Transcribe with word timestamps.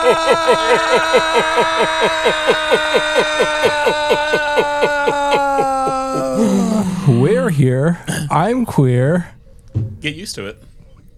We're 7.08 7.50
here. 7.50 7.98
I'm 8.30 8.64
queer. 8.64 9.34
Get 10.00 10.14
used 10.14 10.34
to 10.36 10.46
it. 10.46 10.62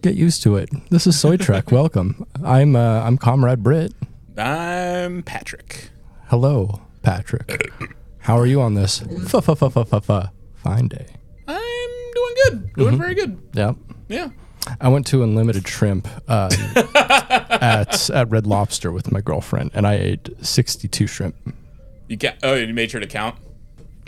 Get 0.01 0.17
used 0.17 0.43
to 0.43 0.57
it. 0.57 0.69
This 0.91 1.07
is 1.07 1.19
Soy 1.19 1.37
Trek. 1.37 1.71
Welcome. 1.73 2.27
I'm 2.45 2.75
uh, 2.75 3.03
I'm 3.03 3.19
Comrade 3.19 3.63
Britt. 3.63 3.93
I'm 4.37 5.23
Patrick. 5.23 5.91
Hello, 6.27 6.81
Patrick. 7.03 7.71
How 8.19 8.37
are 8.37 8.47
you 8.47 8.61
on 8.61 8.75
this 8.75 9.03
f 9.03 9.35
f 9.49 9.49
f 9.49 9.63
f 9.63 9.77
f 9.77 10.11
f 10.11 10.29
fine 10.57 10.89
day? 10.89 11.07
I'm 11.47 11.91
doing 12.15 12.35
good. 12.45 12.73
Doing 12.75 12.99
very 12.99 13.15
good. 13.15 13.41
Yep. 13.55 13.77
I 14.83 14.89
went 14.89 15.07
to 15.07 15.23
Unlimited 15.23 15.67
Shrimp 15.69 16.09
uh, 16.29 16.51
at 17.61 18.11
at 18.11 18.29
Red 18.31 18.49
Lobster 18.49 18.91
with 18.91 19.13
my 19.13 19.21
girlfriend, 19.21 19.71
and 19.75 19.87
I 19.87 19.95
ate 19.95 20.29
62 20.45 21.07
shrimp. 21.07 21.37
You 22.09 22.19
ca- 22.19 22.35
oh, 22.43 22.55
you 22.55 22.75
made 22.75 22.91
sure 22.91 23.01
to 23.01 23.07
count. 23.07 23.37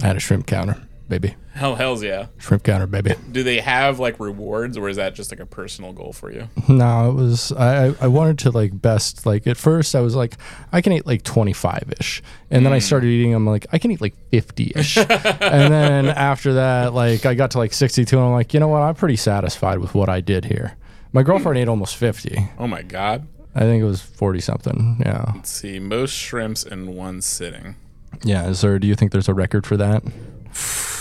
I 0.02 0.08
had 0.08 0.16
a 0.16 0.20
shrimp 0.20 0.46
counter, 0.48 0.76
baby. 1.08 1.36
Hell, 1.52 1.76
hell's 1.76 2.02
yeah. 2.02 2.26
Shrimp 2.38 2.64
counter, 2.64 2.86
baby. 2.86 3.14
Do 3.30 3.44
they 3.44 3.60
have 3.60 4.00
like 4.00 4.18
rewards, 4.18 4.76
or 4.76 4.88
is 4.88 4.96
that 4.96 5.14
just 5.14 5.30
like 5.30 5.40
a 5.40 5.46
personal 5.46 5.92
goal 5.92 6.12
for 6.12 6.32
you? 6.32 6.48
No, 6.68 7.10
it 7.10 7.14
was 7.14 7.52
I. 7.52 7.94
I- 8.00 8.14
wanted 8.14 8.38
to 8.38 8.50
like 8.52 8.80
best 8.80 9.26
like 9.26 9.44
at 9.48 9.56
first 9.56 9.96
I 9.96 10.00
was 10.00 10.14
like 10.14 10.36
I 10.70 10.80
can 10.80 10.92
eat 10.92 11.04
like 11.04 11.24
25 11.24 11.94
ish, 11.98 12.22
and 12.50 12.64
then 12.64 12.72
I 12.72 12.78
mm. 12.78 12.82
started 12.82 13.08
eating 13.08 13.32
them 13.32 13.44
like 13.44 13.66
I 13.72 13.78
can 13.78 13.90
eat 13.90 14.00
like 14.00 14.14
50 14.30 14.72
ish, 14.76 14.96
and 14.98 15.08
then 15.08 16.06
after 16.06 16.54
that 16.54 16.94
like 16.94 17.26
I 17.26 17.34
got 17.34 17.50
to 17.52 17.58
like 17.58 17.72
62, 17.72 18.16
and 18.16 18.26
I'm 18.26 18.32
like 18.32 18.54
you 18.54 18.60
know 18.60 18.68
what 18.68 18.82
I'm 18.82 18.94
pretty 18.94 19.16
satisfied 19.16 19.78
with 19.78 19.94
what 19.94 20.08
I 20.08 20.20
did 20.20 20.44
here. 20.44 20.76
My 21.12 21.22
girlfriend 21.22 21.58
ate 21.58 21.68
almost 21.68 21.96
50. 21.96 22.50
Oh 22.58 22.66
my 22.66 22.82
god. 22.82 23.26
I 23.54 23.60
think 23.60 23.80
it 23.80 23.86
was 23.86 24.00
40 24.00 24.40
something. 24.40 24.96
Yeah. 25.04 25.32
Let's 25.34 25.50
see. 25.50 25.78
Most 25.78 26.12
shrimps 26.12 26.64
in 26.64 26.94
one 26.96 27.20
sitting. 27.22 27.76
Yeah. 28.24 28.48
Is 28.48 28.62
there? 28.62 28.80
Do 28.80 28.88
you 28.88 28.96
think 28.96 29.12
there's 29.12 29.28
a 29.28 29.34
record 29.34 29.64
for 29.64 29.76
that? 29.76 30.02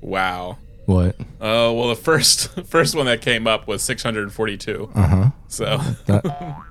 Wow. 0.00 0.58
What? 0.86 1.16
Oh 1.40 1.72
well, 1.74 1.88
the 1.88 1.94
first 1.96 2.48
first 2.66 2.94
one 2.94 3.06
that 3.06 3.20
came 3.20 3.46
up 3.46 3.66
was 3.68 3.82
642. 3.82 4.90
Uh 4.94 5.06
huh. 5.06 5.30
So 5.48 5.78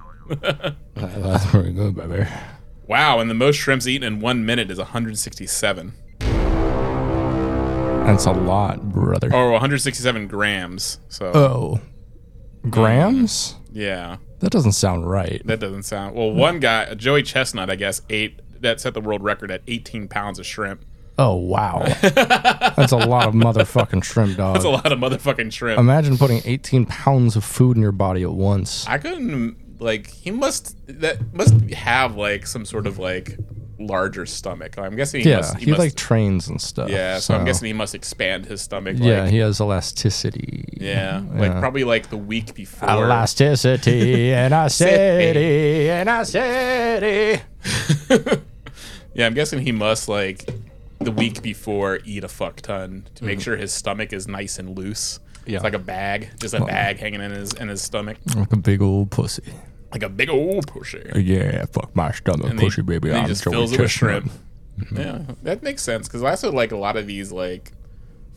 That's 0.96 1.46
pretty 1.52 1.72
good, 1.74 1.96
brother. 1.96 2.28
wow, 2.88 3.20
and 3.20 3.30
the 3.30 3.34
most 3.36 3.56
shrimps 3.58 3.88
eaten 3.88 4.06
in 4.16 4.20
one 4.20 4.46
minute 4.46 4.72
is 4.72 4.78
167, 4.80 5.94
That's 8.06 8.26
a 8.26 8.32
lot, 8.32 8.90
brother. 8.92 9.34
or 9.34 9.52
167 9.52 10.28
grams. 10.28 11.00
So 11.10 11.32
Oh, 11.34 11.80
grams? 12.70 13.56
yeah, 13.72 14.18
That 14.40 14.50
doesn't 14.52 14.72
sound 14.74 15.10
right. 15.10 15.42
that 15.46 15.60
doesn't 15.60 15.84
sound 15.84 16.16
well. 16.16 16.32
One 16.32 16.60
guy, 16.60 16.94
Joey 16.96 17.24
Chestnut, 17.24 17.70
I 17.70 17.76
guess, 17.76 18.02
ate 18.10 18.40
that 18.62 18.82
set 18.82 18.94
the 18.96 19.02
world 19.02 19.24
record 19.24 19.52
at 19.52 19.62
18 19.68 20.08
pounds 20.08 20.40
of 20.40 20.46
shrimp. 20.46 20.84
Oh 21.20 21.36
wow, 21.36 21.84
that's 22.02 22.92
a 22.92 22.98
lot 22.98 23.28
of 23.28 23.34
motherfucking 23.34 24.04
shrimp, 24.04 24.38
dog. 24.38 24.54
That's 24.56 24.66
a 24.66 24.70
lot 24.70 24.92
of 24.92 25.00
motherfucking 25.00 25.52
shrimp. 25.52 25.80
Imagine 25.80 26.18
putting 26.18 26.42
18 26.46 26.86
pounds 26.86 27.36
of 27.36 27.44
food 27.44 27.76
in 27.76 27.82
your 27.82 27.92
body 27.92 28.24
at 28.24 28.32
once. 28.34 28.86
I 28.88 28.98
couldn't 29.00 29.58
like 29.80 30.08
he 30.12 30.32
must 30.32 30.76
that 30.88 31.34
must 31.34 31.54
have 31.72 32.16
like 32.16 32.46
some 32.48 32.66
sort 32.66 32.86
of 32.88 33.00
like 33.00 33.38
larger 33.80 34.26
stomach. 34.26 34.78
I'm 34.78 34.96
guessing 34.96 35.22
he 35.22 35.30
Yeah, 35.30 35.38
must. 35.38 35.58
he, 35.58 35.66
He, 35.66 35.72
must, 35.72 35.80
like 35.80 35.96
trains 35.96 36.48
and 36.48 36.60
stuff. 36.60 36.90
yeah, 36.90 37.20
so, 37.20 37.36
I'm 37.36 37.46
guessing 37.46 37.68
he 37.68 37.74
must 37.74 37.94
expand 37.94 38.46
his 38.48 38.60
stomach. 38.62 38.98
yeah, 39.00 39.22
like, 39.24 39.32
he 39.32 39.38
has 39.38 39.60
elasticity. 39.62 40.66
yeah, 40.74 41.22
like 41.34 41.52
probably 41.60 41.84
like 41.84 42.10
the 42.10 42.18
week 42.18 42.54
before. 42.56 42.90
Elasticity 42.90 44.32
in 44.34 44.52
a 44.54 44.70
city, 44.70 45.90
in 45.90 46.08
a 46.08 46.26
city. 46.26 47.42
Yeah, 49.14 49.26
I'm 49.26 49.34
guessing 49.34 49.60
he 49.60 49.72
must 49.72 50.08
like 50.08 50.48
the 51.00 51.12
week 51.12 51.42
before 51.42 52.00
eat 52.06 52.24
a 52.24 52.28
fuck 52.28 52.58
ton 52.62 53.08
to 53.16 53.24
make 53.24 53.40
sure 53.42 53.56
his 53.58 53.72
stomach 53.74 54.14
is 54.14 54.28
nice 54.28 54.58
and 54.60 54.78
loose. 54.78 55.20
Yeah. 55.46 55.56
It's 55.56 55.64
like 55.64 55.74
a 55.74 55.80
bag, 55.80 56.30
just 56.40 56.54
a 56.54 56.60
bag 56.66 56.98
hanging 56.98 57.22
in 57.22 57.32
his 57.32 57.54
in 57.54 57.68
his 57.70 57.82
stomach, 57.82 58.18
Like 58.36 58.52
a 58.52 58.58
big 58.58 58.82
old 58.82 59.12
pussy. 59.12 59.54
like 59.94 60.04
a 60.04 60.10
big 60.10 60.30
old 60.30 60.68
pussy. 60.68 61.02
Yeah, 61.16 61.66
fuck 61.72 61.96
my 61.96 62.12
stomach, 62.12 62.50
And 62.50 62.60
pussy 62.60 62.82
baby. 62.82 63.10
and 63.10 63.20
I'm 63.20 63.28
just 63.28 63.44
fills 63.44 63.72
it 63.72 63.80
with 63.80 63.92
shrimp. 63.92 64.32
Mm-hmm. 64.80 64.98
Yeah, 64.98 65.22
that 65.44 65.64
makes 65.64 65.82
sense 65.84 66.08
because 66.08 66.22
what 66.22 66.54
like 66.54 66.72
a 66.72 66.78
lot 66.78 66.98
of 66.98 67.08
these 67.08 67.32
like 67.32 67.72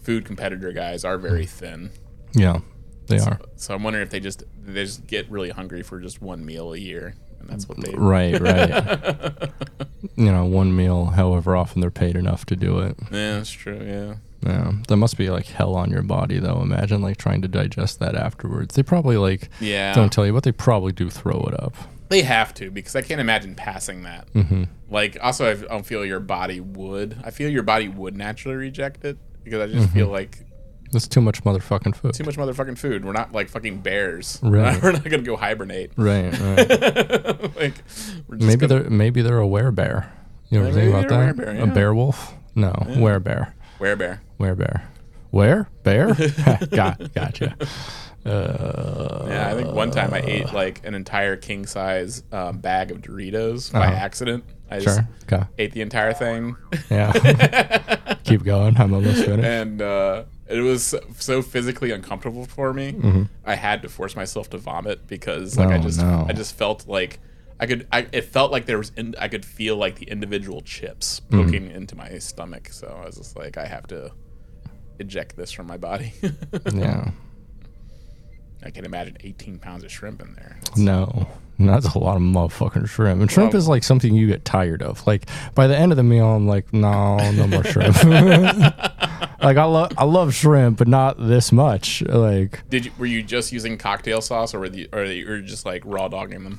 food 0.03 0.25
competitor 0.25 0.73
guys 0.73 1.05
are 1.05 1.19
very 1.19 1.45
Mm. 1.47 1.49
thin. 1.49 1.91
Yeah, 2.33 2.61
they 3.09 3.19
are. 3.19 3.41
So 3.57 3.75
I'm 3.75 3.83
wondering 3.83 4.05
if 4.05 4.11
they 4.11 4.21
just 4.21 4.45
they 4.65 4.85
just 4.85 5.07
get 5.09 5.29
really 5.31 5.51
hungry 5.51 5.83
for 5.83 5.99
just 6.01 6.23
one 6.23 6.45
meal 6.45 6.73
a 6.73 6.79
year, 6.79 7.17
and 7.41 7.49
that's 7.49 7.69
what 7.69 7.79
they. 7.81 7.93
Right, 7.95 8.39
right. 8.41 9.33
you 10.17 10.31
know, 10.33 10.45
one 10.45 10.75
meal, 10.75 11.07
however 11.07 11.57
often 11.57 11.81
they're 11.81 11.91
paid 11.91 12.17
enough 12.17 12.47
to 12.47 12.57
do 12.57 12.79
it. 12.81 12.97
Yeah, 13.11 13.37
that's 13.37 13.51
true. 13.51 13.81
Yeah. 13.85 14.15
Yeah, 14.43 14.73
that 14.89 14.97
must 14.97 15.19
be 15.19 15.29
like 15.29 15.47
hell 15.47 15.75
on 15.75 15.91
your 15.91 16.03
body, 16.03 16.39
though. 16.39 16.63
Imagine 16.63 17.03
like 17.03 17.19
trying 17.19 17.43
to 17.43 17.49
digest 17.49 17.99
that 17.99 18.15
afterwards. 18.15 18.75
They 18.75 18.83
probably 18.83 19.19
like 19.19 19.51
Yeah. 19.61 19.93
don't 19.93 20.11
tell 20.11 20.25
you, 20.25 20.33
but 20.33 20.45
they 20.45 20.53
probably 20.53 20.93
do 20.93 21.11
throw 21.11 21.41
it 21.47 21.63
up. 21.63 21.75
They 22.09 22.23
have 22.23 22.55
to 22.55 22.71
because 22.71 22.97
I 22.97 23.03
can't 23.03 23.21
imagine 23.21 23.55
passing 23.55 24.03
that. 24.05 24.33
Mm-hmm. 24.33 24.65
Like, 24.89 25.19
also, 25.23 25.51
I 25.51 25.55
don't 25.55 25.85
feel 25.87 26.05
your 26.07 26.21
body 26.21 26.59
would. 26.59 27.19
I 27.23 27.31
feel 27.31 27.51
your 27.51 27.63
body 27.63 27.89
would 27.89 28.17
naturally 28.17 28.57
reject 28.57 29.05
it 29.05 29.19
because 29.45 29.61
I 29.61 29.67
just 29.73 29.89
Mm-hmm. 29.89 29.99
feel 29.99 30.09
like 30.09 30.39
That's 30.93 31.07
too 31.09 31.21
much 31.21 31.45
motherfucking 31.45 31.95
food. 31.97 32.15
too 32.15 32.25
much 32.25 32.37
motherfucking 32.37 32.77
food. 32.79 33.05
We're 33.05 33.13
not 33.13 33.33
like 33.33 33.49
fucking 33.49 33.79
bears. 33.81 34.39
Right. 34.43 34.83
We're 34.83 34.93
not 34.93 35.05
gonna 35.05 35.23
go 35.23 35.37
hibernate. 35.37 35.93
Right, 35.97 36.31
right. 36.41 37.57
like, 37.57 37.75
we're 38.29 38.37
just 38.37 38.47
maybe 38.49 38.67
gonna 38.67 38.83
they're 38.83 38.91
maybe 38.91 39.23
they're 39.23 39.41
a 39.41 39.45
werebear. 39.47 40.07
You 40.51 40.61
ever 40.61 40.69
Yeah, 40.69 40.75
think 40.75 40.91
about 40.95 41.09
they're 41.09 41.31
a 41.31 41.33
that? 41.35 41.47
werebear, 41.47 41.63
A 41.63 41.67
bear 41.75 41.95
wolf? 41.95 42.35
No, 42.57 42.73
werebear. 42.73 43.53
wear 43.79 43.97
bear. 43.97 44.21
Werebear. 44.41 44.83
Where? 45.31 45.69
Bear? 45.85 46.13
Got 46.73 47.15
gotcha. 47.15 47.55
Uh, 48.27 49.27
Yeah, 49.29 49.49
I 49.49 49.55
think 49.55 49.73
one 49.73 49.91
time 49.91 50.13
I 50.13 50.21
ate 50.21 50.53
like 50.53 50.85
an 50.85 50.95
entire 50.95 51.37
king 51.37 51.67
size 51.67 52.23
um, 52.33 52.59
bag 52.59 52.91
of 52.91 52.99
Doritos 53.01 53.73
by 53.73 53.87
Uh-huh. 53.87 53.93
accident. 53.97 54.45
I 54.71 54.79
just 54.81 54.99
sure. 54.99 55.09
Okay. 55.33 55.45
ate 55.59 55.73
the 55.73 55.81
entire 55.81 56.13
thing, 56.13 56.57
Yeah. 56.91 57.13
Keep 58.25 58.45
going. 58.45 58.77
I'm 58.77 58.93
almost 58.95 59.25
finished. 59.25 59.45
and 59.45 59.83
uh, 59.83 60.25
it 60.51 60.61
was 60.61 60.95
so- 61.19 61.43
physically 61.43 61.91
uncomfortable 61.93 62.45
for 62.47 62.73
me. 62.75 63.27
I 63.45 63.55
had 63.55 63.83
to 63.83 63.89
force 63.89 64.17
myself 64.17 64.51
to 64.51 64.59
vomit 64.59 65.07
because 65.07 65.57
like 65.57 65.69
I 65.69 65.79
Mm-hmm. 65.79 65.81
Oh, 65.81 65.89
just 65.89 66.01
no. 66.01 66.27
I 66.29 66.33
just 66.33 66.55
felt 66.57 66.87
like 66.89 67.19
I 67.59 67.67
could 67.67 67.87
I 67.93 68.07
it 68.13 68.25
felt 68.25 68.51
like 68.53 68.67
there 68.67 68.79
was 68.79 68.91
in, 68.97 69.15
I 69.19 69.29
could 69.29 69.45
feel 69.45 69.77
like 69.77 69.97
the 69.97 70.07
individual 70.11 70.61
chips 70.63 71.21
Mm-hmm. 71.31 71.43
poking 71.45 71.71
into 71.71 71.97
my 71.97 72.19
stomach. 72.19 72.69
So 72.73 72.87
I 73.03 73.07
was 73.07 73.17
just 73.17 73.37
like 73.37 73.57
I 73.59 73.67
have 73.67 73.87
to 73.89 74.13
eject 74.99 75.37
this 75.37 75.51
from 75.53 75.67
my 75.67 75.77
body. 75.77 76.13
Yeah. 76.75 77.11
I 78.63 78.71
can 78.71 78.85
imagine 78.85 79.17
18 79.21 79.59
pounds 79.59 79.85
of 79.85 79.91
shrimp 79.91 80.21
in 80.21 80.35
there. 80.35 80.61
No, 80.77 81.27
that's 81.69 81.87
a 81.95 81.99
lot 81.99 82.17
of 82.17 82.23
motherfucking 82.23 82.89
shrimp. 82.89 83.21
And 83.21 83.31
shrimp 83.31 83.53
Well- 83.53 83.59
is 83.59 83.69
like 83.69 83.83
something 83.83 84.15
you 84.15 84.27
get 84.27 84.45
tired 84.45 84.83
of. 84.83 85.07
Like 85.07 85.27
by 85.55 85.67
the 85.67 85.77
end 85.77 85.93
of 85.93 85.97
the 85.97 86.03
meal, 86.03 86.27
I'm 86.27 86.47
like, 86.47 86.73
no, 86.73 87.17
no 87.33 87.47
more 87.47 87.65
shrimp. 87.65 87.97
like 88.05 89.57
I 89.57 89.65
love, 89.65 89.93
I 89.97 90.05
love 90.05 90.35
shrimp, 90.35 90.79
but 90.79 90.89
not 90.89 91.17
this 91.19 91.53
much. 91.53 92.03
Like 92.03 92.69
Did 92.69 92.87
you 92.87 92.93
were 92.99 93.07
you 93.07 93.23
just 93.23 93.53
using 93.53 93.79
cocktail 93.79 94.21
sauce 94.21 94.55
or 94.55 94.61
were 94.61 94.67
you 94.67 94.89
or 94.93 95.05
you 95.05 95.27
were 95.29 95.41
just 95.41 95.65
like 95.67 95.83
raw 95.85 96.09
dogging 96.09 96.45
them? 96.45 96.59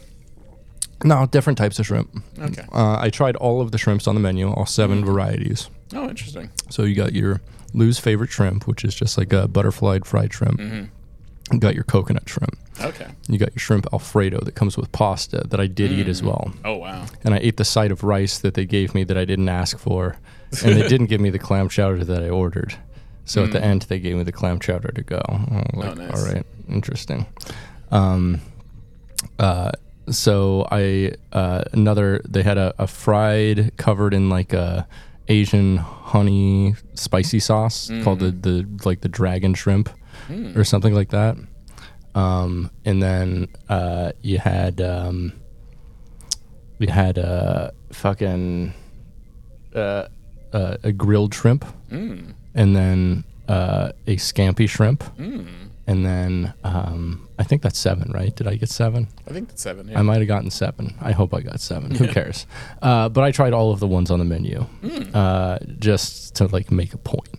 no, 1.03 1.25
different 1.25 1.57
types 1.57 1.80
of 1.80 1.86
shrimp. 1.88 2.15
Okay. 2.39 2.63
Uh, 2.71 2.98
I 3.00 3.09
tried 3.09 3.36
all 3.38 3.59
of 3.59 3.71
the 3.71 3.80
shrimps 3.80 4.06
on 4.07 4.13
the 4.13 4.21
menu, 4.21 4.51
all 4.51 4.68
7 4.68 5.03
varieties. 5.03 5.68
Oh, 5.95 6.07
interesting. 6.07 6.51
So 6.69 6.83
you 6.83 6.94
got 6.94 7.13
your 7.13 7.42
Lou's 7.74 7.98
favorite 7.98 8.30
shrimp, 8.30 8.68
which 8.68 8.86
is 8.86 8.94
just 8.94 9.18
like 9.18 9.33
a 9.33 9.48
butterflied 9.48 10.06
fried 10.06 10.31
shrimp. 10.31 10.59
You 10.59 11.59
got 11.59 11.74
your 11.74 11.86
coconut 11.86 12.30
shrimp. 12.30 12.56
Okay. 12.83 13.07
You 13.28 13.38
got 13.38 13.51
your 13.51 13.60
shrimp 13.60 13.88
Alfredo 13.94 14.39
that 14.42 14.56
comes 14.56 14.78
with 14.78 14.92
pasta 14.92 15.45
that 15.50 15.60
I 15.60 15.68
did 15.68 15.92
eat 15.92 16.07
as 16.07 16.22
well. 16.24 16.54
Oh 16.66 16.78
wow. 16.78 17.06
and 17.24 17.33
I 17.33 17.38
ate 17.38 17.57
the 17.57 17.66
side 17.66 17.92
of 17.92 18.04
rice 18.04 18.39
that 18.39 18.54
they 18.54 18.66
gave 18.66 18.94
me 18.95 19.04
that 19.06 19.18
I 19.18 19.25
didn't 19.25 19.50
ask 19.50 19.78
for, 19.78 20.18
and 20.63 20.75
they 20.75 20.88
didn't 20.94 21.07
give 21.07 21.22
me 21.22 21.30
the 21.30 21.39
clam 21.39 21.69
chowder 21.69 22.04
that 22.06 22.24
I 22.24 22.30
ordered. 22.30 22.75
So 23.25 23.44
at 23.44 23.51
the 23.51 23.63
end, 23.63 23.83
they 23.83 24.00
gave 24.00 24.18
me 24.18 24.24
the 24.24 24.31
clam 24.31 24.60
chowder 24.60 24.92
to 24.92 25.04
go. 25.04 25.22
Like, 25.74 25.95
nice. 25.98 26.12
all 26.12 26.25
right, 26.33 26.45
interesting. 26.68 27.28
Um, 27.92 28.42
uh, 29.39 29.72
so 30.10 30.68
I 30.72 31.13
uh, 31.31 31.63
another 31.72 32.22
they 32.27 32.44
had 32.44 32.57
a, 32.57 32.74
a 32.77 32.88
fried 32.88 33.77
covered 33.77 34.13
in 34.13 34.30
like 34.30 34.54
a 34.54 34.88
Asian 35.27 35.77
honey 35.77 36.75
spicy 36.95 37.39
sauce 37.39 37.89
called 38.04 38.19
the 38.19 38.31
the 38.31 38.68
like 38.84 39.01
the 39.01 39.10
dragon 39.10 39.54
shrimp 39.54 39.89
or 40.56 40.63
something 40.63 40.94
like 40.94 41.10
that. 41.10 41.38
Um, 42.16 42.72
and 42.86 43.02
then 43.02 43.48
uh, 43.69 44.12
you 44.22 44.38
had 44.40 44.81
um, 44.81 45.34
we 46.80 46.88
had 46.88 47.18
uh, 47.18 47.72
fucking 47.92 48.74
uh, 49.74 50.08
uh, 50.54 50.78
a 50.84 50.92
grilled 50.92 51.34
shrimp, 51.34 51.66
and 51.90 52.36
then 52.54 53.24
uh, 53.48 53.92
a 54.08 54.16
scampi 54.18 54.68
shrimp, 54.69 55.04
and 55.18 55.48
and 55.88 56.06
then 56.06 56.54
um, 56.63 57.28
I 57.40 57.44
think 57.44 57.62
that's 57.62 57.80
seven, 57.80 58.12
right? 58.13 58.36
Did 58.36 58.48
I 58.48 58.56
get 58.56 58.69
seven? 58.69 59.08
I 59.28 59.31
think 59.34 59.48
that's 59.50 59.62
seven. 59.62 59.88
Yeah. 59.88 60.00
I 60.00 60.02
might 60.04 60.19
have 60.19 60.28
gotten 60.28 60.50
seven. 60.52 60.96
I 61.02 61.12
hope 61.12 61.34
I 61.34 61.42
got 61.42 61.60
seven. 61.60 61.92
Who 61.96 62.08
cares? 62.08 62.46
Uh, 62.81 63.10
but 63.10 63.24
I 63.24 63.31
tried 63.31 63.54
all 63.54 63.72
of 63.72 63.80
the 63.80 63.88
ones 63.88 64.12
on 64.12 64.19
the 64.19 64.25
menu 64.25 64.62
Hmm. 64.81 65.16
uh, 65.16 65.58
just 65.80 66.36
to 66.36 66.48
like 66.48 66.72
make 66.72 66.94
a 66.94 66.98
point. 66.98 67.30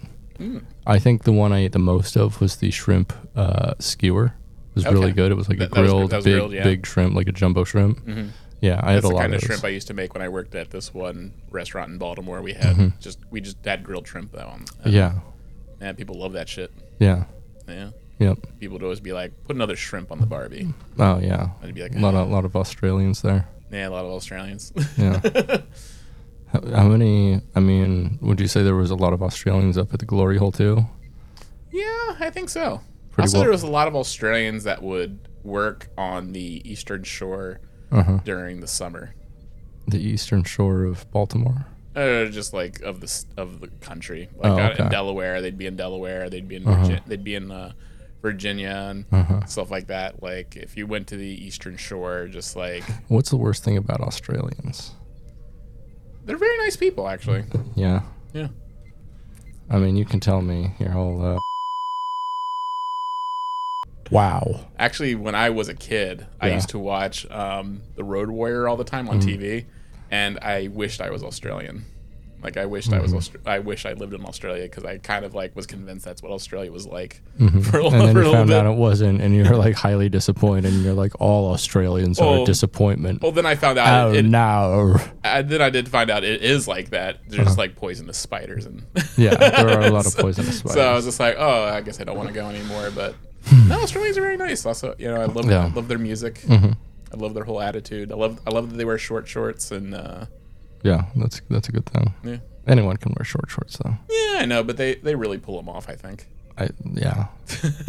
I 0.85 0.99
think 0.99 1.23
the 1.23 1.31
one 1.33 1.53
I 1.53 1.61
ate 1.61 1.71
the 1.73 1.79
most 1.79 2.17
of 2.17 2.41
was 2.41 2.57
the 2.57 2.73
shrimp 2.73 3.13
uh, 3.37 3.75
skewer. 3.79 4.35
It 4.75 4.77
was 4.77 4.85
really 4.87 5.13
good. 5.13 5.31
It 5.31 5.35
was 5.35 5.49
like 5.49 5.59
That- 5.59 5.73
a 5.73 5.75
that 5.75 5.81
grilled, 5.83 6.13
was 6.13 6.25
big, 6.25 6.35
grilled, 6.35 6.53
yeah. 6.53 6.65
big 6.65 6.87
shrimp, 6.87 7.15
like 7.15 7.29
a 7.29 7.33
jumbo 7.33 7.65
shrimp. 7.65 8.01
Yeah, 8.61 8.81
I 8.83 8.93
had 8.93 8.97
That's 9.03 9.05
a 9.07 9.09
the 9.09 9.15
lot 9.15 9.21
kind 9.23 9.35
of 9.35 9.41
those. 9.41 9.47
shrimp 9.47 9.65
I 9.65 9.69
used 9.69 9.89
to 9.89 9.95
make 9.95 10.15
when 10.15 10.23
I 10.23 10.29
worked 10.29 10.55
at 10.55 10.71
this 10.71 10.95
one 10.95 11.33
restaurant 11.51 11.91
in 11.91 11.99
Baltimore. 11.99 12.41
We 12.43 12.53
had 12.53 12.93
just 13.01 13.19
we 13.31 13.41
just 13.41 13.57
had 13.65 13.83
grilled 13.83 14.07
shrimp 14.07 14.33
though. 14.33 14.39
On, 14.47 14.63
uh, 14.63 14.65
Mm-hmm. 14.85 14.89
yeah, 14.91 15.13
man, 15.81 15.97
people 15.97 16.19
love 16.19 16.33
that 16.35 16.49
shit. 16.49 16.71
yeah, 17.01 17.25
Yeah, 17.69 17.91
yep. 18.21 18.39
people 18.61 18.75
would 18.75 18.83
always 18.85 19.01
be 19.01 19.13
like, 19.13 19.33
"Put 19.45 19.57
another 19.57 19.75
shrimp 19.77 20.13
on 20.13 20.21
the 20.21 20.27
Barbie." 20.27 20.73
Oh 20.99 21.19
yeah, 21.19 21.49
I'd 21.63 21.75
be 21.75 21.83
like, 21.83 21.95
a 21.97 21.99
lot 21.99 22.15
of, 22.15 22.29
a 22.29 22.33
lot 22.33 22.45
of 22.45 22.55
Australians 22.55 23.21
there. 23.23 23.49
"Yeah, 23.73 23.89
a 23.89 23.91
lot 23.91 24.05
of 24.05 24.13
Australians." 24.13 24.73
Yeah. 24.97 25.21
how, 26.53 26.61
how 26.75 26.89
many? 26.89 27.41
I 27.57 27.61
mean, 27.61 28.19
would 28.23 28.39
you 28.41 28.47
say 28.47 28.63
there 28.63 28.77
was 28.77 28.91
a 28.93 28.95
lot 28.97 29.13
of 29.13 29.23
Australians 29.25 29.77
up 29.77 29.93
at 29.93 29.99
the 29.99 30.07
Glory 30.07 30.39
Hole 30.39 30.53
too? 30.53 30.87
yeah, 31.73 32.17
I 32.21 32.31
think 32.31 32.49
so. 32.49 32.81
Pretty 33.13 33.27
also, 33.27 33.39
well- 33.39 33.43
there 33.45 33.51
was 33.53 33.63
a 33.63 33.67
lot 33.71 33.89
of 33.89 33.95
Australians 33.97 34.65
that 34.65 34.83
would 34.83 35.19
work 35.45 35.89
on 35.99 36.33
the 36.33 36.63
Eastern 36.71 37.03
Shore 37.05 37.61
Uh 37.91 38.03
huh. 38.03 38.19
during 38.25 38.61
the 38.61 38.67
summer. 38.67 39.15
The 39.89 39.99
eastern 40.01 40.45
shore 40.45 40.85
of 40.85 41.11
Baltimore. 41.11 41.67
Uh, 41.97 42.27
just 42.27 42.53
like 42.55 42.81
of 42.83 43.01
the 43.01 43.25
of 43.37 43.61
the 43.61 43.67
country, 43.81 44.29
like 44.37 44.53
Oh, 44.53 44.59
okay. 44.73 44.85
in 44.85 44.89
Delaware, 44.91 45.43
they'd 45.43 45.59
be 45.59 45.67
in 45.67 45.75
Delaware, 45.77 46.31
they'd 46.31 46.47
be 46.49 46.55
in 46.57 46.67
Uh-huh. 46.67 46.85
Virgi- 46.85 47.05
they'd 47.07 47.25
be 47.25 47.35
in 47.35 47.51
uh, 47.51 47.73
Virginia 48.23 48.87
and 48.91 49.05
Uh-huh. 49.13 49.45
stuff 49.47 49.71
like 49.73 49.89
that. 49.89 50.23
Like 50.23 50.55
if 50.57 50.77
you 50.77 50.87
went 50.87 51.09
to 51.09 51.17
the 51.17 51.27
Eastern 51.27 51.77
Shore, 51.77 52.29
just 52.29 52.55
like 52.57 52.85
What's 53.09 53.29
the 53.31 53.37
worst 53.37 53.65
thing 53.65 53.77
about 53.77 54.01
Australians? 54.01 54.93
they're 56.25 56.37
very 56.39 56.57
nice 56.59 56.77
people, 56.77 57.09
actually. 57.09 57.43
Yeah. 57.75 58.03
Yeah. 58.33 58.49
I 59.69 59.79
mean, 59.79 59.97
you 59.97 60.05
can 60.05 60.21
tell 60.21 60.41
me 60.41 60.73
your 60.79 60.91
whole. 60.91 61.21
Uh... 61.25 61.39
Wow. 64.13 64.61
Actually, 64.79 65.15
when 65.15 65.35
I 65.35 65.51
was 65.51 65.69
a 65.69 65.75
kid, 65.75 66.27
I 66.41 66.49
Yeah. 66.49 66.55
used 66.57 66.69
to 66.71 66.79
watch 66.79 67.29
um, 67.31 67.83
the 67.97 68.05
Road 68.05 68.31
Warrior 68.31 68.69
all 68.69 68.77
the 68.77 68.85
time 68.85 69.09
on 69.09 69.21
mm. 69.21 69.25
TV, 69.25 69.65
and 70.11 70.39
I 70.41 70.69
wished 70.69 71.01
I 71.01 71.11
was 71.11 71.23
Australian. 71.23 71.87
Like 72.43 72.57
I 72.57 72.67
wished 72.67 72.93
I 72.93 72.99
was. 72.99 73.13
Mm-hmm. 73.13 73.19
Aust- 73.19 73.47
I 73.47 73.61
wish 73.61 73.87
I 73.87 73.93
lived 73.93 74.15
in 74.15 74.25
Australia 74.27 74.65
because 74.65 74.85
I 74.85 74.99
kind 74.99 75.25
of 75.25 75.33
like 75.33 75.55
was 75.55 75.65
convinced 75.65 76.05
that's 76.05 76.25
what 76.25 76.33
Australia 76.33 76.73
was 76.73 76.87
like 76.87 77.23
mm-hmm. 77.39 77.61
for 77.61 77.79
a, 77.79 77.85
And 77.87 78.01
then 78.01 78.13
for 78.15 78.21
a 78.21 78.25
you 78.25 78.31
little 78.31 78.33
found 78.33 78.49
bit. 78.49 78.57
out 78.57 78.67
it 78.67 78.77
wasn't, 78.77 79.21
and 79.21 79.33
you're 79.33 79.57
like 79.57 79.77
highly 79.77 80.09
disappointed, 80.09 80.73
and 80.73 80.83
you're 80.83 80.93
like, 80.93 81.13
all 81.21 81.53
Australians 81.53 82.19
are 82.19 82.39
Oh. 82.39 82.43
a 82.43 82.47
disappointment. 82.47 83.23
well, 83.23 83.31
then 83.31 83.47
I 83.47 83.55
found 83.55 83.79
out. 83.79 84.09
Oh 84.09 84.13
it, 84.13 84.25
no! 84.25 84.97
and 85.23 85.49
then 85.49 85.63
I 85.63 85.71
did 85.71 85.89
find 85.89 86.11
out 86.11 86.25
it 86.25 86.43
is 86.43 86.67
like 86.67 86.91
that. 86.91 87.21
There's 87.29 87.37
just 87.45 87.51
uh-huh. 87.51 87.59
like 87.59 87.77
poisonous 87.77 88.19
spiders 88.19 88.67
and 88.67 88.83
Yeah, 89.17 89.37
there 89.37 89.79
are 89.79 89.83
a 89.83 89.91
lot 89.91 90.07
of 90.07 90.17
poisonous 90.19 90.59
spiders. 90.59 90.75
So 90.75 90.91
I 90.91 90.95
was 90.97 91.05
just 91.05 91.21
like, 91.21 91.37
oh, 91.39 91.65
I 91.65 91.81
guess 91.81 92.01
I 92.01 92.05
don't 92.05 92.17
want 92.17 92.29
to 92.29 92.35
go 92.35 92.49
anymore. 92.49 92.91
But 92.93 93.15
no, 93.69 93.81
Australians 93.83 94.19
are 94.19 94.23
very 94.23 94.37
nice. 94.37 94.65
Also, 94.67 94.95
you 94.99 95.09
know, 95.09 95.21
I 95.21 95.25
love 95.27 95.51
Yeah. 95.51 95.71
love 95.75 95.89
their 95.89 95.99
music. 95.99 96.41
Mhm. 96.47 96.77
I 97.13 97.17
love 97.17 97.35
their 97.35 97.45
whole 97.45 97.61
attitude. 97.61 98.11
I 98.13 98.15
love 98.17 98.41
I 98.47 98.51
love 98.51 98.71
that 98.71 98.77
they 98.77 98.85
wear 98.85 98.99
short 98.99 99.29
shorts 99.29 99.71
and 99.71 99.95
uh, 99.95 100.27
Yeah, 100.83 101.05
that's 101.17 101.41
that's 101.51 101.69
a 101.69 101.73
good 101.73 101.87
thing. 101.87 102.15
yeah, 102.25 102.37
Anyone 102.67 102.97
can 102.97 103.13
wear 103.19 103.25
short 103.25 103.51
shorts, 103.51 103.77
though. 103.83 103.97
yeah, 104.11 104.41
I 104.41 104.47
know, 104.47 104.63
but 104.63 104.77
they 104.77 104.95
they 104.97 105.15
really 105.15 105.39
pull 105.39 105.57
them 105.57 105.69
off. 105.69 105.89
I 105.89 105.97
think. 105.97 106.27
I 106.59 106.69
yeah. 106.95 107.27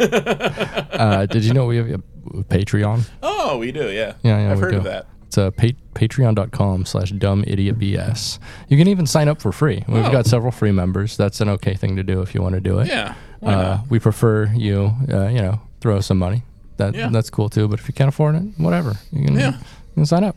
uh, 0.00 1.26
did 1.26 1.44
you 1.44 1.52
know 1.52 1.66
we 1.66 1.76
have 1.76 1.88
a 1.90 1.98
Patreon? 2.44 3.08
Oh, 3.46 3.58
we 3.58 3.72
do, 3.72 3.90
yeah. 3.90 4.14
Yeah, 4.22 4.38
yeah, 4.40 4.52
I've 4.52 4.58
heard 4.58 4.72
of 4.74 4.84
that. 4.84 5.06
It's 5.34 5.38
uh, 5.38 5.50
pa- 5.50 5.76
patreon.com 5.94 6.84
slash 6.86 7.10
dumb 7.10 7.42
idiot 7.46 7.76
BS. 7.78 8.38
You 8.68 8.76
can 8.78 8.86
even 8.86 9.04
sign 9.04 9.26
up 9.28 9.42
for 9.42 9.50
free. 9.50 9.82
We've 9.88 10.04
Oh. 10.04 10.12
got 10.12 10.26
several 10.26 10.52
free 10.52 10.70
members. 10.70 11.16
That's 11.16 11.40
an 11.40 11.48
okay 11.48 11.74
thing 11.74 11.96
to 11.96 12.04
do 12.04 12.20
if 12.22 12.34
you 12.36 12.40
want 12.42 12.54
to 12.54 12.60
do 12.60 12.78
it. 12.78 12.86
Yeah. 12.86 13.14
Uh, 13.42 13.78
we 13.90 13.98
prefer 13.98 14.46
you, 14.54 14.92
uh, 15.12 15.26
you 15.26 15.40
know, 15.40 15.60
throw 15.80 16.00
some 16.00 16.18
money. 16.18 16.44
That 16.76 16.94
Yeah. 16.94 17.08
That's 17.08 17.30
cool 17.30 17.48
too. 17.48 17.66
But 17.66 17.80
if 17.80 17.88
you 17.88 17.94
can't 17.94 18.08
afford 18.08 18.36
it, 18.36 18.42
whatever. 18.58 18.94
You 19.12 19.24
can, 19.26 19.34
Yeah. 19.34 19.50
you 19.58 19.94
can 19.96 20.06
sign 20.06 20.22
up. 20.22 20.36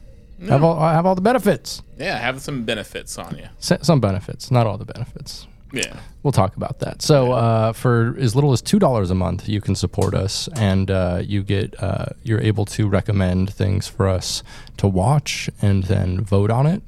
Have, 0.50 0.64
all, 0.64 0.80
have 0.80 1.06
all 1.06 1.14
the 1.16 1.22
benefits. 1.22 1.84
Yeah, 2.00 2.18
have 2.18 2.42
some 2.42 2.64
benefits 2.64 3.18
on 3.20 3.38
you. 3.38 3.46
S- 3.60 3.80
Some 3.86 4.00
benefits, 4.00 4.50
not 4.52 4.66
all 4.68 4.78
the 4.80 4.86
benefits. 4.86 5.46
Yeah. 5.72 6.00
We'll 6.24 6.32
talk 6.32 6.56
about 6.56 6.80
that. 6.80 7.02
So, 7.02 7.32
uh, 7.34 7.74
for 7.74 8.16
as 8.20 8.36
little 8.36 8.52
as 8.52 8.62
two 8.62 8.80
dollars 8.80 9.12
a 9.12 9.16
month, 9.16 9.48
you 9.48 9.62
can 9.62 9.76
support 9.76 10.14
us, 10.14 10.48
and 10.56 10.90
uh, 10.92 11.22
you 11.24 11.44
get 11.44 11.82
uh, 11.82 12.08
you're 12.24 12.42
able 12.42 12.66
to 12.66 12.88
recommend 12.88 13.54
things 13.54 13.88
for 13.88 14.08
us 14.08 14.44
to 14.78 14.88
watch, 14.88 15.50
and 15.62 15.84
then 15.86 16.22
vote 16.22 16.52
on 16.52 16.66
it, 16.68 16.82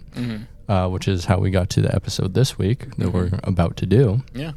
uh, 0.67 0.87
which 0.89 1.07
is 1.07 1.25
how 1.25 1.37
we 1.39 1.51
got 1.51 1.69
to 1.71 1.81
the 1.81 1.93
episode 1.95 2.33
this 2.33 2.57
week 2.57 2.95
that 2.97 3.11
we're 3.11 3.31
about 3.43 3.77
to 3.77 3.85
do. 3.85 4.23
Yeah. 4.33 4.51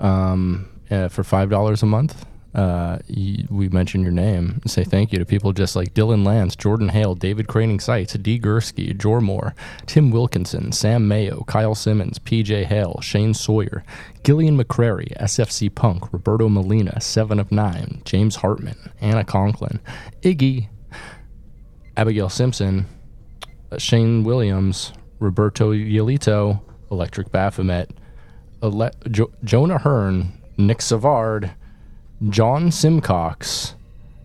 Um, 0.00 0.68
uh, 0.90 1.08
for 1.08 1.24
five 1.24 1.48
dollars 1.50 1.82
a 1.82 1.86
month, 1.86 2.26
uh, 2.54 2.98
y- 3.08 3.44
we 3.50 3.68
mention 3.68 4.02
your 4.02 4.12
name 4.12 4.60
and 4.62 4.70
say 4.70 4.84
thank 4.84 5.12
you 5.12 5.18
to 5.18 5.24
people 5.24 5.52
just 5.52 5.74
like 5.74 5.92
Dylan 5.94 6.24
Lance, 6.24 6.54
Jordan 6.54 6.88
Hale, 6.90 7.14
David 7.14 7.46
Craning 7.48 7.80
Sites, 7.80 8.14
D. 8.14 8.38
Gursky, 8.38 8.96
Jor 8.96 9.20
Moore, 9.20 9.54
Tim 9.86 10.10
Wilkinson, 10.10 10.70
Sam 10.72 11.08
Mayo, 11.08 11.42
Kyle 11.48 11.74
Simmons, 11.74 12.18
PJ 12.20 12.64
Hale, 12.66 13.00
Shane 13.02 13.34
Sawyer, 13.34 13.82
Gillian 14.22 14.56
McCrary, 14.56 15.16
SFC 15.18 15.74
Punk, 15.74 16.12
Roberto 16.12 16.48
Molina, 16.48 17.00
Seven 17.00 17.40
of 17.40 17.50
Nine, 17.50 18.02
James 18.04 18.36
Hartman, 18.36 18.76
Anna 19.00 19.24
Conklin, 19.24 19.80
Iggy, 20.22 20.68
Abigail 21.96 22.28
Simpson, 22.28 22.86
uh, 23.72 23.78
Shane 23.78 24.24
Williams, 24.24 24.92
Roberto 25.20 25.72
Yolito, 25.72 26.60
Electric 26.90 27.30
Baphomet, 27.32 27.90
jo- 29.10 29.30
Jonah 29.42 29.78
Hearn, 29.78 30.32
Nick 30.56 30.80
Savard, 30.82 31.50
John 32.28 32.70
Simcox, 32.70 33.74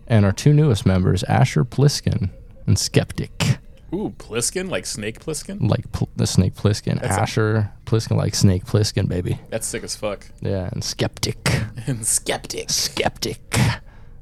and 0.06 0.24
our 0.24 0.32
two 0.32 0.52
newest 0.52 0.86
members, 0.86 1.22
Asher 1.24 1.64
Pliskin 1.64 2.30
and 2.66 2.78
Skeptic. 2.78 3.58
Ooh, 3.92 4.14
Pliskin, 4.18 4.70
like 4.70 4.86
Snake 4.86 5.18
Pliskin. 5.20 5.68
Like 5.68 5.90
pl- 5.92 6.08
the 6.16 6.26
Snake 6.26 6.54
Pliskin. 6.54 7.00
a- 7.02 7.06
Asher 7.06 7.72
Pliskin, 7.86 8.16
like 8.16 8.34
Snake 8.36 8.64
Pliskin, 8.64 9.08
baby. 9.08 9.38
That's 9.50 9.66
sick 9.66 9.82
as 9.82 9.96
fuck. 9.96 10.26
Yeah, 10.40 10.68
and 10.72 10.82
Skeptic. 10.84 11.36
And 11.86 12.04
skeptic. 12.06 12.70
Skeptic. 12.70 13.40
Uh, 13.58 13.78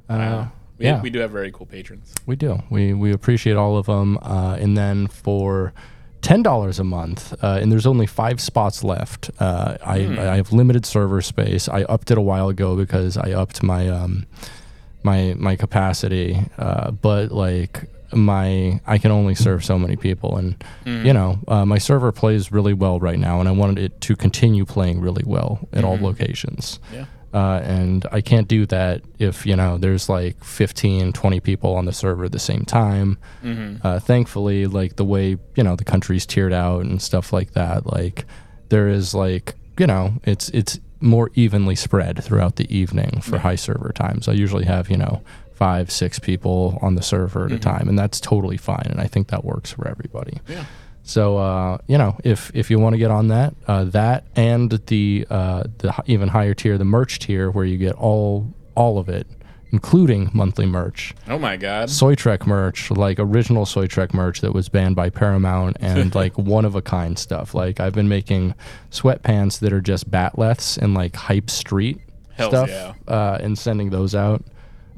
Wow. 0.09 0.53
We, 0.79 0.85
yeah. 0.85 1.03
we 1.03 1.11
do 1.11 1.19
have 1.19 1.33
very 1.33 1.51
cool 1.51 1.67
patrons. 1.67 2.15
We 2.25 2.37
do. 2.37 2.63
We 2.71 2.95
we 2.95 3.13
appreciate 3.13 3.57
all 3.57 3.77
of 3.77 3.87
them. 3.87 4.17
Uh, 4.23 4.57
and 4.61 4.77
then 4.79 5.09
for 5.09 5.73
ten 6.21 6.43
dollars 6.43 6.79
a 6.79 6.85
month, 6.85 7.33
uh, 7.43 7.59
and 7.61 7.71
there's 7.71 7.87
only 7.87 8.07
five 8.07 8.41
spots 8.41 8.85
left. 8.85 9.31
Uh, 9.39 9.77
I 9.85 9.97
I 10.33 10.37
have 10.37 10.53
limited 10.53 10.85
server 10.87 11.23
space. 11.23 11.69
I 11.69 11.83
upped 11.85 12.11
it 12.11 12.19
a 12.19 12.23
while 12.23 12.49
ago 12.49 12.77
because 12.77 13.17
I 13.17 13.33
upped 13.33 13.63
my 13.63 13.89
um 13.89 14.27
my 15.03 15.35
my 15.39 15.57
capacity. 15.57 16.39
Uh, 16.59 16.91
but 16.91 17.31
like 17.33 17.89
my 18.13 18.81
I 18.87 18.99
can 18.99 19.11
only 19.11 19.35
serve 19.35 19.65
so 19.65 19.79
many 19.79 19.97
people, 19.97 20.37
and 20.37 20.65
you 20.87 21.13
know 21.13 21.39
uh, 21.47 21.65
my 21.67 21.79
server 21.79 22.13
plays 22.13 22.51
really 22.51 22.73
well 22.75 22.99
right 22.99 23.19
now, 23.19 23.41
and 23.41 23.49
I 23.49 23.53
wanted 23.53 23.79
it 23.79 24.01
to 24.03 24.17
continue 24.17 24.65
playing 24.65 25.01
really 25.01 25.25
well 25.27 25.59
at 25.73 25.85
all 25.85 25.99
locations 25.99 26.81
Yeah. 26.93 27.05
Uh, 27.35 27.61
and 27.63 28.07
I 28.11 28.21
can't 28.21 28.49
do 28.49 28.65
that 28.67 29.03
if 29.19 29.45
you 29.45 29.55
know 29.57 29.77
there's 29.79 30.09
like 30.09 30.43
15, 30.43 31.13
20 31.13 31.41
people 31.41 31.75
on 31.75 31.85
the 31.85 31.93
server 31.93 32.25
at 32.25 32.33
the 32.33 32.39
same 32.39 32.65
time. 32.65 33.19
Uh, 33.83 33.99
thankfully, 34.01 34.67
like 34.67 34.97
the 34.97 35.05
way 35.05 35.37
you 35.55 35.63
know 35.63 35.77
the 35.77 35.85
country's 35.85 36.27
tiered 36.27 36.53
out 36.53 36.85
and 36.85 37.01
stuff 37.03 37.33
like 37.33 37.53
that, 37.53 37.87
like 37.87 38.25
there 38.71 38.89
is 38.89 39.15
like 39.15 39.55
you 39.79 39.87
know 39.87 40.15
it's 40.25 40.49
it's 40.51 40.79
more 41.01 41.31
evenly 41.35 41.77
spread 41.77 42.23
throughout 42.25 42.57
the 42.57 42.75
evening 42.77 43.21
for 43.21 43.39
high 43.39 43.55
server 43.57 43.93
times. 43.93 44.27
I 44.29 44.33
usually 44.33 44.65
have 44.65 44.91
you 44.91 44.97
know 44.97 45.23
five, 45.53 45.91
six 45.91 46.19
people 46.21 46.79
on 46.81 46.95
the 46.95 47.03
server 47.03 47.45
at 47.47 47.53
a 47.53 47.59
time, 47.59 47.89
and 47.89 47.99
that's 47.99 48.21
totally 48.21 48.57
fine. 48.57 48.87
And 48.87 49.01
I 49.01 49.07
think 49.09 49.29
that 49.29 49.45
works 49.45 49.73
for 49.73 49.89
everybody. 49.89 50.39
Yeah. 50.49 50.65
So 51.09 51.39
uh, 51.39 51.79
you 51.87 51.97
know, 51.97 52.19
if 52.23 52.51
if 52.55 52.71
you 52.71 52.79
want 52.79 52.93
to 52.93 52.99
get 52.99 53.11
on 53.11 53.29
that, 53.29 53.55
uh, 53.67 53.85
that 53.85 54.27
and 54.37 54.71
the 54.71 55.27
uh, 55.31 55.63
the 55.79 55.95
even 56.05 56.29
higher 56.29 56.53
tier, 56.53 56.77
the 56.77 56.85
merch 56.85 57.19
tier, 57.19 57.51
where 57.51 57.65
you 57.65 57.79
get 57.79 57.95
all 57.95 58.53
all 58.75 58.99
of 58.99 59.09
it, 59.09 59.27
including 59.73 60.31
monthly 60.35 60.67
merch, 60.67 61.15
Oh 61.27 61.39
my 61.39 61.57
god. 61.57 61.89
Soy 61.89 62.15
Trek 62.15 62.47
merch, 62.47 62.91
like 62.91 63.19
original 63.19 63.65
Soy 63.65 63.87
Trek 63.87 64.13
merch 64.13 64.43
that 64.43 64.53
was 64.53 64.69
banned 64.69 64.97
by 64.97 65.09
Paramount, 65.09 65.79
and 65.81 66.15
like 66.15 66.37
one 66.37 66.67
of 66.67 66.75
a 66.75 66.83
kind 66.83 67.19
stuff. 67.19 67.55
Like 67.55 67.81
I've 67.81 67.95
been 67.95 68.11
making 68.11 68.55
sweatpants 68.91 69.61
that 69.61 69.73
are 69.73 69.81
just 69.81 70.11
bat'leths 70.11 70.77
and 70.77 70.93
like 70.93 71.17
hype 71.17 71.49
street 71.49 72.01
Hells 72.33 72.51
stuff, 72.51 72.69
yeah. 72.69 72.93
uh, 73.09 73.39
and 73.41 73.59
sending 73.59 73.89
those 73.89 74.15
out. 74.15 74.45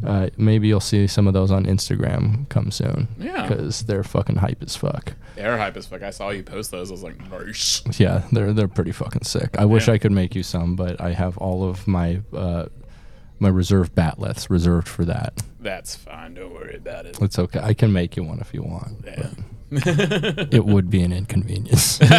Uh, 0.04 0.30
maybe 0.37 0.69
you'll 0.69 0.80
see 0.80 1.07
some 1.07 1.26
of 1.26 1.35
those 1.35 1.50
on 1.50 1.66
Instagram 1.66 2.49
come 2.49 2.71
soon. 2.71 3.09
Yeah. 3.19 3.47
because 3.47 3.83
they're 3.83 4.02
fucking 4.04 4.37
hype 4.37 4.62
as 4.62 4.76
fuck. 4.76 5.14
They're 5.37 5.57
hype 5.59 5.76
as 5.76 5.87
fuck. 5.87 6.02
I 6.02 6.11
saw 6.11 6.30
you 6.30 6.42
post 6.42 6.71
those. 6.71 6.90
I 6.90 6.92
was 6.92 7.02
like, 7.02 7.19
nice. 7.30 7.83
Yeah, 7.99 8.23
they're 8.33 8.52
they're 8.52 8.69
pretty 8.69 8.92
fucking 8.92 9.25
sick. 9.25 9.57
I 9.59 9.64
wish 9.64 9.88
I 9.88 9.99
could 9.99 10.12
make 10.12 10.35
you 10.35 10.42
some, 10.42 10.76
but 10.76 11.00
I 11.00 11.12
have 11.12 11.37
all 11.38 11.69
of 11.69 11.87
my 11.88 12.21
uh, 12.35 12.66
my 13.38 13.49
reserve 13.49 13.95
bat'leth's 13.95 14.50
reserved 14.50 14.88
for 14.88 15.04
that. 15.07 15.42
That's 15.61 15.97
fine. 15.97 16.35
Don't 16.35 16.52
worry 16.52 16.76
about 16.76 17.07
it. 17.07 17.19
It's 17.21 17.38
okay. 17.38 17.61
I 17.61 17.75
can 17.75 17.92
make 17.92 18.16
you 18.16 18.25
one 18.25 18.40
if 18.40 18.52
you 18.54 18.62
want. 18.62 19.04
Yeah. 19.07 19.30
It 20.50 20.64
would 20.64 20.90
be 20.90 21.00
an 21.02 21.12
inconvenience. 21.12 22.00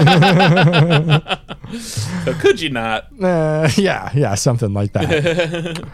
So 1.71 2.33
could 2.33 2.59
you 2.59 2.69
not? 2.69 3.07
Uh, 3.21 3.69
yeah, 3.77 4.11
yeah, 4.13 4.35
something 4.35 4.73
like 4.73 4.91
that. 4.93 5.87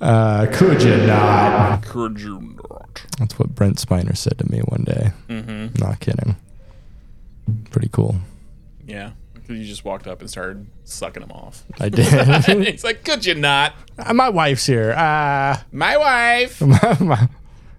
Uh, 0.00 0.46
could 0.52 0.82
you 0.82 0.96
not? 1.06 1.82
Could 1.84 2.20
you 2.20 2.56
not? 2.70 3.04
That's 3.18 3.38
what 3.38 3.54
Brent 3.54 3.76
Spiner 3.76 4.16
said 4.16 4.38
to 4.38 4.50
me 4.50 4.60
one 4.60 4.84
day. 4.84 5.10
Mm-hmm. 5.28 5.82
Not 5.82 6.00
kidding. 6.00 6.36
Pretty 7.70 7.88
cool. 7.92 8.16
Yeah. 8.86 9.10
'Cause 9.46 9.56
You 9.58 9.64
just 9.64 9.84
walked 9.84 10.08
up 10.08 10.20
and 10.20 10.28
started 10.28 10.66
sucking 10.84 11.22
him 11.22 11.30
off. 11.30 11.62
I 11.78 11.88
did. 11.88 12.04
He's 12.66 12.82
like, 12.82 13.04
could 13.04 13.24
you 13.24 13.34
not? 13.36 13.74
Uh, 13.96 14.12
my 14.12 14.28
wife's 14.28 14.66
here. 14.66 14.90
Uh, 14.92 15.58
My 15.70 15.96
wife. 15.96 16.60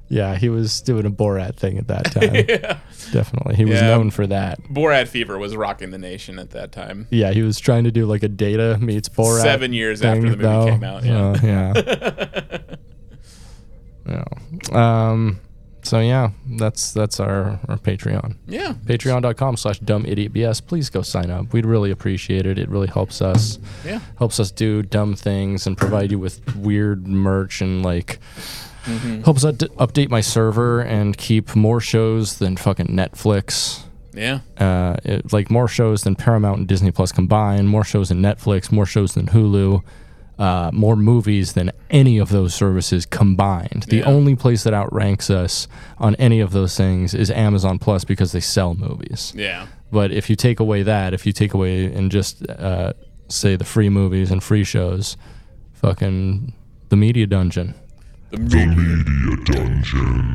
yeah, 0.09 0.35
he 0.35 0.49
was 0.49 0.81
doing 0.81 1.05
a 1.05 1.11
Borat 1.11 1.55
thing 1.55 1.77
at 1.77 1.87
that 1.87 2.05
time. 2.11 2.33
yeah. 2.47 2.79
Definitely. 3.11 3.55
He 3.55 3.65
was 3.65 3.75
Yeah. 3.81 3.87
known 3.87 4.09
for 4.11 4.25
that. 4.27 4.61
Borat 4.63 5.07
fever 5.07 5.37
was 5.37 5.55
rocking 5.55 5.91
the 5.91 5.97
nation 5.97 6.39
at 6.39 6.51
that 6.51 6.71
time. 6.71 7.07
Yeah, 7.09 7.31
he 7.31 7.41
was 7.41 7.59
trying 7.59 7.83
to 7.85 7.91
do 7.91 8.05
like 8.05 8.23
a 8.23 8.27
Data 8.29 8.77
meets 8.79 9.09
Borat. 9.09 9.41
Seven 9.41 9.73
years 9.73 10.01
after 10.01 10.21
thing, 10.21 10.31
the 10.31 10.37
movie 10.37 10.43
though. 10.43 10.65
came 10.71 10.83
out. 10.83 11.03
Yeah. 11.05 11.73
Uh, 11.75 12.59
yeah. 14.05 14.21
yeah. 14.71 15.09
Um. 15.09 15.39
So 15.83 16.01
yeah, 16.01 16.31
that's 16.57 16.91
that's 16.91 17.17
our 17.21 17.59
our 17.69 17.77
Patreon. 17.77 18.35
yeah. 18.45 18.73
Patreon.com 18.85 19.55
slash 19.55 19.79
dumb 19.79 20.05
idiot 20.05 20.33
BS. 20.33 20.65
Please 20.65 20.89
go 20.89 21.01
sign 21.01 21.29
up. 21.31 21.53
We'd 21.53 21.65
really 21.65 21.91
appreciate 21.91 22.45
it. 22.45 22.59
It 22.59 22.67
really 22.67 22.87
helps 22.87 23.21
us. 23.21 23.57
Yeah. 23.85 24.01
Helps 24.17 24.37
us 24.41 24.51
do 24.51 24.81
dumb 24.81 25.15
things 25.15 25.65
and 25.65 25.77
provide 25.77 26.11
you 26.11 26.19
with 26.19 26.55
weird 26.57 27.07
merch 27.07 27.61
and 27.61 27.83
like 27.83 28.19
Mm-hmm. 28.87 29.21
helps 29.23 29.43
up- 29.43 29.55
update 29.57 30.09
my 30.09 30.21
server 30.21 30.79
and 30.81 31.17
keep 31.17 31.55
more 31.55 31.79
shows 31.81 32.39
than 32.39 32.55
fucking 32.57 32.87
Netflix. 32.87 33.83
Yeah. 34.13 34.39
Uh, 34.57 34.95
it, 35.03 35.31
like 35.33 35.51
more 35.51 35.67
shows 35.67 36.03
than 36.03 36.15
Paramount 36.15 36.57
and 36.59 36.67
Disney 36.67 36.91
Plus 36.91 37.11
combined, 37.11 37.69
more 37.69 37.83
shows 37.83 38.09
than 38.09 38.21
Netflix, 38.21 38.71
more 38.71 38.85
shows 38.85 39.13
than 39.13 39.27
Hulu, 39.27 39.83
uh, 40.39 40.71
more 40.73 40.95
movies 40.95 41.53
than 41.53 41.71
any 41.89 42.17
of 42.17 42.29
those 42.29 42.53
services 42.55 43.05
combined. 43.05 43.85
The 43.89 43.97
Yeah. 43.97 44.05
only 44.05 44.35
place 44.35 44.63
that 44.63 44.73
outranks 44.73 45.29
us 45.29 45.67
on 45.99 46.15
any 46.15 46.39
of 46.39 46.51
those 46.51 46.75
things 46.75 47.13
is 47.13 47.29
Amazon 47.29 47.77
Plus 47.79 48.03
because 48.05 48.31
they 48.31 48.39
sell 48.39 48.73
movies. 48.73 49.33
Yeah. 49.35 49.67
But 49.91 50.11
if 50.11 50.29
you 50.29 50.35
take 50.35 50.59
away 50.59 50.83
that, 50.83 51.13
if 51.13 51.25
you 51.25 51.31
take 51.31 51.53
away 51.53 51.85
and 51.85 52.09
just 52.11 52.47
uh, 52.49 52.93
say 53.29 53.55
the 53.55 53.63
free 53.65 53.89
movies 53.89 54.31
and 54.31 54.41
free 54.43 54.63
shows, 54.63 55.15
fucking 55.73 56.53
the 56.89 56.95
media 56.95 57.27
dungeon. 57.27 57.73
The 58.29 58.37
media. 58.37 58.67
Media 58.67 59.37
Dungeon. 59.45 60.33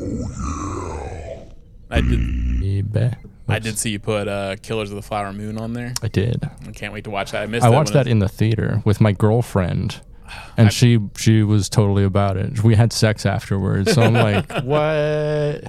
Oh 0.00 1.08
yeah. 1.20 1.44
I 1.90 2.00
did. 2.00 2.60
Baby. 2.60 3.16
I 3.48 3.58
did 3.58 3.78
see 3.78 3.90
you 3.90 3.98
put 4.00 4.26
uh, 4.26 4.56
Killers 4.62 4.90
of 4.90 4.96
the 4.96 5.02
Flower 5.02 5.32
Moon 5.32 5.56
on 5.58 5.72
there. 5.72 5.94
I 6.02 6.08
did. 6.08 6.48
I 6.66 6.72
can't 6.72 6.92
wait 6.92 7.04
to 7.04 7.10
watch 7.10 7.30
that. 7.32 7.42
I 7.42 7.46
missed. 7.46 7.64
I 7.64 7.70
that 7.70 7.76
watched 7.76 7.92
that 7.92 8.06
in 8.06 8.18
the 8.18 8.28
theater 8.28 8.82
with 8.84 9.00
my 9.00 9.12
girlfriend, 9.12 10.00
and 10.56 10.72
she 10.72 10.98
she 11.16 11.42
was 11.42 11.68
totally 11.68 12.04
about 12.04 12.36
it. 12.36 12.64
We 12.64 12.74
had 12.74 12.92
sex 12.92 13.24
afterwards, 13.26 13.92
so 13.92 14.02
I'm 14.02 14.14
like, 14.14 14.50
what? 14.64 15.64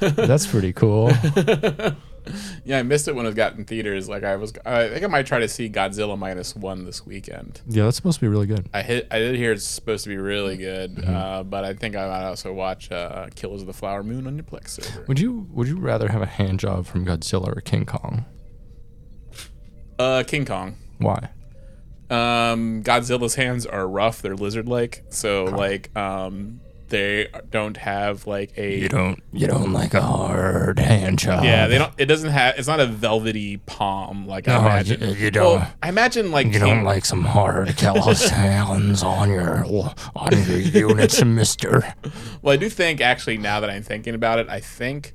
That's 0.00 0.46
pretty 0.46 0.72
cool. 0.72 1.10
Yeah, 2.64 2.78
I 2.78 2.82
missed 2.82 3.08
it 3.08 3.14
when 3.14 3.26
it 3.26 3.34
got 3.34 3.54
in 3.56 3.64
theaters. 3.64 4.08
Like 4.08 4.24
I 4.24 4.36
was, 4.36 4.52
I 4.66 4.88
think 4.88 5.04
I 5.04 5.06
might 5.08 5.26
try 5.26 5.38
to 5.40 5.48
see 5.48 5.68
Godzilla 5.68 6.18
minus 6.18 6.54
one 6.56 6.84
this 6.84 7.04
weekend. 7.06 7.60
Yeah, 7.68 7.84
that's 7.84 7.96
supposed 7.96 8.18
to 8.18 8.24
be 8.24 8.28
really 8.28 8.46
good. 8.46 8.68
I 8.74 8.82
hit, 8.82 9.06
I 9.10 9.18
did 9.18 9.36
hear 9.36 9.52
it's 9.52 9.64
supposed 9.64 10.04
to 10.04 10.10
be 10.10 10.16
really 10.16 10.56
good, 10.56 10.96
Mm-hmm. 10.96 11.14
uh, 11.14 11.42
but 11.44 11.64
I 11.64 11.74
think 11.74 11.96
I 11.96 12.06
might 12.06 12.24
also 12.24 12.52
watch 12.52 12.90
uh, 12.92 13.28
Killers 13.34 13.60
of 13.62 13.66
the 13.66 13.72
Flower 13.72 14.02
Moon 14.02 14.26
on 14.26 14.36
your 14.36 14.44
Plex. 14.44 15.06
Would 15.08 15.18
you 15.20 15.46
Would 15.52 15.68
you 15.68 15.78
rather 15.78 16.08
have 16.08 16.22
a 16.22 16.26
hand 16.26 16.60
job 16.60 16.86
from 16.86 17.04
Godzilla 17.06 17.56
or 17.56 17.60
King 17.60 17.84
Kong? 17.86 18.24
Uh, 19.98 20.22
King 20.26 20.44
Kong. 20.44 20.76
Why? 20.98 21.30
Um, 22.10 22.82
Godzilla's 22.82 23.34
hands 23.34 23.66
are 23.66 23.86
rough; 23.86 24.22
they're 24.22 24.36
lizard-like, 24.36 25.04
so 25.10 25.44
like, 25.44 25.94
um, 25.96 26.60
they 26.88 27.28
don't 27.50 27.76
have 27.76 28.26
like 28.26 28.52
a 28.56 28.78
you 28.78 28.88
don't 28.88 29.22
You 29.32 29.46
don't 29.46 29.72
like 29.72 29.94
a 29.94 30.00
hard 30.02 30.78
hand 30.78 31.18
job. 31.18 31.44
yeah. 31.44 31.66
They 31.66 31.78
don't. 31.78 31.92
It 31.98 32.06
doesn't 32.06 32.30
have. 32.30 32.58
It's 32.58 32.68
not 32.68 32.80
a 32.80 32.86
velvety 32.86 33.58
palm 33.58 34.26
like 34.26 34.48
I 34.48 34.52
No, 34.54 34.60
imagine. 34.60 35.00
you- 35.00 35.14
you 35.14 35.30
don't- 35.30 35.60
Well, 35.60 35.72
I 35.82 35.88
imagine 35.88 36.30
like 36.30 36.46
You 36.46 36.52
King, 36.52 36.60
don't 36.60 36.84
like 36.84 37.04
some 37.04 37.24
hard 37.24 37.76
callous 37.76 38.28
hands 38.30 39.02
on 39.02 39.30
your 39.30 39.64
on 40.16 40.32
your 40.46 40.58
units, 40.58 41.22
Mister. 41.24 41.94
Well, 42.42 42.54
I 42.54 42.56
do 42.56 42.68
think 42.68 43.00
actually 43.00 43.38
now 43.38 43.60
that 43.60 43.70
I'm 43.70 43.82
thinking 43.82 44.14
about 44.14 44.38
it, 44.38 44.48
I 44.48 44.60
think 44.60 45.12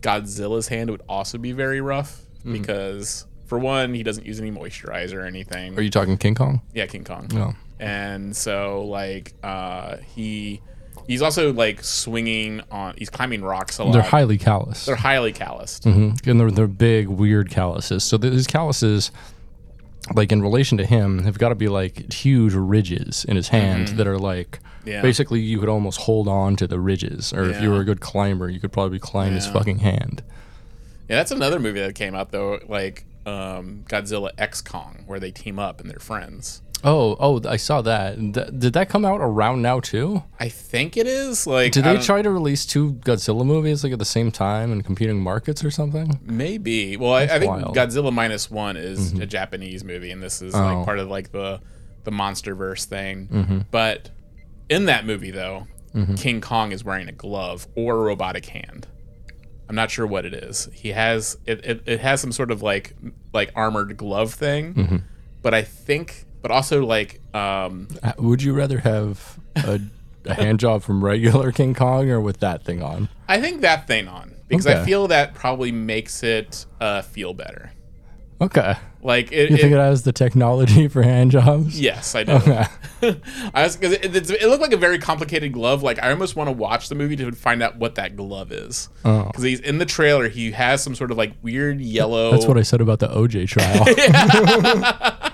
Godzilla's 0.00 0.68
hand 0.68 0.90
would 0.90 1.02
also 1.08 1.38
be 1.38 1.52
very 1.52 1.80
rough 1.80 2.22
because 2.44 3.26
for 3.46 3.58
one, 3.58 3.94
he 3.94 4.02
doesn't 4.02 4.24
use 4.26 4.40
any 4.40 4.50
moisturizer 4.50 5.14
or 5.14 5.24
anything. 5.26 5.76
Are 5.78 5.82
you 5.82 5.90
talking 5.90 6.16
King 6.16 6.34
Kong? 6.34 6.60
yeah, 6.74 6.86
King 6.86 7.04
Kong. 7.04 7.28
No. 7.32 7.54
And 7.78 8.34
so 8.36 8.84
like 8.84 9.34
uh 9.42 9.96
he 9.98 10.62
he's 11.06 11.22
also 11.22 11.52
like 11.52 11.82
swinging 11.84 12.62
on 12.70 12.94
he's 12.96 13.10
climbing 13.10 13.42
rocks 13.42 13.78
a 13.78 13.84
lot. 13.84 13.92
They're 13.92 14.02
highly 14.02 14.38
calloused. 14.38 14.86
They're 14.86 14.96
highly 14.96 15.32
calloused. 15.32 15.84
Mhm. 15.84 16.26
and 16.26 16.40
they're 16.40 16.50
they're 16.50 16.66
big, 16.66 17.08
weird 17.08 17.50
calluses. 17.50 18.04
So 18.04 18.16
these 18.16 18.46
calluses, 18.46 19.10
like 20.14 20.32
in 20.32 20.42
relation 20.42 20.78
to 20.78 20.86
him, 20.86 21.24
have 21.24 21.38
got 21.38 21.48
to 21.50 21.54
be 21.54 21.68
like 21.68 22.12
huge 22.12 22.54
ridges 22.54 23.24
in 23.28 23.36
his 23.36 23.48
hand 23.48 23.88
that 23.98 24.06
are 24.06 24.18
like. 24.18 24.50
Mm-hmm. 24.58 24.62
Yeah. 24.88 25.02
Basically, 25.02 25.40
you 25.40 25.58
could 25.58 25.68
almost 25.68 25.98
hold 26.02 26.28
on 26.28 26.54
to 26.56 26.68
the 26.68 26.78
ridges, 26.78 27.32
or 27.32 27.50
if 27.50 27.60
you 27.60 27.70
were 27.70 27.80
a 27.80 27.84
good 27.84 28.00
climber, 28.00 28.48
you 28.48 28.60
could 28.60 28.70
probably 28.70 29.00
climb 29.00 29.32
his 29.32 29.44
fucking 29.48 29.78
hand. 29.80 30.22
Yeah, 31.08 31.16
that's 31.16 31.32
another 31.32 31.58
movie 31.58 31.80
that 31.80 31.96
came 31.96 32.14
out 32.14 32.30
though, 32.30 32.60
like 32.68 33.04
um, 33.26 33.82
Godzilla 33.88 34.30
X 34.38 34.62
Kong, 34.62 35.02
where 35.08 35.18
they 35.18 35.32
team 35.32 35.58
up 35.58 35.80
and 35.80 35.90
they're 35.90 35.98
friends. 35.98 36.62
Oh, 36.88 37.16
oh, 37.18 37.40
I 37.48 37.56
saw 37.56 37.82
that. 37.82 38.16
Th- 38.16 38.46
did 38.56 38.72
that 38.74 38.88
come 38.88 39.04
out 39.04 39.20
around 39.20 39.60
now 39.60 39.80
too? 39.80 40.22
I 40.38 40.48
think 40.48 40.96
it 40.96 41.06
is. 41.06 41.46
Like, 41.46 41.72
Did 41.72 41.84
I 41.84 41.88
they 41.90 41.94
don't- 41.96 42.04
try 42.04 42.22
to 42.22 42.30
release 42.30 42.64
two 42.64 42.92
Godzilla 42.94 43.44
movies 43.44 43.82
like 43.82 43.92
at 43.92 43.98
the 43.98 44.04
same 44.04 44.30
time 44.30 44.70
in 44.72 44.82
competing 44.82 45.18
markets 45.20 45.64
or 45.64 45.70
something? 45.72 46.20
Maybe. 46.22 46.96
Well, 46.96 47.12
I, 47.12 47.22
I 47.22 47.38
think 47.40 47.50
wild. 47.50 47.74
Godzilla 47.76 48.12
minus 48.12 48.50
one 48.50 48.76
is 48.76 49.12
a 49.14 49.26
Japanese 49.26 49.82
movie, 49.82 50.10
and 50.12 50.22
this 50.22 50.40
is 50.40 50.54
Oh. 50.54 50.60
like 50.60 50.84
part 50.84 50.98
of 51.00 51.08
like 51.08 51.32
the 51.32 51.60
the 52.04 52.12
MonsterVerse 52.12 52.84
thing. 52.84 53.26
Mm-hmm. 53.32 53.58
But 53.72 54.10
in 54.68 54.84
that 54.84 55.04
movie, 55.04 55.32
though, 55.32 55.66
King 56.16 56.40
Kong 56.40 56.70
is 56.72 56.84
wearing 56.84 57.08
a 57.08 57.12
glove 57.12 57.66
or 57.74 57.94
a 57.96 58.00
robotic 58.00 58.46
hand. 58.46 58.86
I'm 59.68 59.74
not 59.74 59.90
sure 59.90 60.06
what 60.06 60.24
it 60.24 60.34
is. 60.34 60.68
He 60.72 60.90
has 60.90 61.36
it. 61.46 61.64
It, 61.64 61.82
it 61.86 62.00
has 62.00 62.20
some 62.20 62.30
sort 62.30 62.52
of 62.52 62.62
like 62.62 62.94
like 63.32 63.50
armored 63.56 63.96
glove 63.96 64.34
thing, 64.34 64.74
Mm-hmm. 64.74 64.96
but 65.42 65.52
I 65.54 65.62
think, 65.62 66.25
but 66.46 66.54
also 66.54 66.86
like 66.86 67.20
um, 67.34 67.88
Uh, 68.04 68.12
Would 68.18 68.40
you 68.40 68.52
rather 68.54 68.78
have 68.78 69.36
a, 69.56 69.80
a 70.26 70.34
hand 70.34 70.60
job 70.60 70.82
from 70.84 71.04
regular 71.04 71.50
King 71.50 71.74
Kong 71.74 72.08
or 72.08 72.20
with 72.20 72.38
that 72.38 72.62
thing 72.62 72.80
on? 72.84 73.08
I 73.26 73.40
think 73.40 73.62
that 73.62 73.88
thing 73.88 74.06
on 74.06 74.36
because 74.46 74.64
I 74.68 74.84
feel 74.84 75.08
that 75.08 75.34
probably 75.34 75.72
makes 75.72 76.22
it 76.22 76.66
uh, 76.80 77.02
feel 77.02 77.34
better. 77.34 77.72
Okay. 78.40 78.74
Like 79.02 79.32
it, 79.32 79.50
You 79.50 79.56
think 79.56 79.72
it- 79.72 79.76
it 79.76 79.78
has 79.78 80.02
the 80.04 80.12
technology 80.12 80.86
for 80.94 81.02
hand 81.02 81.32
jobs? 81.32 81.80
Yes, 81.80 82.14
I 82.14 82.22
do. 82.22 82.32
Okay. 82.32 82.64
I 83.54 83.62
was 83.64 83.76
because 83.76 83.92
it, 83.94 84.04
it's- 84.04 84.30
it 84.30 84.46
looked 84.46 84.60
like 84.62 84.72
a 84.72 84.76
very 84.76 84.98
complicated 85.00 85.52
glove. 85.52 85.82
Like 85.82 86.00
I 86.00 86.10
almost 86.10 86.36
want 86.36 86.46
to 86.48 86.52
watch 86.52 86.88
the 86.88 86.94
movie 86.94 87.16
to 87.16 87.32
find 87.32 87.60
out 87.62 87.76
what 87.76 87.96
that 87.96 88.14
glove 88.14 88.52
is. 88.52 88.88
Oh. 89.04 89.24
Because 89.24 89.42
he's 89.42 89.58
in 89.60 89.78
the 89.78 89.86
trailer, 89.86 90.28
he 90.28 90.52
has 90.52 90.80
some 90.82 90.94
sort 90.94 91.10
of 91.10 91.16
like 91.16 91.32
weird 91.42 91.80
yellow. 91.80 92.30
That's 92.30 92.46
what 92.46 92.56
I 92.58 92.62
said 92.62 92.80
about 92.80 93.00
the 93.00 93.08
OJ 93.08 93.48
trial. 93.48 93.84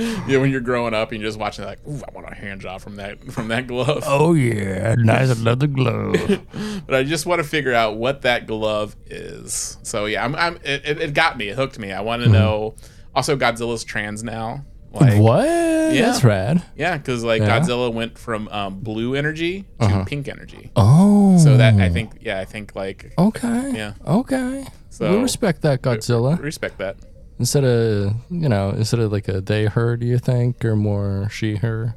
yeah. 0.28 0.38
When 0.38 0.50
you're 0.50 0.60
growing 0.60 0.94
up 0.94 1.12
and 1.12 1.20
you're 1.20 1.28
just 1.28 1.38
watching, 1.38 1.64
like, 1.64 1.78
ooh, 1.88 2.00
I 2.08 2.12
want 2.12 2.30
a 2.30 2.34
hand 2.34 2.60
job 2.60 2.80
from 2.80 2.96
that 2.96 3.20
from 3.32 3.48
that 3.48 3.66
glove. 3.66 4.02
oh 4.06 4.34
yeah, 4.34 4.94
nice 4.98 5.30
another 5.38 5.66
glove. 5.66 6.16
But 6.86 6.94
I 6.94 7.02
just 7.04 7.26
want 7.26 7.40
to 7.42 7.48
figure 7.48 7.74
out 7.74 7.96
what 7.96 8.22
that 8.22 8.46
glove 8.46 8.96
is. 9.06 9.78
So 9.82 10.06
yeah, 10.06 10.24
I'm, 10.24 10.34
I'm 10.34 10.56
it, 10.64 10.86
it, 11.00 11.14
got 11.14 11.36
me. 11.38 11.48
It 11.48 11.56
hooked 11.56 11.78
me. 11.78 11.92
I 11.92 12.00
want 12.00 12.22
to 12.22 12.28
know. 12.28 12.74
Also, 13.14 13.36
Godzilla's 13.36 13.84
trans 13.84 14.22
now. 14.24 14.64
Like, 14.92 15.12
Mm-hmm. 15.12 15.20
what? 15.22 15.44
That's 15.44 16.24
rad. 16.24 16.62
Yeah, 16.76 16.96
because 16.96 17.22
like 17.22 17.42
Yeah? 17.42 17.60
Godzilla 17.60 17.92
went 17.92 18.18
from 18.18 18.48
um, 18.48 18.80
blue 18.80 19.14
energy 19.14 19.66
to 19.80 20.04
pink 20.06 20.26
energy. 20.28 20.70
Oh. 20.76 21.38
So 21.38 21.56
that 21.56 21.74
I 21.74 21.88
think, 21.90 22.12
yeah, 22.20 22.40
I 22.40 22.44
think 22.44 22.74
like 22.74 23.12
Okay. 23.18 23.72
Yeah. 23.74 23.94
Okay. 24.06 24.66
So- 24.88 25.12
we 25.16 25.22
respect 25.22 25.62
that 25.62 25.82
Godzilla. 25.82 26.40
respect 26.40 26.78
that. 26.78 26.96
Instead 27.40 27.64
of 27.64 28.14
you 28.30 28.48
know, 28.48 28.70
instead 28.70 29.00
of 29.00 29.10
like 29.10 29.26
a 29.26 29.40
they 29.40 29.64
her, 29.64 29.96
do 29.96 30.06
you 30.06 30.18
think, 30.18 30.62
or 30.64 30.76
more 30.76 31.28
she 31.32 31.56
her, 31.56 31.96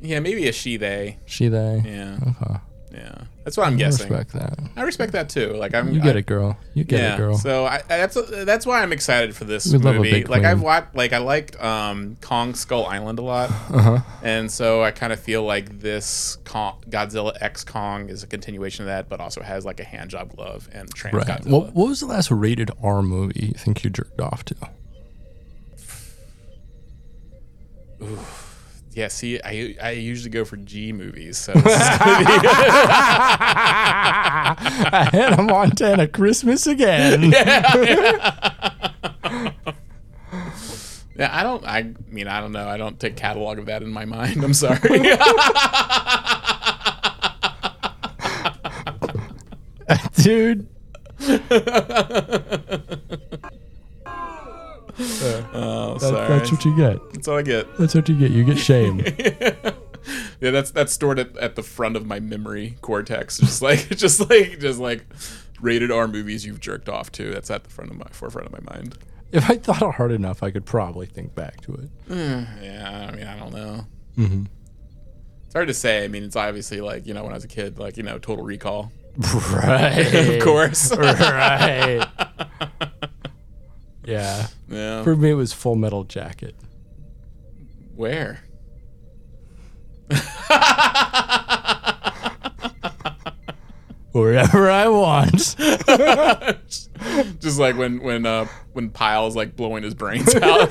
Yeah, 0.00 0.18
maybe 0.20 0.48
a 0.48 0.52
she 0.52 0.76
they. 0.78 1.18
she 1.26 1.48
they? 1.48 1.82
Yeah, 1.84 2.16
Okay. 2.30 2.56
Yeah, 2.92 3.14
that's 3.50 3.56
what 3.56 3.66
I'm 3.66 3.76
guessing. 3.76 4.06
I 4.12 4.18
guessing. 4.20 4.38
respect 4.38 4.58
that. 4.58 4.70
I 4.76 4.82
respect 4.82 5.12
that 5.12 5.28
too. 5.28 5.54
Like 5.54 5.74
I'm, 5.74 5.92
You 5.92 6.00
get 6.00 6.16
I- 6.16 6.20
it, 6.20 6.26
girl. 6.26 6.56
You 6.74 6.84
get 6.84 7.00
yeah. 7.00 7.14
it, 7.14 7.18
girl. 7.18 7.36
So 7.36 7.66
I, 7.66 7.82
that's 7.88 8.16
that's 8.44 8.64
why 8.64 8.82
I'm 8.82 8.92
excited 8.92 9.34
for 9.34 9.44
this 9.44 9.66
We 9.72 9.78
love 9.78 9.96
a 9.96 9.98
movie. 9.98 10.24
like. 10.24 10.44
I've 10.44 10.62
watched, 10.62 10.94
like 10.94 11.12
I 11.12 11.18
liked 11.18 11.60
um, 11.62 12.16
Kong 12.20 12.54
Skull 12.54 12.86
Island 12.86 13.18
a 13.18 13.22
lot, 13.22 13.50
Uh-huh. 13.70 13.98
and 14.22 14.50
so 14.50 14.82
I 14.82 14.90
kind 14.92 15.12
of 15.12 15.20
feel 15.20 15.42
like 15.42 15.80
this 15.80 16.38
Kong, 16.44 16.82
Godzilla 16.88 17.36
X 17.40 17.64
Kong 17.64 18.08
is 18.08 18.22
a 18.22 18.26
continuation 18.26 18.84
of 18.84 18.86
that, 18.88 19.08
but 19.08 19.20
also 19.20 19.42
has 19.42 19.64
like 19.64 19.80
a 19.80 19.84
hand 19.84 20.10
job 20.10 20.34
glove 20.34 20.68
and 20.72 20.88
trans 20.94 21.14
Right. 21.16 21.26
Godzilla. 21.26 21.50
What, 21.50 21.74
what 21.74 21.88
was 21.88 22.00
the 22.00 22.06
last 22.06 22.30
rated 22.30 22.70
R 22.82 23.02
movie 23.02 23.46
you 23.46 23.54
think 23.58 23.82
you 23.84 23.90
jerked 23.90 24.20
off 24.20 24.44
to? 24.46 24.54
Yeah, 29.00 29.08
see, 29.08 29.40
I 29.42 29.74
I 29.82 29.92
usually 29.92 30.28
go 30.28 30.44
for 30.44 30.58
G 30.58 30.92
movies, 30.92 31.38
so 31.38 31.52
this 31.54 31.72
is 31.72 31.98
gonna 31.98 32.18
be, 32.18 32.48
Hannah 35.16 35.42
Montana 35.42 36.06
Christmas 36.06 36.66
again. 36.66 37.22
yeah. 37.32 38.04
I 41.18 41.42
don't. 41.42 41.66
I 41.66 41.94
mean, 42.10 42.28
I 42.28 42.40
don't 42.42 42.52
know. 42.52 42.68
I 42.68 42.76
don't 42.76 43.00
take 43.00 43.16
catalog 43.16 43.58
of 43.58 43.64
that 43.66 43.82
in 43.82 43.90
my 43.90 44.04
mind. 44.04 44.44
I'm 44.44 44.52
sorry. 44.52 44.78
Dude. 50.16 50.68
Oh, 55.00 55.94
That- 55.94 56.00
sorry. 56.00 56.28
that's 56.28 56.52
what 56.52 56.64
you 56.64 56.76
get. 56.76 57.12
That's 57.12 57.28
all 57.28 57.38
I 57.38 57.42
get. 57.42 57.76
That's 57.78 57.94
what 57.94 58.08
you 58.08 58.16
get. 58.18 58.30
You 58.30 58.44
get 58.44 58.58
shame. 58.58 59.04
Yeah, 60.40 60.50
that's 60.50 60.70
that's 60.70 60.94
stored 60.94 61.18
at, 61.18 61.36
at 61.36 61.56
the 61.56 61.62
front 61.62 61.94
of 61.94 62.06
my 62.06 62.20
memory 62.20 62.76
cortex. 62.80 63.36
Just 63.40 63.60
like 63.60 63.86
just 63.90 64.30
like 64.30 64.58
just 64.58 64.78
like 64.78 65.04
rated 65.60 65.90
R 65.90 66.08
movies 66.08 66.46
you've 66.46 66.58
jerked 66.58 66.88
off 66.88 67.12
to. 67.12 67.30
That's 67.30 67.50
at 67.50 67.64
the 67.64 67.70
front 67.70 67.90
of 67.90 67.98
my 67.98 68.06
forefront 68.10 68.46
of 68.46 68.52
my 68.64 68.72
mind. 68.76 68.96
if 69.30 69.50
I 69.50 69.56
thought 69.58 69.96
hard 69.96 70.10
enough, 70.10 70.42
I 70.42 70.50
could 70.52 70.64
probably 70.64 71.04
think 71.04 71.34
back 71.34 71.60
to 71.66 71.74
it. 71.74 71.90
Yeah, 72.08 73.08
I 73.12 73.14
mean, 73.14 73.26
I 73.26 73.38
don't 73.38 73.52
know. 73.52 73.86
Mhm. 74.16 74.46
It's 75.44 75.52
hard 75.54 75.68
to 75.68 75.74
say. 75.74 76.02
I 76.02 76.08
mean, 76.08 76.24
it's 76.24 76.34
obviously 76.34 76.80
like 76.80 77.06
you 77.06 77.12
know 77.12 77.22
when 77.22 77.32
I 77.32 77.34
was 77.34 77.44
a 77.44 77.48
kid, 77.48 77.78
like 77.78 77.98
you 77.98 78.02
know, 78.02 78.18
Total 78.18 78.42
Recall, 78.42 78.90
Right. 79.52 79.98
of 80.14 80.42
course. 80.42 80.96
right. 80.96 82.06
Yeah. 84.10 84.46
yeah. 84.68 85.02
For 85.04 85.14
me, 85.16 85.30
it 85.30 85.34
was 85.34 85.52
Full 85.52 85.76
Metal 85.76 86.04
Jacket. 86.04 86.54
Where? 87.94 88.40
Wherever 94.12 94.68
I 94.68 94.88
want. 94.88 95.56
Just 97.40 97.58
like 97.60 97.76
when 97.76 98.02
when 98.02 98.26
uh 98.26 98.46
when 98.72 98.90
Pyle's 98.90 99.36
like 99.36 99.54
blowing 99.54 99.84
his 99.84 99.94
brains 99.94 100.34
out. 100.34 100.68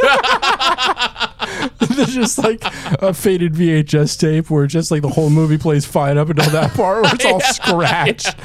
There's 1.80 2.14
just 2.14 2.38
like 2.38 2.62
a 3.02 3.14
faded 3.14 3.54
VHS 3.54 4.20
tape 4.20 4.50
where 4.50 4.68
just 4.68 4.92
like 4.92 5.02
the 5.02 5.10
whole 5.10 5.30
movie 5.30 5.58
plays 5.58 5.86
fine 5.86 6.18
up 6.18 6.30
until 6.30 6.50
that 6.52 6.74
part 6.74 7.04
where 7.04 7.16
it's 7.16 7.26
all 7.26 7.40
scratched. 7.54 8.36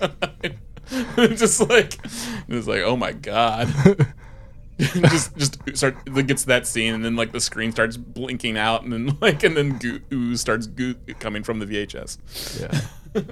just 1.16 1.60
like 1.68 1.98
it's 2.48 2.66
like 2.66 2.82
oh 2.82 2.96
my 2.96 3.12
god 3.12 3.68
just 4.78 5.36
just 5.36 5.76
start 5.76 5.96
it 6.06 6.26
gets 6.26 6.44
that 6.44 6.66
scene 6.66 6.94
and 6.94 7.04
then 7.04 7.14
like 7.16 7.32
the 7.32 7.40
screen 7.40 7.70
starts 7.70 7.96
blinking 7.96 8.56
out 8.56 8.82
and 8.82 8.92
then 8.92 9.16
like 9.20 9.42
and 9.44 9.56
then 9.56 9.78
goo, 9.78 10.00
ooze 10.12 10.40
starts 10.40 10.66
goo, 10.66 10.94
coming 11.18 11.42
from 11.42 11.58
the 11.58 11.66
vhs 11.66 12.18
Yeah. 12.60 13.22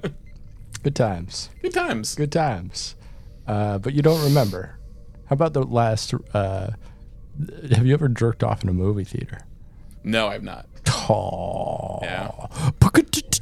Good 0.83 0.95
times. 0.95 1.51
good 1.61 1.75
times 1.75 2.15
Good 2.15 2.33
times. 2.33 2.95
Uh, 3.47 3.79
but 3.79 3.95
you 3.95 4.03
don't 4.03 4.23
remember. 4.23 4.79
How 5.27 5.35
about 5.35 5.53
the 5.55 5.63
last? 5.63 6.13
Uh, 6.35 6.71
have 7.71 7.87
you 7.87 7.95
ever 7.95 8.09
jerked 8.09 8.45
off 8.45 8.63
in 8.63 8.69
a 8.69 8.73
movie 8.75 9.05
theater? 9.05 9.39
No 10.05 10.29
i've 10.29 10.43
not. 10.43 10.67
Yeah. 12.03 12.31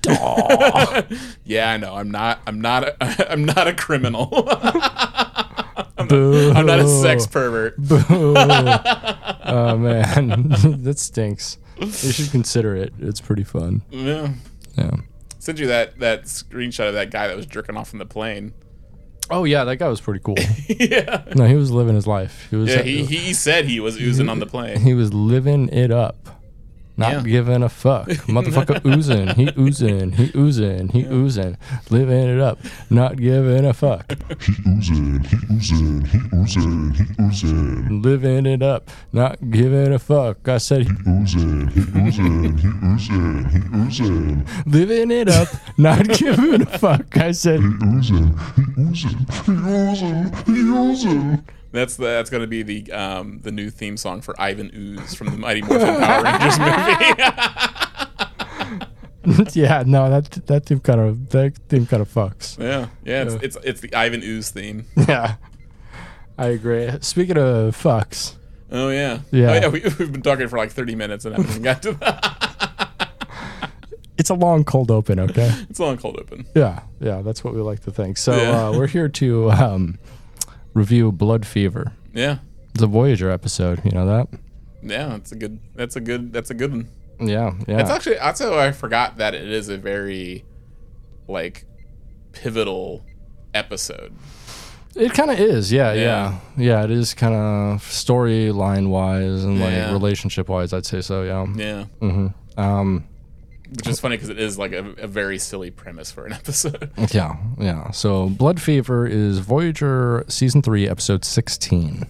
Yeah. 1.45 1.71
i 1.73 1.77
know 1.77 1.95
i'm 1.95 2.11
not 2.11 2.41
i'm 2.47 2.61
not 2.61 2.85
a, 2.85 2.97
i'm 3.33 3.45
not 3.45 3.67
a 3.67 3.75
criminal 3.75 4.27
Boo. 6.09 6.53
i'm 6.55 6.67
not 6.67 6.79
a 6.79 6.87
sex 6.87 7.27
pervert 7.27 7.77
Boo. 7.77 7.99
oh 8.37 9.77
man, 9.79 10.49
that 10.83 10.97
stinks. 10.99 11.59
You 11.79 11.91
should 11.91 12.31
consider 12.31 12.75
it. 12.77 12.95
It's 13.01 13.21
pretty 13.21 13.45
fun. 13.45 13.83
yeah 13.91 14.33
Yeah. 14.77 14.93
sent 15.39 15.59
you 15.59 15.67
that 15.67 15.99
that 15.99 16.25
screenshot 16.25 16.89
of 16.89 16.95
that 16.95 17.11
guy 17.11 17.27
that 17.29 17.37
was 17.37 17.47
jerking 17.47 17.77
off 17.77 17.93
in 17.93 17.99
the 17.99 18.07
plane 18.07 18.53
Oh 19.29 19.43
yeah, 19.43 19.65
that 19.65 19.79
guy 19.79 19.89
was 19.89 20.01
pretty 20.01 20.21
cool. 20.23 20.37
yeah 20.69 21.25
no, 21.35 21.47
he 21.47 21.57
was 21.57 21.73
living 21.73 21.97
his 21.97 22.07
life. 22.07 22.47
He 22.49 22.55
was. 22.57 22.73
yeah 22.73 22.81
uh, 22.81 22.85
he, 22.85 23.05
he 23.05 23.33
said 23.35 23.65
he 23.65 23.81
was 23.81 24.01
oozing 24.01 24.29
on 24.29 24.39
the 24.39 24.47
plane 24.47 24.79
he 24.81 24.95
was 24.95 25.13
living 25.13 25.69
it 25.71 25.91
up. 25.91 26.17
Not 26.99 27.13
Yeah. 27.13 27.23
giving 27.23 27.63
a 27.63 27.69
fuck. 27.69 28.09
Motherfucker 28.27 28.85
oozing. 28.87 29.29
He 29.37 29.51
oozing. 29.59 30.13
He 30.13 30.31
oozing. 30.35 30.89
He 30.89 31.05
oozing. 31.07 31.57
Living 31.91 32.29
it 32.29 32.41
up. 32.41 32.59
Not 32.89 33.17
giving 33.17 33.67
a 33.67 33.75
fuck. 33.75 34.15
He 34.41 34.53
oozing, 34.67 35.21
he 35.25 35.37
oozing, 35.53 36.05
he 36.07 36.19
oozing, 36.35 36.93
he 36.95 37.05
oozing. 37.23 38.03
Living 38.03 38.47
it 38.47 38.63
up. 38.63 38.91
Not 39.13 39.39
giving 39.51 39.93
a 39.93 39.99
fuck. 39.99 40.49
I 40.49 40.59
said 40.59 40.83
he 40.87 40.93
Oozing, 41.07 41.69
he 41.69 41.81
oozing, 42.01 42.59
he 42.59 42.69
oozing, 42.85 43.45
he 43.51 43.61
oozing. 43.77 44.47
living 44.67 45.11
it 45.11 45.29
up. 45.29 45.49
Not 45.77 46.09
giving 46.19 46.63
a 46.63 46.67
fuck. 46.79 47.17
I 47.17 47.33
said 47.33 47.61
He 47.61 47.67
oozing, 47.85 48.39
he 48.57 48.83
oozing, 48.83 49.19
he 49.45 49.53
oozing, 49.53 50.33
he 50.47 50.71
oozing. 50.71 51.45
That's 51.77 51.97
the, 51.97 52.05
that's 52.05 52.31
going 52.31 52.41
to 52.43 52.47
be 52.47 52.63
the 52.63 52.91
um, 52.93 53.41
the 53.43 53.53
new 53.53 53.71
theme 53.71 53.97
song 53.97 54.21
for 54.21 54.35
Ivan 54.41 54.71
Ooze 54.75 55.15
from 55.15 55.29
the 55.29 55.37
Mighty 55.37 55.63
Morphin 55.63 55.97
Power 56.01 56.23
Rangers 56.25 56.59
movie. 56.59 56.81
yeah, 59.61 59.83
no, 59.87 60.09
that 60.11 60.31
that 60.47 60.67
theme 60.67 60.81
kind 60.81 61.01
of 61.01 61.29
that 61.31 61.57
theme 61.69 61.87
kind 61.87 62.01
of 62.01 62.09
fucks. 62.13 62.59
yeah, 62.59 62.89
yeah, 63.05 63.23
it's, 63.25 63.35
it's 63.43 63.57
it's 63.65 63.81
the 63.81 63.95
Ivan 63.95 64.23
Ooze 64.23 64.51
theme. 64.51 64.87
Yeah, 64.97 65.37
I 66.39 66.47
agree. 66.49 66.91
Speaking 67.01 67.37
of 67.39 67.77
fucks, 67.77 68.35
Oh 68.71 68.91
yeah, 68.91 69.21
Yeah. 69.31 69.51
Oh, 69.51 69.55
yeah. 69.55 69.69
We, 69.69 69.81
we've 69.81 70.13
been 70.13 70.23
talking 70.23 70.49
for 70.49 70.57
like 70.59 70.71
thirty 70.73 70.95
minutes 70.95 71.25
and 71.25 71.35
haven't 71.37 71.51
even 71.51 71.63
got 71.63 71.83
to 71.83 71.93
that. 71.93 73.71
it's 74.19 74.31
a 74.31 74.35
long 74.35 74.65
cold 74.65 74.91
open. 74.91 75.19
Okay. 75.21 75.51
It's 75.71 75.79
a 75.79 75.85
long 75.85 75.97
cold 75.99 76.19
open. 76.19 76.47
Yeah, 76.55 76.83
yeah, 77.01 77.23
that's 77.23 77.45
what 77.45 77.55
we 77.55 77.61
like 77.61 77.81
to 77.81 77.91
think. 77.91 78.19
So 78.19 78.37
Yeah. 78.37 78.67
uh, 78.69 78.73
we're 78.73 78.87
here 78.89 79.09
to 79.09 79.51
um, 79.53 79.99
review 80.77 81.11
Blood 81.11 81.47
Fever. 81.47 81.93
Yeah, 82.13 82.39
It's 82.75 82.83
a 82.83 82.87
Voyager 82.87 83.31
episode. 83.31 83.81
You 83.85 83.91
know 83.93 84.07
that? 84.07 84.29
yeah, 84.83 85.09
that's 85.09 85.33
a 85.33 85.37
good. 85.37 85.59
That's 85.75 85.97
a 85.97 86.01
good. 86.01 86.33
That's 86.33 86.51
a 86.51 86.55
good 86.55 86.71
one. 86.71 86.89
Yeah, 87.19 87.55
yeah. 87.67 87.81
It's 87.81 87.91
actually 87.91 88.19
also 88.19 88.59
I 88.59 88.73
forgot 88.73 89.17
that 89.17 89.35
it 89.35 89.49
is 89.49 89.69
a 89.71 89.79
very 89.79 90.45
like 91.29 91.65
pivotal 92.33 93.05
episode. 93.55 94.13
it 94.95 95.13
kind 95.13 95.31
of 95.31 95.41
is. 95.41 95.73
Yeah, 95.73 95.93
yeah, 95.95 96.01
Yeah. 96.03 96.39
yeah, 96.57 96.85
It 96.85 96.91
is 96.91 97.15
kind 97.15 97.35
of 97.35 97.83
storyline 97.83 98.89
wise 98.89 99.45
and 99.45 99.59
like 99.61 99.73
Yeah. 99.73 99.93
relationship 99.93 100.49
wise. 100.49 100.73
I'd 100.73 100.87
say 100.87 101.01
so. 101.01 101.23
Yeah. 101.23 101.47
Yeah, 101.57 101.85
hmm 102.01 102.27
Um. 102.59 103.05
Which 103.77 103.87
is 103.89 104.01
funny 104.01 104.17
because 104.17 104.29
it 104.31 104.39
is 104.39 104.59
like 104.59 104.73
a, 104.73 104.85
a 104.99 105.07
very 105.07 105.39
silly 105.39 105.71
premise 105.71 106.11
for 106.11 106.27
an 106.27 106.33
episode. 106.41 106.91
Yeah, 107.13 107.37
yeah. 107.59 107.91
So 107.91 108.29
Blood 108.31 108.61
Fever 108.61 109.07
is 109.07 109.39
Voyager 109.39 110.25
season 110.29 110.63
three, 110.63 110.89
episode 110.89 111.25
sixteen. 111.25 112.07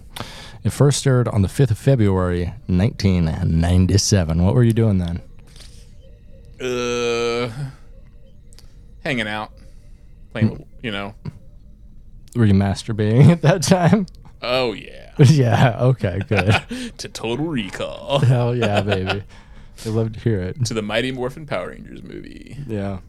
It 0.63 0.71
first 0.71 1.05
aired 1.05 1.27
on 1.27 1.41
the 1.43 1.47
fifth 1.47 1.71
of 1.71 1.77
February, 1.77 2.53
nineteen 2.67 3.25
ninety-seven. 3.45 4.43
What 4.43 4.55
were 4.55 4.63
you 4.63 4.73
doing 4.73 4.97
then? 4.97 5.21
uh, 6.59 7.49
hanging 9.03 9.27
out, 9.27 9.51
playing. 10.31 10.65
You 10.81 10.91
know. 10.91 11.13
Were 12.35 12.45
you 12.45 12.53
masturbating 12.53 13.29
at 13.31 13.41
that 13.41 13.63
time? 13.63 14.05
Oh 14.41 14.73
yeah. 14.73 15.11
yeah. 15.19 15.77
Okay. 15.81 16.19
Good. 16.27 16.53
to 16.99 17.09
Total 17.09 17.45
Recall. 17.45 18.19
Hell 18.19 18.55
yeah, 18.55 18.81
baby. 18.81 19.23
I 19.85 19.89
love 19.89 20.13
to 20.13 20.19
hear 20.19 20.39
it. 20.41 20.65
to 20.65 20.73
the 20.73 20.81
Mighty 20.81 21.11
Morphin 21.11 21.45
Power 21.45 21.69
Rangers 21.69 22.03
movie. 22.03 22.57
Yeah. 22.67 22.99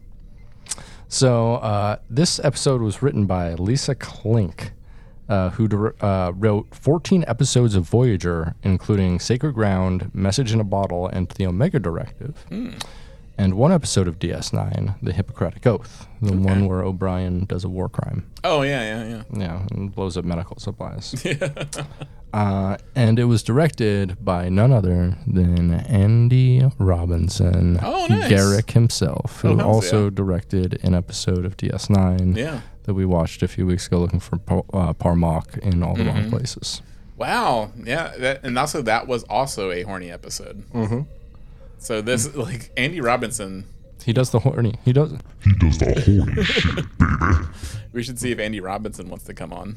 So 1.07 1.55
uh, 1.55 1.97
this 2.09 2.39
episode 2.43 2.81
was 2.81 3.01
written 3.01 3.25
by 3.25 3.53
Lisa 3.55 3.95
Klink, 3.95 4.73
uh, 5.27 5.49
who 5.51 5.91
uh, 6.01 6.31
wrote 6.35 6.67
14 6.75 7.25
episodes 7.27 7.75
of 7.75 7.83
Voyager, 7.89 8.55
including 8.63 9.19
Sacred 9.19 9.53
Ground, 9.53 10.11
Message 10.13 10.53
in 10.53 10.59
a 10.59 10.63
Bottle, 10.63 11.07
and 11.07 11.27
The 11.29 11.47
Omega 11.47 11.79
Directive, 11.79 12.45
and 13.37 13.53
one 13.55 13.71
episode 13.71 14.07
of 14.07 14.19
DS9, 14.19 14.95
The 15.01 15.13
Hippocratic 15.13 15.65
Oath, 15.65 16.07
the 16.21 16.33
one 16.35 16.67
where 16.67 16.83
O'Brien 16.83 17.45
does 17.45 17.63
a 17.63 17.69
war 17.69 17.89
crime. 17.89 18.29
Oh 18.43 18.61
yeah, 18.61 18.81
yeah, 18.81 19.07
yeah. 19.07 19.39
Yeah, 19.39 19.67
and 19.71 19.93
blows 19.93 20.15
up 20.17 20.25
medical 20.25 20.57
supplies. 20.59 21.25
uh, 22.33 22.77
and 22.95 23.17
it 23.19 23.25
was 23.25 23.41
directed 23.43 24.23
by 24.23 24.49
none 24.49 24.71
other 24.71 25.15
than 25.25 25.71
Andy 25.73 26.63
Robinson, 26.77 27.79
Oh, 27.81 28.05
nice. 28.09 28.31
Garak 28.31 28.71
himself, 28.71 29.41
who 29.41 29.59
Oh, 29.59 29.65
also 29.65 30.05
yeah. 30.05 30.09
directed 30.13 30.79
an 30.83 30.93
episode 30.93 31.45
of 31.45 31.57
DS9 31.57 32.35
Yeah. 32.37 32.61
that 32.83 32.93
we 32.93 33.05
watched 33.05 33.41
a 33.43 33.47
few 33.47 33.65
weeks 33.65 33.87
ago, 33.87 33.99
looking 33.99 34.19
for 34.19 34.37
Pa- 34.37 34.61
uh, 34.73 34.93
par'Mach 34.93 35.57
in 35.59 35.81
all 35.83 35.95
the 35.95 36.03
Mm-hmm. 36.03 36.09
wrong 36.21 36.29
places. 36.29 36.81
Wow. 37.17 37.71
Yeah. 37.83 38.13
That, 38.17 38.43
and 38.43 38.57
also, 38.57 38.81
that 38.83 39.07
was 39.07 39.23
also 39.23 39.71
a 39.71 39.81
horny 39.83 40.09
episode. 40.11 40.63
Mm-hmm. 40.73 41.01
So 41.79 42.01
this, 42.01 42.33
like, 42.35 42.71
Andy 42.77 43.01
Robinson. 43.01 43.65
He 44.05 44.13
does 44.13 44.29
the 44.29 44.39
horny. 44.39 44.75
He 44.85 44.93
does. 44.93 45.11
He 45.43 45.53
does 45.55 45.77
the 45.79 45.85
horny 45.85 46.43
shit, 46.43 46.75
baby. 46.75 47.47
We 47.91 48.03
should 48.03 48.19
see 48.19 48.31
if 48.31 48.37
Andy 48.39 48.59
Robinson 48.59 49.09
wants 49.09 49.25
to 49.25 49.33
come 49.33 49.51
on. 49.51 49.75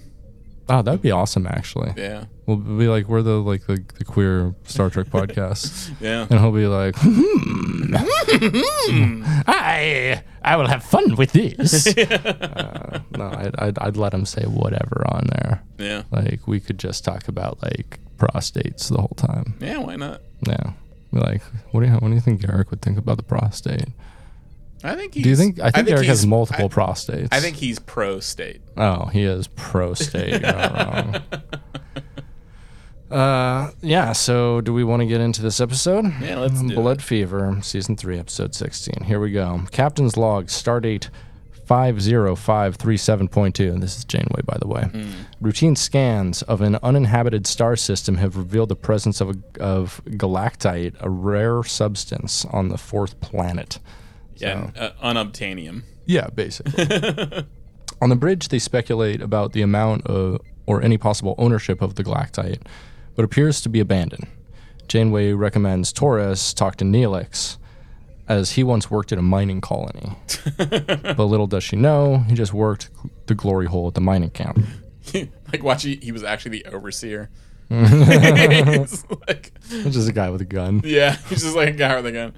Oh, 0.69 0.81
that'd 0.83 1.03
be 1.03 1.11
awesome. 1.11 1.47
Actually, 1.47 1.93
Yeah. 1.97 2.25
we'll 2.47 2.57
be 2.57 2.87
like 2.89 3.09
we're 3.09 3.23
the 3.23 3.41
like 3.41 3.67
the, 3.67 3.85
the 3.99 4.05
queer 4.05 4.55
Star 4.65 4.91
Trek 4.91 5.07
podcast, 5.11 5.91
Yeah. 6.01 6.27
and 6.31 6.41
he'll 6.41 6.53
be 6.53 6.67
like, 6.67 6.95
hmm, 6.99 7.95
I 9.47 10.23
I 10.43 10.57
will 10.57 10.67
have 10.69 10.83
fun 10.85 11.17
with 11.17 11.33
this. 11.33 11.87
uh, 11.99 13.01
no, 13.17 13.27
I'd, 13.27 13.55
I'd 13.59 13.79
I'd 13.79 13.97
let 13.97 14.15
him 14.15 14.25
say 14.25 14.45
whatever 14.45 15.05
on 15.09 15.27
there. 15.33 15.63
Yeah. 15.79 16.03
Like 16.11 16.47
we 16.47 16.61
could 16.61 16.79
just 16.79 17.05
talk 17.05 17.29
about 17.29 17.63
like 17.63 17.99
prostates 18.19 18.89
the 18.89 18.99
whole 19.01 19.17
time. 19.17 19.55
Yeah. 19.61 19.79
Why 19.79 19.97
not? 19.97 20.21
Yeah. 20.47 20.73
Be 21.13 21.21
like, 21.21 21.43
what 21.73 21.81
do 21.83 21.87
you 21.87 21.93
what 21.95 22.09
do 22.09 22.15
you 22.15 22.21
think 22.21 22.41
Garak 22.43 22.71
would 22.71 22.83
think 22.83 22.99
about 22.99 23.17
the 23.19 23.23
prostate? 23.23 23.89
I 24.85 24.95
think 24.97 25.15
he's. 25.15 25.23
Do 25.25 25.31
you 25.31 25.37
think 25.37 25.61
I 25.61 25.71
think, 25.71 25.89
Eric 25.89 26.07
has 26.07 26.27
multiple 26.27 26.67
I, 26.67 26.69
prostates? 26.69 27.29
I 27.31 27.41
think 27.41 27.57
he's 27.57 27.79
pro 27.79 28.21
state. 28.21 28.61
Oh, 28.77 29.07
he 29.07 29.23
is 29.23 29.49
pro 29.49 29.95
state. 29.95 30.43
Uh, 33.11 33.71
yeah. 33.83 34.13
So, 34.13 34.63
do 34.63 34.73
we 34.73 34.85
want 34.85 35.01
to 35.01 35.07
get 35.07 35.21
into 35.21 35.43
this 35.43 35.61
episode? 35.61 36.07
Yeah, 36.23 36.39
let's 36.39 36.63
do 36.63 36.75
Blood 36.75 37.03
Fever, 37.03 37.59
season 37.61 37.95
three, 37.95 38.19
episode 38.19 38.55
sixteen. 38.55 39.05
Here 39.05 39.21
we 39.21 39.31
go. 39.31 39.61
Captain's 39.71 40.17
log, 40.17 40.47
stardate 40.47 41.11
five 41.67 42.01
zero 42.01 42.35
five 42.35 42.77
three 42.77 42.97
seven 42.97 43.29
point 43.29 43.55
two. 43.55 43.69
And 43.69 43.83
this 43.83 43.99
is 43.99 44.05
Janeway, 44.07 44.41
by 44.47 44.57
the 44.59 44.67
way. 44.67 44.89
Routine 45.43 45.77
scans 45.77 46.41
of 46.43 46.63
an 46.63 46.77
uninhabited 46.83 47.47
star 47.47 47.77
system 47.77 48.17
have 48.17 48.37
revealed 48.39 48.71
the 48.71 48.77
presence 48.77 49.21
of 49.21 49.31
a, 49.31 49.63
of 49.63 50.01
gallicite, 50.07 50.95
a 51.01 51.11
rare 51.11 51.63
substance 51.65 52.47
on 52.47 52.69
the 52.69 52.79
fourth 52.79 53.21
planet. 53.21 53.79
Yeah. 54.43 54.71
Uh, 54.77 54.91
unobtainium. 55.03 55.83
Yeah, 56.07 56.29
basically. 56.35 56.85
On 58.03 58.09
the 58.09 58.17
bridge, 58.17 58.49
they 58.49 58.59
speculate 58.59 59.21
about 59.21 59.53
the 59.53 59.63
amount 59.63 60.07
of, 60.07 60.41
or 60.67 60.83
any 60.83 60.99
possible 60.99 61.35
ownership 61.39 61.81
of 61.81 61.95
the 61.95 62.03
gallicite, 62.03 62.61
but 63.15 63.25
appears 63.25 63.61
to 63.61 63.69
be 63.69 63.81
abandoned. 63.81 64.27
Janeway 64.89 65.33
recommends 65.33 65.93
Torres 65.93 66.53
talk 66.53 66.77
to 66.77 66.85
Neelix, 66.85 67.59
as 68.29 68.53
he 68.53 68.65
once 68.65 68.91
worked 68.91 69.13
at 69.13 69.19
a 69.19 69.23
mining 69.23 69.61
colony. 69.61 70.17
but 70.57 71.19
little 71.19 71.47
does 71.47 71.63
she 71.63 71.77
know, 71.77 72.19
he 72.29 72.35
just 72.35 72.53
worked 72.53 72.91
the 73.27 73.35
glory 73.35 73.67
hole 73.67 73.89
at 73.89 73.95
the 73.95 74.01
mining 74.01 74.31
camp. 74.31 74.59
like, 75.15 75.63
watch, 75.63 75.85
he, 75.85 75.97
he 75.97 76.13
was 76.13 76.25
actually 76.25 76.63
the 76.63 76.67
overseer. 76.67 77.31
Like, 79.29 79.53
is 79.71 80.09
a 80.09 80.13
guy 80.13 80.31
with 80.31 80.41
a 80.41 80.47
gun. 80.47 80.83
yeah, 80.85 81.17
he's 81.29 81.43
just 81.43 81.57
like 81.57 81.71
a 81.71 81.73
guy 81.73 81.97
with 81.97 82.07
a 82.07 82.13
gun. 82.13 82.35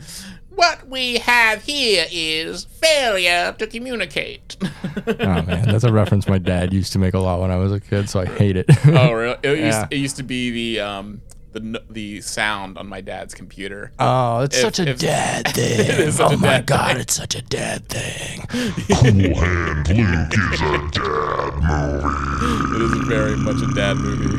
What 0.54 0.88
we 0.88 1.18
have 1.18 1.62
here 1.62 2.06
is 2.10 2.64
failure 2.64 3.54
to 3.58 3.66
communicate. 3.66 4.56
Oh 5.06 5.42
man, 5.42 5.68
that's 5.68 5.82
a 5.84 5.92
reference 5.92 6.28
my 6.28 6.38
dad 6.38 6.72
used 6.72 6.92
to 6.92 6.98
make 7.00 7.14
a 7.14 7.18
lot 7.18 7.40
when 7.40 7.50
I 7.50 7.56
was 7.56 7.72
a 7.72 7.80
kid, 7.80 8.08
so 8.08 8.20
I 8.20 8.26
hate 8.26 8.56
it. 8.56 8.66
oh, 8.86 9.12
really? 9.12 9.36
It, 9.42 9.58
Yeah. 9.58 9.80
used, 9.80 9.92
it 9.92 9.96
used 9.96 10.16
to 10.16 10.22
be 10.22 10.50
the 10.50 10.80
um 10.80 11.20
the 11.52 11.82
the 11.90 12.20
sound 12.20 12.78
on 12.78 12.86
my 12.86 13.00
dad's 13.00 13.34
computer. 13.34 13.90
oh, 13.98 14.40
it's 14.40 14.56
If- 14.56 14.62
such 14.62 14.78
a 14.78 14.90
if- 14.90 14.98
dad 15.00 15.48
thing. 15.54 15.80
is 15.80 16.16
such 16.16 16.30
oh 16.30 16.34
a 16.34 16.38
my 16.38 16.46
dad 16.46 16.66
god, 16.66 16.92
thing. 16.92 17.00
it's 17.00 17.14
such 17.14 17.34
a 17.34 17.42
dad 17.42 17.88
thing. 17.88 18.40
Cool 18.48 19.34
Hand 19.34 19.88
Luke 19.88 20.34
is 20.52 20.60
a 20.60 20.88
dad 20.94 21.54
movie. 21.64 22.76
It 22.76 22.82
is 22.82 22.92
very 23.08 23.36
much 23.36 23.60
a 23.62 23.74
dad 23.74 23.96
movie. 23.96 24.38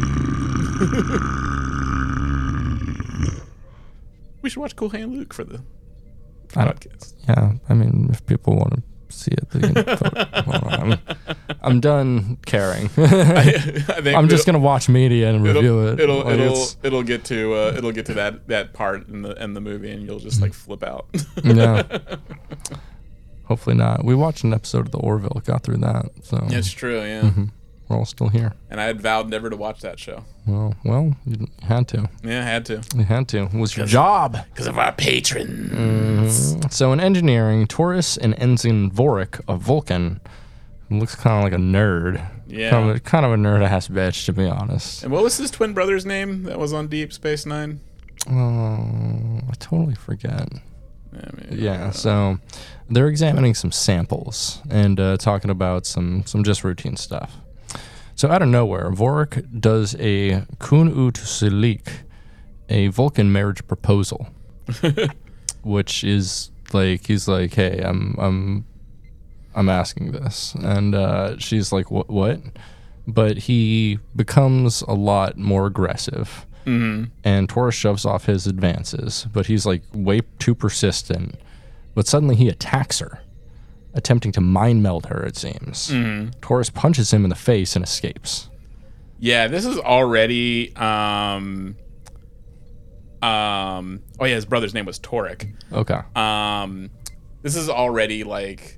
we 4.41 4.49
should 4.49 4.59
watch 4.61 4.75
Cool 4.75 4.89
Hand 4.89 5.13
Luke 5.17 5.33
for 5.33 5.43
the 5.43 5.55
I 5.55 5.57
don't, 5.57 5.65
podcast. 6.49 7.13
Yeah, 7.27 7.53
I 7.69 7.73
mean, 7.73 8.09
if 8.11 8.25
people 8.25 8.55
want 8.55 8.75
to 8.75 8.83
see 9.09 9.31
it, 9.31 9.49
they 9.49 9.59
can. 9.61 9.73
vote. 9.73 10.01
Well, 10.47 10.67
I'm, 10.69 10.99
I'm 11.61 11.79
done 11.79 12.37
caring. 12.45 12.85
I 12.97 13.49
think 14.01 14.17
I'm 14.17 14.29
just 14.29 14.45
gonna 14.45 14.59
watch 14.59 14.89
media 14.89 15.29
and 15.29 15.43
review 15.43 15.87
it'll, 15.87 15.87
it. 15.87 15.99
It'll 15.99 16.23
Like, 16.23 16.39
it'll 16.39 16.67
it'll 16.83 17.03
get 17.03 17.23
to 17.25 17.53
uh, 17.53 17.73
it'll 17.77 17.91
get 17.91 18.05
to 18.07 18.13
that 18.15 18.47
that 18.47 18.73
part 18.73 19.07
in 19.07 19.21
the 19.21 19.31
in 19.41 19.53
the 19.53 19.61
movie, 19.61 19.91
and 19.91 20.03
you'll 20.05 20.19
just 20.19 20.41
like 20.41 20.53
flip 20.53 20.83
out. 20.83 21.07
yeah. 21.43 21.83
Hopefully 23.45 23.75
not. 23.75 24.03
We 24.03 24.15
watched 24.15 24.43
an 24.43 24.53
episode 24.53 24.87
of 24.87 24.91
the 24.91 24.97
Orville, 24.97 25.41
got 25.45 25.63
through 25.63 25.77
that, 25.77 26.09
so 26.23 26.43
it's 26.49 26.71
true, 26.71 26.99
yeah. 27.01 27.21
Mm-hmm. 27.21 27.45
We're 27.87 27.97
all 27.97 28.05
still 28.05 28.29
here. 28.29 28.53
And 28.69 28.81
I 28.81 28.85
had 28.85 28.99
vowed 29.01 29.29
never 29.29 29.49
to 29.49 29.55
watch 29.55 29.81
that 29.81 29.99
show. 29.99 30.23
Well, 30.47 30.73
well, 30.83 31.15
you 31.25 31.47
had 31.61 31.87
to. 31.89 32.09
Yeah, 32.23 32.39
I 32.41 32.43
had 32.43 32.65
to 32.67 32.81
You 32.95 33.03
had 33.03 33.27
to. 33.29 33.43
It 33.43 33.53
was 33.53 33.77
your 33.77 33.85
job. 33.85 34.37
because 34.49 34.67
of 34.67 34.77
our 34.79 34.91
patron. 34.91 36.29
So 36.71 36.91
in 36.93 36.99
engineering, 36.99 37.67
Torres 37.67 38.17
and 38.17 38.33
Ensign 38.39 38.89
Vorik 38.91 39.39
of 39.47 39.61
Vulcan 39.61 40.19
looks 40.89 41.15
kind 41.15 41.37
of 41.37 41.43
like 41.43 41.53
a 41.53 41.61
nerd. 41.61 42.25
Yeah. 42.47 42.71
Kind 42.71 42.89
of, 42.89 42.95
a- 42.95 42.99
kind 42.99 43.25
of 43.25 43.31
a 43.33 43.35
nerd 43.35 43.63
ass 43.63 43.87
bitch, 43.87 44.25
to 44.25 44.33
be 44.33 44.45
honest. 44.47 45.03
And 45.03 45.11
what 45.11 45.23
was 45.23 45.37
his 45.37 45.51
twin 45.51 45.73
brother's 45.73 46.05
name 46.05 46.43
that 46.43 46.57
was 46.59 46.73
on 46.73 46.87
Deep 46.87 47.13
Space 47.13 47.45
Nine? 47.45 47.79
Oh, 48.27 49.39
I 49.49 49.53
totally 49.59 49.95
forget. 49.95 50.47
I 51.13 51.29
mean, 51.35 51.47
Yeah, 51.51 51.91
so 51.91 52.39
they're 52.89 53.07
examining 53.07 53.53
some 53.53 53.71
samples 53.71 54.61
and 54.69 54.99
uh, 54.99 55.17
talking 55.17 55.49
about 55.49 55.85
some 55.85 56.23
some 56.25 56.43
just 56.43 56.63
routine 56.63 56.97
stuff. 56.97 57.37
So 58.15 58.29
out 58.29 58.41
of 58.41 58.47
nowhere, 58.47 58.89
Vorik 58.91 59.59
does 59.59 59.95
a 59.99 60.45
koon-ut 60.59 61.17
so'lik, 61.17 61.87
a 62.69 62.87
Vulcan 62.87 63.31
marriage 63.31 63.65
proposal, 63.67 64.27
which 65.63 66.03
is 66.03 66.49
like 66.73 67.07
he's 67.07 67.27
like, 67.27 67.53
"Hey, 67.53 67.81
I'm 67.83 68.15
I'm 68.17 68.65
I'm 69.53 69.69
asking 69.69 70.13
this," 70.13 70.55
and 70.55 70.95
uh, 70.95 71.37
she's 71.37 71.71
like, 71.71 71.91
"What? 71.91 72.09
What?" 72.09 72.39
But 73.07 73.37
he 73.37 73.99
becomes 74.15 74.81
a 74.83 74.93
lot 74.93 75.37
more 75.37 75.67
aggressive 75.67 76.45
and 77.23 77.47
Torres 77.47 77.75
shoves 77.75 78.05
off 78.05 78.25
his 78.25 78.47
advances, 78.47 79.27
but 79.31 79.45
he's 79.45 79.67
like 79.67 79.83
way 79.93 80.21
too 80.39 80.55
persistent. 80.55 81.35
But 81.93 82.07
suddenly 82.07 82.35
he 82.35 82.49
attacks 82.49 82.97
her, 82.99 83.19
attempting 83.95 84.31
to 84.33 84.41
mind 84.41 84.83
meld 84.83 85.07
her, 85.07 85.23
it 85.23 85.35
seems. 85.37 85.91
Torres 86.41 86.69
punches 86.69 87.11
him 87.11 87.23
in 87.23 87.29
the 87.29 87.35
face 87.35 87.75
and 87.75 87.83
escapes. 87.83 88.49
Yeah, 89.19 89.47
this 89.47 89.65
is 89.65 89.79
already 89.79 90.75
um 90.75 91.75
um 93.21 94.01
oh 94.19 94.25
yeah, 94.25 94.35
his 94.35 94.45
brother's 94.45 94.73
name 94.73 94.85
was 94.85 94.99
Taurik. 94.99 95.51
Okay. 95.71 95.99
Um 96.15 96.91
this 97.41 97.55
is 97.55 97.69
already 97.69 98.23
like 98.23 98.77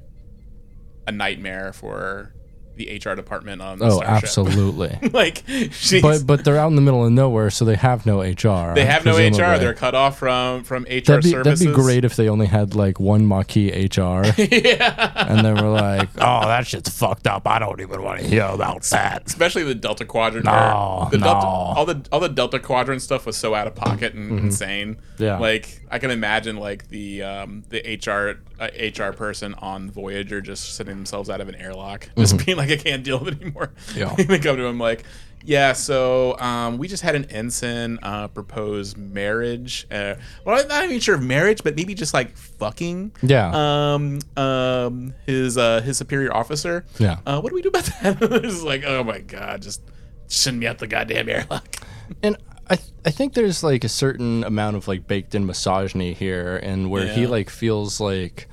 a 1.08 1.12
nightmare 1.12 1.74
for 1.74 2.34
the 2.78 2.96
HR 3.04 3.16
department 3.16 3.62
on 3.62 3.80
the 3.80 3.86
Oh, 3.86 3.98
Starship. 3.98 4.24
absolutely. 4.24 4.98
like 5.14 5.44
she's 5.72 6.02
but 6.02 6.26
but 6.26 6.46
they're 6.46 6.58
out 6.58 6.68
in 6.68 6.76
the 6.76 6.82
middle 6.82 7.06
of 7.06 7.12
nowhere, 7.12 7.50
so 7.50 7.66
they 7.66 7.76
have 7.76 8.06
no 8.06 8.22
HR. 8.22 8.74
they 8.76 8.86
have 8.86 9.06
no 9.06 9.18
HR. 9.18 9.58
They're 9.58 9.74
cut 9.74 9.96
off 9.96 10.18
from 10.20 10.64
from 10.64 10.84
HR 10.84 10.88
That'd 10.88 11.24
be, 11.24 11.30
services. 11.32 11.60
that'd 11.60 11.68
be 11.68 11.74
great 11.74 12.06
if 12.06 12.16
they 12.16 12.30
only 12.30 12.46
had 12.48 12.76
like 12.76 13.00
one 13.00 13.28
Maquis 13.28 13.72
HR. 13.98 14.24
yeah. 14.42 15.26
And 15.28 15.46
they 15.46 15.54
were 15.54 15.70
like, 15.70 16.10
oh, 16.18 16.48
that 16.48 16.66
shit's 16.68 16.90
fucked 16.90 17.28
up. 17.28 17.48
I 17.48 17.60
don't 17.60 17.82
even 17.82 18.02
want 18.02 18.20
to 18.22 18.28
hear 18.28 18.44
about 18.46 18.84
that. 18.84 19.24
especially 19.26 19.64
the 19.64 19.76
Delta 19.76 20.06
Quadrant. 20.06 20.46
No, 20.46 21.08
the 21.12 21.18
Delta, 21.18 21.46
all 21.48 21.86
the 21.86 22.08
all 22.12 22.20
the 22.20 22.30
Delta 22.30 22.60
Quadrant 22.60 23.02
stuff 23.02 23.26
was 23.26 23.38
so 23.38 23.54
out 23.56 23.68
of 23.68 23.76
pocket 23.76 24.14
and 24.14 24.40
insane. 24.40 24.96
Mm-hmm. 24.96 25.24
Yeah. 25.24 25.40
like 25.40 25.82
I 25.90 25.98
can 26.00 26.12
imagine 26.12 26.58
like 26.58 26.90
the 26.90 27.24
um, 27.24 27.64
the 27.70 27.80
HR 28.06 28.40
uh, 28.60 28.68
HR 28.78 29.14
person 29.14 29.54
on 29.56 29.90
Voyager 29.90 30.42
just 30.42 30.76
sitting 30.76 30.96
themselves 30.96 31.30
out 31.30 31.42
of 31.42 31.50
an 31.50 31.56
airlock, 31.56 32.10
just 32.18 32.44
being 32.46 32.58
like, 32.58 32.67
I 32.72 32.78
can't 32.78 33.04
deal 33.04 33.20
with 33.20 33.36
it 33.36 33.42
anymore. 33.42 33.72
Yeah. 33.96 34.14
they 34.18 34.40
come 34.40 34.58
to 34.58 34.66
him 34.66 34.80
like. 34.80 35.04
Yeah, 35.46 35.74
so 35.74 36.38
um, 36.40 36.78
we 36.78 36.90
just 36.90 37.04
had 37.04 37.16
an 37.16 37.24
ensign 37.26 38.00
uh, 38.04 38.28
propose 38.28 38.98
marriage. 38.98 39.88
Uh, 39.90 40.16
well, 40.44 40.60
I'm 40.60 40.68
not 40.68 40.84
even 40.84 41.00
sure 41.00 41.16
of 41.16 41.24
marriage, 41.24 41.64
but 41.64 41.74
maybe 41.74 41.94
just 41.94 42.14
like 42.14 42.36
fucking. 42.36 43.14
Yeah. 43.22 43.52
Um. 43.94 44.20
Um. 44.36 45.14
His 45.26 45.58
uh. 45.58 45.80
His 45.82 45.98
superior 45.98 46.36
officer. 46.36 46.84
Yeah. 47.00 47.20
Uh, 47.26 47.40
what 47.40 47.52
do 47.52 47.56
we 47.56 47.62
do 47.62 47.70
about 47.70 47.86
that? 48.02 48.18
it's 48.22 48.62
like, 48.62 48.84
oh 48.86 49.06
my 49.06 49.20
god, 49.20 49.62
just 49.62 49.82
send 50.28 50.60
me 50.60 50.68
out 50.68 50.80
the 50.80 50.88
goddamn 50.88 51.30
airlock. 51.30 51.76
And 52.24 52.38
I 52.70 52.76
th- 52.76 52.92
I 53.06 53.12
think 53.12 53.34
there's 53.34 53.64
like 53.64 53.84
a 53.84 53.90
certain 53.90 54.44
amount 54.46 54.76
of 54.78 54.88
like 54.88 55.08
baked 55.08 55.36
in 55.36 55.46
misogyny 55.46 56.14
here, 56.14 56.58
and 56.58 56.90
where 56.90 57.08
he 57.08 57.28
like 57.28 57.50
feels 57.50 58.00
like 58.02 58.48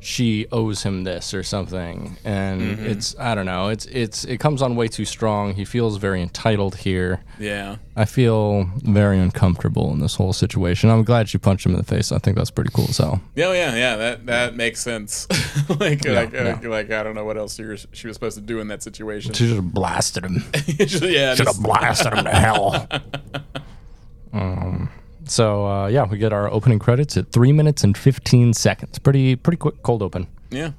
she 0.00 0.46
owes 0.52 0.84
him 0.84 1.02
this 1.02 1.34
or 1.34 1.42
something 1.42 2.16
and 2.24 2.60
Mm-hmm. 2.60 2.86
it's 2.86 3.16
i 3.18 3.34
don't 3.34 3.46
know 3.46 3.66
it's 3.68 3.84
it's 3.86 4.24
it 4.24 4.38
comes 4.38 4.62
on 4.62 4.76
way 4.76 4.86
too 4.86 5.04
strong 5.04 5.54
he 5.54 5.64
feels 5.64 5.96
very 5.96 6.22
entitled 6.22 6.76
here 6.76 7.20
Yeah. 7.38 7.76
i 7.96 8.04
feel 8.04 8.70
very 8.84 9.18
uncomfortable 9.18 9.90
in 9.92 9.98
this 9.98 10.14
whole 10.14 10.32
situation 10.32 10.88
i'm 10.88 11.02
glad 11.02 11.28
she 11.28 11.36
punched 11.38 11.66
him 11.66 11.72
in 11.72 11.78
the 11.78 11.84
face 11.84 12.12
i 12.12 12.18
think 12.18 12.36
that's 12.36 12.50
pretty 12.50 12.70
cool 12.72 12.86
so 12.86 13.18
Yeah, 13.34 13.52
yeah, 13.52 13.74
yeah. 13.74 13.96
That 13.96 14.26
that 14.26 14.54
makes 14.54 14.80
sense. 14.80 15.26
like, 15.68 16.04
like, 16.04 16.32
yeah. 16.32 16.42
like, 16.44 16.64
like, 16.64 16.90
I 16.92 17.02
don't 17.02 17.16
know 17.16 17.24
what 17.24 17.36
else 17.36 17.58
were, 17.58 17.76
she 17.92 18.06
was 18.06 18.14
supposed 18.14 18.36
to 18.36 18.42
do 18.42 18.60
in 18.60 18.68
that 18.68 18.82
situation. 18.84 19.32
she 19.32 19.46
should 19.48 19.56
have 19.56 19.74
blasted 19.74 20.24
him 20.24 20.44
yeah, 20.66 20.86
should 20.86 21.46
just- 21.46 21.56
have 21.56 21.60
blasted 21.62 22.12
him 22.14 22.24
to 22.24 22.30
hell 22.30 22.86
um, 24.32 24.88
so 25.30 25.66
uh, 25.66 25.86
yeah 25.88 26.04
we 26.04 26.18
get 26.18 26.32
our 26.32 26.50
opening 26.52 26.78
credits 26.78 27.16
at 27.16 27.30
three 27.32 27.52
minutes 27.52 27.84
and 27.84 27.96
15 27.96 28.52
seconds 28.54 28.98
pretty 28.98 29.36
pretty 29.36 29.56
quick 29.56 29.82
cold 29.82 30.02
open 30.02 30.26
yeah. 30.50 30.72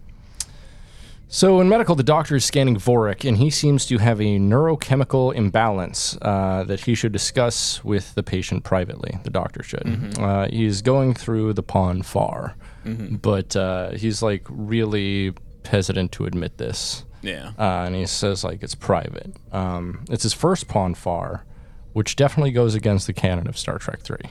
So 1.31 1.61
in 1.61 1.69
medical, 1.69 1.93
the 1.93 2.01
doctor 2.01 2.35
is 2.35 2.43
scanning 2.43 2.75
Vorik, 2.77 3.23
and 3.27 3.37
he 3.37 3.51
seems 3.51 3.85
to 3.85 3.99
have 3.99 4.19
a 4.19 4.39
neurochemical 4.39 5.31
imbalance 5.35 6.17
uh, 6.23 6.63
that 6.63 6.79
he 6.79 6.95
should 6.95 7.11
discuss 7.11 7.83
with 7.83 8.15
the 8.15 8.23
patient 8.23 8.63
privately. 8.63 9.19
The 9.23 9.29
doctor 9.29 9.61
should. 9.61 10.17
Uh, 10.17 10.47
he's 10.49 10.81
going 10.81 11.13
through 11.13 11.53
the 11.53 11.61
pon 11.61 12.01
farr, 12.01 12.55
but 12.83 13.55
uh, 13.55 13.91
he's 13.91 14.23
like 14.23 14.43
really 14.49 15.33
hesitant 15.65 16.11
to 16.13 16.25
admit 16.25 16.57
this, 16.57 17.05
Yeah. 17.21 17.51
uh, 17.59 17.83
and 17.85 17.93
he 17.93 18.07
says 18.07 18.43
like 18.43 18.63
it's 18.63 18.73
private. 18.73 19.31
Um, 19.51 20.05
it's 20.09 20.23
his 20.23 20.33
first 20.33 20.67
pon 20.67 20.95
farr, 20.95 21.45
which 21.93 22.15
definitely 22.15 22.51
goes 22.51 22.75
against 22.75 23.07
the 23.07 23.13
canon 23.13 23.47
of 23.47 23.57
Star 23.57 23.77
Trek 23.77 24.01
Three. 24.01 24.29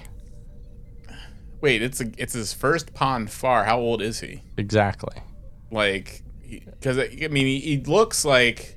Wait, 1.60 1.82
it's 1.82 2.00
a, 2.00 2.10
it's 2.16 2.34
his 2.34 2.52
first 2.52 2.94
pon 2.94 3.26
farr. 3.26 3.64
How 3.64 3.78
old 3.78 4.00
is 4.00 4.20
he? 4.20 4.42
Exactly. 4.56 5.16
Like, 5.70 6.22
because 6.48 6.98
I 6.98 7.28
mean, 7.30 7.46
he, 7.46 7.58
he 7.60 7.76
looks 7.78 8.24
like. 8.24 8.76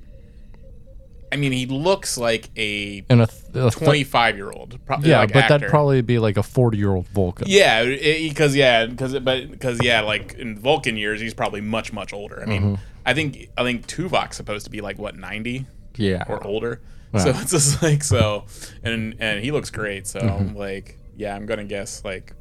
I 1.34 1.38
mean, 1.38 1.54
he 1.54 1.66
looks 1.66 2.18
like 2.18 2.50
a 2.58 3.06
And 3.10 3.22
a, 3.22 3.30
a 3.54 3.72
25 3.72 4.36
year 4.36 4.52
old. 4.52 4.78
yeah, 5.02 5.20
like, 5.20 5.32
but 5.32 5.44
actor. 5.44 5.54
that'd 5.60 5.70
probably 5.70 6.02
be 6.02 6.20
like 6.20 6.36
a 6.36 6.44
forty-year-old 6.44 7.08
Vulcan. 7.08 7.46
Yeah, 7.50 7.86
because 7.86 8.54
yeah, 8.54 8.86
because 8.88 9.18
but 9.20 9.50
because 9.50 9.82
yeah, 9.82 10.02
like 10.02 10.34
in 10.34 10.60
Vulcan 10.60 10.98
years, 10.98 11.22
he's 11.22 11.34
probably 11.34 11.62
much 11.62 11.94
much 11.94 12.12
older. 12.12 12.42
I 12.42 12.46
mean, 12.46 12.62
Mm-hmm. 12.62 12.76
I 13.06 13.14
think 13.14 13.48
I 13.58 13.64
think 13.64 13.88
Tuvok's 13.88 14.36
supposed 14.36 14.66
to 14.66 14.72
be 14.72 14.82
like 14.82 15.00
what 15.00 15.16
ninety 15.16 15.66
Yeah. 15.96 16.26
or 16.28 16.46
older. 16.46 16.82
So 17.18 17.30
it's 17.36 17.52
just 17.52 17.82
like 17.84 18.04
so, 18.04 18.46
and 18.84 19.16
and 19.20 19.44
he 19.44 19.52
looks 19.52 19.70
great. 19.70 20.08
So 20.08 20.20
Mm-hmm. 20.22 20.56
like 20.58 20.98
yeah, 21.18 21.36
I'm 21.36 21.46
gonna 21.46 21.66
guess 21.66 22.04
like 22.06 22.34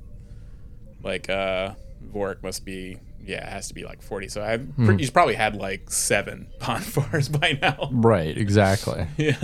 like 1.03 1.29
uh 1.31 1.75
Vorik 2.15 2.43
must 2.43 2.65
be 2.65 2.99
yeah, 3.23 3.47
it 3.47 3.53
has 3.53 3.69
to 3.69 3.75
be 3.75 3.85
like 3.85 4.01
forty. 4.03 4.29
So 4.29 4.43
I 4.43 4.59
Mm-hmm. 4.59 4.97
he's 4.97 5.11
probably 5.11 5.35
had 5.35 5.55
like 5.57 5.91
seven 5.91 6.47
Pon 6.61 6.81
farrs 6.81 7.29
by 7.29 7.59
now. 7.61 7.89
Right, 7.93 8.37
exactly. 8.37 9.07
Yeah. 9.19 9.37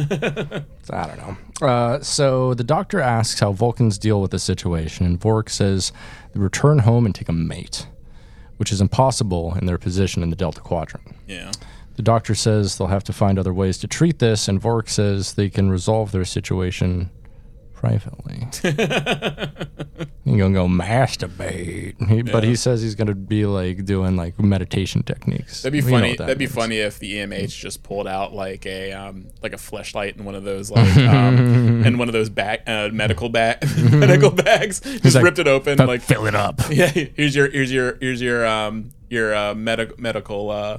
I 0.91 1.07
don't 1.09 1.19
know. 1.19 1.67
Uh, 1.67 2.01
so 2.01 2.55
the 2.55 2.63
doctor 2.65 3.01
asks 3.01 3.41
how 3.41 3.51
Vulcans 3.53 3.99
deal 3.99 4.21
with 4.23 4.31
the 4.31 4.39
situation, 4.39 5.05
and 5.07 5.21
Vorik 5.21 5.49
says 5.51 5.91
they 6.33 6.41
return 6.41 6.79
home 6.81 7.05
and 7.07 7.15
take 7.15 7.29
a 7.29 7.33
mate, 7.33 7.87
which 8.59 8.71
is 8.71 8.81
impossible 8.81 9.55
in 9.55 9.67
their 9.67 9.79
position 9.79 10.23
in 10.23 10.31
the 10.31 10.37
Delta 10.37 10.61
Quadrant. 10.61 11.17
yeah. 11.27 11.51
The 11.97 12.03
doctor 12.03 12.35
says 12.35 12.77
they'll 12.79 12.89
have 12.89 13.05
to 13.05 13.13
find 13.13 13.39
other 13.39 13.55
ways 13.55 13.79
to 13.79 13.87
treat 13.89 14.19
this, 14.19 14.49
and 14.49 14.61
Vorik 14.61 14.89
says 14.89 15.35
they 15.35 15.49
can 15.51 15.71
resolve 15.71 16.13
their 16.13 16.25
situation 16.27 17.11
privately. 17.73 18.47
He's 20.25 20.39
gonna 20.39 20.55
go 20.55 20.67
masturbate, 20.67 21.95
He- 22.09 22.23
but 22.23 22.43
he 22.43 22.57
says 22.57 22.83
he's 22.83 22.95
gonna 22.97 23.15
be 23.15 23.47
like 23.47 23.85
doing 23.85 24.17
like 24.17 24.39
meditation 24.41 25.03
techniques. 25.05 25.63
That'd 25.63 25.73
be 25.73 25.85
We 25.85 25.91
funny. 25.93 26.11
that 26.17 26.25
That'd 26.27 26.39
be 26.39 26.47
funny 26.47 26.79
if 26.79 26.99
the 26.99 27.15
EMH 27.19 27.57
just 27.57 27.83
pulled 27.85 28.09
out 28.09 28.35
like 28.35 28.67
a 28.67 28.93
um 28.93 29.29
like 29.43 29.53
a 29.53 29.59
flashlight 29.59 30.17
in 30.17 30.25
one 30.25 30.35
of 30.35 30.43
those 30.43 30.71
like 30.71 30.97
um 30.99 31.85
in 31.87 31.97
one 31.97 32.09
of 32.09 32.13
those 32.13 32.29
back 32.29 32.63
uh, 32.67 32.89
medical 32.93 33.29
bag 33.29 33.59
medical 33.93 34.31
bags. 34.31 34.81
Just 34.81 35.15
like, 35.15 35.25
ripped 35.25 35.39
it 35.39 35.47
open 35.47 35.79
like 35.79 36.01
fill 36.03 36.27
it 36.27 36.35
up. 36.35 36.61
yeah. 36.71 36.89
Here's 36.89 37.37
your 37.37 37.49
here's 37.49 37.73
your 37.73 37.97
here's 38.01 38.21
your 38.21 38.45
um 38.47 38.91
your 39.09 39.33
uh, 39.35 39.55
medical 39.55 39.95
medical 40.01 40.51
uh 40.51 40.79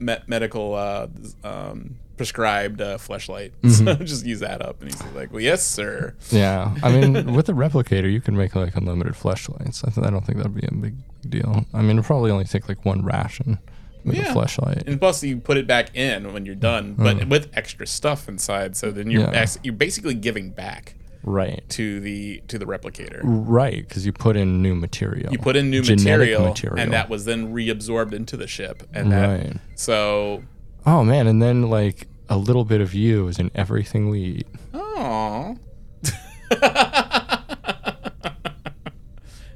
me- 0.00 0.16
medical 0.26 0.74
uh 0.74 1.06
um 1.44 1.96
prescribed 2.16 2.80
uh, 2.80 2.98
fleshlight. 2.98 3.52
Mm-hmm. 3.62 3.86
So 3.86 3.94
just 4.04 4.26
use 4.26 4.40
that 4.40 4.60
up, 4.60 4.80
and 4.82 4.90
he's 4.92 5.00
like, 5.14 5.30
"Well, 5.32 5.40
yes, 5.40 5.64
sir." 5.64 6.14
Yeah, 6.30 6.74
I 6.82 6.90
mean, 6.96 7.32
with 7.32 7.46
the 7.46 7.52
replicator, 7.52 8.10
you 8.12 8.20
can 8.20 8.36
make 8.36 8.56
like 8.56 8.74
unlimited 8.76 9.14
flashlights. 9.16 9.84
I, 9.84 9.90
th- 9.90 10.06
I 10.06 10.10
don't 10.10 10.24
think 10.26 10.38
that'd 10.38 10.54
be 10.54 10.66
a 10.66 10.72
big 10.74 10.94
deal. 11.28 11.64
I 11.72 11.80
mean, 11.82 11.92
it'd 11.92 12.04
probably 12.04 12.30
only 12.32 12.44
take 12.44 12.68
like 12.68 12.84
one 12.84 13.04
ration 13.04 13.58
with 14.04 14.16
Yeah. 14.16 14.30
a 14.30 14.32
flashlight. 14.32 14.84
And 14.88 14.98
plus, 14.98 15.22
you 15.22 15.38
put 15.38 15.56
it 15.58 15.66
back 15.68 15.94
in 15.96 16.32
when 16.32 16.44
you're 16.44 16.54
done, 16.56 16.94
but 16.94 17.28
with 17.28 17.50
extra 17.54 17.86
stuff 17.86 18.28
inside. 18.28 18.76
So 18.76 18.90
then 18.90 19.10
you're 19.10 19.22
Mm. 19.26 19.32
Yeah. 19.32 19.40
ex- 19.40 19.58
you're 19.62 19.74
basically 19.74 20.14
giving 20.14 20.50
back 20.50 20.94
Right, 21.24 21.62
to 21.70 22.00
the 22.00 22.42
to 22.48 22.58
the 22.58 22.64
replicator. 22.64 23.20
right, 23.22 23.86
because 23.86 24.06
you 24.06 24.12
put 24.12 24.36
in 24.36 24.62
new 24.62 24.74
material. 24.74 25.32
You 25.32 25.38
put 25.38 25.56
in 25.56 25.68
new 25.70 25.82
material, 25.82 26.44
material. 26.46 26.78
and 26.78 26.92
that 26.92 27.08
was 27.08 27.24
then 27.24 27.52
reabsorbed 27.52 28.12
into 28.12 28.36
the 28.36 28.46
ship. 28.46 28.82
And 28.94 29.10
that 29.12 29.28
Right. 29.44 29.56
so 29.74 30.44
Oh 30.86 31.04
man, 31.04 31.26
and 31.26 31.42
then 31.42 31.68
like 31.70 32.06
a 32.28 32.36
little 32.36 32.64
bit 32.64 32.80
of 32.80 32.94
you 32.94 33.26
is 33.28 33.38
in 33.38 33.50
everything 33.54 34.08
we 34.08 34.20
eat. 34.20 34.46
oh, 34.74 35.56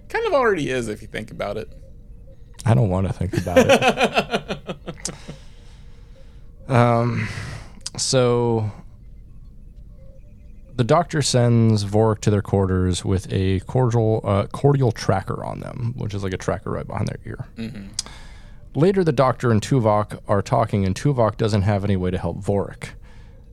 kind 0.09 0.27
of 0.27 0.33
already 0.33 0.69
is 0.71 0.89
if 0.89 1.01
you 1.03 1.09
think 1.09 1.31
about 1.31 1.57
it. 1.57 1.71
I 2.65 2.75
don't 2.75 2.89
want 2.91 3.07
to 3.07 3.13
think 3.13 3.37
about 3.37 3.59
it. 3.59 5.11
um, 6.69 7.29
so 7.97 8.71
the 10.83 10.89
doctor 10.89 11.23
sends 11.23 11.85
Vorik 11.85 12.19
to 12.23 12.31
their 12.33 12.43
quarters 12.43 13.05
with 13.05 13.33
a 13.33 13.61
cordial 13.61 14.21
uh, 14.25 14.49
cordial 14.49 14.91
tracker 14.91 15.45
on 15.45 15.61
them, 15.61 15.95
which 15.97 16.13
is 16.13 16.25
like 16.25 16.33
a 16.33 16.37
tracker 16.37 16.73
right 16.73 16.85
behind 16.85 17.07
their 17.07 17.21
ear. 17.25 17.47
Later, 18.75 19.05
the 19.05 19.13
doctor 19.13 19.53
and 19.53 19.63
Tuvok 19.63 20.19
are 20.27 20.43
talking, 20.43 20.85
and 20.85 20.97
Tuvok 20.97 21.37
doesn't 21.37 21.63
have 21.63 21.85
any 21.85 21.95
way 21.95 22.11
to 22.11 22.19
help 22.19 22.39
Vorik. 22.39 22.95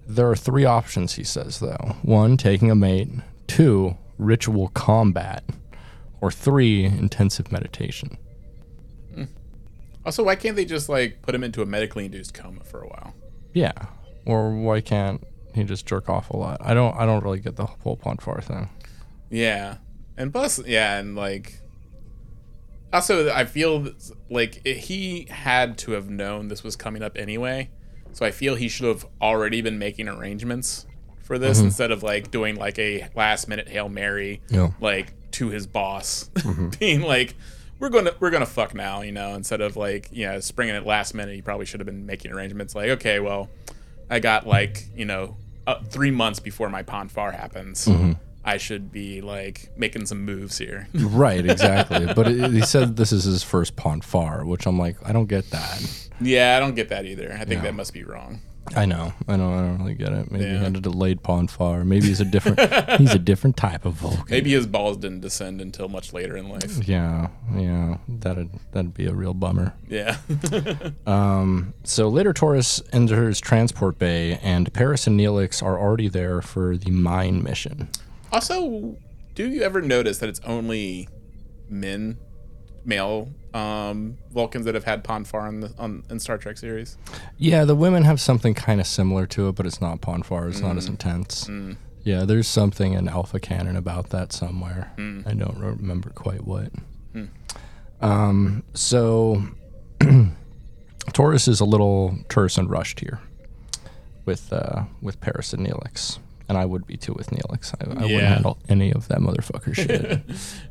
There 0.08 0.28
are 0.28 0.36
three 0.36 0.65
options, 0.65 1.13
he 1.18 1.24
says, 1.24 1.60
though. 1.60 1.98
One, 2.02 2.36
taking 2.36 2.72
a 2.72 2.76
mate. 2.76 3.10
Two, 3.46 3.96
ritual 4.18 4.70
combat. 4.70 5.44
Or 6.22 6.32
three, 6.32 6.84
intensive 6.84 7.52
meditation. 7.52 8.18
Also, 10.04 10.24
why 10.24 10.36
can't 10.36 10.56
they 10.56 10.65
just 10.65 10.89
like 10.89 11.22
put 11.22 11.36
him 11.36 11.44
into 11.44 11.62
a 11.62 11.68
medically 11.68 12.06
induced 12.06 12.34
coma 12.34 12.63
for 12.63 12.82
a 12.82 12.88
while? 12.88 13.13
Yeah. 13.54 13.86
Or 14.26 14.50
why 14.50 14.82
can't 14.82 15.24
he 15.54 15.64
just 15.64 15.86
jerk 15.86 16.10
off 16.10 16.30
a 16.30 16.38
lot? 16.38 16.58
I 16.62 16.74
don't 16.74 16.96
I 16.96 17.06
don't 17.06 17.24
really 17.24 17.40
get 17.40 17.56
the 17.56 17.66
whole 17.66 17.98
Pon 17.98 18.18
farr 18.18 18.42
thing. 18.42 18.70
Yeah, 19.30 19.78
and 20.18 20.32
plus, 20.32 20.60
yeah, 20.66 20.98
and 20.98 21.16
like, 21.16 21.62
also, 22.92 23.32
I 23.32 23.46
feel 23.46 23.90
like 24.30 24.62
it- 24.66 24.78
he 24.78 25.28
had 25.30 25.78
to 25.80 25.92
have 25.92 26.10
known 26.10 26.48
this 26.48 26.64
was 26.64 26.76
coming 26.76 27.04
up 27.04 27.18
anyway. 27.18 27.70
So 28.12 28.26
I 28.26 28.32
feel 28.32 28.56
he 28.56 28.70
should 28.70 28.88
have 28.88 29.06
already 29.22 29.62
been 29.62 29.78
making 29.78 30.08
arrangements 30.08 30.88
for 31.22 31.38
this 31.38 31.58
mm-hmm. 31.58 31.68
instead 31.68 31.92
of 31.92 32.02
like 32.02 32.32
doing 32.32 32.56
like 32.56 32.80
a 32.80 33.08
last 33.16 33.48
minute 33.48 33.70
hail 33.70 33.88
mary, 33.88 34.42
Yeah. 34.50 34.72
like 34.82 35.14
to 35.34 35.50
his 35.50 35.68
boss, 35.68 36.30
mm-hmm. 36.34 36.70
being 36.80 37.02
like, 37.02 37.36
"We're 37.78 37.90
gonna 37.90 38.14
we're 38.20 38.32
gonna 38.32 38.48
fuck 38.48 38.74
now," 38.74 39.02
you 39.02 39.12
know, 39.12 39.36
instead 39.36 39.62
of 39.62 39.78
like 39.78 40.10
you 40.12 40.26
know 40.26 40.40
springing 40.40 40.74
it 40.74 40.88
last 40.88 41.14
minute. 41.14 41.36
He 41.36 41.44
probably 41.44 41.68
should 41.68 41.80
have 41.80 41.86
been 41.86 42.08
making 42.08 42.32
arrangements 42.32 42.74
like, 42.74 42.90
okay, 42.90 43.20
well, 43.20 43.48
I 44.10 44.19
got 44.19 44.48
like 44.48 44.86
you 44.95 45.06
know 45.06 45.38
uh, 45.67 45.80
three 45.84 46.12
months 46.12 46.39
before 46.39 46.69
my 46.69 46.84
Pon 46.84 47.10
farr 47.10 47.32
happens. 47.32 47.88
I 48.43 48.58
should 48.58 48.91
be 48.91 49.22
like 49.22 49.69
making 49.78 50.06
some 50.06 50.24
moves 50.26 50.58
here. 50.58 50.88
Right, 50.93 51.45
exactly. 51.45 52.06
but 52.15 52.28
it, 52.32 52.52
he 52.52 52.62
said 52.62 52.95
this 52.95 53.12
is 53.12 53.26
his 53.26 53.43
first 53.43 53.76
Pon 53.76 54.02
farr, 54.02 54.45
which 54.45 54.65
I'm 54.65 54.80
like, 54.80 54.95
I 55.06 55.12
don't 55.12 55.28
get 55.28 55.50
that. 55.52 56.10
yeah, 56.22 56.56
I 56.56 56.60
don't 56.60 56.74
get 56.74 56.89
that 56.89 57.06
either. 57.06 57.32
I 57.34 57.39
think 57.39 57.50
Yeah. 57.60 57.62
that 57.63 57.76
must 57.76 57.93
be 57.93 58.04
wrong. 58.04 58.41
I 58.76 58.86
know, 58.86 59.14
I 59.28 59.36
know, 59.36 59.54
I 59.54 59.62
don't 59.62 59.80
really 59.80 59.94
get 59.96 60.14
it. 60.14 60.32
Maybe 60.32 60.46
he 60.46 60.52
Yeah. 60.52 60.60
had 60.60 60.78
a 60.78 60.82
delayed 60.82 61.24
Pon 61.24 61.48
farr. 61.48 61.84
Maybe 61.84 62.08
he's 62.08 62.22
a 62.22 62.26
different 62.26 62.60
he's 63.00 63.14
a 63.14 63.20
different 63.20 63.58
type 63.58 63.86
of 63.86 63.94
Vulcan. 63.94 64.26
Maybe 64.30 64.52
his 64.52 64.68
balls 64.68 64.98
didn't 64.98 65.22
descend 65.22 65.62
until 65.62 65.88
much 65.90 66.14
later 66.14 66.38
in 66.38 66.50
life. 66.50 66.88
Yeah, 66.88 67.30
yeah. 67.56 67.98
That'd 68.08 68.50
that'd 68.72 68.94
be 68.94 69.06
a 69.06 69.14
real 69.14 69.34
bummer. 69.34 69.74
Yeah. 69.88 70.18
Um, 71.06 71.74
so 71.84 72.08
later, 72.10 72.34
Torres 72.34 72.82
enters 72.94 73.40
transport 73.40 73.98
bay, 73.98 74.40
and 74.44 74.72
Paris 74.74 75.08
and 75.08 75.20
Neelix 75.20 75.64
are 75.64 75.80
already 75.80 76.08
there 76.08 76.42
for 76.42 76.78
the 76.78 76.92
mine 76.92 77.42
mission. 77.44 77.90
also, 78.32 78.96
do 79.36 79.48
you 79.50 79.62
ever 79.64 79.82
notice 79.82 80.20
that 80.20 80.30
it's 80.30 80.42
only 80.42 81.08
men, 81.70 82.18
male 82.86 83.30
um, 83.54 84.18
Vulcans 84.32 84.65
that 84.65 84.76
have 84.76 84.84
had 84.84 85.04
Pon 85.04 85.24
farr 85.24 85.48
on 85.48 85.60
the 85.62 85.74
on 85.78 86.04
in 86.10 86.20
Star 86.20 86.38
Trek 86.38 86.58
series? 86.58 86.98
Yeah, 87.38 87.65
the 87.65 87.76
women 87.76 88.04
have 88.04 88.20
something 88.22 88.54
kind 88.54 88.80
of 88.80 88.88
similar 88.88 89.26
to 89.28 89.48
it, 89.50 89.56
but 89.56 89.65
it's 89.65 89.82
not 89.82 90.02
Pon 90.02 90.24
farr. 90.24 90.48
It's 90.50 90.60
not 90.62 90.78
as 90.78 90.88
intense. 90.88 91.50
Yeah, 92.04 92.24
there's 92.26 92.48
something 92.48 92.94
in 92.94 93.08
Alpha 93.08 93.39
Canon 93.39 93.76
about 93.76 94.10
that 94.12 94.32
somewhere. 94.32 94.92
I 94.98 95.34
don't 95.34 95.58
remember 95.60 96.10
quite 96.12 96.46
what. 96.46 96.72
Um, 98.02 98.63
so 98.74 99.44
Torres 101.13 101.48
is 101.48 101.60
a 101.60 101.65
little 101.65 102.18
terse 102.30 102.58
and 102.58 102.70
rushed 102.70 103.02
here 103.02 103.20
with 104.26 104.54
uh, 104.54 104.84
with 105.02 105.20
Paris 105.20 105.54
and 105.54 105.65
Neelix. 105.68 106.20
And 106.50 106.58
I 106.58 106.66
would 106.66 106.88
be 106.88 106.98
too 106.98 107.14
with 107.14 107.30
Neelix. 107.30 107.76
I, 107.80 107.86
I 107.86 108.02
wouldn't 108.02 108.22
handle 108.24 108.58
any 108.68 108.92
of 108.92 109.08
that 109.10 109.20
motherfucker 109.20 109.76
shit. 109.76 110.22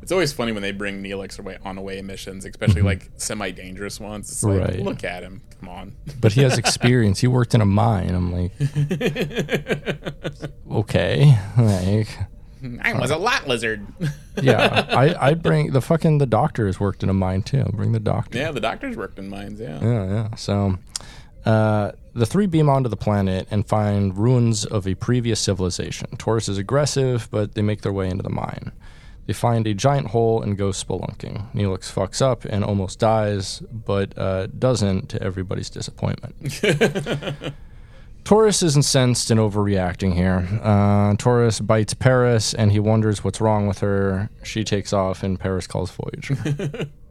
It's 0.01 0.11
always 0.11 0.33
funny 0.33 0.51
when 0.51 0.61
they 0.61 0.73
bring 0.73 1.01
Neelix 1.01 1.39
away 1.39 1.57
on 1.63 1.77
away 1.77 2.01
missions, 2.01 2.43
especially 2.45 2.81
like 2.81 3.09
semi 3.15 3.51
dangerous 3.51 3.97
ones. 3.99 4.29
It's 4.29 4.43
like, 4.43 4.59
Mm-hmm. 4.59 4.75
Right. 4.75 4.83
look 4.83 5.03
at 5.05 5.23
him. 5.23 5.41
Come 5.61 5.69
on. 5.69 5.95
but 6.19 6.33
he 6.33 6.41
has 6.41 6.57
experience. 6.57 7.19
He 7.21 7.27
worked 7.27 7.55
in 7.55 7.61
a 7.61 7.65
mine. 7.65 8.13
I'm 8.13 8.29
like, 8.31 8.51
okay, 10.71 11.37
like, 11.57 12.07
I 12.81 12.93
was 12.93 13.11
a 13.11 13.17
lot 13.17 13.47
lizard. 13.47 13.85
yeah. 14.41 14.85
I 14.89 15.15
I 15.29 15.33
bring 15.33 15.71
the 15.71 15.81
fucking 15.81 16.17
the 16.17 16.25
doctor 16.25 16.65
has 16.65 16.79
worked 16.79 17.03
in 17.03 17.09
a 17.09 17.13
mine 17.13 17.41
too. 17.43 17.63
Bring 17.73 17.93
the 17.93 17.99
doctor. 17.99 18.37
yeah, 18.37 18.51
the 18.51 18.59
doctors 18.59 18.97
worked 18.97 19.17
in 19.17 19.29
mines. 19.29 19.59
Yeah. 19.59 19.79
Yeah, 19.81 20.05
yeah. 20.05 20.35
So 20.35 20.77
uh, 21.49 21.91
the 22.13 22.27
three 22.27 22.45
beam 22.45 22.69
onto 22.69 22.89
the 22.89 22.97
planet 22.97 23.47
and 23.49 23.67
find 23.67 24.15
ruins 24.15 24.65
of 24.65 24.87
a 24.87 24.93
previous 24.93 25.39
civilization. 25.39 26.15
Torres 26.17 26.47
is 26.47 26.59
aggressive, 26.59 27.27
but 27.31 27.55
they 27.55 27.63
make 27.63 27.81
their 27.81 27.91
way 27.91 28.07
into 28.07 28.21
the 28.21 28.29
mine. 28.29 28.71
They 29.25 29.33
find 29.33 29.65
a 29.65 29.73
giant 29.73 30.07
hole 30.07 30.43
and 30.43 30.55
go 30.55 30.69
spelunking. 30.69 31.51
Neelix 31.53 31.91
fucks 31.91 32.21
up 32.21 32.45
and 32.45 32.63
almost 32.63 32.99
dies, 32.99 33.63
but 33.71 34.15
uh, 34.15 34.45
doesn't 34.47 35.09
to 35.09 35.23
everybody's 35.23 35.71
disappointment. 35.71 36.61
Torres 38.23 38.61
is 38.61 38.75
incensed 38.75 39.31
and 39.31 39.39
overreacting 39.39 40.13
here. 40.13 40.47
Uh, 40.61 41.15
Torres 41.17 41.59
bites 41.59 41.95
Paris 41.95 42.53
and 42.53 42.71
he 42.71 42.79
wonders 42.79 43.23
what's 43.23 43.41
wrong 43.41 43.65
with 43.65 43.79
her. 43.79 44.29
She 44.43 44.63
takes 44.63 44.93
off 44.93 45.23
and 45.23 45.39
Paris 45.39 45.65
calls 45.65 45.89
Voyager. 45.89 46.89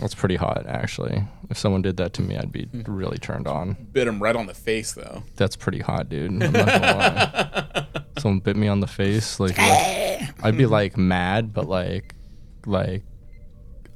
That's 0.00 0.14
pretty 0.14 0.36
hot, 0.36 0.64
actually. 0.66 1.24
If 1.50 1.58
someone 1.58 1.82
did 1.82 1.96
that 1.96 2.12
to 2.14 2.22
me, 2.22 2.36
I'd 2.36 2.52
be 2.52 2.68
really 2.86 3.18
turned 3.18 3.46
on. 3.48 3.76
Bit 3.92 4.06
him 4.06 4.22
right 4.22 4.36
on 4.36 4.46
the 4.46 4.54
face 4.54 4.92
though. 4.92 5.22
That's 5.36 5.56
pretty 5.56 5.80
hot, 5.80 6.08
dude. 6.08 6.30
I'm 6.30 6.38
not 6.38 6.52
gonna 6.52 6.66
lie. 6.96 7.86
Someone 8.18 8.40
bit 8.40 8.56
me 8.56 8.68
on 8.68 8.80
the 8.80 8.86
face, 8.86 9.38
like, 9.40 9.56
like- 9.58 10.44
I'd 10.44 10.56
be 10.56 10.66
like 10.66 10.96
mad, 10.96 11.52
but 11.52 11.68
like, 11.68 12.14
like, 12.66 13.02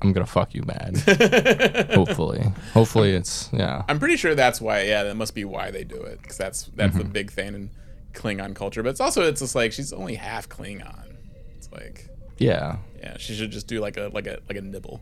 I'm 0.01 0.13
gonna 0.13 0.27
fuck 0.27 0.55
you 0.55 0.63
mad. 0.65 0.97
Hopefully, 1.95 2.43
hopefully 2.75 3.13
it's 3.13 3.49
yeah. 3.53 3.83
I'm 3.89 3.99
pretty 4.01 4.17
sure 4.17 4.35
that's 4.35 4.61
why. 4.61 4.83
Yeah, 4.83 5.05
that 5.05 5.15
must 5.15 5.35
be 5.35 5.45
why 5.45 5.71
they 5.71 5.85
do 5.85 5.97
it 6.03 6.21
because 6.21 6.37
that's 6.37 6.65
that's 6.75 6.91
Mm-hmm. 6.95 6.99
the 6.99 7.05
big 7.09 7.31
thing 7.31 7.55
in 7.55 7.71
Klingon 8.13 8.55
culture. 8.55 8.83
But 8.83 8.91
it's 8.91 9.01
also 9.01 9.23
it's 9.29 9.41
just 9.41 9.55
like 9.55 9.73
she's 9.73 9.93
only 9.93 10.15
half 10.17 10.49
Klingon. 10.49 11.15
It's 11.57 11.71
like 11.71 12.09
Yeah, 12.39 12.79
yeah, 12.99 13.17
she 13.19 13.35
should 13.35 13.53
just 13.53 13.67
do 13.69 13.81
like 13.81 13.97
a 13.97 14.11
like 14.13 14.27
a 14.27 14.39
like 14.49 14.59
a 14.59 14.63
nibble. 14.63 15.01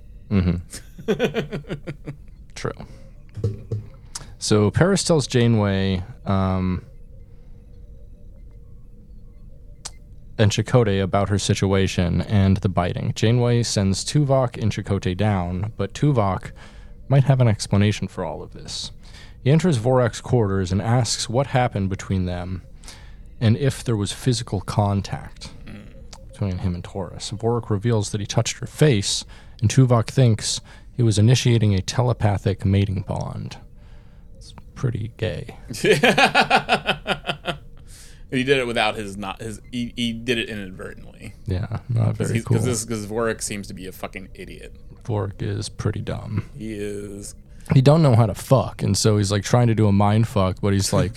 True. 2.54 2.72
So 4.38 4.70
Paris 4.70 5.04
tells 5.04 5.26
Janeway 5.26 6.02
um, 6.24 6.84
and 10.38 10.50
Chakotay 10.50 11.02
about 11.02 11.28
her 11.28 11.38
situation 11.38 12.22
and 12.22 12.56
the 12.58 12.68
biting. 12.68 13.12
Janeway 13.14 13.62
sends 13.62 14.04
Tuvok 14.04 14.60
and 14.60 14.72
Chakotay 14.72 15.16
down, 15.16 15.72
but 15.76 15.92
Tuvok 15.92 16.52
might 17.08 17.24
have 17.24 17.40
an 17.40 17.48
explanation 17.48 18.08
for 18.08 18.24
all 18.24 18.42
of 18.42 18.52
this. 18.52 18.92
He 19.42 19.50
enters 19.50 19.78
Vorik's 19.78 20.20
quarters 20.20 20.70
and 20.72 20.80
asks 20.80 21.28
what 21.28 21.48
happened 21.48 21.90
between 21.90 22.26
them 22.26 22.62
and 23.40 23.56
if 23.56 23.82
there 23.82 23.96
was 23.96 24.12
physical 24.12 24.60
contact 24.60 25.50
between 26.30 26.58
him 26.58 26.74
and 26.74 26.84
Torres. 26.84 27.30
Vorik 27.32 27.68
reveals 27.68 28.10
that 28.10 28.20
he 28.20 28.26
touched 28.26 28.58
her 28.58 28.66
face, 28.66 29.24
and 29.60 29.70
Tuvok 29.70 30.06
thinks 30.08 30.60
he 30.96 31.02
was 31.02 31.18
initiating 31.18 31.74
a 31.74 31.80
telepathic 31.82 32.64
mating 32.64 33.02
bond. 33.02 33.58
It's 34.36 34.54
pretty 34.74 35.12
gay. 35.16 35.56
He 38.30 38.44
did 38.44 38.58
it 38.58 38.66
without 38.66 38.94
his 38.94 39.16
not 39.16 39.40
his. 39.40 39.60
He, 39.72 39.92
he 39.96 40.12
did 40.12 40.38
it 40.38 40.48
inadvertently 40.48 41.34
Yeah, 41.46 41.80
not 41.88 42.16
very 42.16 42.40
cool. 42.42 42.58
because 42.58 42.86
Vorik 43.06 43.42
seems 43.42 43.66
to 43.68 43.74
be 43.74 43.88
a 43.88 43.92
fucking 43.92 44.28
idiot. 44.34 44.76
Vorik 45.02 45.42
is 45.42 45.68
pretty 45.68 46.00
dumb. 46.00 46.48
He 46.56 46.72
is 46.74 47.34
he 47.74 47.80
don't 47.80 48.02
know 48.02 48.14
how 48.14 48.26
to 48.26 48.34
fuck, 48.34 48.82
and 48.82 48.96
so 48.96 49.16
he's 49.18 49.30
like 49.32 49.42
trying 49.42 49.66
to 49.68 49.74
do 49.74 49.86
a 49.86 49.92
mind 49.92 50.28
fuck, 50.28 50.60
but 50.60 50.72
he's 50.72 50.92
like. 50.92 51.12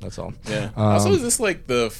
That's 0.00 0.18
all. 0.18 0.34
Yeah. 0.48 0.70
Also, 0.76 1.12
is 1.12 1.22
this 1.22 1.38
like 1.40 1.66
the 1.66 1.94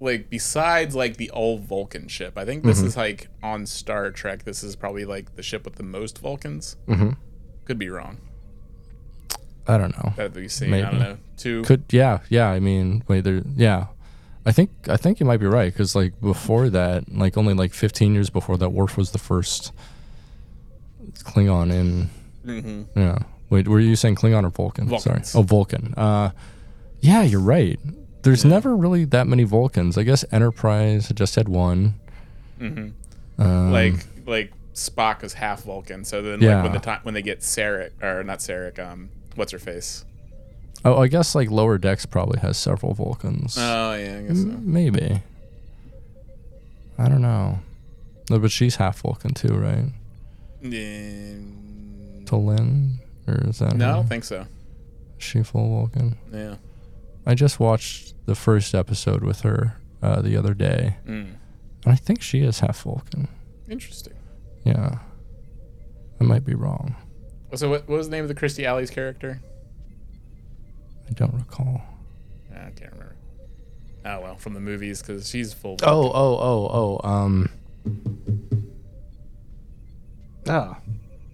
like 0.00 0.30
besides 0.30 0.94
like 0.94 1.16
the 1.16 1.30
old 1.30 1.62
Vulcan 1.62 2.08
ship? 2.08 2.36
I 2.36 2.44
think 2.44 2.64
this 2.64 2.80
is 2.80 2.96
like 2.96 3.28
on 3.42 3.66
Star 3.66 4.10
Trek. 4.10 4.44
This 4.44 4.62
is 4.62 4.76
probably 4.76 5.04
like 5.04 5.36
the 5.36 5.42
ship 5.42 5.64
with 5.64 5.76
the 5.76 5.82
most 5.82 6.18
Vulcans. 6.18 6.76
Could 7.64 7.78
be 7.78 7.88
wrong. 7.88 8.18
I 9.68 9.78
don't 9.78 9.96
know. 9.96 10.12
That 10.16 10.34
we've 10.34 10.50
seen. 10.50 10.72
I 10.74 10.80
don't 10.82 10.92
Maybe. 10.98 11.04
know. 11.04 11.18
Two. 11.36 11.62
Could 11.62 11.84
yeah, 11.90 12.18
yeah. 12.28 12.48
I 12.50 12.60
mean, 12.60 13.04
wait, 13.08 13.22
there. 13.24 13.42
Yeah, 13.56 13.86
I 14.46 14.52
think 14.52 14.70
I 14.88 14.96
think 14.96 15.20
you 15.20 15.26
might 15.26 15.38
be 15.38 15.46
right 15.46 15.72
because 15.72 15.94
like 15.94 16.20
before 16.20 16.68
that, 16.70 17.12
like 17.14 17.36
only 17.36 17.54
like 17.54 17.72
15 17.74 18.14
years 18.14 18.30
before 18.30 18.56
that, 18.58 18.70
Worf 18.70 18.96
was 18.96 19.10
the 19.12 19.18
first 19.18 19.72
Klingon 21.24 21.72
in. 21.72 22.10
Mm-hmm. 22.46 22.98
Yeah. 22.98 23.18
Wait, 23.50 23.68
were 23.68 23.80
you 23.80 23.96
saying 23.96 24.16
Klingon 24.16 24.44
or 24.44 24.50
Vulcan? 24.50 24.88
Vulcans. 24.88 25.30
Sorry. 25.30 25.40
Oh, 25.42 25.44
Vulcan. 25.46 25.94
Uh, 25.96 26.30
yeah, 27.00 27.22
you're 27.22 27.40
right. 27.40 27.78
There's 28.22 28.44
never 28.44 28.74
really 28.76 29.04
that 29.06 29.26
many 29.26 29.42
Vulcans. 29.44 29.98
I 29.98 30.04
guess 30.04 30.24
Enterprise 30.32 31.10
just 31.14 31.34
had 31.34 31.48
one. 31.48 31.94
Um, 32.60 32.94
like 33.72 33.94
like 34.26 34.52
Spock 34.74 35.24
is 35.24 35.34
half 35.34 35.64
Vulcan. 35.64 36.04
So 36.04 36.22
then 36.22 36.40
Yeah. 36.40 36.56
like 36.56 36.64
when 36.64 36.72
the 36.72 36.78
time 36.78 37.00
when 37.02 37.14
they 37.14 37.22
get 37.22 37.40
Sarek 37.40 37.90
or 38.02 38.22
not 38.22 38.38
Sarek, 38.38 38.78
um, 38.78 39.08
what's 39.36 39.52
her 39.52 39.58
face? 39.58 40.04
oh, 40.84 41.00
I 41.00 41.08
guess 41.08 41.34
like 41.34 41.50
Lower 41.50 41.78
Decks 41.78 42.06
probably 42.06 42.40
has 42.40 42.56
several 42.56 42.94
Vulcans. 42.94 43.56
Oh 43.58 43.94
yeah, 43.94 44.18
I 44.18 44.22
guess 44.22 44.42
so. 44.42 44.48
Maybe. 44.60 45.22
I 46.98 47.08
don't 47.08 47.22
know. 47.22 47.60
No, 48.30 48.38
but 48.38 48.50
she's 48.50 48.76
half 48.76 49.00
Vulcan 49.00 49.34
too, 49.34 49.54
right? 49.54 49.86
To 50.62 51.44
Talin? 52.24 52.98
Or 53.26 53.48
is 53.48 53.58
that 53.58 53.76
no, 53.76 53.90
I 53.90 53.92
don't 53.94 54.08
think 54.08 54.24
so. 54.24 54.46
Is 55.18 55.24
she 55.24 55.42
full 55.42 55.68
Vulcan? 55.68 56.16
Yeah. 56.32 56.56
I 57.26 57.34
just 57.34 57.60
watched 57.60 58.14
the 58.26 58.34
first 58.34 58.74
episode 58.74 59.22
with 59.22 59.42
her 59.42 59.76
uh, 60.02 60.22
the 60.22 60.36
other 60.36 60.54
day. 60.54 60.96
Mm. 61.06 61.34
And 61.84 61.92
I 61.92 61.96
think 61.96 62.22
she 62.22 62.40
is 62.40 62.60
half 62.60 62.82
Vulcan. 62.82 63.28
Interesting. 63.68 64.14
Yeah. 64.64 64.98
I 66.20 66.24
might 66.24 66.44
be 66.44 66.54
wrong. 66.54 66.96
So 67.54 67.68
what, 67.68 67.88
what 67.88 67.98
was 67.98 68.08
the 68.08 68.16
name 68.16 68.24
of 68.24 68.28
the 68.28 68.34
Kirstie 68.34 68.64
Alley's 68.64 68.90
character? 68.90 69.40
I 71.08 71.12
don't 71.12 71.34
recall. 71.34 71.82
I 72.52 72.70
can't 72.70 72.92
remember. 72.92 73.16
Oh 74.04 74.20
well, 74.20 74.36
from 74.36 74.54
the 74.54 74.60
movies 74.60 75.00
because 75.02 75.28
she's 75.28 75.52
full. 75.52 75.76
Oh, 75.82 76.10
oh, 76.12 76.38
oh, 76.40 77.00
oh. 77.04 77.08
Um. 77.08 77.50
Ah. 80.48 80.78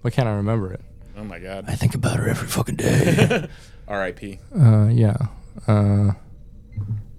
Why 0.02 0.10
can't 0.10 0.28
I 0.28 0.32
remember 0.32 0.72
it? 0.72 0.80
Oh 1.16 1.24
my 1.24 1.38
god. 1.38 1.64
I 1.68 1.74
think 1.74 1.94
about 1.94 2.16
her 2.16 2.28
every 2.28 2.48
fucking 2.48 2.76
day. 2.76 3.48
R.I.P. 3.88 4.38
uh, 4.58 4.88
yeah. 4.88 5.16
Uh, 5.66 6.12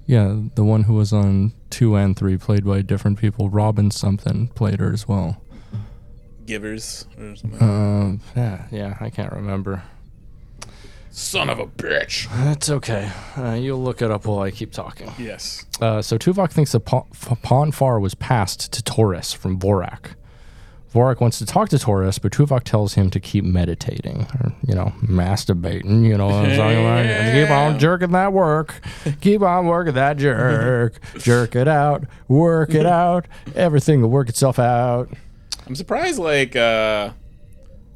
yeah, 0.06 0.39
the 0.56 0.64
one 0.64 0.84
who 0.84 0.93
was 0.93 1.12
on 1.12 1.54
two 1.70 1.95
and 1.95 2.16
three, 2.16 2.38
played 2.38 2.66
by 2.66 2.82
different 2.82 3.20
people. 3.20 3.50
Robin 3.50 3.91
something 3.91 4.47
played 4.50 4.80
her 4.80 4.93
as 4.93 5.08
well. 5.08 5.41
Givers 6.50 7.06
or 7.20 7.36
something. 7.36 7.62
Um, 7.62 8.22
yeah, 8.36 8.66
yeah, 8.72 8.97
I 9.00 9.10
can't 9.10 9.32
remember. 9.32 9.84
Son 11.12 11.50
of 11.50 11.60
a 11.60 11.66
bitch. 11.68 12.28
That's 12.43 12.70
okay. 12.70 13.12
Uh, 13.38 13.54
you'll 13.54 13.82
look 13.84 14.02
it 14.02 14.10
up 14.12 14.26
while 14.26 14.39
I 14.39 14.52
keep 14.52 14.72
talking. 14.72 15.12
Yes. 15.18 15.66
Uh, 15.82 16.02
so 16.02 16.18
Tuvok 16.18 16.52
thinks 16.52 16.72
the 16.72 16.80
pa- 16.80 17.04
F- 17.14 17.41
Pon 17.41 17.72
farr 17.72 18.00
was 18.00 18.16
passed 18.16 18.72
to 18.74 18.84
Torres 18.84 19.34
from 19.34 19.60
Vorik. 19.60 20.14
Vorik 20.93 21.20
wants 21.22 21.38
to 21.38 21.45
talk 21.45 21.70
to 21.70 21.78
Torres, 21.78 22.18
but 22.18 22.32
Tuvok 22.32 22.64
tells 22.64 22.95
him 22.95 23.12
to 23.12 23.20
keep 23.20 23.43
meditating, 23.43 24.26
or, 24.39 24.54
you 24.66 24.74
know, 24.74 24.91
masturbating, 25.04 26.04
you 26.04 26.18
know 26.18 26.26
what 26.26 26.36
I'm 26.45 26.58
talking 26.58 26.80
about? 26.80 27.06
And 27.06 27.47
keep 27.47 27.52
on 27.56 27.78
jerking 27.80 28.12
that 28.14 28.34
work. 28.34 28.82
Keep 29.22 29.41
on 29.43 29.68
working 29.68 29.93
that 29.93 30.18
jerk. 30.18 31.00
jerk 31.20 31.56
it 31.56 31.68
out. 31.68 32.06
Work 32.28 32.74
it 32.74 32.88
out. 32.88 33.28
Everything 33.56 34.02
will 34.02 34.10
work 34.10 34.30
itself 34.30 34.58
out. 34.58 35.10
I'm 35.70 35.76
surprised. 35.76 36.18
Like, 36.20 36.56
uh, 36.56 37.12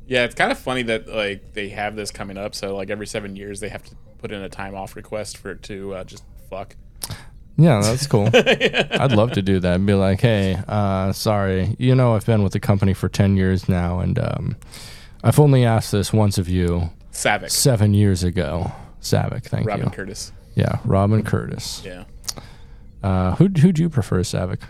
yeah, 0.06 0.26
it's 0.26 0.36
kind 0.36 0.52
of 0.52 0.60
funny 0.60 0.84
that 0.84 1.08
like 1.08 1.54
they 1.54 1.70
have 1.70 1.96
this 1.96 2.12
coming 2.12 2.38
up. 2.38 2.54
So 2.54 2.76
like 2.76 2.92
every 2.92 3.08
seven 3.08 3.36
years 3.36 3.60
they 3.60 3.70
have 3.70 3.84
to 3.86 3.96
put 4.20 4.32
in 4.32 4.42
a 4.42 4.50
time 4.50 4.76
off 4.76 4.96
request 4.96 5.38
for 5.38 5.52
it 5.52 5.64
to 5.64 5.96
uh, 5.96 6.04
just 6.04 6.24
fuck. 6.50 6.76
Yeah, 7.58 7.82
that's 7.82 8.08
cool. 8.08 8.30
I'd 8.34 9.12
love 9.12 9.32
to 9.34 9.42
do 9.42 9.60
that 9.60 9.76
and 9.76 9.86
be 9.86 9.94
like, 9.94 10.22
hey, 10.22 10.58
uh, 10.68 11.12
sorry, 11.14 11.76
you 11.78 11.94
know, 11.94 12.16
I've 12.16 12.26
been 12.26 12.42
with 12.44 12.54
the 12.54 12.60
company 12.60 12.94
for 12.94 13.10
10 13.10 13.38
years 13.38 13.70
now, 13.70 14.00
and 14.00 14.18
um, 14.18 14.56
I've 15.24 15.40
only 15.40 15.64
asked 15.64 15.92
this 15.92 16.12
once 16.12 16.40
of 16.40 16.50
you 16.50 16.90
Saavik. 17.12 17.52
seven 17.52 17.94
years 17.94 18.24
ago. 18.24 18.72
Saavik. 19.02 19.44
Thank 19.44 19.68
Robin 19.68 19.82
you. 19.82 19.86
Robin 19.86 19.96
Curtis. 19.96 20.32
Yeah, 20.56 20.80
Robin 20.86 21.24
Curtis. 21.24 21.84
Yeah. 21.86 22.06
Uh, 23.04 23.36
who 23.36 23.48
who'd 23.48 23.78
you 23.78 23.90
prefer, 23.90 24.22
Saavik? 24.22 24.62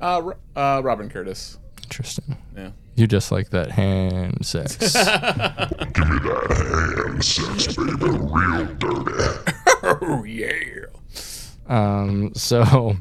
Uh, 0.00 0.32
uh, 0.56 0.80
Robin 0.82 1.08
Curtis. 1.08 1.58
Interesting. 1.90 2.36
Yeah. 2.56 2.70
You 2.94 3.08
just 3.08 3.32
like 3.32 3.50
that 3.50 3.72
hand 3.72 4.46
sex. 4.46 4.76
Give 4.80 4.92
me 4.92 4.94
that 4.94 7.04
hand 7.08 7.24
sex, 7.24 7.74
baby, 7.74 8.06
real 8.06 8.66
dirty. 8.76 9.12
Oh 9.82 10.22
yeah. 10.28 10.84
Um, 11.66 12.32
so, 12.34 12.94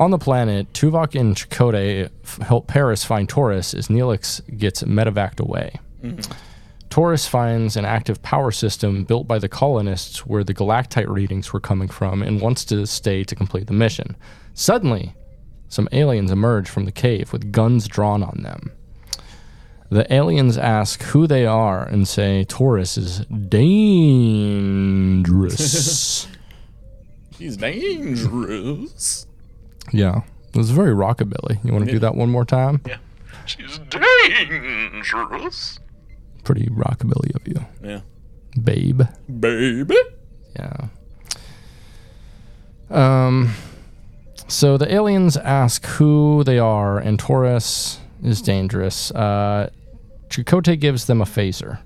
on 0.00 0.10
the 0.10 0.18
planet, 0.18 0.72
Tuvok 0.72 1.14
and 1.18 1.36
Chakotay 1.36 2.10
f- 2.24 2.38
help 2.38 2.66
Paris 2.66 3.04
find 3.04 3.28
Torres 3.28 3.74
as 3.74 3.86
Neelix 3.86 4.40
gets 4.58 4.82
medevaced 4.82 5.38
away. 5.38 5.78
Torres 6.90 7.26
finds 7.28 7.76
an 7.76 7.84
active 7.84 8.20
power 8.22 8.50
system 8.50 9.04
built 9.04 9.28
by 9.28 9.38
the 9.38 9.48
colonists 9.48 10.26
where 10.26 10.42
the 10.44 10.54
gallicite 10.54 11.08
readings 11.08 11.52
were 11.52 11.60
coming 11.60 11.86
from 11.88 12.22
and 12.22 12.40
wants 12.40 12.64
to 12.66 12.86
stay 12.86 13.22
to 13.24 13.34
complete 13.36 13.66
the 13.68 13.72
mission. 13.72 14.16
Suddenly, 14.54 15.14
some 15.74 15.88
aliens 15.92 16.30
emerge 16.30 16.68
from 16.70 16.84
the 16.84 16.92
cave 16.92 17.32
with 17.32 17.50
guns 17.52 17.88
drawn 17.88 18.22
on 18.22 18.42
them. 18.42 18.70
The 19.90 20.10
aliens 20.12 20.56
ask 20.56 21.02
who 21.02 21.26
they 21.26 21.44
are 21.46 21.84
and 21.84 22.06
say 22.08 22.44
Torres 22.44 22.96
is 22.96 23.26
dangerous. 24.84 26.26
He's 27.38 27.56
dangerous. 27.56 29.26
Yeah. 29.92 30.22
It 30.52 30.56
was 30.56 30.70
very 30.70 30.92
rockabilly. 30.94 31.62
You 31.64 31.72
want 31.72 31.86
to 31.86 31.90
do 31.92 31.98
that 31.98 32.14
one 32.14 32.30
more 32.30 32.44
time? 32.44 32.80
Yeah. 32.86 32.98
She's 33.44 33.78
dangerous. 33.90 35.80
Pretty 36.44 36.66
rockabilly 36.68 37.34
of 37.34 37.46
you, 37.48 37.66
Yeah. 37.82 38.00
babe. 38.62 39.02
Baby. 39.40 39.96
Yeah. 40.56 40.88
Um 42.90 43.52
so 44.48 44.76
the 44.76 44.92
aliens 44.92 45.36
ask 45.36 45.84
who 45.86 46.44
they 46.44 46.58
are 46.58 46.98
and 46.98 47.18
Torres 47.18 48.00
is 48.22 48.42
dangerous. 48.42 49.10
Uh 49.10 49.70
Chakotay 50.28 50.80
gives 50.80 51.06
them 51.06 51.20
a 51.20 51.24
phaser. 51.26 51.78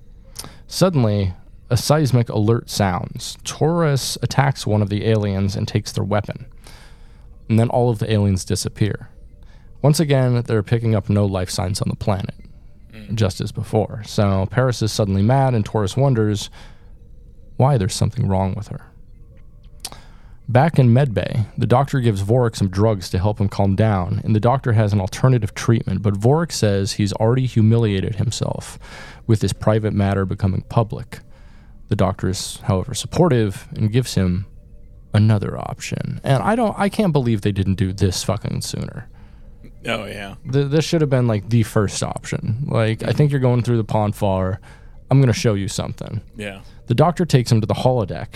Suddenly, 0.66 1.34
a 1.70 1.76
seismic 1.76 2.28
alert 2.28 2.70
sounds. 2.70 3.36
Torres 3.44 4.16
attacks 4.22 4.66
one 4.66 4.80
of 4.80 4.88
the 4.88 5.06
aliens 5.06 5.54
and 5.54 5.68
takes 5.68 5.92
their 5.92 6.04
weapon. 6.04 6.46
And 7.48 7.58
then 7.58 7.68
all 7.68 7.90
of 7.90 7.98
the 7.98 8.10
aliens 8.10 8.44
disappear. 8.44 9.10
Once 9.82 10.00
again, 10.00 10.42
they're 10.42 10.62
picking 10.62 10.94
up 10.94 11.08
no 11.08 11.26
life 11.26 11.50
signs 11.50 11.80
on 11.80 11.88
the 11.88 11.96
planet, 11.96 12.34
just 13.14 13.40
as 13.40 13.52
before. 13.52 14.02
So 14.04 14.46
Paris 14.50 14.82
is 14.82 14.92
suddenly 14.92 15.22
mad, 15.22 15.54
and 15.54 15.64
Torres 15.64 15.96
wonders 15.96 16.50
why 17.56 17.76
there's 17.76 17.94
something 17.94 18.28
wrong 18.28 18.54
with 18.54 18.68
her. 18.68 18.87
Back 20.48 20.78
in 20.78 20.88
medbay, 20.88 21.46
the 21.58 21.66
doctor 21.66 22.00
gives 22.00 22.22
Vorik 22.22 22.56
some 22.56 22.70
drugs 22.70 23.10
to 23.10 23.18
help 23.18 23.38
him 23.38 23.50
calm 23.50 23.76
down, 23.76 24.22
and 24.24 24.34
the 24.34 24.40
doctor 24.40 24.72
has 24.72 24.94
an 24.94 25.00
alternative 25.00 25.52
treatment, 25.54 26.00
but 26.00 26.14
Vorik 26.14 26.52
says 26.52 26.92
he's 26.92 27.12
already 27.12 27.44
humiliated 27.44 28.14
himself 28.14 28.78
with 29.26 29.40
this 29.40 29.52
private 29.52 29.92
matter 29.92 30.24
becoming 30.24 30.62
public. 30.62 31.20
The 31.88 31.96
doctor 31.96 32.30
is, 32.30 32.60
however, 32.64 32.94
supportive 32.94 33.68
and 33.76 33.92
gives 33.92 34.14
him 34.14 34.46
another 35.12 35.58
option. 35.58 36.20
And 36.24 36.42
I 36.42 36.54
don't 36.54 36.78
I 36.78 36.88
can't 36.88 37.12
believe 37.12 37.42
they 37.42 37.52
didn't 37.52 37.74
do 37.74 37.92
this 37.92 38.24
fucking 38.24 38.62
sooner. 38.62 39.08
Oh 39.86 40.04
yeah. 40.06 40.36
Th- 40.50 40.68
this 40.68 40.84
should 40.84 41.00
have 41.00 41.10
been 41.10 41.26
like 41.26 41.48
the 41.48 41.62
first 41.62 42.02
option. 42.02 42.64
Like 42.68 43.02
I 43.02 43.12
think 43.12 43.30
you're 43.30 43.40
going 43.40 43.62
through 43.62 43.78
the 43.78 43.84
Pon 43.84 44.12
farr. 44.12 44.60
I'm 45.10 45.18
going 45.20 45.32
to 45.32 45.38
show 45.38 45.54
you 45.54 45.68
something. 45.68 46.20
Yeah. 46.36 46.60
The 46.86 46.94
doctor 46.94 47.24
takes 47.24 47.50
him 47.50 47.62
to 47.62 47.66
the 47.66 47.74
holodeck 47.74 48.28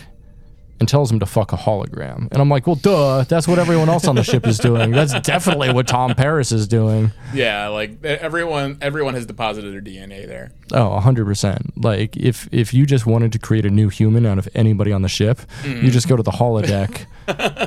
and 0.80 0.88
tells 0.88 1.12
him 1.12 1.20
to 1.20 1.26
fuck 1.26 1.52
a 1.52 1.56
hologram. 1.56 2.28
And 2.32 2.38
I'm 2.38 2.48
like, 2.48 2.66
well, 2.66 2.76
duh, 2.76 3.24
that's 3.24 3.46
what 3.46 3.58
everyone 3.58 3.88
else 3.88 4.06
on 4.08 4.16
the 4.16 4.24
ship 4.24 4.46
is 4.46 4.58
doing. 4.58 4.90
That's 4.90 5.18
definitely 5.20 5.72
what 5.72 5.86
Tom 5.86 6.14
Paris 6.14 6.50
is 6.50 6.66
doing. 6.66 7.12
Yeah. 7.32 7.68
Like 7.68 8.04
everyone, 8.04 8.78
everyone 8.80 9.14
has 9.14 9.26
deposited 9.26 9.72
their 9.72 9.80
DNA 9.80 10.26
there. 10.26 10.50
Oh, 10.72 10.98
100%. 11.00 11.72
Like, 11.76 12.16
if, 12.16 12.48
if 12.50 12.74
you 12.74 12.84
just 12.86 13.06
wanted 13.06 13.32
to 13.32 13.38
create 13.38 13.64
a 13.64 13.70
new 13.70 13.88
human 13.88 14.26
out 14.26 14.38
of 14.38 14.48
anybody 14.54 14.92
on 14.92 15.02
the 15.02 15.08
ship, 15.08 15.40
you 15.64 15.74
mm. 15.74 15.90
just 15.90 16.08
go 16.08 16.16
to 16.16 16.22
the 16.22 16.30
holodeck. 16.30 17.06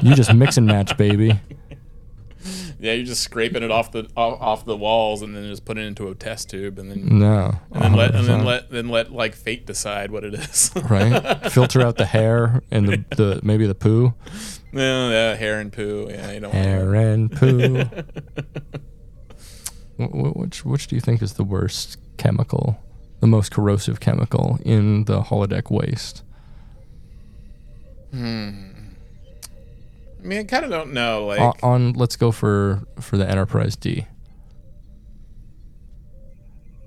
you 0.03 0.13
just 0.15 0.33
mix 0.33 0.57
and 0.57 0.67
match, 0.67 0.97
baby. 0.97 1.39
Yeah, 2.85 2.93
you're 2.93 3.05
just 3.05 3.21
scraping 3.21 3.63
it 3.63 3.71
off 3.71 3.91
the 3.91 4.07
off, 4.15 4.63
the 4.65 4.77
walls 4.77 5.21
and 5.21 5.35
then 5.35 5.43
just 5.49 5.65
put 5.65 5.77
it 5.77 5.81
into 5.81 6.07
a 6.07 6.15
test 6.15 6.49
tube 6.49 6.77
and 6.79 6.91
then 6.91 7.19
No. 7.19 7.55
and 7.71 7.83
then 7.83 7.93
let 7.93 8.13
and 8.15 8.27
then 8.27 8.45
let 8.45 8.69
then 8.69 8.89
let 8.89 9.11
like 9.11 9.33
fate 9.35 9.65
decide 9.65 10.11
what 10.11 10.23
it 10.23 10.33
is. 10.35 10.71
Right? 10.89 11.51
Filter 11.51 11.81
out 11.81 11.97
the 11.97 12.05
hair 12.05 12.61
and 12.71 12.87
the, 12.87 13.05
the 13.15 13.39
maybe 13.43 13.65
the 13.65 13.75
poo. 13.75 14.13
no, 14.71 15.09
yeah, 15.09 15.35
hair 15.35 15.59
and 15.59 15.73
poo. 15.73 16.07
Yeah, 16.09 16.31
you 16.31 16.39
don't 16.41 16.53
want 16.53 16.65
Hair 16.65 16.93
and 16.95 17.31
poo. 17.31 17.83
Wh- 19.97 20.11
wh- 20.11 20.35
which 20.37 20.63
which 20.65 20.87
do 20.87 20.95
you 20.95 21.01
think 21.01 21.21
is 21.21 21.33
the 21.33 21.43
worst 21.43 21.97
chemical, 22.17 22.77
the 23.21 23.27
most 23.27 23.51
corrosive 23.51 23.99
chemical 23.99 24.59
in 24.65 25.05
the 25.05 25.21
holodeck 25.21 25.71
waste? 25.71 26.21
Hmm. 28.11 28.71
I 30.25 30.27
mean, 30.27 30.39
I 30.39 30.43
kind 30.43 30.65
of 30.65 30.71
don't 30.71 30.91
know. 30.91 31.27
Like, 31.27 31.39
on, 31.39 31.53
on 31.61 31.93
let's 31.93 32.15
go 32.15 32.31
for 32.31 32.81
for 32.99 33.15
the 33.15 33.29
Enterprise 33.29 33.75
D. 33.75 34.07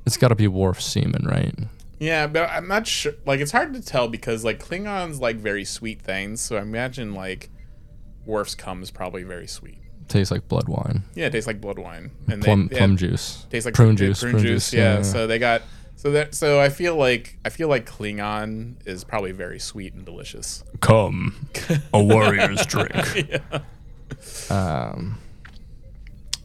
It's 0.07 0.17
got 0.17 0.29
to 0.29 0.35
be 0.35 0.49
Worf 0.49 0.83
semen, 0.83 1.25
right? 1.25 1.55
yeah, 2.01 2.27
but 2.27 2.51
I'm 2.51 2.67
not 2.67 2.87
sure. 2.89 3.13
Like, 3.27 3.39
it's 3.41 3.53
hard 3.53 3.75
to 3.75 3.81
tell 3.83 4.09
because 4.09 4.45
like 4.45 4.59
Klingons 4.59 5.21
like 5.21 5.37
very 5.37 5.65
sweet 5.65 6.03
things. 6.03 6.41
So 6.41 6.57
I 6.57 6.63
imagine 6.63 7.15
like 7.15 7.49
Worf's 8.27 8.57
cum 8.57 8.83
is 8.83 8.91
probably 8.91 9.23
very 9.23 9.47
sweet. 9.47 9.79
Tastes 10.09 10.33
like 10.33 10.49
blood 10.49 10.69
wine, 10.69 11.05
Yeah, 11.15 11.27
it 11.27 11.31
tastes 11.33 11.47
like 11.47 11.61
blood 11.61 11.79
wine 11.79 12.11
and 12.29 12.43
plum 12.43 12.67
they, 12.69 12.77
plum 12.79 12.93
yeah, 12.93 12.97
juice, 12.97 13.47
tastes 13.51 13.67
like 13.67 13.75
prune 13.75 13.91
yeah, 13.91 13.95
juice, 13.97 14.21
Prune, 14.21 14.39
juice. 14.39 14.73
yeah, 14.73 14.81
Yeah. 14.81 14.97
yeah. 14.97 15.03
So 15.03 15.27
they 15.29 15.39
got. 15.39 15.63
So 15.99 16.13
that 16.13 16.33
so 16.33 16.61
I 16.61 16.69
feel 16.69 16.95
like 16.95 17.39
I 17.45 17.49
feel 17.49 17.67
like 17.67 17.85
Klingon 17.85 18.77
is 18.87 19.03
probably 19.03 19.33
very 19.33 19.59
sweet 19.59 19.95
and 19.95 20.05
delicious. 20.05 20.63
Come, 20.81 21.49
a 21.93 22.01
warrior's 22.01 22.65
drink. 22.67 23.29
yeah. 23.29 23.61
Um, 24.49 25.19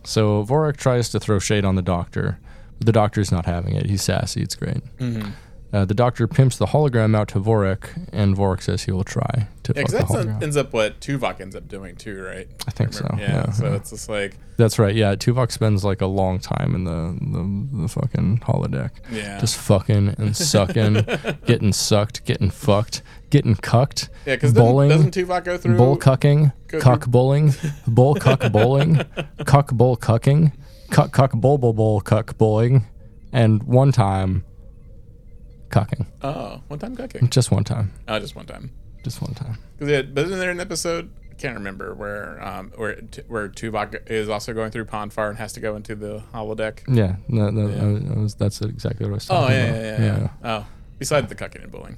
so 0.03 0.43
Vorik 0.43 0.77
tries 0.77 1.09
to 1.09 1.19
throw 1.19 1.37
shade 1.37 1.65
on 1.65 1.75
the 1.75 1.83
doctor, 1.83 2.39
but 2.79 2.87
the 2.87 2.91
doctor's 2.91 3.31
not 3.31 3.45
having 3.45 3.75
it. 3.75 3.85
He's 3.85 4.01
sassy. 4.01 4.41
It's 4.41 4.55
great. 4.55 4.83
Mm-hmm. 4.97 5.29
Uh, 5.73 5.83
the 5.85 5.93
doctor 5.95 6.27
pimps 6.27 6.57
the 6.57 6.67
hologram 6.67 7.15
out 7.17 7.27
to 7.29 7.39
Vorik, 7.39 8.07
and 8.13 8.37
Vorik 8.37 8.61
says 8.61 8.83
he 8.83 8.91
will 8.91 9.03
try 9.03 9.47
to 9.63 9.73
Yeah, 9.75 9.81
fuck 9.81 9.89
the 9.91 9.97
that 9.97 10.07
hologram. 10.07 10.43
ends 10.43 10.55
up 10.55 10.71
what 10.71 10.99
Tuvok 10.99 11.41
ends 11.41 11.55
up 11.55 11.67
doing 11.67 11.95
too, 11.95 12.21
right? 12.21 12.47
I 12.67 12.71
think 12.71 12.93
so. 12.93 13.07
Yeah. 13.17 13.31
Yeah, 13.47 13.51
so 13.51 13.65
yeah. 13.65 13.75
it's 13.77 13.89
just 13.89 14.07
like 14.07 14.37
That's 14.57 14.77
right. 14.77 14.93
Yeah, 14.93 15.15
Tuvok 15.15 15.51
spends 15.51 15.83
like 15.83 16.01
a 16.01 16.05
long 16.05 16.37
time 16.37 16.75
in 16.75 16.83
the 16.83 17.17
the, 17.19 17.81
the 17.81 17.87
fucking 17.87 18.41
holodeck. 18.41 18.91
yeah. 19.11 19.39
Just 19.39 19.57
fucking 19.57 20.09
and 20.19 20.37
sucking, 20.37 21.05
getting 21.47 21.73
sucked, 21.73 22.23
getting 22.25 22.51
fucked, 22.51 23.01
getting 23.31 23.55
cucked, 23.55 24.09
yeah, 24.27 24.35
because 24.35 24.53
bowling, 24.53 24.89
doesn't, 24.89 25.09
doesn't 25.09 25.27
Tuvok 25.27 25.43
go 25.43 25.57
through 25.57 25.77
bull 25.77 25.97
cucking, 25.97 26.53
cuck 26.67 27.07
bowling, 27.07 27.53
bull 27.87 28.13
cuck 28.13 28.51
bowling, 28.51 29.01
cuck 29.45 29.71
bull 29.71 29.97
cucking, 29.97 30.51
cuck 30.91 31.11
cuck 31.11 31.31
bull 31.31 31.57
bull 31.57 31.73
bull 31.73 31.99
cuck 31.99 32.37
bowling, 32.37 32.85
and 33.31 33.63
one 33.63 33.91
time 33.91 34.45
cucking. 35.73 36.05
Oh, 36.21 36.61
one 36.67 36.79
time 36.79 36.95
cooking. 36.95 37.29
Just 37.29 37.51
one 37.51 37.63
time. 37.63 37.91
Oh, 38.07 38.19
just 38.19 38.35
one 38.35 38.45
time. 38.45 38.71
Just 39.03 39.21
one 39.21 39.33
time. 39.33 39.57
Because 39.77 39.91
it, 39.91 40.13
but 40.15 40.25
isn't 40.25 40.39
there 40.39 40.51
an 40.51 40.59
episode? 40.59 41.09
I 41.31 41.35
can't 41.35 41.55
remember 41.57 41.93
where 41.95 42.41
um 42.45 42.71
where 42.75 42.95
T- 42.95 43.23
where 43.27 43.49
Tuvok 43.49 44.09
is 44.09 44.29
also 44.29 44.53
going 44.53 44.71
through 44.71 44.85
Pon 44.85 45.09
farr 45.09 45.29
and 45.29 45.37
has 45.39 45.51
to 45.53 45.59
go 45.59 45.75
into 45.75 45.95
the 45.95 46.23
holodeck. 46.33 46.79
Yeah, 46.87 47.15
no, 47.27 47.49
no, 47.49 47.67
Yeah. 47.67 47.81
I 47.83 47.85
was, 47.87 48.03
I 48.03 48.19
was- 48.19 48.35
that's 48.35 48.61
exactly 48.61 49.05
what 49.07 49.11
I 49.11 49.15
was 49.15 49.27
Oh 49.29 49.49
yeah, 49.49 49.63
about. 49.63 49.75
yeah, 49.81 49.97
yeah, 50.05 50.19
yeah. 50.43 50.59
Oh, 50.61 50.65
besides 50.99 51.27
the 51.27 51.35
cucking 51.35 51.63
and 51.63 51.71
bullying. 51.71 51.97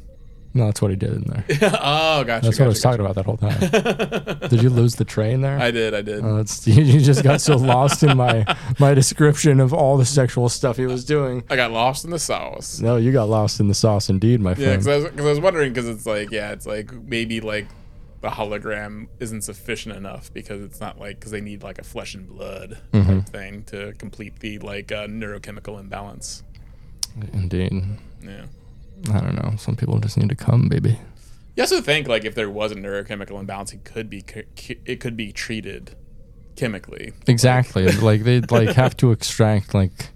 No, 0.56 0.66
that's 0.68 0.82
what 0.82 0.90
he 0.90 0.96
did 0.98 1.12
in 1.14 1.22
there. 1.24 1.44
oh, 1.82 2.24
gotcha. 2.24 2.46
That's 2.46 2.58
what 2.60 2.66
I 2.66 2.68
was 2.70 2.82
talking 2.82 3.02
about 3.02 3.16
that 3.16 3.26
whole 3.26 3.36
time. 3.38 4.50
did 4.50 4.64
you 4.64 4.70
lose 4.70 4.96
the 4.96 5.04
train 5.04 5.42
there? 5.42 5.60
I 5.60 5.70
did, 5.70 5.94
I 5.94 6.02
did. 6.02 6.24
Oh, 6.24 6.38
that's, 6.38 6.66
you 6.68 7.02
just 7.02 7.24
got 7.24 7.42
so 7.42 7.58
lost 7.58 8.02
in 8.04 8.16
my 8.16 8.46
my 8.80 8.94
description 8.94 9.60
of 9.60 9.74
all 9.74 9.98
the 9.98 10.06
sexual 10.06 10.48
stuff 10.50 10.78
he 10.78 10.86
was 10.86 11.04
doing. 11.06 11.44
I 11.50 11.58
got 11.58 11.72
lost 11.72 12.06
in 12.06 12.12
the 12.12 12.20
sauce. 12.20 12.80
No, 12.80 12.96
you 12.96 13.12
got 13.12 13.28
lost 13.28 13.60
in 13.60 13.68
the 13.68 13.74
sauce, 13.74 14.10
indeed, 14.10 14.40
my 14.40 14.52
Yeah, 14.52 14.56
friend. 14.56 14.72
because 14.84 14.88
I, 14.88 14.96
was- 14.96 15.06
'cause 15.12 15.26
I 15.26 15.30
was 15.30 15.40
wondering 15.42 15.74
because 15.74 15.90
it's 15.90 16.06
like 16.06 16.32
yeah, 16.32 16.52
it's 16.52 16.66
like 16.66 16.92
maybe 16.94 17.42
like 17.42 17.68
the 18.22 18.30
hologram 18.30 19.08
isn't 19.20 19.42
sufficient 19.42 19.96
enough 19.96 20.34
because 20.34 20.62
it's 20.64 20.80
not 20.80 20.98
like 21.00 21.20
because 21.20 21.32
they 21.32 21.42
need 21.42 21.64
like 21.64 21.80
a 21.80 21.84
flesh 21.84 22.16
and 22.16 22.28
blood 22.30 22.78
Mm-hmm. 22.94 23.20
type 23.20 23.30
thing 23.30 23.64
to 23.64 23.92
complete 24.00 24.40
the 24.40 24.58
like 24.60 24.92
uh, 24.92 25.06
neurochemical 25.08 25.80
imbalance. 25.80 26.44
Indeed. 27.34 27.74
Yeah. 28.24 28.46
I 29.12 29.20
don't 29.20 29.36
know. 29.36 29.56
Some 29.58 29.76
people 29.76 30.00
just 30.00 30.18
need 30.18 30.30
to 30.30 30.36
come, 30.36 30.68
baby. 30.68 31.00
You 31.56 31.64
also 31.64 31.82
think 31.82 32.08
like 32.08 32.26
if 32.26 32.36
there 32.36 32.50
was 32.50 32.72
a 32.72 32.76
neurochemical 32.76 33.40
imbalance, 33.40 33.74
it 33.74 33.84
could 33.86 34.10
be 34.10 34.24
it 34.86 35.00
could 35.00 35.16
be 35.16 35.32
treated 35.32 35.96
chemically. 36.56 37.14
Exactly. 37.28 37.88
like 37.92 38.24
they'd 38.24 38.52
like 38.52 38.70
have 38.76 38.98
to 38.98 39.12
extract 39.12 39.74
like, 39.74 40.10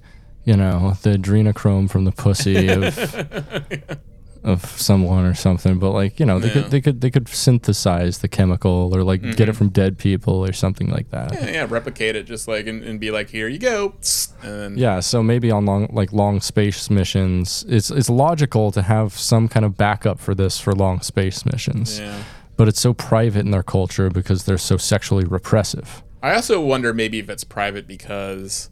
you 0.43 0.55
know, 0.55 0.97
the 1.03 1.11
adrenochrome 1.11 1.89
from 1.89 2.05
the 2.05 2.11
pussy 2.11 2.67
of 2.67 2.83
of 4.43 4.63
someone 4.79 5.25
or 5.25 5.33
something, 5.33 5.79
but 5.79 5.91
like 5.91 6.19
you 6.19 6.25
know, 6.25 6.39
they 6.39 6.47
Yeah. 6.47 6.53
could 6.53 6.71
they 6.71 6.81
could 6.81 7.01
they 7.01 7.09
could 7.11 7.27
synthesize 7.27 8.19
the 8.19 8.27
chemical 8.27 8.91
or 8.95 9.03
like 9.03 9.21
get 9.35 9.49
it 9.49 9.53
from 9.53 9.69
dead 9.69 9.97
people 9.97 10.45
or 10.45 10.53
something 10.53 10.89
like 10.89 11.09
that. 11.11 11.31
Mm-hmm. 11.31 11.45
Yeah, 11.45 11.51
yeah, 11.51 11.67
replicate 11.69 12.15
it 12.15 12.23
just 12.23 12.47
like 12.47 12.65
and, 12.67 12.83
and 12.83 12.99
be 12.99 13.11
like, 13.11 13.29
here 13.29 13.47
you 13.47 13.59
go. 13.59 13.95
And 14.41 14.77
Yeah, 14.77 15.01
so 15.01 15.21
maybe 15.21 15.51
on 15.51 15.65
long 15.65 15.89
like 15.91 16.13
long 16.13 16.39
space 16.41 16.89
missions, 16.89 17.65
it's 17.67 17.91
it's 17.91 18.09
logical 18.09 18.71
to 18.71 18.81
have 18.81 19.13
some 19.17 19.47
kind 19.49 19.65
of 19.65 19.75
backup 19.77 20.19
for 20.19 20.33
this 20.33 20.59
for 20.59 20.73
long 20.73 21.01
space 21.01 21.45
missions. 21.45 21.99
yeah. 21.99 22.23
But 22.55 22.67
it's 22.67 22.79
so 22.81 22.93
private 22.93 23.41
in 23.45 23.51
their 23.51 23.63
culture 23.63 24.09
because 24.09 24.43
they're 24.45 24.57
so 24.57 24.77
sexually 24.77 25.25
repressive. 25.25 26.03
I 26.21 26.33
also 26.33 26.59
wonder 26.59 26.93
maybe 26.93 27.19
if 27.19 27.29
it's 27.29 27.45
private 27.45 27.87
because 27.87 28.69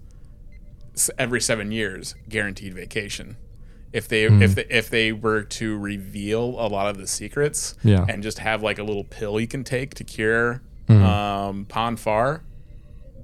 every 1.17 1.39
seven 1.39 1.71
years, 1.71 2.15
guaranteed 2.27 2.73
vacation. 2.73 3.37
If 3.93 4.07
they 4.07 4.27
Hmm. 4.27 4.41
if 4.41 4.55
they, 4.55 4.65
if 4.69 4.89
they 4.89 5.11
were 5.11 5.43
to 5.43 5.77
reveal 5.77 6.43
a 6.59 6.67
lot 6.67 6.87
of 6.89 6.97
the 6.97 7.07
secrets 7.07 7.75
Yeah. 7.83 8.05
and 8.07 8.21
just 8.21 8.39
have 8.39 8.61
like 8.61 8.79
a 8.79 8.83
little 8.83 9.03
pill 9.05 9.39
you 9.39 9.47
can 9.47 9.63
take 9.63 9.93
to 9.95 10.03
cure 10.03 10.61
Hmm. 10.87 11.03
um, 11.03 11.65
Pon 11.65 11.95
farr, 11.97 12.43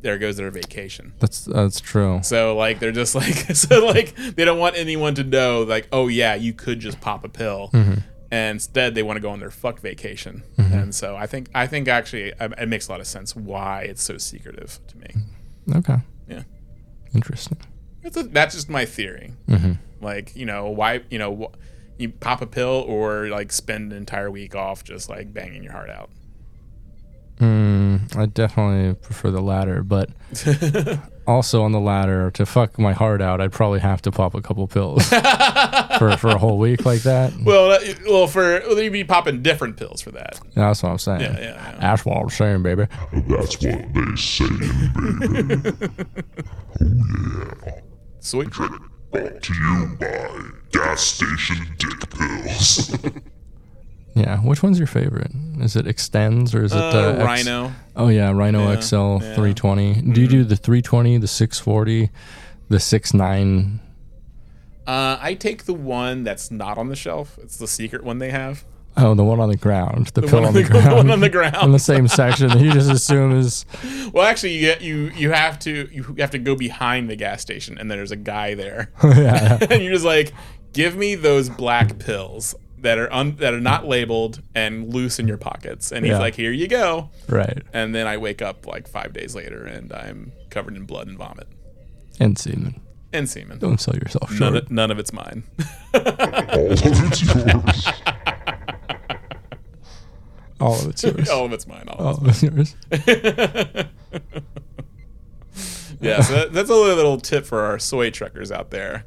there 0.02 0.18
goes 0.18 0.36
their 0.38 0.52
vacation. 0.52 1.14
That's 1.20 1.46
that's 1.46 1.80
true. 1.80 2.20
So 2.24 2.56
like 2.58 2.80
they're 2.80 2.92
just 2.92 3.16
like 3.22 3.56
so 3.56 3.86
like 3.86 4.16
they 4.16 4.44
don't 4.46 4.60
want 4.60 4.76
anyone 4.78 5.16
to 5.16 5.24
know 5.24 5.64
like 5.64 5.88
oh 5.92 6.08
yeah 6.08 6.36
you 6.36 6.54
could 6.54 6.80
just 6.80 7.00
pop 7.02 7.24
a 7.24 7.30
pill. 7.30 7.70
Mm-hmm. 7.74 8.00
And 8.32 8.56
instead, 8.56 8.96
they 8.96 9.04
want 9.04 9.18
to 9.18 9.22
go 9.22 9.30
on 9.30 9.40
their 9.40 9.52
fuck 9.52 9.80
vacation, 9.80 10.42
and 10.58 10.96
so 10.96 11.16
I 11.16 11.28
think 11.28 11.50
I 11.54 11.68
think 11.68 11.88
actually 11.88 12.34
it 12.40 12.68
makes 12.68 12.88
a 12.88 12.92
lot 12.92 13.00
of 13.00 13.06
sense 13.06 13.36
why 13.36 13.82
it's 13.84 14.02
so 14.02 14.18
secretive 14.18 14.80
to 14.88 14.98
me. 14.98 15.08
Okay. 15.76 15.98
Yeah. 16.28 16.42
Interesting. 17.14 17.60
That's, 18.04 18.18
a, 18.18 18.24
that's 18.24 18.56
just 18.56 18.70
my 18.70 18.86
theory. 18.86 19.34
Mm-hmm. 19.48 19.74
Like, 20.04 20.36
you 20.36 20.46
know, 20.46 20.70
why, 20.70 21.02
you 21.10 21.18
know, 21.18 21.36
wh- 21.36 22.02
you 22.02 22.10
pop 22.10 22.42
a 22.42 22.48
pill 22.48 22.84
or 22.88 23.28
like 23.30 23.52
spend 23.52 23.92
an 23.92 23.98
entire 23.98 24.30
week 24.30 24.56
off 24.56 24.84
just 24.84 25.10
like 25.10 25.34
banging 25.34 25.64
your 25.64 25.72
heart 25.72 25.90
out. 25.90 26.10
Mm, 27.40 28.16
I 28.16 28.28
definitely 28.28 28.94
prefer 28.94 29.32
the 29.32 29.42
latter, 29.42 29.84
but 29.84 30.10
also 31.28 31.64
on 31.64 31.72
the 31.72 31.80
latter, 31.80 32.30
to 32.32 32.46
fuck 32.46 32.78
my 32.78 32.94
heart 32.94 33.22
out, 33.22 33.42
I'd 33.42 33.52
probably 33.52 33.80
have 33.80 34.02
to 34.04 34.12
pop 34.12 34.36
a 34.36 34.42
couple 34.42 34.68
pills 34.68 35.08
for 35.10 36.16
for 36.18 36.30
a 36.30 36.38
whole 36.38 36.60
week 36.60 36.86
like 36.86 37.02
that. 37.02 37.34
Well, 37.44 37.70
that, 37.70 38.04
well, 38.06 38.28
for 38.28 38.62
well, 38.68 38.80
you'd 38.80 38.94
be 38.94 39.04
popping 39.04 39.42
different 39.42 39.78
pills 39.78 40.02
for 40.02 40.12
that. 40.12 40.40
Yeah, 40.56 40.68
that's 40.68 40.84
what 40.84 40.90
I'm 40.90 41.00
saying. 41.00 41.22
Yeah, 41.22 41.40
yeah, 41.40 41.72
yeah. 41.72 41.78
That's 41.80 42.06
what 42.06 42.18
I'm 42.18 42.30
saying, 42.30 42.62
baby. 42.64 42.86
That's 43.12 43.62
what 43.62 43.94
they 43.94 44.16
say, 44.16 44.48
baby. 45.40 45.74
Sweet. 48.24 48.50
Brought 48.52 49.42
to 49.44 49.54
you 49.54 49.98
by 50.00 50.42
gas 50.72 51.02
station 51.02 51.58
dick 51.78 52.10
pills. 52.10 52.96
Yeah, 54.16 54.38
which 54.42 54.62
one's 54.62 54.78
your 54.78 54.86
favorite? 54.86 55.32
Is 55.60 55.76
it 55.76 55.88
Extenze 55.88 56.54
or 56.54 56.64
is 56.64 56.72
it 56.72 56.78
Uh, 56.78 56.82
uh, 56.84 57.16
X- 57.18 57.24
Rhino. 57.26 57.74
Oh 57.96 58.10
yeah, 58.10 58.30
Rhino 58.32 58.70
Yeah, 58.72 58.80
XL 58.80 58.96
yeah. 58.96 59.02
Mm-hmm. 59.02 59.34
320. 59.34 60.02
Do 60.14 60.22
you 60.22 60.28
do 60.28 60.44
the 60.44 60.56
320, 60.56 61.18
the 61.18 61.28
640, 61.28 62.12
the 62.70 62.80
69? 62.80 63.80
Uh, 64.86 65.18
I 65.20 65.34
take 65.34 65.64
the 65.64 65.74
one 65.74 66.24
that's 66.24 66.52
not 66.52 66.78
on 66.78 66.90
the 66.90 66.96
shelf. 66.96 67.40
It's 67.42 67.58
the 67.58 67.68
secret 67.68 68.04
one 68.04 68.20
they 68.20 68.30
have. 68.30 68.64
Oh, 68.96 69.16
the 69.16 69.24
one 69.24 69.40
on 69.40 69.50
the 69.50 69.58
ground, 69.58 70.08
the, 70.08 70.22
pill 70.22 70.40
one 70.42 70.50
on 70.50 70.54
the, 70.54 70.62
the, 70.64 70.70
ground, 70.70 70.96
one 70.96 71.10
on 71.10 71.20
the 71.20 71.26
in 71.26 71.32
ground. 71.32 71.74
the 71.74 71.80
same 71.80 72.08
section. 72.08 72.50
that 72.50 72.60
you 72.60 72.72
just 72.72 72.92
assume 72.92 73.36
is 73.38 73.66
Well, 74.14 74.26
actually, 74.26 74.54
you 74.54 74.62
get 74.62 74.82
you 74.82 75.12
you 75.16 75.32
have 75.32 75.58
to 75.60 75.90
you 75.92 76.04
have 76.20 76.32
to 76.32 76.38
go 76.40 76.56
behind 76.56 77.10
the 77.10 77.16
gas 77.16 77.42
station, 77.42 77.78
and 77.78 77.90
there's 77.90 78.12
a 78.12 78.16
guy 78.16 78.54
there, 78.54 78.92
oh, 79.04 79.12
yeah. 79.20 79.58
and 79.70 79.82
you're 79.84 79.94
just 79.94 80.06
like, 80.06 80.32
give 80.74 80.96
me 80.96 81.16
those 81.16 81.50
black 81.50 81.98
pills 81.98 82.54
that 82.80 82.98
are 83.00 83.12
un, 83.14 83.36
that 83.38 83.54
are 83.54 83.62
not 83.62 83.88
labeled 83.88 84.42
and 84.54 84.94
loose 84.94 85.18
in 85.18 85.28
your 85.28 85.38
pockets. 85.38 85.92
And 85.92 86.06
he's 86.06 86.12
Yeah. 86.12 86.20
like, 86.20 86.36
here 86.36 86.52
you 86.52 86.68
go. 86.68 87.10
Right. 87.30 87.64
And 87.74 87.96
then 87.96 88.08
I 88.08 88.18
wake 88.18 88.42
up 88.42 88.68
like 88.68 88.88
five 88.90 89.14
days 89.14 89.34
later, 89.36 89.64
and 89.66 89.92
I'm 89.94 90.34
covered 90.50 90.76
in 90.76 90.84
blood 90.86 91.08
and 91.08 91.18
vomit 91.18 91.48
And 92.20 92.38
semen. 92.38 92.82
and 93.14 93.30
semen. 93.30 93.58
Don't 93.60 93.80
sell 93.80 93.96
yourself 93.96 94.38
None 94.38 94.56
of, 94.58 94.70
none 94.70 94.92
of 94.92 95.00
it's 95.00 95.14
mine. 95.14 95.44
All 95.96 96.02
of 96.02 96.84
it's 96.84 97.22
yours. 97.24 97.88
All 100.64 100.80
of 100.80 100.88
it's 100.90 101.04
yours. 101.04 101.30
All 101.30 101.46
of 101.46 101.54
it's 101.54 101.68
mine. 101.68 101.86
All 101.90 102.00
of 102.00 102.06
All 102.20 102.28
of 102.28 102.28
it's 102.28 102.44
yours. 102.44 102.76
Yeah, 106.02 106.22
so 106.22 106.34
that, 106.34 106.52
that's 106.54 106.70
a 106.70 106.76
little 106.76 107.18
tip 107.18 107.46
for 107.46 107.62
our 107.62 107.80
soy 107.80 108.10
truckers 108.10 108.52
out 108.52 108.72
there. 108.72 109.06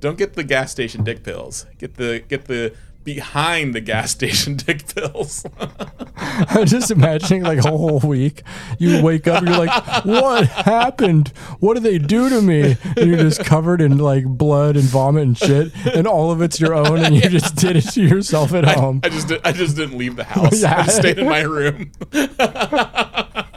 Don't 0.00 0.16
get 0.16 0.32
the 0.34 0.44
gas 0.44 0.70
station 0.70 1.04
dick 1.04 1.22
pills. 1.22 1.66
Get 1.76 1.94
the 1.96 2.20
get 2.26 2.46
the 2.46 2.74
behind 3.04 3.74
the 3.74 3.80
gas 3.80 4.10
station 4.18 4.56
dick 4.56 4.86
pills. 4.94 5.44
I'm 6.16 6.66
just 6.66 6.90
imagining 6.90 7.42
like 7.42 7.58
a 7.58 7.70
whole 7.70 8.00
week. 8.00 8.42
You 8.78 9.02
wake 9.02 9.26
up, 9.26 9.42
you're 9.44 9.56
like, 9.58 10.04
"What 10.04 10.46
happened? 10.48 11.28
What 11.60 11.74
did 11.74 11.82
they 11.84 11.98
do 11.98 12.28
to 12.28 12.42
me?" 12.42 12.76
And 12.96 13.08
you're 13.10 13.18
just 13.18 13.44
covered 13.44 13.80
in 13.80 13.98
like 13.98 14.24
blood 14.26 14.76
and 14.76 14.84
vomit 14.84 15.22
and 15.24 15.38
shit, 15.38 15.72
and 15.94 16.06
all 16.06 16.30
of 16.30 16.42
it's 16.42 16.60
your 16.60 16.74
own, 16.74 16.98
and 16.98 17.14
you 17.14 17.28
just 17.28 17.56
did 17.56 17.76
it 17.76 17.82
to 17.92 18.02
yourself 18.02 18.52
at 18.54 18.64
home. 18.64 19.00
I 19.04 19.08
just 19.08 19.28
did, 19.28 19.40
I 19.44 19.52
just 19.52 19.76
didn't 19.76 19.96
leave 19.98 20.16
the 20.16 20.24
house. 20.24 20.62
I 20.64 20.68
Yeah. 20.70 20.84
just 20.84 20.96
stayed 20.98 21.18
in 21.18 21.26
my 21.28 21.40
room. 21.42 21.92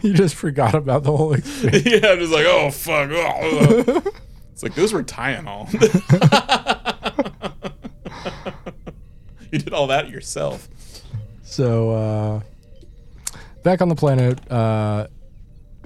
You 0.00 0.14
just 0.14 0.34
forgot 0.34 0.74
about 0.74 1.02
the 1.02 1.14
whole 1.14 1.34
experience. 1.34 1.84
yeah, 1.84 2.12
I'm 2.12 2.18
just 2.18 2.32
like, 2.32 2.46
oh 2.46 2.70
fuck. 2.70 3.10
oh, 3.12 3.84
uh." 3.86 4.00
It's 4.52 4.62
like 4.62 4.74
those 4.74 4.92
were 4.94 5.02
Tylenol. 5.02 5.68
You 9.54 9.60
did 9.60 9.72
all 9.72 9.86
that 9.86 10.10
yourself. 10.10 10.68
So, 11.44 11.92
uh, 11.92 12.40
back 13.62 13.80
on 13.80 13.88
the 13.88 13.94
planet, 13.94 14.40
uh, 14.50 15.06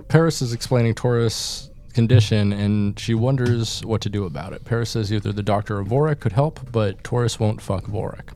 Paris 0.09 0.41
is 0.41 0.55
explaining 0.55 0.95
Torres' 0.95 1.71
condition, 1.93 2.55
and 2.55 2.99
she 2.99 3.13
wonders 3.13 3.85
what 3.85 4.01
to 4.01 4.09
do 4.09 4.25
about 4.25 4.55
it. 4.55 4.65
Paris 4.65 4.89
says 4.89 5.13
either 5.13 5.33
the 5.33 5.43
doctor 5.43 5.81
or 5.81 5.85
Vorik 5.85 6.21
could 6.21 6.33
help, 6.33 6.61
but 6.73 7.05
Torres 7.05 7.39
won't 7.39 7.61
fuck 7.61 7.85
Vorik. 7.85 8.31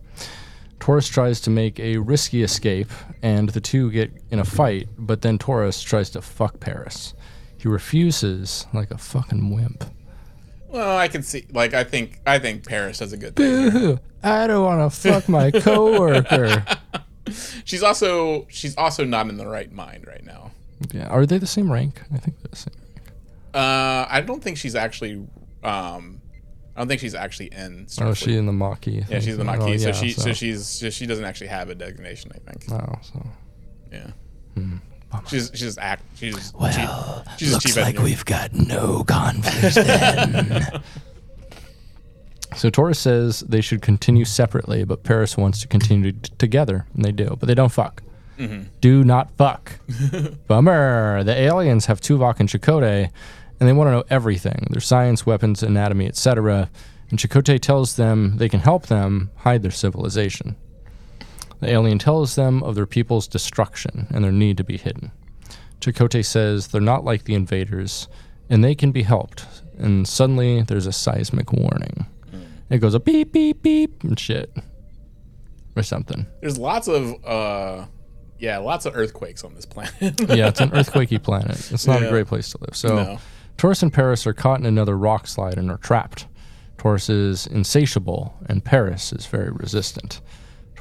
Torres 0.81 1.09
tries 1.09 1.41
to 1.41 1.49
make 1.49 1.81
a 1.81 1.97
risky 1.97 2.43
escape, 2.43 2.91
and 3.23 3.49
the 3.49 3.61
two 3.63 3.91
get 3.91 4.13
in 4.31 4.39
a 4.39 4.45
fight, 4.45 4.87
but 4.99 5.23
then 5.23 5.39
Torres 5.39 5.81
tries 5.81 6.11
to 6.11 6.21
fuck 6.21 6.61
Paris. 6.61 7.15
He 7.57 7.69
refuses 7.69 8.67
like 8.75 8.91
a 8.91 8.99
fucking 8.99 9.55
wimp. 9.55 9.83
Well, 10.73 10.97
I 10.97 11.07
can 11.09 11.23
see. 11.23 11.45
Like, 11.53 11.75
I 11.75 11.85
think 11.85 12.19
I 12.27 12.39
think 12.39 12.67
Paris 12.67 12.99
does 12.99 13.13
a 13.13 13.17
good 13.17 13.37
thing. 13.37 13.71
Boo! 13.71 13.99
I 14.23 14.47
don't 14.47 14.65
want 14.65 14.91
to 14.93 14.99
fuck 14.99 15.29
my 15.29 15.51
coworker. 15.51 16.65
She's 17.65 17.83
also 17.83 18.47
she's 18.51 18.77
also 18.77 19.05
not 19.05 19.29
in 19.29 19.37
the 19.37 19.47
right 19.47 19.71
mind 19.71 20.07
right 20.07 20.25
now. 20.25 20.51
yeah, 20.93 21.07
are 21.09 21.25
they 21.25 21.39
the 21.39 21.47
same 21.47 21.71
rank? 21.71 22.01
I 22.13 22.19
think 22.19 22.37
they're 22.41 22.51
the 22.51 22.57
same. 22.57 22.75
Uh, 23.55 24.07
I 24.11 24.23
don't 24.27 24.43
think 24.43 24.57
she's 24.57 24.75
actually. 24.75 25.25
Um, 25.63 26.21
I 26.75 26.81
don't 26.81 26.89
think 26.89 27.01
she's 27.01 27.15
actually 27.15 27.47
in. 27.53 27.87
Oh, 28.01 28.05
Starfleet. 28.05 28.11
is 28.13 28.19
she 28.19 28.37
in 28.37 28.47
the 28.47 28.53
Maquis? 28.53 29.05
yeah, 29.09 29.21
she's 29.21 29.39
in 29.39 29.47
the 29.47 29.53
Oh, 29.53 29.57
Maquis. 29.57 29.83
so 29.83 29.89
yeah, 29.89 29.95
she 29.95 30.11
so, 30.13 30.33
she's 30.33 30.67
so 30.67 30.91
she 30.91 31.07
doesn't 31.07 31.25
actually 31.25 31.47
have 31.49 31.69
a 31.71 31.75
designation. 31.75 32.33
I 32.35 32.51
think. 32.51 32.65
Oh, 32.73 32.99
so 33.03 33.27
Yeah. 33.93 34.11
Hmm, 34.55 34.77
She's 35.29 35.51
she's 35.53 35.61
just 35.61 35.79
act. 35.79 36.03
She's 36.17 36.35
just 36.35 36.55
well. 36.55 37.25
She's 37.39 37.51
just 37.51 37.67
chief 37.67 37.77
engineer. 37.77 38.05
we've 38.05 38.25
got 38.25 38.53
no 38.53 39.05
conflict 39.05 39.75
then. 39.75 40.83
so 42.57 42.71
Torres 42.71 42.99
says 42.99 43.41
they 43.41 43.61
should 43.61 43.83
continue 43.83 44.25
separately, 44.25 44.85
but 44.85 45.03
Paris 45.03 45.37
wants 45.37 45.61
to 45.61 45.69
continue 45.69 46.13
t- 46.13 46.33
together, 46.39 46.87
and 46.95 47.05
they 47.05 47.13
do, 47.13 47.37
but 47.39 47.47
they 47.47 47.55
don't 47.55 47.73
fuck. 47.73 48.03
Mm-hmm. 48.39 48.63
Do 48.81 49.05
not 49.05 49.31
fuck. 49.37 49.79
Bummer. 50.47 51.23
The 51.25 51.35
aliens 51.39 51.87
have 51.87 52.01
Tuvok 52.01 52.41
and 52.41 52.49
Chakotay, 52.49 53.11
and 53.61 53.69
they 53.69 53.73
want 53.73 53.89
to 53.89 53.93
know 53.93 54.05
everything: 54.11 54.67
their 54.71 54.81
science, 54.81 55.27
weapons, 55.27 55.63
anatomy, 55.63 56.07
etc. 56.07 56.71
And 57.11 57.19
Chakotay 57.19 57.61
tells 57.61 57.97
them 57.97 58.39
they 58.39 58.49
can 58.49 58.61
help 58.61 58.87
them 58.87 59.31
hide 59.37 59.63
their 59.63 59.71
civilization. 59.71 60.57
The 61.63 61.71
alien 61.71 62.01
tells 62.01 62.35
them 62.35 62.63
of 62.65 62.75
their 62.75 62.87
people's 62.87 63.29
destruction 63.29 64.09
and 64.11 64.25
their 64.25 64.33
need 64.33 64.57
to 64.57 64.65
be 64.65 64.77
hidden. 64.77 65.13
Chakotay 65.81 66.25
says 66.25 66.67
they're 66.69 66.81
not 66.81 67.05
like 67.05 67.23
the 67.25 67.35
invaders 67.37 68.09
and 68.51 68.65
they 68.65 68.75
can 68.75 68.91
be 68.91 69.03
helped. 69.03 69.47
And 69.79 70.07
suddenly 70.07 70.63
there's 70.63 70.87
a 70.87 70.93
seismic 70.93 71.53
warning. 71.53 72.07
It 72.69 72.79
goes 72.79 72.95
a 72.95 73.01
beep, 73.01 73.33
beep, 73.33 73.63
beep, 73.63 74.03
and 74.03 74.19
shit. 74.19 74.53
Or 75.77 75.83
something. 75.85 76.27
There's 76.41 76.59
lots 76.59 76.89
of 76.89 77.25
uh, 77.25 77.87
yeah, 78.39 78.59
lots 78.59 78.85
of 78.85 78.97
earthquakes 78.97 79.45
on 79.45 79.55
this 79.55 79.65
planet. 79.65 79.95
Yeah, 80.29 80.49
it's 80.49 80.61
an 80.61 80.71
earthquakey 80.73 81.23
planet. 81.23 81.71
It's 81.71 81.87
not 81.87 82.01
Yeah. 82.01 82.09
a 82.09 82.11
great 82.11 82.27
place 82.27 82.51
to 82.51 82.59
live. 82.61 82.75
So 82.77 82.97
No. 82.97 83.19
Torres 83.57 83.85
and 83.85 83.93
Paris 83.93 84.27
are 84.27 84.33
caught 84.33 84.59
in 84.59 84.67
another 84.67 84.99
rock 84.99 85.29
slide 85.29 85.59
and 85.59 85.71
are 85.71 85.77
trapped. 85.79 86.27
Torres 86.77 87.09
is 87.09 87.47
insatiable 87.47 88.35
and 88.47 88.65
Paris 88.65 89.13
is 89.13 89.27
very 89.27 89.53
resistant. 89.53 90.21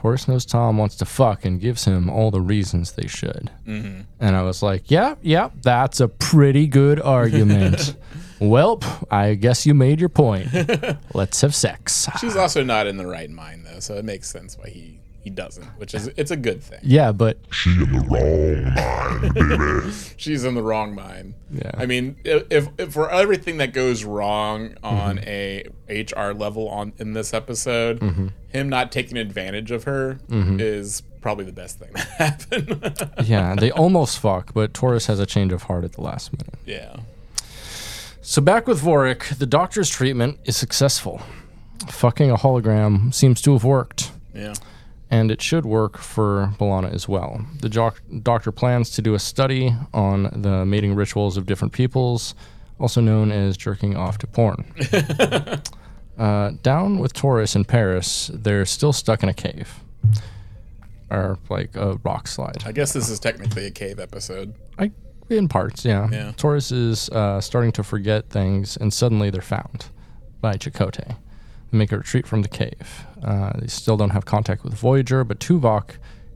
Torres 0.02 0.28
knows 0.28 0.45
Tom 0.47 0.80
wants 0.80 0.95
to 0.95 1.06
fuck 1.06 1.45
and 1.45 1.60
gives 1.60 1.86
him 1.86 2.10
all 2.10 2.32
the 2.32 2.41
reasons 2.41 2.93
they 2.93 3.06
should. 3.06 3.52
Mm-hmm. 3.68 4.02
And 4.20 4.36
I 4.36 4.41
was 4.41 4.64
like, 4.64 4.89
yeah, 4.89 5.14
yeah, 5.22 5.52
that's 5.62 5.99
a 5.99 6.08
pretty 6.08 6.66
good 6.66 6.99
argument. 6.99 7.95
Welp, 8.39 8.84
I 9.12 9.36
guess 9.36 9.68
you 9.68 9.76
made 9.76 9.99
your 9.99 10.10
point. 10.10 10.47
Let's 11.14 11.39
have 11.41 11.54
sex. 11.54 12.10
She's 12.20 12.36
also 12.36 12.64
not 12.64 12.88
in 12.88 12.97
the 12.97 13.06
right 13.06 13.30
mind 13.30 13.68
though, 13.68 13.80
so 13.80 13.93
it 13.93 14.04
makes 14.04 14.28
sense 14.28 14.58
why 14.58 14.72
he 14.72 15.01
he 15.22 15.30
doesn't, 15.30 15.65
which 15.78 15.93
is 15.93 16.09
it's 16.17 16.32
a 16.32 16.36
good 16.36 16.61
thing. 16.63 16.80
Yeah, 16.84 17.11
but 17.11 17.38
She 17.51 17.69
in 17.72 17.91
the 17.91 17.99
wrong 18.09 18.74
mind, 18.74 19.34
baby. 19.34 19.91
She's 20.17 20.43
in 20.43 20.55
the 20.55 20.63
wrong 20.63 20.95
mind. 20.95 21.34
Yeah. 21.51 21.72
I 21.76 21.86
mean, 21.86 22.15
if, 22.24 22.43
if, 22.49 22.67
if 22.78 22.93
for 22.93 23.09
everything 23.11 23.57
that 23.57 23.74
goes 23.74 24.03
wrong 24.03 24.76
on 24.84 25.17
Mm-hmm. 25.19 25.30
a 25.30 26.03
HR 26.30 26.34
level 26.34 26.67
on 26.69 26.93
in 26.97 27.13
this 27.13 27.34
episode, 27.34 27.99
Mm-hmm. 27.99 28.28
him 28.49 28.69
not 28.69 28.91
taking 28.91 29.17
advantage 29.17 29.72
of 29.72 29.84
her 29.86 30.19
is 30.30 31.01
probably 31.22 31.45
the 31.45 31.51
best 31.51 31.78
thing 31.80 31.89
that 31.93 32.07
happened. 32.17 33.09
yeah, 33.28 33.53
they 33.55 33.69
almost 33.72 34.17
fuck, 34.19 34.53
but 34.53 34.74
Torres 34.74 35.05
has 35.05 35.19
a 35.19 35.26
change 35.26 35.51
of 35.53 35.63
heart 35.63 35.84
at 35.84 35.93
the 35.93 36.01
last 36.01 36.32
minute. 36.34 36.55
yeah. 36.65 36.97
So 38.24 38.41
back 38.41 38.67
with 38.67 38.80
Vorik, 38.82 39.38
the 39.39 39.45
doctor's 39.47 39.89
treatment 39.89 40.39
is 40.45 40.55
successful. 40.55 41.22
Fucking 41.89 42.30
a 42.30 42.36
hologram 42.38 43.11
seems 43.13 43.41
to 43.41 43.53
have 43.53 43.63
worked. 43.63 44.11
Yeah. 44.34 44.53
And 45.12 45.30
it 45.30 45.41
should 45.41 45.66
work 45.66 45.97
for 45.97 46.53
B'Elanna 46.57 46.93
as 46.93 47.07
well. 47.07 47.45
The 47.59 47.68
joc- 47.68 48.24
doctor 48.24 48.51
plans 48.51 48.89
to 48.91 49.01
do 49.01 49.14
a 49.14 49.20
study 49.20 49.76
on 49.93 50.41
the 50.41 50.66
mating 50.66 50.95
rituals 50.95 51.36
of 51.36 51.45
different 51.45 51.74
peoples, 51.74 52.34
also 52.80 53.01
known 53.01 53.30
as 53.30 53.57
jerking 53.57 53.97
off 53.97 54.18
to 54.20 54.28
porn. 54.28 54.66
uh, 56.18 56.51
down 56.64 56.97
with 56.97 57.12
Torres 57.12 57.57
in 57.57 57.66
Paris, 57.66 58.32
they're 58.34 58.66
still 58.66 58.93
stuck 58.93 59.22
in 59.22 59.28
a 59.28 59.34
cave. 59.34 59.82
Or 61.09 61.38
like 61.49 61.76
a 61.76 61.99
rock 62.05 62.28
slide. 62.28 62.64
I 62.66 62.72
guess 62.72 62.93
this 62.93 63.09
is 63.09 63.20
technically 63.20 63.66
a 63.66 63.72
cave 63.72 63.99
episode. 63.99 64.55
I, 64.80 64.91
in 65.30 65.49
parts, 65.49 65.84
yeah. 65.84 66.07
Yeah. 66.09 66.32
Torres 66.38 66.72
is 66.72 67.09
uh, 67.09 67.41
starting 67.41 67.74
to 67.74 67.84
forget 67.84 68.30
things, 68.30 68.78
and 68.78 68.93
suddenly 68.93 69.30
they're 69.30 69.41
found 69.41 69.88
by 70.39 70.55
Chakotay. 70.55 71.18
Make 71.72 71.91
a 71.91 71.97
retreat 71.97 72.28
from 72.28 72.41
the 72.41 72.49
cave. 72.49 73.05
Uh, 73.24 73.53
they 73.59 73.67
still 73.67 73.95
don't 73.97 74.09
have 74.09 74.26
contact 74.26 74.63
with 74.63 74.74
Voyager, 74.74 75.24
but 75.24 75.39
Tuvok 75.39 75.91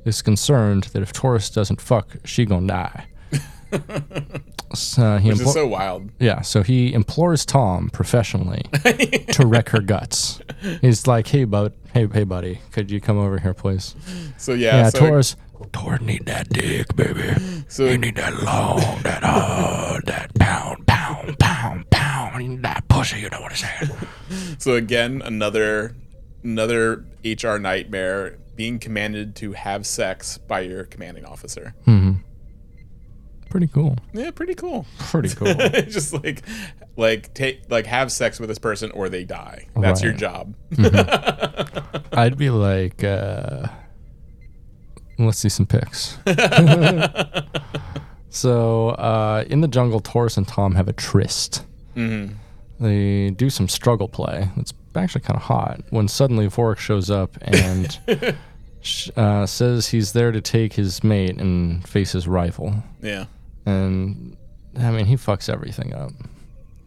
is 0.05 0.21
concerned 0.21 0.85
that 0.93 1.01
if 1.01 1.11
Torres 1.11 1.49
doesn't 1.49 1.81
fuck, 1.81 2.15
she 2.23 2.45
gonna 2.45 2.67
die. 2.67 3.07
so 4.73 5.17
he 5.17 5.29
Which 5.29 5.39
implo- 5.39 5.47
is 5.47 5.53
so 5.53 5.67
wild. 5.67 6.09
yeah, 6.19 6.41
so 6.41 6.63
he 6.63 6.93
implores 6.93 7.45
Tom 7.45 7.89
professionally 7.89 8.63
to 9.31 9.45
wreck 9.45 9.69
her 9.69 9.81
guts. 9.81 10.39
He's 10.81 11.07
like, 11.07 11.27
"Hey, 11.27 11.43
bud, 11.43 11.73
hey, 11.93 12.07
hey, 12.07 12.23
buddy, 12.23 12.59
could 12.71 12.89
you 12.91 13.01
come 13.01 13.17
over 13.17 13.39
here, 13.39 13.53
please?" 13.53 13.95
So 14.37 14.53
yeah, 14.53 14.77
Yeah, 14.77 14.89
so, 14.89 14.99
Torres. 14.99 15.35
Torres 15.71 16.01
need 16.01 16.25
that 16.25 16.49
dick, 16.49 16.95
baby. 16.95 17.33
so 17.67 17.87
He 17.87 17.97
need 17.97 18.15
that 18.15 18.43
long, 18.43 19.01
that 19.03 19.23
hard, 19.23 20.05
that 20.05 20.33
pound, 20.35 20.85
pound, 20.85 21.14
pound, 22.35 22.35
pound. 22.35 22.41
He 22.41 22.47
need 22.49 22.63
that 22.63 22.87
pussy, 22.87 23.19
you 23.21 23.29
know 23.29 23.41
what 23.41 23.51
I'm 23.51 23.57
saying? 23.57 23.91
so 24.59 24.73
again, 24.75 25.21
another 25.23 25.95
another 26.43 27.05
HR 27.23 27.57
nightmare 27.57 28.37
being 28.55 28.79
commanded 28.79 29.35
to 29.37 29.53
have 29.53 29.85
sex 29.85 30.37
by 30.37 30.61
your 30.61 30.85
commanding 30.85 31.25
officer. 31.25 31.73
Pretty 33.49 33.67
cool. 33.67 33.97
Yeah, 34.13 34.31
pretty 34.31 34.55
cool. 34.55 34.85
Pretty 34.99 35.29
cool. 35.35 35.53
just 35.85 36.13
like 36.13 36.41
like 36.97 37.33
take 37.33 37.61
like 37.69 37.85
have 37.85 38.11
sex 38.11 38.39
with 38.39 38.49
this 38.49 38.59
person 38.59 38.91
or 38.91 39.07
they 39.09 39.23
die. 39.23 39.67
That's 39.77 40.01
your 40.01 40.11
Right. 40.13 40.19
job. 40.19 40.55
I'd 42.13 42.37
be 42.37 42.49
like, 42.49 43.03
uh, 43.03 43.67
let's 45.19 45.37
see 45.39 45.49
some 45.49 45.65
pics. 45.65 46.17
so, 48.29 48.89
uh, 48.89 49.43
in 49.49 49.61
the 49.61 49.67
jungle, 49.67 49.99
Torres 49.99 50.37
and 50.37 50.47
Tom 50.47 50.75
have 50.75 50.87
a 50.87 50.93
tryst. 50.93 51.65
They 52.79 53.29
do 53.31 53.49
some 53.49 53.67
struggle 53.67 54.07
play. 54.07 54.49
It's 54.57 54.73
actually 54.95 55.21
kind 55.21 55.37
of 55.37 55.43
hot 55.43 55.81
when 55.89 56.07
suddenly 56.07 56.47
Vorik 56.47 56.77
shows 56.77 57.09
up 57.09 57.37
and 57.41 57.99
uh, 59.15 59.45
says 59.45 59.87
he's 59.89 60.13
there 60.13 60.31
to 60.31 60.41
take 60.41 60.73
his 60.73 61.03
mate 61.03 61.37
and 61.39 61.87
face 61.87 62.11
his 62.11 62.27
rival. 62.27 62.83
Yeah. 63.01 63.25
And 63.65 64.37
I 64.77 64.91
mean, 64.91 65.05
he 65.05 65.15
fucks 65.15 65.49
everything 65.49 65.93
up. 65.93 66.11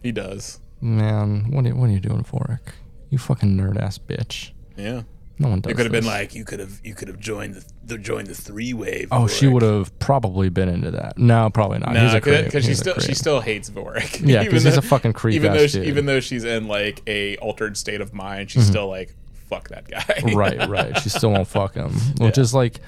He 0.03 0.13
does. 0.13 0.61
Man, 0.81 1.51
what 1.51 1.67
are, 1.67 1.75
what 1.75 1.89
are 1.89 1.93
you 1.93 2.01
doing, 2.01 2.23
Vorik? 2.23 2.75
You 3.11 3.19
fucking 3.19 3.57
nerd 3.57 3.81
ass 3.81 3.99
bitch. 3.99 4.53
Yeah. 4.77 5.03
No 5.39 5.49
one 5.49 5.61
does. 5.61 5.71
It 5.71 5.77
could 5.77 5.87
have 5.87 5.93
been 5.93 6.07
like 6.07 6.35
you 6.35 6.45
could 6.45 6.59
have 6.59 6.81
you 6.83 6.95
could 6.95 7.09
have 7.09 7.21
joined 7.21 7.55
the, 7.55 7.65
the 7.85 7.99
joined 7.99 8.27
the 8.27 8.35
three 8.35 8.75
wave. 8.75 9.09
Oh, 9.13 9.29
she 9.29 9.47
would 9.47 9.63
have 9.63 9.97
probably 9.99 10.49
been 10.49 10.69
into 10.69 10.91
that. 10.91 11.17
No, 11.17 11.49
probably 11.51 11.79
not. 11.79 11.93
No, 11.93 12.15
because 12.15 12.65
she 12.65 12.75
still 12.75 12.99
she 12.99 13.15
still 13.15 13.41
hates 13.41 13.71
Vorik. 13.71 14.27
Yeah, 14.27 14.43
because 14.45 14.65
he's 14.65 14.77
a 14.77 14.83
fucking 14.83 15.13
creep 15.13 15.37
Even 15.37 15.53
though 15.53 15.67
she, 15.67 15.83
even 15.83 16.07
though 16.07 16.21
she's 16.21 16.45
in 16.45 16.67
like 16.67 17.03
a 17.07 17.37
altered 17.39 17.77
state 17.77 18.01
of 18.01 18.13
mind, 18.13 18.51
she's 18.51 18.65
mm-hmm. 18.65 18.73
still 18.73 18.89
like 18.89 19.15
fuck 19.49 19.69
that 19.69 19.89
guy. 19.89 20.33
right, 20.35 20.69
right. 20.69 20.99
She 21.03 21.09
still 21.09 21.31
won't 21.33 21.49
fuck 21.49 21.75
him. 21.75 21.93
Which 22.19 22.37
Yeah. 22.37 22.43
is 22.43 22.55
like, 22.55 22.81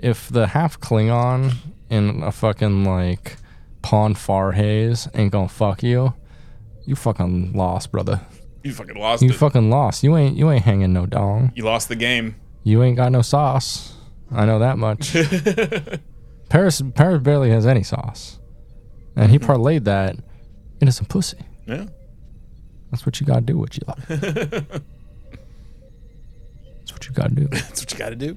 if 0.00 0.28
the 0.28 0.46
half 0.46 0.80
Klingon 0.80 1.54
in 1.90 2.22
a 2.22 2.32
fucking 2.32 2.84
like 2.84 3.36
Pon 3.82 4.14
farr 4.14 4.52
haze 4.52 5.08
ain't 5.14 5.32
gonna 5.32 5.48
fuck 5.48 5.82
you, 5.82 6.14
you 6.84 6.96
fucking 6.96 7.52
lost, 7.52 7.90
brother. 7.90 8.20
You 8.64 8.72
fucking 8.72 8.96
lost 8.96 9.22
You 9.22 9.30
it. 9.30 9.34
fucking 9.36 9.70
lost. 9.70 10.02
You 10.02 10.16
ain't 10.16 10.36
you 10.36 10.50
ain't 10.50 10.64
hanging 10.64 10.92
no 10.92 11.06
dong. 11.06 11.52
you 11.54 11.62
lost 11.64 11.88
the 11.88 11.94
game. 11.96 12.34
You 12.64 12.82
ain't 12.82 12.96
got 12.96 13.12
no 13.12 13.22
sauce. 13.22 13.94
I 14.32 14.44
know 14.46 14.58
that 14.58 14.78
much. 14.78 15.12
Paris 16.48 16.82
Paris 16.94 17.22
barely 17.22 17.50
has 17.50 17.66
any 17.66 17.82
sauce, 17.82 18.38
and 19.16 19.30
he 19.30 19.38
parlayed 19.38 19.84
that 19.84 20.16
into 20.80 20.92
some 20.92 21.06
pussy. 21.06 21.38
Yeah. 21.66 21.86
That's 22.90 23.04
what 23.06 23.20
you 23.20 23.26
gotta 23.26 23.42
do 23.42 23.58
with 23.58 23.76
your 23.78 23.86
life. 23.88 24.06
That's 26.78 26.92
what 26.92 27.06
you 27.06 27.12
gotta 27.12 27.34
do. 27.34 27.46
That's 27.50 27.80
what 27.82 27.92
you 27.92 27.98
got 27.98 28.10
to 28.10 28.16
do. 28.16 28.36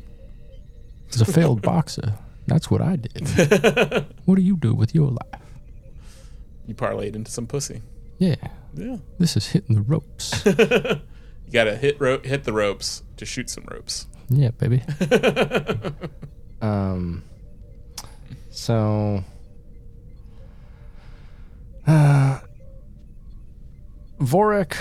As 1.13 1.21
a 1.21 1.25
failed 1.25 1.61
boxer, 1.61 2.13
that's 2.47 2.69
what 2.69 2.81
I 2.81 2.95
did. 2.97 3.27
what 4.25 4.35
do 4.35 4.41
you 4.41 4.57
do 4.57 4.73
with 4.73 4.93
your 4.95 5.09
life? 5.11 5.41
You 6.65 6.75
parlayed 6.75 7.15
into 7.15 7.31
some 7.31 7.47
pussy. 7.47 7.81
Yeah, 8.19 8.35
Yeah. 8.73 8.97
this 9.19 9.37
is 9.37 9.47
hitting 9.47 9.75
the 9.75 9.81
ropes. 9.81 10.43
You 11.47 11.53
got 11.53 11.63
to 11.63 11.77
hit 11.77 11.95
ro- 12.01 12.19
hit 12.21 12.43
the 12.43 12.51
ropes 12.51 13.03
to 13.15 13.25
shoot 13.25 13.49
some 13.49 13.63
ropes. 13.71 14.05
yeah, 14.27 14.49
baby. 14.49 14.83
um. 16.61 17.23
So. 18.49 19.23
Uh, 21.87 22.39
Vorik 24.19 24.75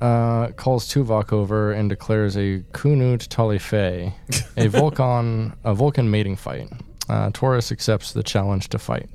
uh, 0.00 0.48
calls 0.52 0.88
Tuvok 0.88 1.32
over 1.34 1.72
and 1.72 1.90
declares 1.90 2.36
a 2.38 2.62
koon-ut 2.72 3.26
kal-if-fee, 3.28 4.12
a 4.56 4.66
Vulcan 4.68 5.52
a 5.64 5.74
Vulcan 5.74 6.10
mating 6.10 6.36
fight. 6.36 6.70
Uh, 7.10 7.28
Torres 7.34 7.70
accepts 7.72 8.12
the 8.12 8.22
challenge 8.22 8.68
to 8.70 8.78
fight, 8.78 9.10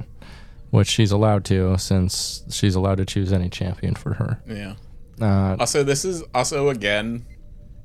which 0.76 0.88
she's 0.90 1.12
allowed 1.12 1.46
to 1.46 1.78
since 1.78 2.44
she's 2.50 2.76
allowed 2.76 2.98
to 2.98 3.06
choose 3.06 3.32
any 3.32 3.50
champion 3.50 3.96
for 3.96 4.14
her. 4.16 4.42
Yeah. 4.48 4.76
Uh, 5.22 5.56
Also, 5.60 5.84
this 5.84 6.04
is 6.06 6.24
also 6.34 6.70
again, 6.70 7.26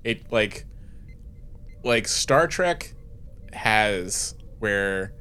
it 0.04 0.30
like, 0.32 0.66
like 1.84 2.08
Star 2.08 2.46
Trek 2.46 2.92
has 3.52 4.34
where 4.58 5.12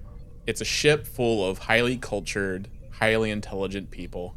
it's 0.47 0.61
a 0.61 0.65
ship 0.65 1.05
full 1.05 1.47
of 1.47 1.59
highly 1.59 1.97
cultured, 1.97 2.67
highly 2.91 3.30
intelligent 3.32 3.91
people 3.91 4.36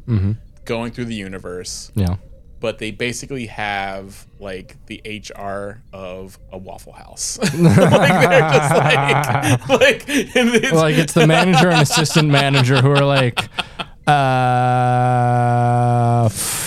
going 0.65 0.91
through 0.91 1.05
the 1.05 1.15
universe, 1.15 1.91
yeah. 1.95 2.15
But 2.63 2.77
they 2.77 2.91
basically 2.91 3.45
have 3.47 4.25
like 4.39 4.77
the 4.85 5.01
HR 5.05 5.83
of 5.91 6.39
a 6.49 6.57
Waffle 6.57 6.93
House. 6.93 7.37
like 7.41 7.51
they're 7.51 8.39
just 8.39 8.73
like, 8.73 9.69
like, 9.81 10.03
it's, 10.07 10.71
like 10.71 10.95
it's 10.95 11.11
the 11.11 11.27
manager 11.27 11.67
and 11.67 11.81
assistant 11.89 12.29
manager 12.29 12.81
who 12.81 12.89
are 12.91 13.03
like, 13.03 13.49
uh, 14.07 14.13
f- 16.27 16.62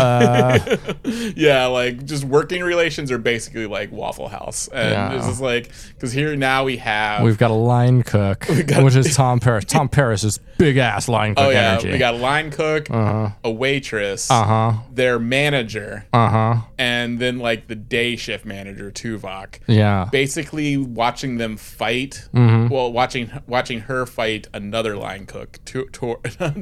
uh 0.00 0.76
yeah, 1.36 1.66
like 1.66 2.04
just 2.04 2.24
working 2.24 2.62
relations 2.62 3.10
are 3.10 3.18
basically 3.18 3.66
like 3.66 3.92
Waffle 3.92 4.28
House, 4.28 4.68
and 4.68 4.90
Yeah. 4.90 5.16
it's 5.16 5.26
just 5.26 5.40
like 5.40 5.70
because 5.94 6.12
here 6.12 6.34
now 6.36 6.64
we 6.64 6.78
have 6.78 7.22
we've 7.22 7.38
got 7.38 7.50
a 7.50 7.54
line 7.54 8.02
cook, 8.02 8.44
which 8.48 8.96
is 8.96 9.14
Tom 9.16 9.40
Paris. 9.40 9.64
Tom 9.66 9.88
Paris 9.88 10.24
is 10.24 10.38
big 10.58 10.76
ass 10.76 11.08
line 11.08 11.34
cook 11.34 11.46
Oh 11.46 11.50
yeah, 11.50 11.72
energy. 11.72 11.92
we 11.92 11.98
got 11.98 12.14
a 12.14 12.18
line 12.18 12.50
cook, 12.50 12.88
a 12.90 13.32
waitress, 13.50 14.30
uh 14.30 14.44
huh, 14.44 14.72
their 14.92 15.18
manager, 15.18 16.06
uh 16.12 16.28
huh, 16.28 16.56
and 16.78 17.18
then 17.18 17.38
like 17.38 17.68
the 17.68 17.74
day 17.76 18.16
shift 18.16 18.44
manager 18.44 18.90
Tuvok. 18.90 19.58
yeah, 19.66 20.08
Basically, 20.10 20.76
watching 20.76 21.36
them 21.38 21.56
fight. 21.56 22.28
Mm-hmm. 22.34 22.72
Well, 22.72 22.92
watching 22.92 23.30
watching 23.46 23.80
her 23.80 24.06
fight 24.06 24.48
another 24.52 24.96
line 24.96 25.26
cook, 25.26 25.58
to, 25.66 25.86
to, 25.86 26.16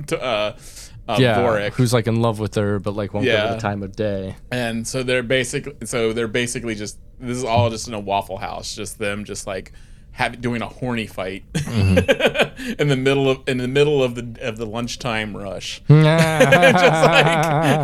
to, 0.07 0.23
uh, 0.23 0.57
uh, 1.09 1.17
yeah. 1.19 1.39
Vorik. 1.39 1.73
Who's 1.75 1.93
like 1.93 2.07
in 2.07 2.21
love 2.21 2.39
with 2.39 2.55
her, 2.57 2.79
but 2.79 2.93
like 2.95 3.15
won't 3.15 3.25
give 3.27 3.39
her 3.39 3.55
the 3.55 3.61
time 3.61 3.83
of 3.83 3.97
day. 3.97 4.37
and 4.51 4.87
so 4.87 5.03
they're 5.03 5.23
basically 5.23 5.75
so 5.87 6.13
they're 6.13 6.29
basically 6.29 6.75
just 6.75 6.99
this 7.21 7.37
is 7.37 7.45
all 7.45 7.71
just 7.71 7.89
in 7.89 7.95
a 7.95 8.01
Waffle 8.01 8.39
House, 8.39 8.75
just 8.75 8.99
them 8.99 9.25
just 9.25 9.47
like 9.47 9.73
have, 10.13 10.41
doing 10.41 10.63
a 10.63 10.67
horny 10.67 11.07
fight 11.07 11.45
Mm-hmm. 11.53 12.75
in 12.81 12.89
the 12.89 12.97
middle 12.97 13.31
of 13.31 13.41
in 13.49 13.59
the 13.59 13.69
middle 13.69 14.03
of 14.03 14.17
the 14.17 14.37
of 14.47 14.57
the 14.57 14.67
lunchtime 14.67 15.37
rush. 15.37 15.81
just 15.89 15.95
like 17.05 17.27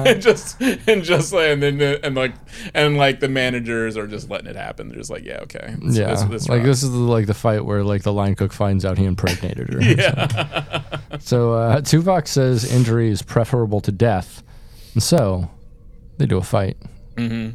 and 0.06 0.22
just 0.28 0.60
and 0.60 1.04
just 1.04 1.32
like 1.32 1.50
and 1.50 1.62
then 1.62 1.80
and 2.02 2.14
like 2.16 2.34
and 2.74 2.96
like 2.96 3.20
the 3.20 3.28
managers 3.28 3.96
are 3.96 4.06
just 4.08 4.28
letting 4.30 4.48
it 4.48 4.56
happen. 4.56 4.88
They're 4.88 4.98
just 4.98 5.10
like, 5.10 5.24
yeah, 5.24 5.38
okay, 5.42 5.76
This- 5.80 5.96
yeah, 5.96 6.08
this- 6.10 6.22
this 6.24 6.48
like 6.48 6.64
this 6.64 6.82
is 6.82 6.90
the, 6.90 6.98
like 6.98 7.26
the 7.26 7.34
fight 7.34 7.64
where 7.64 7.84
like 7.84 8.02
the 8.02 8.12
line 8.12 8.34
cook 8.34 8.52
finds 8.52 8.84
out 8.84 8.98
he 8.98 9.04
impregnated 9.04 9.72
her. 9.72 9.80
Yeah, 9.82 10.82
So 11.20 11.54
uh, 11.54 11.80
Tuvok 11.80 12.26
says 12.28 12.70
injury 12.70 13.10
is 13.10 13.22
preferable 13.22 13.80
to 13.82 13.92
death, 13.92 14.42
and 14.94 15.02
so 15.02 15.50
they 16.18 16.26
do 16.26 16.38
a 16.38 16.42
fight. 16.42 16.76
Mm-hmm. 17.16 17.50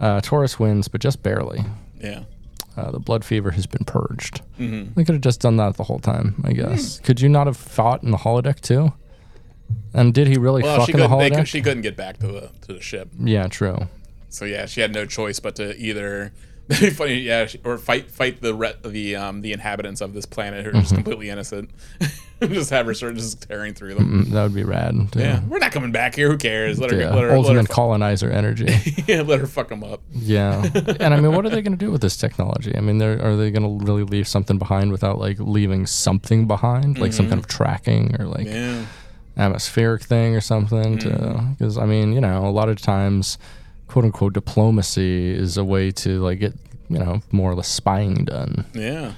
Uh, 0.00 0.20
Torres 0.20 0.58
wins, 0.58 0.88
but 0.88 1.00
just 1.00 1.22
barely. 1.22 1.64
yeah. 2.00 2.24
Uh, 2.76 2.90
the 2.90 2.98
blood 2.98 3.24
fever 3.24 3.52
has 3.52 3.66
been 3.66 3.84
purged. 3.86 4.42
Mm-hmm. 4.58 4.92
They 4.94 5.04
could 5.04 5.14
have 5.14 5.22
just 5.22 5.40
done 5.40 5.56
that 5.56 5.76
the 5.78 5.84
whole 5.84 5.98
time, 5.98 6.42
I 6.44 6.52
guess. 6.52 6.98
Could 7.00 7.22
you 7.22 7.28
not 7.30 7.46
have 7.46 7.56
fought 7.56 8.02
in 8.02 8.10
the 8.10 8.18
holodeck 8.18 8.60
too? 8.60 8.92
And 9.94 10.12
did 10.12 10.26
he 10.26 10.36
really 10.36 10.62
Well, 10.62 10.80
fuck 10.80 10.90
in 10.90 11.00
the. 11.00 11.08
They, 11.08 11.14
holodeck? 11.30 11.36
could- 11.36 11.48
she 11.48 11.62
couldn't 11.62 11.80
get 11.82 11.96
back 11.96 12.18
to 12.18 12.26
the 12.26 12.50
to 12.66 12.74
the 12.74 12.80
ship. 12.82 13.08
yeah, 13.18 13.46
true. 13.48 13.88
So 14.28 14.44
yeah, 14.44 14.66
she 14.66 14.82
had 14.82 14.92
no 14.92 15.06
choice 15.06 15.40
but 15.40 15.56
to 15.56 15.74
either 15.78 16.34
be 16.80 16.90
funny, 16.90 17.14
yeah, 17.20 17.46
or 17.64 17.78
fight 17.78 18.10
fight 18.10 18.40
the 18.40 18.54
re- 18.54 18.74
the 18.84 19.14
um 19.16 19.40
the 19.40 19.52
inhabitants 19.52 20.00
of 20.00 20.14
this 20.14 20.26
planet 20.26 20.64
who 20.64 20.70
are 20.70 20.72
Mm-hmm. 20.72 20.80
just 20.82 20.94
completely 20.94 21.28
innocent. 21.30 21.70
just 22.42 22.68
have 22.70 22.84
her 22.86 22.92
start 22.92 23.14
just 23.14 23.48
tearing 23.48 23.72
through 23.72 23.94
them. 23.94 24.24
Mm, 24.26 24.30
that 24.32 24.42
would 24.42 24.54
be 24.54 24.62
rad. 24.64 24.94
too. 25.12 25.20
Yeah, 25.20 25.40
we're 25.48 25.58
not 25.58 25.72
coming 25.72 25.90
back 25.92 26.14
here. 26.16 26.28
Who 26.30 26.36
cares? 26.36 26.78
Let 26.78 26.90
her, 26.90 26.98
Yeah, 27.00 27.14
let 27.14 27.22
her, 27.24 27.38
let 27.38 27.56
her, 27.56 27.62
colonizer 27.64 28.30
energy. 28.30 28.66
yeah, 29.06 29.22
let 29.22 29.40
her 29.40 29.46
fuck 29.46 29.68
them 29.68 29.82
up. 29.84 30.02
Yeah, 30.12 30.62
and 31.00 31.14
I 31.14 31.20
mean, 31.20 31.34
what 31.34 31.46
are 31.46 31.50
they 31.50 31.62
going 31.62 31.78
to 31.78 31.82
do 31.82 31.90
with 31.90 32.02
this 32.02 32.16
technology? 32.16 32.76
I 32.76 32.80
mean, 32.80 32.98
they're, 32.98 33.22
are 33.24 33.36
they 33.36 33.50
going 33.50 33.78
to 33.78 33.84
really 33.86 34.02
leave 34.04 34.28
something 34.28 34.58
behind 34.58 34.92
without 34.92 35.18
like 35.18 35.38
leaving 35.38 35.86
something 35.86 36.46
behind, 36.46 36.98
like 36.98 37.12
some 37.14 37.28
kind 37.28 37.38
of 37.38 37.46
tracking 37.46 38.20
or 38.20 38.26
like 38.26 38.46
Yeah, 38.48 38.84
atmospheric 39.36 40.02
thing 40.02 40.34
or 40.36 40.40
something? 40.40 40.98
Mm-hmm. 40.98 41.52
Because 41.52 41.78
I 41.78 41.86
mean, 41.86 42.12
you 42.12 42.20
know, 42.20 42.44
a 42.46 42.50
lot 42.50 42.68
of 42.68 42.80
times, 42.80 43.38
quote 43.86 44.04
unquote, 44.04 44.32
diplomacy 44.32 45.32
is 45.32 45.56
a 45.56 45.64
way 45.64 45.90
to 45.92 46.20
like 46.20 46.40
get 46.40 46.54
you 46.88 46.98
know 46.98 47.20
more 47.32 47.50
or 47.50 47.54
less 47.54 47.68
spying 47.68 48.24
done, 48.24 48.64
yeah, 48.74 49.12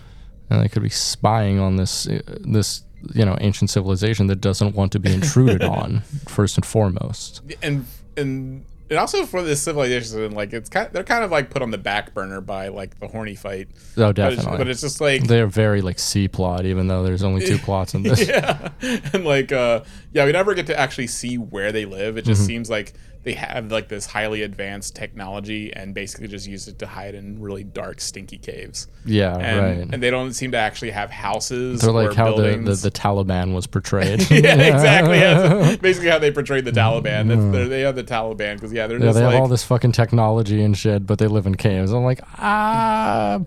and 0.51 0.63
they 0.63 0.69
could 0.69 0.83
be 0.83 0.89
spying 0.89 1.59
on 1.59 1.77
this 1.77 2.07
uh, 2.09 2.21
this 2.41 2.83
you 3.15 3.25
know 3.25 3.37
ancient 3.41 3.71
civilization 3.71 4.27
that 4.27 4.41
doesn't 4.41 4.75
want 4.75 4.93
to 4.93 4.99
be 4.99 5.13
intruded 5.13 5.63
on 5.79 6.01
first 6.27 6.57
and 6.57 6.67
foremost. 6.67 7.43
and 7.63 7.87
and. 8.17 8.65
And 8.91 8.99
also 8.99 9.27
for 9.27 9.43
this 9.43 9.61
civilization, 9.61 10.33
like 10.33 10.55
it's 10.55 10.71
kind, 10.71 10.89
they're 10.91 11.05
kind 11.05 11.23
of 11.23 11.31
like 11.31 11.51
put 11.51 11.61
on 11.61 11.71
the 11.71 11.77
back 11.77 12.15
burner 12.15 12.41
by 12.41 12.69
like 12.69 12.99
the 12.99 13.07
horny 13.07 13.35
fight. 13.35 13.69
Oh, 13.99 14.15
But 14.15 14.19
it's, 14.19 14.37
definitely. 14.37 14.57
but 14.57 14.69
it's 14.69 14.81
just 14.81 14.99
like 14.99 15.25
They're 15.25 15.47
very 15.47 15.83
like 15.83 15.99
C 15.99 16.27
plot, 16.27 16.65
even 16.65 16.87
though 16.89 17.03
there's 17.03 17.23
only 17.23 17.45
two 17.45 17.59
plots 17.67 17.93
in 17.93 18.03
this. 18.03 18.19
yeah 18.27 18.71
and 19.13 19.27
like 19.27 19.53
uh 19.53 19.83
yeah 20.15 20.25
we 20.25 20.33
never 20.33 20.55
get 20.55 20.69
to 20.69 20.81
actually 20.81 21.09
see 21.09 21.37
where 21.37 21.71
they 21.71 21.85
live 21.85 22.17
it 22.17 22.23
Mm-hmm. 22.23 22.31
just 22.31 22.47
seems 22.47 22.71
like 22.71 22.95
they 23.29 23.35
have 23.35 23.71
like 23.71 23.89
this 23.89 24.07
highly 24.07 24.41
advanced 24.41 24.97
technology 24.97 25.71
and 25.75 25.93
basically 25.93 26.27
just 26.29 26.47
use 26.47 26.67
it 26.67 26.79
to 26.79 26.87
hide 26.87 27.15
in 27.15 27.39
really 27.39 27.63
dark 27.63 28.01
stinky 28.01 28.39
caves 28.39 28.87
Yeah, 29.05 29.37
and, 29.37 29.61
right. 29.61 29.89
and 29.93 30.03
they 30.03 30.09
don't 30.11 30.33
seem 30.33 30.53
to 30.53 30.57
actually 30.57 30.93
have 30.93 31.11
houses 31.11 31.83
They're 31.83 31.91
or 31.91 32.05
like 32.09 32.17
how 32.17 32.35
the, 32.35 32.57
the, 32.57 32.73
the 32.73 32.91
Taliban 32.91 33.53
was 33.55 33.67
portrayed. 33.67 34.21
yeah, 34.31 34.55
exactly. 34.55 35.21
That's 35.21 35.77
basically 35.83 36.09
how 36.09 36.19
they 36.19 36.31
portrayed 36.31 36.65
the 36.65 36.73
Taliban. 36.73 37.29
That's, 37.29 37.69
they're, 37.69 37.93
the 37.93 38.03
Taliban 38.05 38.55
because 38.55 38.73
yeah, 38.73 38.87
they're. 38.87 38.99
Yeah, 38.99 39.13
they 39.13 39.21
have 39.21 39.33
like 39.35 39.43
all 39.43 39.49
this 39.49 39.65
fucking 39.65 39.93
technology 39.93 40.63
and 40.63 40.75
shit, 40.75 41.07
but 41.07 41.19
they 41.19 41.27
live 41.27 41.47
in 41.47 41.57
caves. 41.57 41.93
I'm 41.93 42.05
like, 42.05 42.21
ah, 42.39 43.41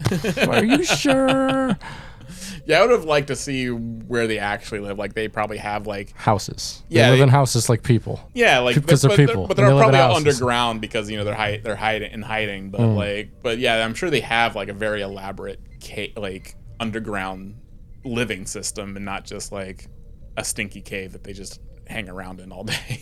are 0.47 0.63
you 0.63 0.83
sure? 0.83 1.75
Yeah. 2.65 2.79
I 2.79 2.81
would 2.81 2.91
have 2.91 3.05
liked 3.05 3.27
to 3.27 3.35
see 3.35 3.67
where 3.69 4.27
they 4.27 4.39
actually 4.39 4.79
live. 4.79 4.97
Like 4.97 5.13
they 5.13 5.27
probably 5.27 5.57
have 5.57 5.87
like 5.87 6.15
Houses. 6.17 6.83
Yeah, 6.89 7.03
they 7.05 7.09
live 7.11 7.17
they- 7.19 7.23
in 7.23 7.29
houses 7.29 7.69
like 7.69 7.83
people. 7.83 8.19
Yeah, 8.33 8.59
like 8.59 8.75
Because 8.75 9.01
they're 9.01 9.09
but 9.09 9.17
people, 9.17 9.47
but 9.47 9.57
they're 9.57 9.71
they 9.73 9.77
probably 9.79 9.99
underground 9.99 10.81
because 10.81 11.09
you 11.09 11.17
know 11.17 11.23
they're 11.23 11.33
hide, 11.35 11.63
they're 11.63 11.75
hiding 11.75 12.11
in 12.11 12.21
hiding. 12.21 12.69
But 12.71 12.81
Mm. 12.81 12.95
like, 12.95 13.29
but 13.41 13.57
yeah, 13.59 13.83
I'm 13.85 13.93
sure 13.93 14.09
they 14.09 14.21
have 14.21 14.55
like 14.55 14.69
a 14.69 14.73
very 14.73 15.01
elaborate 15.01 15.59
ca- 15.83 16.13
like 16.17 16.55
underground 16.79 17.55
living 18.03 18.45
system 18.45 18.95
and 18.95 19.05
not 19.05 19.25
just 19.25 19.51
like 19.51 19.87
a 20.37 20.43
stinky 20.43 20.81
cave 20.81 21.11
that 21.11 21.23
they 21.23 21.33
just 21.33 21.59
hang 21.87 22.09
around 22.09 22.39
in 22.39 22.51
all 22.51 22.63
day. 22.63 22.99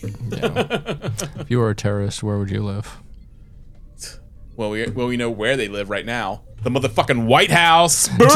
If 1.40 1.50
you 1.50 1.58
were 1.58 1.70
a 1.70 1.74
terrorist, 1.74 2.22
where 2.22 2.38
would 2.38 2.50
you 2.50 2.62
live? 2.62 3.00
Well, 4.60 4.68
we 4.68 4.84
well 4.90 5.06
we 5.06 5.16
know 5.16 5.30
where 5.30 5.56
they 5.56 5.68
live 5.68 5.88
right 5.88 6.04
now. 6.04 6.42
The 6.62 6.68
motherfucking 6.68 7.24
White 7.24 7.50
House. 7.50 8.08
Burn! 8.08 8.28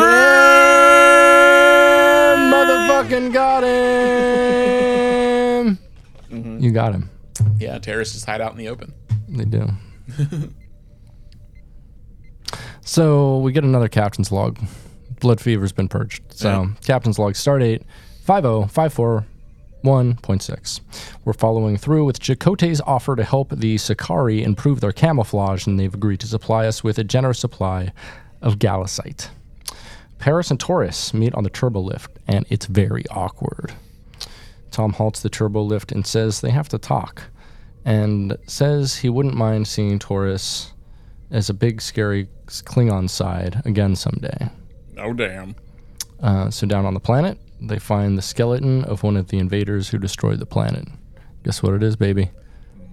Motherfucking 2.51 3.31
got 3.31 3.63
him. 3.63 3.69
mm-hmm. 6.31 6.61
You 6.61 6.71
got 6.71 6.95
him. 6.95 7.11
Yeah, 7.59 7.77
terrorists 7.77 8.15
just 8.15 8.25
hide 8.25 8.41
out 8.41 8.53
in 8.53 8.57
the 8.57 8.71
open. 8.71 8.95
They 9.29 9.45
do. 9.45 9.69
so 12.81 13.37
we 13.41 13.53
get 13.53 13.65
another 13.65 13.89
captain's 13.89 14.33
log. 14.33 14.59
Blood 15.21 15.43
fever's 15.43 15.73
been 15.73 15.89
purged. 15.89 16.23
So 16.31 16.49
yeah. 16.49 16.69
captain's 16.87 17.19
log 17.19 17.35
stardate 17.35 17.83
5054 18.23 19.27
1.6. 19.85 20.81
We're 21.25 21.35
following 21.35 21.77
through 21.77 22.07
with 22.07 22.19
Chakotay's 22.19 22.81
offer 22.81 23.15
to 23.17 23.23
help 23.23 23.51
the 23.51 23.77
Sakari 23.77 24.43
improve 24.43 24.81
their 24.81 24.93
camouflage, 24.93 25.67
and 25.67 25.79
they've 25.79 25.93
agreed 25.93 26.21
to 26.21 26.27
supply 26.27 26.67
us 26.67 26.83
with 26.83 26.99
a 26.99 27.05
generous 27.05 27.39
supply 27.39 27.93
of 28.41 28.59
gallicite. 28.59 29.29
Paris 30.19 30.51
and 30.51 30.59
Torres 30.59 31.13
meet 31.13 31.35
on 31.35 31.45
the 31.45 31.51
turbo 31.51 31.81
lift, 31.81 32.11
and 32.27 32.47
it's 32.49 32.65
very 32.65 33.05
awkward. 33.11 33.75
Tom 34.71 34.95
halts 34.95 35.21
the 35.21 35.29
turbo 35.29 35.63
lift 35.63 35.93
and 35.93 36.07
says 36.07 36.41
they 36.41 36.51
have 36.51 36.71
to 36.71 36.79
talk, 36.79 37.25
and 37.85 38.39
says 38.47 38.97
he 38.97 39.11
wouldn't 39.11 39.37
mind 39.37 39.69
seeing 39.69 39.99
Torres 39.99 40.73
as 41.31 41.51
a 41.51 41.55
big, 41.55 41.83
scary 41.83 42.29
Klingon 42.47 43.11
side 43.11 43.61
again 43.67 43.97
someday. 43.97 44.49
Oh, 44.97 45.13
damn. 45.13 45.55
Uh, 46.21 46.49
so, 46.51 46.67
down 46.67 46.87
on 46.87 46.95
the 46.95 47.01
planet, 47.01 47.39
they 47.69 47.79
find 47.79 48.17
the 48.19 48.23
skeleton 48.23 48.85
of 48.85 49.03
one 49.03 49.17
of 49.17 49.29
the 49.29 49.39
invaders 49.39 49.89
who 49.91 49.99
destroyed 49.99 50.39
the 50.39 50.47
planet. 50.47 50.87
Guess 51.45 51.63
what 51.63 51.75
it 51.75 51.83
is, 51.83 51.97
baby? 51.97 52.31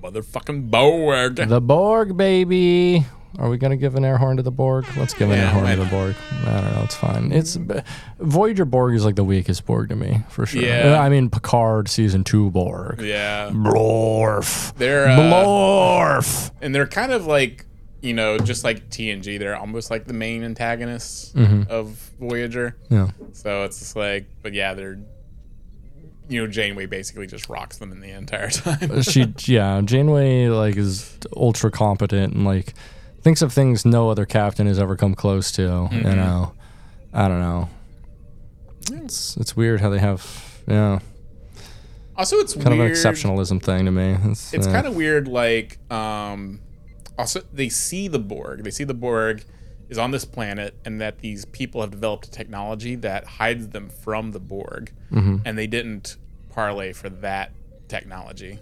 Motherfucking 0.03 0.69
Borg. 0.71 1.35
The 1.35 1.61
Borg, 1.61 2.17
baby. 2.17 3.05
Are 3.39 3.49
we 3.49 3.57
gonna 3.57 3.77
give 3.77 3.95
an 3.95 4.03
air 4.03 4.17
horn 4.17 4.35
to 4.37 4.43
the 4.43 4.51
Borg? 4.51 4.85
Let's 4.97 5.13
give 5.13 5.29
an 5.31 5.37
Yeah, 5.37 5.45
air 5.45 5.49
horn 5.53 5.65
to 5.67 5.75
the? 5.77 5.85
Borg. 5.85 6.15
I 6.47 6.61
don't 6.61 6.73
know. 6.75 6.81
It's 6.83 6.95
fine. 6.95 7.31
It's 7.31 7.57
Voyager 8.19 8.65
Borg 8.65 8.93
is 8.95 9.05
like 9.05 9.15
the 9.15 9.23
weakest 9.23 9.65
Borg 9.65 9.87
to 9.89 9.95
me 9.95 10.23
for 10.27 10.45
sure. 10.45 10.61
Yeah. 10.61 10.99
I 10.99 11.07
mean 11.07 11.29
Picard 11.29 11.87
season 11.87 12.23
two 12.25 12.49
Borg. 12.51 12.99
yeah. 13.01 13.49
Blorf. 13.51 14.73
They're 14.75 15.07
uh, 15.07 15.17
Blorf. 15.17 16.51
and 16.61 16.75
they're 16.75 16.87
kind 16.87 17.13
of 17.13 17.25
like 17.25 17.65
you 18.01 18.13
know 18.13 18.37
just 18.37 18.63
like 18.63 18.89
TNG 18.89 19.37
they're 19.39 19.55
almost 19.55 19.91
like 19.91 20.05
the 20.05 20.13
main 20.13 20.43
antagonists 20.43 21.31
Mm-hmm. 21.33 21.63
of 21.71 21.87
Voyager. 22.19 22.75
Yeah. 22.89 23.09
so 23.33 23.63
it's 23.63 23.79
just 23.79 23.95
like 23.95 24.25
but 24.41 24.53
yeah 24.53 24.73
they're 24.73 24.97
you 26.29 26.41
know 26.41 26.47
Janeway 26.51 26.85
basically 26.85 27.27
just 27.27 27.49
rocks 27.49 27.77
them 27.77 27.91
in 27.91 27.99
the 27.99 28.09
entire 28.11 28.49
time. 28.51 29.01
She 29.03 29.33
yeah 29.45 29.81
janeway 29.81 30.47
like 30.47 30.77
is 30.77 31.17
ultra 31.35 31.69
competent 31.71 32.33
and 32.33 32.45
like 32.45 32.73
thinks 33.21 33.41
of 33.41 33.51
things 33.53 33.85
no 33.85 34.09
other 34.09 34.25
captain 34.25 34.65
has 34.67 34.79
ever 34.79 34.95
come 34.95 35.13
close 35.15 35.51
to 35.53 35.61
Mm-hmm. 35.61 35.95
you 36.07 36.15
know. 36.15 36.53
I 37.13 37.27
don't 37.27 37.39
know. 37.41 37.69
It's 39.03 39.37
it's 39.37 39.55
weird 39.55 39.81
how 39.81 39.89
they 39.89 39.99
have 39.99 40.61
yeah. 40.67 40.99
Also 42.17 42.37
it's 42.37 42.53
kind 42.53 42.69
weird 42.69 42.79
of 42.79 42.85
an 42.87 42.91
exceptionalism 42.91 43.61
thing 43.61 43.85
to 43.85 43.91
me. 43.91 44.15
It's, 44.25 44.53
it's 44.53 44.67
uh, 44.67 44.71
kind 44.71 44.87
of 44.87 44.95
weird 44.95 45.27
like 45.27 45.77
um 45.91 46.59
also 47.21 47.41
they 47.53 47.69
see 47.69 48.07
the 48.07 48.19
Borg. 48.19 48.63
They 48.63 48.71
see 48.71 48.83
the 48.83 48.93
Borg 48.93 49.43
is 49.89 49.97
on 49.97 50.11
this 50.11 50.25
planet 50.25 50.73
and 50.85 51.01
that 51.01 51.19
these 51.19 51.45
people 51.45 51.81
have 51.81 51.91
developed 51.91 52.27
a 52.27 52.31
technology 52.31 52.95
that 52.95 53.25
hides 53.25 53.69
them 53.69 53.89
from 53.89 54.31
the 54.31 54.39
Borg. 54.39 54.91
Mm-hmm. 55.11 55.37
and 55.45 55.57
they 55.57 55.67
didn't 55.67 56.15
parlay 56.49 56.93
for 56.93 57.09
that 57.09 57.51
technology. 57.89 58.59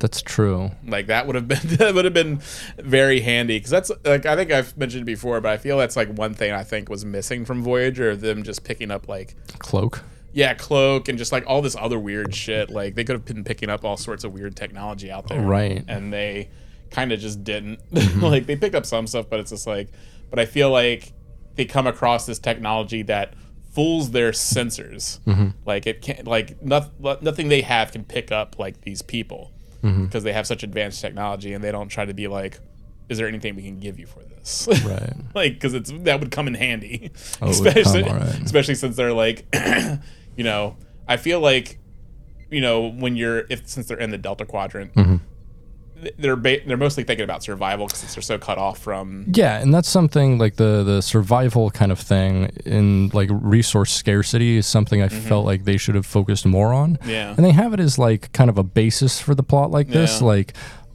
That's 0.00 0.20
true. 0.20 0.72
Like 0.84 1.06
that 1.06 1.26
would 1.26 1.36
have 1.36 1.46
been 1.46 1.60
that 1.78 1.94
would 1.94 2.04
have 2.04 2.14
been 2.14 2.40
very 2.78 3.20
handy. 3.20 3.56
Because 3.56 3.70
that's 3.70 3.90
like 4.04 4.26
I 4.26 4.34
think 4.36 4.50
I've 4.50 4.76
mentioned 4.76 5.06
before, 5.06 5.40
but 5.40 5.52
I 5.52 5.58
feel 5.58 5.78
that's 5.78 5.96
like 5.96 6.08
one 6.08 6.34
thing 6.34 6.52
I 6.52 6.64
think 6.64 6.88
was 6.88 7.04
missing 7.04 7.44
from 7.44 7.62
Voyager 7.62 8.10
of 8.10 8.20
them 8.20 8.42
just 8.42 8.64
picking 8.64 8.90
up 8.90 9.08
like 9.08 9.36
cloak. 9.58 10.02
Yeah 10.32 10.54
cloak 10.54 11.08
and 11.08 11.18
just 11.18 11.30
like 11.30 11.44
all 11.46 11.62
this 11.62 11.76
other 11.78 11.98
weird 12.00 12.34
shit. 12.34 12.68
Like 12.68 12.94
they 12.96 13.04
could 13.04 13.14
have 13.14 13.24
been 13.24 13.44
picking 13.44 13.70
up 13.70 13.84
all 13.84 13.96
sorts 13.96 14.24
of 14.24 14.32
weird 14.32 14.56
technology 14.56 15.10
out 15.10 15.28
there, 15.28 15.40
Right. 15.40 15.84
And 15.86 16.12
they 16.12 16.48
kind 16.92 17.12
of 17.12 17.20
just 17.20 17.42
didn't. 17.44 17.80
Mm-hmm. 17.92 18.24
like 18.24 18.46
they 18.46 18.56
picked 18.56 18.74
up 18.74 18.86
some 18.86 19.06
stuff, 19.06 19.26
but 19.28 19.40
it's 19.40 19.50
just 19.50 19.66
like, 19.66 19.88
but 20.30 20.38
I 20.38 20.44
feel 20.46 20.70
like 20.70 21.12
they 21.54 21.64
come 21.64 21.86
across 21.86 22.26
this 22.26 22.38
technology 22.38 23.02
that 23.02 23.34
fools 23.72 24.10
their 24.10 24.32
sensors. 24.32 25.20
Mm-hmm. 25.20 25.48
Like 25.64 25.86
it 25.86 26.02
can't 26.02 26.26
like 26.26 26.62
nothing 26.62 26.92
nothing 27.20 27.48
they 27.48 27.62
have 27.62 27.92
can 27.92 28.04
pick 28.04 28.32
up 28.32 28.58
like 28.58 28.82
these 28.82 29.02
people 29.02 29.52
mm-hmm. 29.82 30.04
because 30.04 30.24
they 30.24 30.32
have 30.32 30.46
such 30.46 30.62
advanced 30.62 31.00
technology 31.00 31.52
and 31.52 31.62
they 31.62 31.72
don't 31.72 31.88
try 31.88 32.04
to 32.04 32.14
be 32.14 32.28
like 32.28 32.60
is 33.08 33.18
there 33.18 33.28
anything 33.28 33.54
we 33.54 33.62
can 33.62 33.78
give 33.78 33.98
you 33.98 34.06
for 34.06 34.20
this? 34.20 34.66
Right. 34.84 35.12
like, 35.34 35.54
because 35.54 35.74
it's 35.74 35.92
that 35.92 36.18
would 36.20 36.30
come 36.30 36.46
in 36.46 36.54
handy, 36.54 37.10
Oh, 37.42 37.48
especially 37.50 38.04
come, 38.04 38.12
alright. 38.12 38.42
especially 38.42 38.74
since 38.74 38.96
they're 38.96 39.12
like, 39.12 39.44
you 40.36 40.44
know, 40.44 40.76
I 41.06 41.18
feel 41.18 41.40
like, 41.40 41.78
you 42.50 42.60
know, 42.60 42.88
when 42.88 43.16
you're 43.16 43.44
if 43.50 43.68
since 43.68 43.88
they're 43.88 43.98
in 43.98 44.10
the 44.10 44.18
Delta 44.18 44.46
Quadrant. 44.46 44.94
Mm-hmm. 44.94 45.16
Th- 46.02 46.14
They're 46.18 46.36
ba- 46.36 46.58
they're 46.66 46.76
mostly 46.76 47.04
thinking 47.04 47.24
about 47.24 47.42
survival 47.42 47.86
because 47.86 48.12
they're 48.14 48.22
so 48.22 48.36
cut 48.38 48.58
off 48.58 48.78
from 48.78 49.24
Yeah, 49.32 49.58
and 49.60 49.72
that's 49.72 49.88
something 49.88 50.36
like 50.38 50.56
the 50.56 50.82
the 50.84 51.00
survival 51.00 51.70
kind 51.70 51.92
of 51.92 51.98
thing 51.98 52.46
in 52.66 53.08
like 53.14 53.28
resource 53.32 53.92
scarcity 53.92 54.56
is 54.58 54.66
something 54.66 55.00
I 55.00 55.08
felt 55.08 55.46
like 55.46 55.64
they 55.64 55.76
should 55.76 55.94
have 55.94 56.04
focused 56.06 56.44
more 56.44 56.72
on. 56.74 56.96
Mm-hmm. 56.98 57.08
Yeah. 57.10 57.34
And 57.36 57.44
they 57.46 57.52
have 57.52 57.72
it 57.72 57.80
as 57.80 57.98
like 57.98 58.32
kind 58.32 58.50
of 58.50 58.58
a 58.58 58.62
basis 58.64 59.20
for 59.20 59.34
the 59.34 59.42
plot 59.44 59.70
like 59.70 59.88
this, 59.88 60.20
Yeah. 60.20 60.26
like 60.26 60.54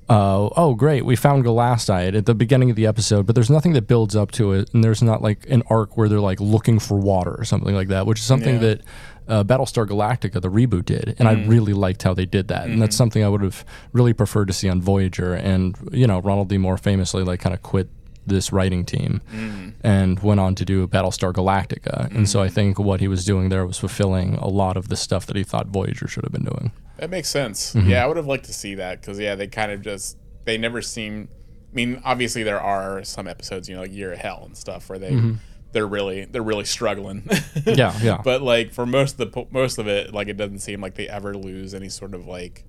uh, 0.10 0.48
oh 0.56 0.74
great, 0.74 1.04
we 1.06 1.18
found 1.18 1.44
gallicite 1.44 2.16
at 2.16 2.26
the 2.26 2.34
beginning 2.34 2.70
of 2.70 2.78
the 2.78 2.86
episode, 2.88 3.26
but 3.26 3.36
there's 3.36 3.50
nothing 3.50 3.74
that 3.74 3.88
builds 3.88 4.16
up 4.16 4.32
to 4.32 4.54
it, 4.54 4.70
and 4.74 4.82
there's 4.82 5.04
not 5.04 5.22
like 5.22 5.46
an 5.50 5.62
arc 5.70 5.98
where 5.98 6.08
they're 6.08 6.22
like 6.22 6.40
looking 6.40 6.80
for 6.80 6.98
water 6.98 7.36
or 7.38 7.44
something 7.44 7.76
like 7.76 7.90
that, 7.90 8.06
which 8.06 8.20
is 8.20 8.26
something 8.26 8.56
Yeah. 8.56 8.62
that 8.62 8.82
uh, 9.28 9.44
Battlestar 9.44 9.88
Galactica, 9.88 10.42
the 10.42 10.50
reboot, 10.50 10.86
did, 10.86 11.16
and 11.20 11.28
I 11.28 11.36
mm. 11.36 11.48
really 11.48 11.74
liked 11.74 12.04
how 12.04 12.14
they 12.14 12.26
did 12.26 12.48
that, 12.48 12.66
and 12.68 12.82
that's 12.82 12.96
mm-hmm. 12.96 12.98
something 12.98 13.24
I 13.24 13.30
would 13.30 13.42
have 13.42 13.66
really 13.94 14.14
preferred 14.14 14.48
to 14.48 14.54
see 14.54 14.70
on 14.70 14.82
Voyager. 14.82 15.34
And 15.34 15.76
you 15.92 16.08
know, 16.08 16.20
Ronald 16.20 16.50
D. 16.50 16.58
Moore 16.58 16.78
famously 16.78 17.24
like 17.24 17.40
kind 17.40 17.54
of 17.54 17.62
quit 17.62 17.90
this 18.26 18.52
writing 18.52 18.84
team 18.84 19.22
mm. 19.34 19.74
and 19.84 20.20
went 20.20 20.40
on 20.40 20.54
to 20.56 20.66
do 20.66 20.88
Battlestar 20.88 21.34
Galactica, 21.34 22.14
and 22.14 22.30
so 22.30 22.42
I 22.42 22.48
mm. 22.48 22.52
think 22.52 22.80
what 22.80 23.00
he 23.00 23.08
was 23.08 23.26
doing 23.26 23.50
there 23.50 23.66
was 23.66 23.78
fulfilling 23.78 24.36
a 24.36 24.48
lot 24.48 24.78
of 24.78 24.90
the 24.90 24.96
stuff 24.96 25.26
that 25.28 25.36
he 25.36 25.44
thought 25.44 25.68
Voyager 25.68 26.08
should 26.08 26.24
have 26.24 26.32
been 26.32 26.46
doing. 26.46 26.72
That 26.98 27.10
makes 27.10 27.30
sense. 27.30 27.74
Mm-hmm. 27.74 27.90
Yeah, 27.90 28.04
I 28.04 28.08
would 28.08 28.18
have 28.18 28.28
liked 28.28 28.46
to 28.46 28.54
see 28.54 28.76
that 28.76 29.02
because 29.02 29.20
yeah, 29.20 29.36
they 29.36 29.48
kind 29.48 29.72
of 29.72 29.82
just 29.82 30.18
they 30.46 30.58
never 30.58 30.82
seem. 30.82 31.30
I 31.72 31.76
mean, 31.76 32.02
obviously 32.06 32.44
there 32.44 32.62
are 32.62 33.04
some 33.04 33.28
episodes, 33.28 33.70
you 33.70 33.76
know, 33.76 33.82
like 33.82 33.92
Year 33.92 34.14
of 34.14 34.20
Hell 34.20 34.44
and 34.46 34.58
stuff 34.58 34.90
where 34.90 34.98
they 34.98 35.12
mm-hmm. 35.12 35.36
They're 35.72 35.88
really 35.88 36.26
they're 36.26 36.42
really 36.44 36.66
struggling. 36.66 37.22
Mm-hmm. 37.24 37.70
Yeah, 37.78 37.94
yeah. 38.02 38.22
but 38.24 38.42
like 38.42 38.72
for 38.74 38.86
most 38.86 39.20
of 39.20 39.32
the 39.32 39.46
most 39.52 39.78
of 39.78 39.88
it, 39.88 40.14
like 40.14 40.28
it 40.30 40.38
doesn't 40.38 40.60
seem 40.60 40.82
like 40.82 40.96
they 40.96 41.08
ever 41.10 41.34
lose 41.36 41.74
any 41.74 41.90
sort 41.90 42.14
of 42.14 42.26
like 42.28 42.64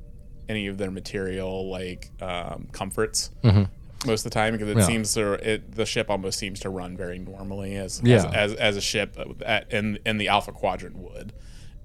any 0.49 0.67
of 0.67 0.79
their 0.79 0.91
material 0.91 1.71
like 1.71 2.11
um, 2.23 2.69
comforts. 2.73 3.31
Most 4.07 4.25
of 4.25 4.31
the 4.31 4.35
time, 4.35 4.53
because 4.55 4.69
it 4.69 4.73
Mm-hmm. 4.73 4.81
Yeah. 4.81 4.87
seems 4.87 5.15
to 5.15 5.33
it, 5.53 5.73
the 5.75 5.85
ship 5.85 6.09
almost 6.09 6.39
seems 6.39 6.61
to 6.61 6.71
run 6.71 6.97
very 6.97 7.19
normally 7.19 7.75
as 7.77 8.01
Yeah. 8.05 8.17
as, 8.17 8.25
as, 8.27 8.55
as 8.55 8.77
a 8.77 8.81
ship 8.81 9.17
at, 9.45 9.73
in 9.73 9.99
in 10.07 10.19
the 10.19 10.29
Alpha 10.29 10.53
Quadrant 10.53 10.97
would, 10.97 11.33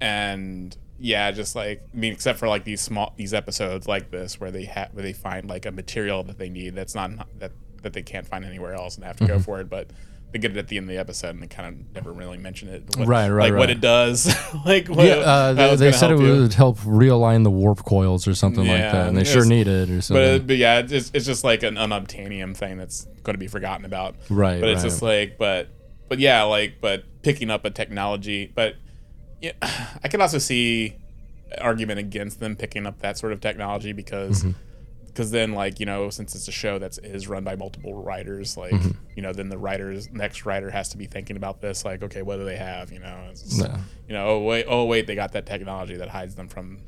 and 0.00 0.76
yeah, 0.98 1.30
just 1.32 1.56
like 1.56 1.82
I 1.92 1.96
mean, 1.96 2.12
except 2.12 2.38
for 2.38 2.48
like 2.48 2.64
these 2.64 2.80
small 2.80 3.14
these 3.16 3.34
episodes 3.34 3.88
like 3.88 4.10
this 4.10 4.40
where 4.40 4.50
they 4.50 4.64
have 4.64 4.90
where 4.92 5.02
they 5.02 5.12
find 5.12 5.48
like 5.48 5.66
a 5.66 5.72
material 5.72 6.22
that 6.24 6.38
they 6.38 6.48
need 6.48 6.74
that's 6.74 6.94
not 6.94 7.10
that 7.38 7.52
that 7.82 7.92
they 7.92 8.02
can't 8.02 8.26
find 8.26 8.44
anywhere 8.44 8.74
else 8.74 8.96
and 8.96 9.04
have 9.04 9.16
to 9.16 9.24
Mm-hmm. 9.24 9.32
go 9.34 9.38
for 9.40 9.60
it, 9.60 9.68
but 9.68 9.90
they 10.34 10.40
get 10.40 10.50
it 10.50 10.56
at 10.56 10.66
the 10.66 10.76
end 10.76 10.86
of 10.86 10.88
the 10.88 10.98
episode 10.98 11.28
and 11.28 11.40
they 11.40 11.46
kind 11.46 11.68
of 11.68 11.94
never 11.94 12.12
really 12.12 12.36
mention 12.36 12.68
it. 12.68 12.82
What, 12.98 13.06
Right, 13.06 13.28
right, 13.30 13.52
Like 13.52 13.58
what 13.60 13.70
it 13.70 13.80
does, 13.80 14.26
like 14.66 14.88
what, 14.88 15.06
Yeah, 15.06 15.14
uh, 15.18 15.52
they, 15.52 15.76
they 15.76 15.92
said 15.92 16.10
it 16.10 16.18
you. 16.18 16.42
would 16.42 16.54
help 16.54 16.78
realign 16.80 17.44
the 17.44 17.52
warp 17.52 17.84
coils 17.84 18.26
or 18.26 18.34
something 18.34 18.66
like 18.66 18.80
that, 18.80 19.06
and 19.06 19.16
they 19.16 19.22
sure 19.22 19.44
need 19.44 19.68
it 19.68 19.88
or 19.88 20.02
something. 20.02 20.38
But, 20.40 20.46
but 20.48 20.56
yeah, 20.56 20.80
it's, 20.80 21.12
it's 21.14 21.24
just 21.24 21.44
like 21.44 21.62
an 21.62 21.76
unobtainium 21.76 22.56
thing 22.56 22.78
that's 22.78 23.04
going 23.22 23.34
to 23.34 23.38
be 23.38 23.46
forgotten 23.46 23.84
about. 23.84 24.16
Right, 24.28 24.60
But 24.60 24.70
it's 24.70 24.82
right. 24.82 24.88
just 24.90 25.02
like, 25.02 25.38
but, 25.38 25.68
but 26.08 26.18
yeah, 26.18 26.42
like, 26.42 26.80
but 26.80 27.04
picking 27.22 27.48
up 27.48 27.64
a 27.64 27.70
technology, 27.70 28.50
but 28.52 28.74
yeah, 29.40 29.52
I 29.62 30.08
can 30.08 30.20
also 30.20 30.38
see 30.38 30.96
argument 31.60 32.00
against 32.00 32.40
them 32.40 32.56
picking 32.56 32.86
up 32.86 32.98
that 33.02 33.18
sort 33.18 33.32
of 33.32 33.40
technology 33.40 33.92
because, 33.92 34.42
Mm-hmm. 34.42 34.58
Because 35.14 35.30
then 35.30 35.52
like 35.52 35.78
you 35.78 35.86
know 35.86 36.10
since 36.10 36.34
it's 36.34 36.48
a 36.48 36.52
show 36.52 36.80
that's 36.80 36.98
is 36.98 37.28
run 37.28 37.44
by 37.44 37.54
multiple 37.54 37.94
writers, 38.02 38.56
like 38.56 38.72
Mm-hmm. 38.72 38.90
you 39.16 39.22
know 39.22 39.32
then 39.32 39.48
the 39.48 39.56
writers 39.58 40.08
next 40.12 40.44
writer 40.44 40.70
has 40.70 40.88
to 40.88 40.96
be 40.98 41.06
thinking 41.06 41.36
about 41.36 41.60
this, 41.60 41.84
like 41.84 42.02
okay, 42.02 42.22
what 42.22 42.36
do 42.38 42.44
they 42.44 42.56
have? 42.56 42.90
You 42.92 42.98
know, 42.98 43.28
it's 43.30 43.58
Yeah. 43.60 43.78
you 44.08 44.14
know, 44.14 44.26
oh 44.26 44.38
wait, 44.40 44.66
oh 44.68 44.84
wait, 44.86 45.06
they 45.06 45.14
got 45.14 45.30
that 45.32 45.46
technology 45.46 45.96
that 45.96 46.08
hides 46.08 46.34
them 46.34 46.48
from 46.48 46.80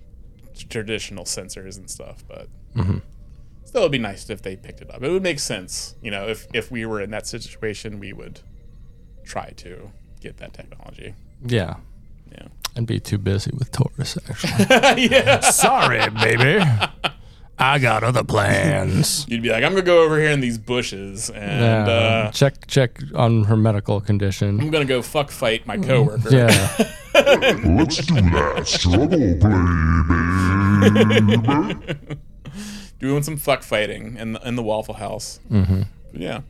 traditional 0.69 1.25
sensors 1.25 1.77
and 1.79 1.89
stuff, 1.89 2.25
but 2.27 2.49
Mm-hmm. 2.75 2.99
still 3.65 3.83
it'd 3.83 3.93
be 3.93 3.99
nice 3.99 4.29
if 4.29 4.43
they 4.43 4.57
picked 4.57 4.81
it 4.83 4.91
up. 4.93 5.03
It 5.03 5.11
would 5.11 5.23
make 5.23 5.39
sense, 5.39 5.95
you 6.03 6.11
know, 6.11 6.27
if 6.29 6.47
if 6.53 6.71
we 6.71 6.85
were 6.85 7.01
in 7.01 7.11
that 7.13 7.27
situation, 7.27 7.99
we 8.01 8.13
would 8.13 8.41
try 9.25 9.51
to 9.57 9.93
get 10.21 10.37
that 10.39 10.53
technology. 10.53 11.15
yeah, 11.47 11.77
Yeah. 12.33 12.49
and 12.75 12.87
be 12.87 12.99
too 13.01 13.19
busy 13.19 13.51
with 13.57 13.71
Torres 13.73 14.19
actually. 14.29 15.09
yeah. 15.11 15.41
Sorry, 15.41 16.09
baby. 16.11 16.65
I 17.59 17.79
got 17.79 18.05
other 18.05 18.23
plans. 18.23 19.25
You'd 19.31 19.43
be 19.43 19.49
like, 19.49 19.65
I'm 19.65 19.73
gonna 19.73 19.83
go 19.83 20.03
over 20.05 20.19
here 20.21 20.31
in 20.31 20.41
these 20.41 20.59
bushes 20.59 21.31
and 21.31 21.61
Yeah, 21.89 21.93
uh, 21.93 22.31
check 22.31 22.67
check 22.67 23.01
on 23.15 23.45
her 23.45 23.57
medical 23.57 24.01
condition. 24.01 24.61
I'm 24.61 24.71
gonna 24.71 24.85
go 24.85 25.01
fuck 25.03 25.31
fight 25.31 25.67
my 25.67 25.79
coworker. 25.79 26.29
Yeah, 26.31 26.49
Let's 27.15 27.97
do 27.97 28.15
that 28.21 28.65
struggle 28.67 29.37
play, 29.41 29.65
baby. 31.91 32.17
Doing 33.01 33.23
some 33.23 33.37
fuck 33.37 33.63
fighting 33.63 34.17
in 34.17 34.33
the 34.35 34.47
in 34.49 34.57
the 34.57 34.63
Waffle 34.63 34.95
House. 34.95 35.41
Mm-hmm. 35.51 35.83
Yeah. 36.13 36.41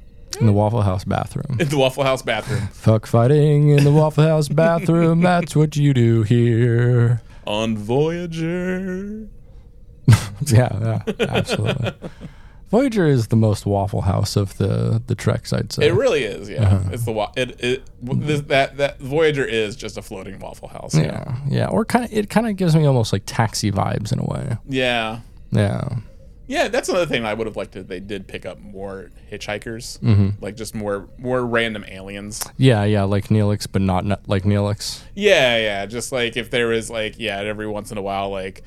in 0.40 0.46
the 0.46 0.52
Waffle 0.52 0.82
House 0.82 1.04
bathroom. 1.04 1.56
In 1.60 1.68
the 1.68 1.78
Waffle 1.78 2.04
House 2.04 2.22
bathroom. 2.22 2.68
Fuck 2.72 3.06
fighting 3.06 3.68
in 3.70 3.84
the 3.84 3.92
Waffle 3.92 4.24
House 4.24 4.48
bathroom. 4.48 5.20
That's 5.22 5.54
what 5.56 5.76
you 5.76 5.94
do 5.94 6.22
here. 6.24 7.20
On 7.46 7.76
Voyager. 7.76 9.28
Yeah, 10.46 11.00
yeah, 11.08 11.12
absolutely. 11.20 11.92
Voyager 12.70 13.06
is 13.06 13.28
the 13.28 13.36
most 13.36 13.64
Waffle 13.64 14.00
House 14.02 14.34
of 14.36 14.56
the 14.58 15.00
the 15.06 15.14
Treks, 15.14 15.52
I'd 15.52 15.72
say. 15.72 15.86
It 15.86 15.94
really 15.94 16.24
is, 16.24 16.48
yeah. 16.48 16.62
Uh-huh. 16.64 16.90
It's 16.92 17.04
the 17.04 17.12
wa- 17.12 17.32
it 17.36 17.60
it 17.62 17.82
this, 18.02 18.40
that 18.42 18.76
that 18.78 18.98
Voyager 18.98 19.44
is 19.44 19.76
just 19.76 19.96
a 19.96 20.02
floating 20.02 20.38
Waffle 20.40 20.68
House. 20.68 20.94
Yeah. 20.96 21.04
yeah, 21.04 21.36
yeah, 21.48 21.66
or 21.68 21.84
kind 21.84 22.04
of 22.04 22.12
it 22.12 22.28
kind 22.28 22.48
of 22.48 22.56
gives 22.56 22.74
me 22.74 22.84
almost 22.84 23.12
like 23.12 23.22
taxi 23.24 23.70
vibes 23.70 24.12
in 24.12 24.18
a 24.18 24.24
way. 24.24 24.56
Yeah. 24.68 25.20
Yeah, 25.52 25.88
Yeah, 26.48 26.66
that's 26.66 26.88
another 26.88 27.06
thing 27.06 27.24
I 27.24 27.34
would 27.34 27.46
have 27.46 27.56
liked 27.56 27.76
if 27.76 27.86
they 27.86 28.00
did 28.00 28.26
pick 28.26 28.44
up 28.44 28.58
more 28.60 29.12
hitchhikers, 29.30 30.00
Mm-hmm. 30.00 30.42
like 30.44 30.56
just 30.56 30.74
more 30.74 31.08
more 31.18 31.46
random 31.46 31.84
aliens. 31.88 32.42
yeah, 32.58 32.82
yeah, 32.84 33.04
like 33.04 33.28
Neelix, 33.28 33.66
but 33.70 33.80
not, 33.80 34.04
not 34.04 34.28
like 34.28 34.42
Neelix. 34.42 35.02
Yeah, 35.14 35.56
yeah, 35.56 35.86
just 35.86 36.10
like 36.10 36.36
if 36.36 36.50
there 36.50 36.66
was 36.66 36.90
like 36.90 37.14
yeah, 37.18 37.38
every 37.38 37.68
once 37.68 37.92
in 37.92 37.96
a 37.96 38.02
while, 38.02 38.28
like 38.30 38.64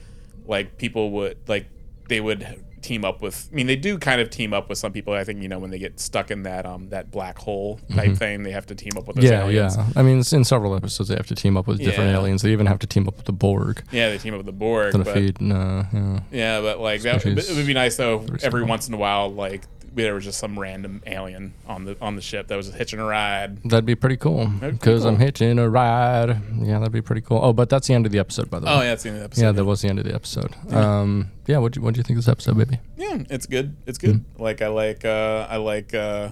like 0.50 0.78
people 0.78 1.12
would 1.12 1.38
like 1.48 1.68
they 2.10 2.20
would 2.20 2.64
team 2.82 3.04
up 3.04 3.22
with. 3.22 3.50
I 3.52 3.56
mean, 3.56 3.68
they 3.68 3.76
do 3.76 3.98
kind 3.98 4.20
of 4.22 4.30
team 4.30 4.54
up 4.54 4.70
with 4.70 4.78
some 4.78 4.92
people. 4.94 5.14
I 5.14 5.24
think 5.26 5.42
you 5.44 5.50
know 5.50 5.60
when 5.60 5.70
they 5.70 5.80
get 5.80 6.00
stuck 6.00 6.32
in 6.32 6.44
that 6.44 6.66
um 6.66 6.90
that 6.90 7.12
black 7.12 7.38
hole 7.38 7.80
type 7.94 8.16
thing, 8.18 8.44
they 8.44 8.52
have 8.52 8.66
to 8.68 8.76
team 8.76 8.94
up 8.98 9.06
with 9.08 9.18
those 9.18 9.26
Mm-hmm. 9.26 9.34
Yeah, 9.34 9.44
aliens. 9.46 9.78
yeah. 9.78 9.86
I 9.96 10.02
mean, 10.02 10.24
in 10.32 10.44
several 10.46 10.76
episodes 10.76 11.10
they 11.10 11.16
have 11.16 11.28
to 11.28 11.36
team 11.36 11.56
up 11.58 11.68
with 11.68 11.78
different 11.80 12.10
Yeah. 12.12 12.18
aliens. 12.20 12.42
They 12.42 12.52
even 12.52 12.66
have 12.68 12.80
to 12.80 12.88
team 12.88 13.08
up 13.08 13.16
with 13.18 13.26
the 13.26 13.34
Borg 13.34 13.84
Yeah, 13.92 14.10
they 14.10 14.18
team 14.18 14.34
up 14.34 14.38
with 14.40 14.46
the 14.48 14.52
Borg. 14.54 14.94
but-. 14.94 15.08
Uh, 15.08 15.84
yeah. 15.94 16.20
Yeah, 16.32 16.62
but 16.62 16.80
like 16.80 17.02
that, 17.02 17.26
it 17.26 17.56
would 17.56 17.68
be 17.68 17.74
nice 17.74 17.98
though. 17.98 18.26
Every 18.42 18.64
once 18.64 18.88
in 18.88 18.94
a 18.94 18.98
while, 18.98 19.30
like 19.32 19.64
there 19.96 20.14
was 20.14 20.24
just 20.26 20.40
some 20.40 20.58
random 20.60 21.02
alien 21.06 21.54
on 21.68 21.86
the 21.86 21.98
on 22.02 22.16
the 22.16 22.22
ship 22.22 22.48
that 22.48 22.56
was 22.56 22.74
hitching 22.74 23.00
a 23.00 23.06
ride. 23.06 23.62
That'd 23.64 23.86
be 23.86 23.96
pretty 23.96 24.18
cool. 24.18 24.48
Because 24.48 25.06
I'm 25.06 25.18
hitching 25.18 25.58
a 25.60 25.70
ride. 25.70 26.42
Yeah, 26.60 26.80
that'd 26.80 26.92
be 26.92 27.02
pretty 27.02 27.22
cool. 27.22 27.40
Oh, 27.42 27.54
but 27.54 27.70
that's 27.70 27.88
the 27.88 27.94
end 27.94 28.06
of 28.06 28.12
the 28.12 28.20
episode, 28.20 28.50
by 28.50 28.60
the 28.60 28.66
way. 28.66 28.72
Oh 28.74 28.82
yeah, 28.82 28.90
that's 28.90 29.04
the 29.04 29.10
end 29.10 29.18
of 29.18 29.22
the 29.22 29.26
episode. 29.26 29.42
Yeah, 29.44 29.52
that 29.54 29.66
was 29.66 29.82
the 29.82 29.88
end 29.90 30.00
of 30.00 30.06
the 30.06 30.14
episode. 30.16 30.56
Um, 30.74 31.32
yeah, 31.48 31.58
what 31.58 31.74
do 31.74 31.80
you, 31.80 31.84
what 31.84 31.94
do 31.94 32.00
you 32.00 32.04
think 32.04 32.18
of 32.20 32.26
this 32.26 32.32
episode, 32.32 32.58
baby? 32.58 32.80
yeah, 32.98 33.24
it's 33.30 33.46
good. 33.46 33.76
It's 33.86 33.98
good. 33.98 34.16
Mm-hmm. 34.24 34.42
Like 34.44 34.62
I 34.62 34.68
like 34.68 35.06
uh 35.06 35.48
I 35.50 35.58
like 35.58 35.94
uh 35.94 36.30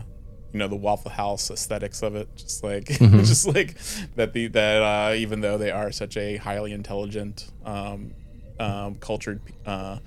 you 0.54 0.60
know 0.60 0.68
the 0.68 0.76
Waffle 0.76 1.12
House 1.12 1.50
aesthetics 1.52 2.02
of 2.04 2.16
it. 2.16 2.30
Just 2.36 2.64
like 2.64 2.86
Mm-hmm. 2.86 3.20
just 3.20 3.48
like 3.48 3.76
that 4.16 4.34
the 4.34 4.48
that 4.48 4.82
uh 4.82 5.14
even 5.16 5.42
though 5.42 5.58
they 5.58 5.72
are 5.72 5.92
such 5.92 6.18
a 6.18 6.38
highly 6.38 6.72
intelligent 6.74 7.50
um 7.66 8.14
um 8.60 8.96
cultured 8.96 9.40
uh 9.66 9.98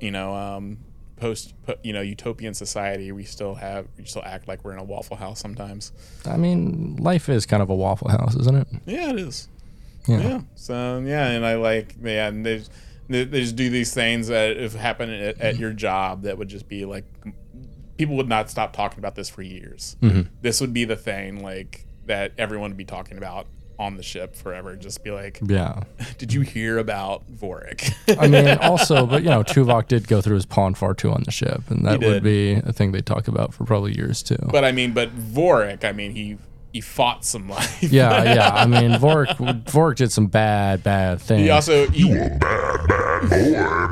you 0.00 0.10
know 0.10 0.34
um 0.34 0.78
post 1.24 1.54
po- 1.66 1.80
you 1.82 1.92
know 1.92 2.02
utopian 2.02 2.52
society 2.52 3.10
we 3.10 3.24
still 3.24 3.54
have 3.54 3.86
we 3.96 4.04
still 4.04 4.22
act 4.24 4.46
like 4.46 4.62
we're 4.62 4.72
in 4.72 4.78
a 4.78 4.84
waffle 4.84 5.16
house 5.16 5.40
sometimes 5.40 5.92
I 6.26 6.36
mean, 6.36 6.96
life 6.96 7.28
is 7.28 7.46
kind 7.46 7.62
of 7.62 7.70
a 7.70 7.74
Waffle 7.74 8.08
House, 8.08 8.34
isn't 8.36 8.56
it? 8.62 8.68
yeah 8.84 9.10
it 9.10 9.18
is 9.18 9.48
Yeah. 10.06 10.20
Yeah. 10.28 10.40
So 10.54 11.02
yeah, 11.14 11.28
and 11.30 11.46
I 11.46 11.54
like 11.56 11.96
yeah, 12.02 12.28
and 12.28 12.44
they 12.44 12.62
they 13.08 13.24
they 13.24 13.40
just 13.40 13.56
do 13.56 13.70
these 13.70 13.94
things 13.94 14.28
that 14.28 14.56
if 14.58 14.74
happen 14.74 15.08
at, 15.10 15.40
at 15.40 15.56
your 15.56 15.72
job 15.72 16.22
that 16.22 16.36
would 16.38 16.48
just 16.48 16.68
be 16.68 16.84
like 16.84 17.04
people 17.96 18.16
would 18.16 18.28
not 18.28 18.50
stop 18.50 18.72
talking 18.74 18.98
about 18.98 19.14
this 19.14 19.30
for 19.30 19.42
years. 19.42 19.96
Mm-hmm. 20.02 20.22
This 20.42 20.60
would 20.60 20.74
be 20.74 20.84
the 20.84 20.96
thing 20.96 21.42
like 21.42 21.86
that 22.06 22.32
everyone 22.36 22.70
would 22.70 22.76
be 22.76 22.84
talking 22.84 23.16
about 23.16 23.46
on 23.78 23.96
the 23.96 24.02
ship 24.02 24.36
forever. 24.36 24.76
Just 24.76 25.02
be 25.02 25.10
like, 25.10 25.38
Yeah. 25.44 25.82
did 26.18 26.32
you 26.32 26.42
hear 26.42 26.78
about 26.78 27.22
Vorik? 27.32 27.92
I 28.18 28.28
mean, 28.28 28.46
also, 28.60 29.06
but 29.06 29.22
you 29.22 29.30
know, 29.30 29.42
Tuvok 29.42 29.88
did 29.88 30.08
go 30.08 30.20
through 30.20 30.36
his 30.36 30.46
pon 30.46 30.74
farr 30.74 30.94
too 30.94 31.10
on 31.10 31.22
the 31.24 31.30
ship, 31.30 31.62
and 31.68 31.84
that 31.86 32.00
would 32.00 32.22
be 32.22 32.52
a 32.54 32.72
thing 32.72 32.92
they 32.92 33.00
talk 33.02 33.28
about 33.28 33.52
for 33.54 33.64
probably 33.64 33.96
years 33.96 34.22
too. 34.22 34.38
but 34.50 34.64
I 34.64 34.72
mean, 34.72 34.92
but 34.92 35.14
Vorik, 35.16 35.84
I 35.84 35.92
mean, 35.92 36.12
he 36.12 36.38
he 36.74 36.80
fought 36.82 37.24
some 37.24 37.48
life. 37.48 37.82
yeah, 37.82 38.34
yeah. 38.34 38.50
I 38.52 38.66
mean, 38.74 38.98
Vork 38.98 39.28
Vork 39.70 39.96
did 39.96 40.12
some 40.12 40.26
bad, 40.26 40.82
bad 40.82 41.20
things. 41.20 41.40
He 41.42 41.48
also 41.50 41.86
he, 41.88 42.12
Bad, 42.12 42.40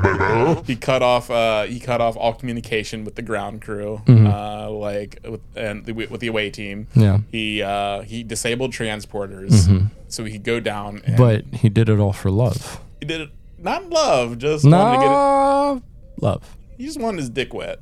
bad 0.03 0.55
boy, 0.55 0.61
he 0.67 0.75
cut 0.75 1.01
off 1.01 1.31
uh, 1.31 1.63
he 1.63 1.79
cut 1.79 2.01
off 2.01 2.15
all 2.17 2.33
communication 2.33 3.03
with 3.05 3.15
the 3.15 3.21
ground 3.21 3.61
crew, 3.61 4.01
Mm-hmm. 4.05 4.27
uh, 4.27 4.69
like 4.69 5.19
with, 5.27 5.41
and 5.55 5.85
the, 5.85 5.93
with 5.93 6.19
the 6.19 6.27
away 6.27 6.49
team. 6.49 6.87
Yeah. 6.93 7.19
He 7.31 7.61
uh, 7.63 8.01
he 8.01 8.21
disabled 8.23 8.71
transporters 8.73 9.89
so 10.09 10.23
he 10.25 10.33
could 10.33 10.43
go 10.43 10.59
down. 10.59 11.01
And 11.05 11.17
But 11.17 11.45
he 11.53 11.69
did 11.69 11.89
it 11.89 11.99
all 11.99 12.13
for 12.13 12.29
love. 12.29 12.79
he 12.99 13.05
did 13.07 13.21
it 13.21 13.29
not 13.57 13.89
love, 13.89 14.37
just 14.39 14.65
wanted 14.65 14.97
to 14.97 15.01
get 15.01 15.11
it. 15.11 16.21
Love. 16.23 16.57
He 16.77 16.85
just 16.85 16.99
wanted 16.99 17.19
his 17.19 17.29
dick 17.29 17.53
wet. 17.53 17.79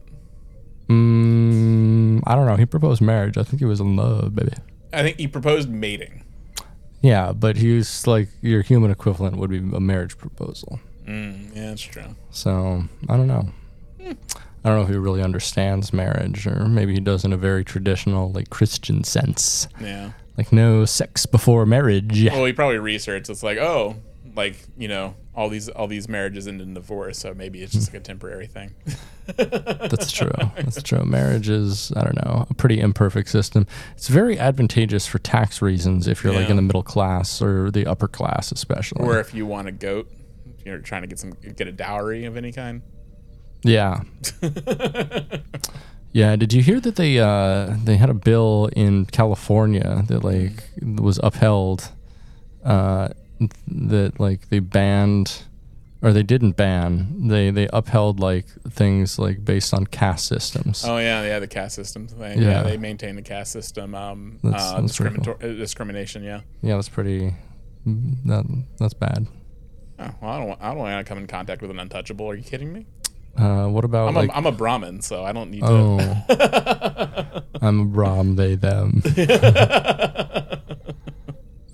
Mm, 0.90 2.22
I 2.28 2.36
don't 2.36 2.46
know. 2.46 2.56
He 2.56 2.66
proposed 2.66 3.02
marriage. 3.02 3.38
I 3.38 3.44
think 3.44 3.60
he 3.60 3.66
was 3.66 3.80
in 3.80 3.96
love, 3.96 4.36
baby. 4.36 4.52
I 4.94 5.04
think 5.04 5.18
he 5.18 5.28
proposed 5.28 5.70
mating. 5.70 6.24
Yeah, 7.02 7.32
but 7.34 7.58
he 7.58 7.76
was 7.76 8.06
like 8.06 8.30
your 8.42 8.62
human 8.62 8.92
equivalent 8.92 9.38
would 9.38 9.50
be 9.50 9.58
a 9.58 9.80
marriage 9.80 10.18
proposal. 10.18 10.80
Mm, 11.06 11.56
yeah, 11.56 11.70
that's 11.70 11.82
true. 11.82 12.16
So 12.30 12.84
I 13.10 13.18
don't 13.18 13.28
know. 13.28 13.50
I 14.64 14.70
don't 14.70 14.78
know 14.78 14.84
if 14.84 14.90
he 14.90 14.96
really 14.96 15.24
understands 15.24 15.92
marriage, 15.92 16.46
or 16.46 16.68
maybe 16.68 16.94
he 16.94 17.00
does 17.00 17.26
in 17.26 17.34
a 17.34 17.38
very 17.38 17.64
traditional, 17.66 18.32
like 18.32 18.52
Christian 18.52 19.04
sense, 19.04 19.68
Yeah. 19.80 20.12
like 20.38 20.52
no 20.54 20.86
sex 20.86 21.26
before 21.26 21.66
marriage. 21.66 22.24
Well, 22.26 22.46
he 22.46 22.54
probably 22.54 22.78
researched. 22.78 23.30
It's 23.32 23.42
like, 23.42 23.58
oh, 23.58 23.96
like 24.36 24.56
you 24.78 24.88
know, 24.88 25.16
all 25.34 25.50
these 25.50 25.70
all 25.70 25.88
these 25.88 26.10
marriages 26.10 26.48
end 26.48 26.62
in 26.62 26.74
divorce, 26.74 27.20
so 27.20 27.34
maybe 27.34 27.62
it's 27.62 27.72
just 27.72 27.90
like 27.90 28.02
a 28.02 28.04
temporary 28.04 28.48
thing. 28.48 28.74
That's 29.38 30.12
true. 30.12 30.32
That's 30.58 30.84
true. 30.84 31.06
Marriage 31.06 31.48
is, 31.50 31.94
I 31.96 32.04
don't 32.04 32.16
know, 32.16 32.46
a 32.50 32.54
pretty 32.54 32.80
imperfect 32.80 33.30
system. 33.30 33.66
It's 33.96 34.10
very 34.10 34.38
advantageous 34.38 35.08
for 35.08 35.20
tax 35.20 35.62
reasons 35.62 36.08
if 36.08 36.24
you're 36.24 36.34
like 36.34 36.50
in 36.50 36.58
the 36.58 36.62
middle 36.62 36.84
class 36.84 37.42
or 37.42 37.72
the 37.72 37.86
upper 37.86 38.08
class, 38.08 38.52
especially. 38.52 39.06
or 39.06 39.20
if 39.20 39.34
you 39.34 39.46
want 39.46 39.68
a 39.70 39.72
goat, 39.72 40.12
you're 40.66 40.80
trying 40.80 41.04
to 41.04 41.08
get 41.08 41.20
some 41.20 41.32
get 41.56 41.68
a 41.68 41.72
dowry 41.72 42.26
of 42.26 42.36
any 42.36 42.52
kind. 42.52 42.82
Yeah. 43.64 44.02
yeah. 46.12 46.36
Did 46.36 46.52
you 46.52 46.62
hear 46.62 46.80
that 46.82 46.96
they 46.98 47.20
uh, 47.20 47.76
they 47.84 47.96
had 47.96 48.10
a 48.10 48.14
bill 48.14 48.70
in 48.76 49.06
California 49.06 50.04
that 50.08 50.24
like 50.24 50.64
was 50.82 51.20
upheld 51.24 51.90
uh, 52.66 53.10
that 53.68 54.20
like 54.20 54.50
they 54.50 54.60
banned 54.60 55.44
or 56.04 56.12
they 56.14 56.24
didn't 56.24 56.54
ban 56.54 57.28
they 57.28 57.52
they 57.52 57.68
upheld 57.74 58.20
like 58.20 58.46
things 58.70 59.20
like 59.20 59.46
based 59.46 59.74
on 59.74 59.86
caste 59.88 60.28
systems. 60.28 60.84
Oh 60.86 60.98
yeah, 60.98 61.24
yeah, 61.24 61.40
the 61.40 61.48
caste 61.48 61.76
system 61.76 62.08
thing. 62.08 62.42
Yeah. 62.42 62.50
Yeah, 62.52 62.64
they 62.64 62.78
maintain 62.78 63.16
the 63.16 63.22
caste 63.22 63.52
system. 63.52 63.94
Um, 63.96 64.40
That's- 64.44 64.64
uh, 64.72 64.82
that's 64.82 64.98
discriminator- 65.00 65.44
uh, 65.44 65.58
discrimination. 65.58 66.24
Yeah. 66.24 66.42
Yeah, 66.62 66.76
that's 66.76 66.90
pretty. 66.90 67.34
That 67.86 68.46
that's 68.80 68.94
bad. 68.94 69.28
Oh, 70.00 70.10
well, 70.22 70.32
I 70.32 70.38
don't. 70.40 70.48
want- 70.48 70.62
I 70.62 70.68
don't 70.70 70.78
want 70.80 71.06
to 71.06 71.10
come 71.10 71.18
in 71.20 71.28
contact 71.28 71.62
with 71.62 71.70
an 71.72 71.80
untouchable. 71.80 72.28
Are 72.30 72.36
you 72.36 72.44
kidding 72.44 72.72
me? 72.74 72.86
Uh, 73.38 73.68
what 73.68 73.86
about 73.86 74.10
I'm, 74.10 74.16
like? 74.16 74.30
a, 74.30 74.36
I'm 74.38 74.46
a 74.46 74.52
Brahmin, 74.52 75.02
so 75.02 75.24
I 75.24 75.32
don't 75.32 75.52
need 75.52 75.62
to. 75.62 75.68
oh, 75.68 77.42
I'm 77.62 77.80
a 77.80 77.86
Brahm. 77.86 78.36
They 78.36 78.56
them. 78.56 79.02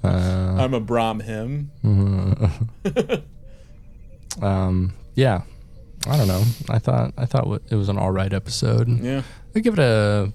uh, 0.07 0.55
I'm 0.63 0.73
a 0.73 0.79
Brahm 0.79 1.19
him. 1.19 1.71
um, 4.41 4.93
yeah. 5.15 5.41
I 6.07 6.15
don't 6.17 6.27
know. 6.27 6.43
I 6.69 6.79
thought 6.79 7.13
I 7.17 7.25
thought 7.25 7.61
it 7.69 7.75
was 7.75 7.89
an 7.89 7.97
all 7.97 8.11
right 8.11 8.31
episode. 8.31 8.87
Yeah. 9.01 9.23
I 9.55 9.59
give 9.59 9.73
it 9.73 9.79
a 9.79 10.31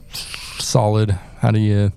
solid. 0.58 1.10
How 1.38 1.50
do 1.50 1.60
you? 1.60 1.92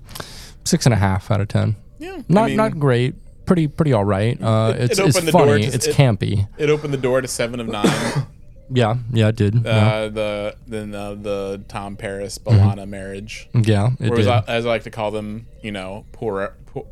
Six 0.64 0.86
and 0.86 0.92
a 0.92 0.96
half 0.96 1.30
out 1.30 1.40
of 1.40 1.48
ten. 1.48 1.76
Yeah. 1.98 2.22
Not 2.28 2.44
I 2.44 2.46
mean, 2.48 2.56
not 2.56 2.78
great. 2.78 3.14
Pretty 3.44 3.66
pretty 3.68 3.92
all 3.92 4.04
right. 4.04 4.40
Uh, 4.40 4.72
It- 4.76 4.82
it's 4.90 4.98
it 4.98 5.06
it's 5.06 5.16
opened 5.16 5.28
the 5.28 5.32
door 5.32 5.46
funny. 5.46 5.62
to- 5.66 5.74
it's 5.74 5.86
it- 5.86 5.94
campy. 5.96 6.48
It 6.58 6.70
opened 6.70 6.94
the 6.94 6.98
door 6.98 7.20
to 7.20 7.28
seven 7.28 7.60
of 7.60 7.66
nine. 7.68 7.86
Yeah, 8.68 8.96
yeah, 9.12 9.28
it 9.28 9.36
did. 9.36 9.62
yeah. 9.64 9.70
uh, 9.70 10.08
the 10.08 10.56
then 10.66 10.92
uh, 10.92 11.14
the 11.14 11.62
Tom 11.68 11.94
Paris 11.96 12.36
B'Elanna 12.38 12.88
marriage, 12.88 13.48
yeah, 13.54 13.90
it 14.00 14.10
or 14.10 14.16
did. 14.16 14.22
as 14.22 14.26
I, 14.26 14.42
as 14.48 14.66
I 14.66 14.68
like 14.70 14.82
to 14.82 14.90
call 14.90 15.12
them, 15.12 15.46
you 15.62 15.70
know, 15.70 16.04
poor, 16.10 16.52
poor 16.66 16.84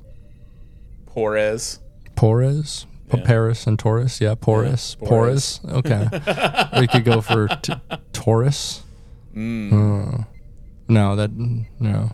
Porez. 1.14 1.78
Porous, 2.16 2.86
P- 3.10 3.18
Yeah. 3.18 3.24
Paris 3.24 3.66
and 3.66 3.78
Torres. 3.78 4.20
Yeah, 4.20 4.34
porous, 4.34 4.96
Yeah, 5.00 5.08
porous. 5.08 5.60
Okay, 5.68 6.08
we 6.80 6.86
could 6.86 7.04
go 7.04 7.20
for 7.20 7.48
t- 7.48 7.74
Taurus. 8.12 8.82
Mm. 9.34 9.72
Uh, 10.20 10.24
no, 10.88 11.16
that 11.16 11.30
no. 11.32 12.10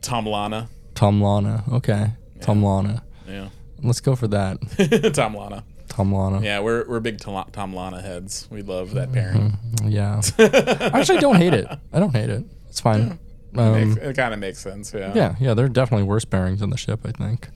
Tom 0.00 0.26
Lana. 0.26 0.68
Tom 0.94 1.22
Lana. 1.22 1.64
Okay, 1.72 2.12
Tom 2.40 2.62
Lana. 2.64 3.02
Yeah. 3.28 3.48
Let's 3.82 4.00
go 4.00 4.16
for 4.16 4.28
that. 4.28 5.12
Tom 5.14 5.36
Lana. 5.36 5.64
Tom 5.88 6.12
Lana. 6.14 6.40
Yeah, 6.42 6.60
we're 6.60 6.86
we're 6.88 7.00
big 7.00 7.18
Tom, 7.18 7.48
Tom 7.52 7.74
Lana 7.74 8.00
heads. 8.00 8.48
We 8.50 8.62
love 8.62 8.94
that 8.94 9.12
pairing. 9.12 9.56
Yeah. 9.84 10.20
I 10.38 10.90
actually 10.98 11.18
don't 11.18 11.36
hate 11.36 11.54
it. 11.54 11.66
I 11.92 11.98
don't 12.00 12.14
hate 12.14 12.30
it. 12.30 12.44
It's 12.68 12.80
fine. 12.80 13.18
Um, 13.56 13.88
Makes- 13.94 14.00
it 14.02 14.16
kind 14.16 14.32
of 14.34 14.40
makes 14.40 14.58
sense. 14.58 14.92
Yeah. 14.94 15.12
yeah, 15.14 15.34
yeah. 15.40 15.54
There 15.54 15.64
are 15.64 15.68
definitely 15.70 16.04
worse 16.04 16.24
bearings 16.24 16.62
on 16.62 16.70
the 16.70 16.76
ship. 16.76 17.00
I 17.04 17.10
think. 17.12 17.48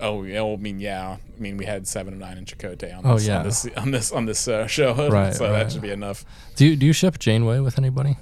Oh 0.00 0.22
yeah. 0.22 0.40
Well, 0.42 0.54
I 0.54 0.56
mean, 0.56 0.80
yeah. 0.80 1.16
I 1.36 1.40
mean, 1.40 1.56
we 1.56 1.64
had 1.66 1.86
seven 1.86 2.14
of 2.14 2.18
nine 2.20 2.38
in 2.38 2.44
Chakotay 2.44 2.96
on 2.96 3.04
Oh, 3.06 3.14
this 3.14 3.26
yeah. 3.26 3.38
on 3.38 3.44
this 3.44 3.66
on 3.76 3.90
this 3.90 4.12
on 4.12 4.26
this 4.26 4.48
uh, 4.48 4.66
show. 4.66 4.94
Right, 5.10 5.34
so 5.34 5.44
right. 5.44 5.52
that 5.52 5.72
should 5.72 5.82
be 5.82 5.90
enough. 5.90 6.24
Do 6.56 6.66
you 6.66 6.76
do 6.76 6.86
you 6.86 6.92
ship 6.92 7.18
Janeway 7.18 7.60
with 7.60 7.78
anybody? 7.78 8.16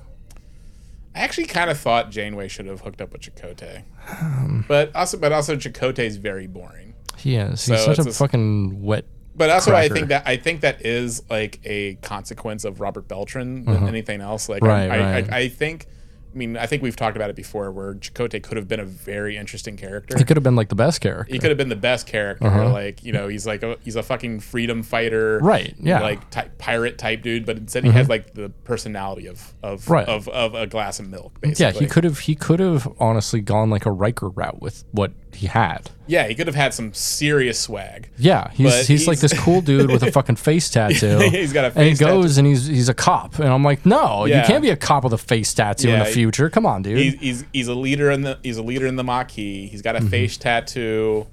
I 1.15 1.21
actually 1.21 1.47
kind 1.47 1.69
of 1.71 1.79
thought 1.79 2.11
Janeway 2.11 2.49
should 2.49 2.67
have 2.67 2.81
hooked 2.81 3.01
up 3.03 3.13
with 3.13 3.21
Chakotay, 3.23 3.83
Um. 4.11 4.65
but 4.67 4.95
also 4.97 5.19
but 5.19 5.31
also 5.33 5.57
Chakotay 5.57 6.01
is 6.07 6.17
very 6.17 6.47
boring. 6.47 6.95
He 7.19 7.37
is. 7.37 7.61
So 7.61 7.75
He's 7.75 7.85
such 7.85 7.99
a 7.99 8.09
a 8.09 8.13
fucking 8.13 8.83
wet. 8.83 9.05
But 9.35 9.49
also, 9.49 9.75
I 9.75 9.89
think 9.89 10.09
that 10.09 10.27
I 10.27 10.37
think 10.37 10.61
that 10.61 10.85
is 10.85 11.23
like 11.31 11.59
a 11.65 11.95
consequence 12.03 12.65
of 12.65 12.81
Robert 12.81 13.09
Beltran 13.09 13.65
than 13.65 13.89
anything 13.89 14.21
else. 14.21 14.49
Like, 14.49 14.63
Uh-huh. 14.63 14.71
Right, 14.73 14.91
I, 14.91 14.95
I, 14.97 15.13
right. 15.13 15.33
I, 15.33 15.39
I 15.39 15.49
think. 15.49 15.87
I 16.35 16.39
mean, 16.39 16.57
I 16.57 16.67
think 16.67 16.83
we've 16.83 16.97
talked 16.97 17.17
about 17.17 17.29
it 17.31 17.37
before, 17.37 17.71
where 17.71 17.95
Chakotay 17.95 18.43
could 18.43 18.57
have 18.57 18.67
been 18.69 18.81
a 18.81 18.85
very 18.85 19.37
interesting 19.37 19.77
character. 19.77 20.17
He 20.17 20.25
could 20.25 20.37
have 20.37 20.43
been 20.45 20.57
like 20.57 20.69
the 20.71 20.75
best 20.75 21.01
character. 21.01 21.33
He 21.33 21.39
could 21.39 21.51
have 21.51 21.59
been 21.59 21.69
the 21.69 21.77
best 21.77 22.07
character. 22.07 22.49
Like, 22.69 23.05
you 23.05 23.13
know, 23.13 23.29
he's 23.29 23.47
like 23.47 23.63
a, 23.63 23.77
he's 23.83 23.97
a 23.97 24.03
fucking 24.03 24.41
freedom 24.41 24.83
fighter, 24.83 25.39
Right, 25.41 25.75
yeah. 25.79 25.97
Mm-hmm. 25.97 26.03
like 26.05 26.31
type, 26.31 26.57
pirate 26.59 26.97
type 26.99 27.23
dude. 27.23 27.45
But 27.45 27.59
instead, 27.59 27.85
he 27.85 27.91
has 27.91 28.09
like 28.09 28.35
the 28.35 28.49
personality 28.65 29.27
of 29.27 29.53
of 29.63 29.89
Right. 29.91 30.09
of, 30.09 30.29
of 30.29 30.55
a 30.55 30.67
glass 30.67 30.99
of 31.01 31.09
milk. 31.09 31.41
Basically. 31.41 31.65
yeah, 31.65 31.73
he 31.73 31.87
could 31.87 32.05
have. 32.05 32.21
He 32.21 32.35
could 32.35 32.61
have 32.61 32.91
honestly 32.99 33.41
gone 33.41 33.69
like 33.71 33.85
a 33.87 33.91
Riker 33.93 34.29
route 34.31 34.61
with 34.63 34.85
what 34.93 35.13
he 35.35 35.47
had. 35.47 35.91
Yeah, 36.07 36.27
he 36.27 36.35
could 36.35 36.47
have 36.47 36.57
had 36.57 36.75
some 36.75 36.93
serious 36.93 37.59
swag. 37.59 38.11
Yeah, 38.19 38.51
he's 38.51 38.71
But 38.71 38.87
he's, 38.87 39.09
like 39.09 39.21
this 39.21 39.33
cool 39.39 39.61
dude 39.63 39.91
with 39.91 40.03
a 40.03 40.11
fucking 40.13 40.37
face 40.37 40.69
tattoo. 40.69 41.19
He's 41.31 41.53
got 41.53 41.65
a 41.65 41.79
and 41.79 41.89
he 41.89 41.95
goes 41.95 42.37
and 42.39 42.47
he's 42.47 42.67
he's 42.67 42.89
a 42.89 42.95
cop, 42.95 43.39
and 43.39 43.49
I'm 43.49 43.63
like, 43.63 43.87
no, 43.87 44.25
you 44.27 44.35
can't 44.47 44.63
be 44.63 44.71
a 44.71 44.77
cop 44.77 45.05
with 45.05 45.13
a 45.13 45.19
face 45.19 45.55
tattoo 45.55 45.89
in 45.91 45.99
the 46.01 46.05
future. 46.05 46.51
Come 46.51 46.67
on, 46.67 46.83
dude. 46.83 46.99
He's, 46.99 47.15
he's 47.15 47.45
he's 47.53 47.69
a 47.69 47.75
leader 47.75 48.11
in 48.11 48.23
the 48.23 48.39
he's 48.43 48.57
a 48.59 48.63
leader 48.63 48.87
in 48.87 48.97
the 48.97 49.05
Maquis. 49.05 49.71
He's 49.71 49.81
got 49.83 49.97
a 49.97 50.01
Mm-hmm. 50.01 50.09
face 50.09 50.37
tattoo. 50.37 51.27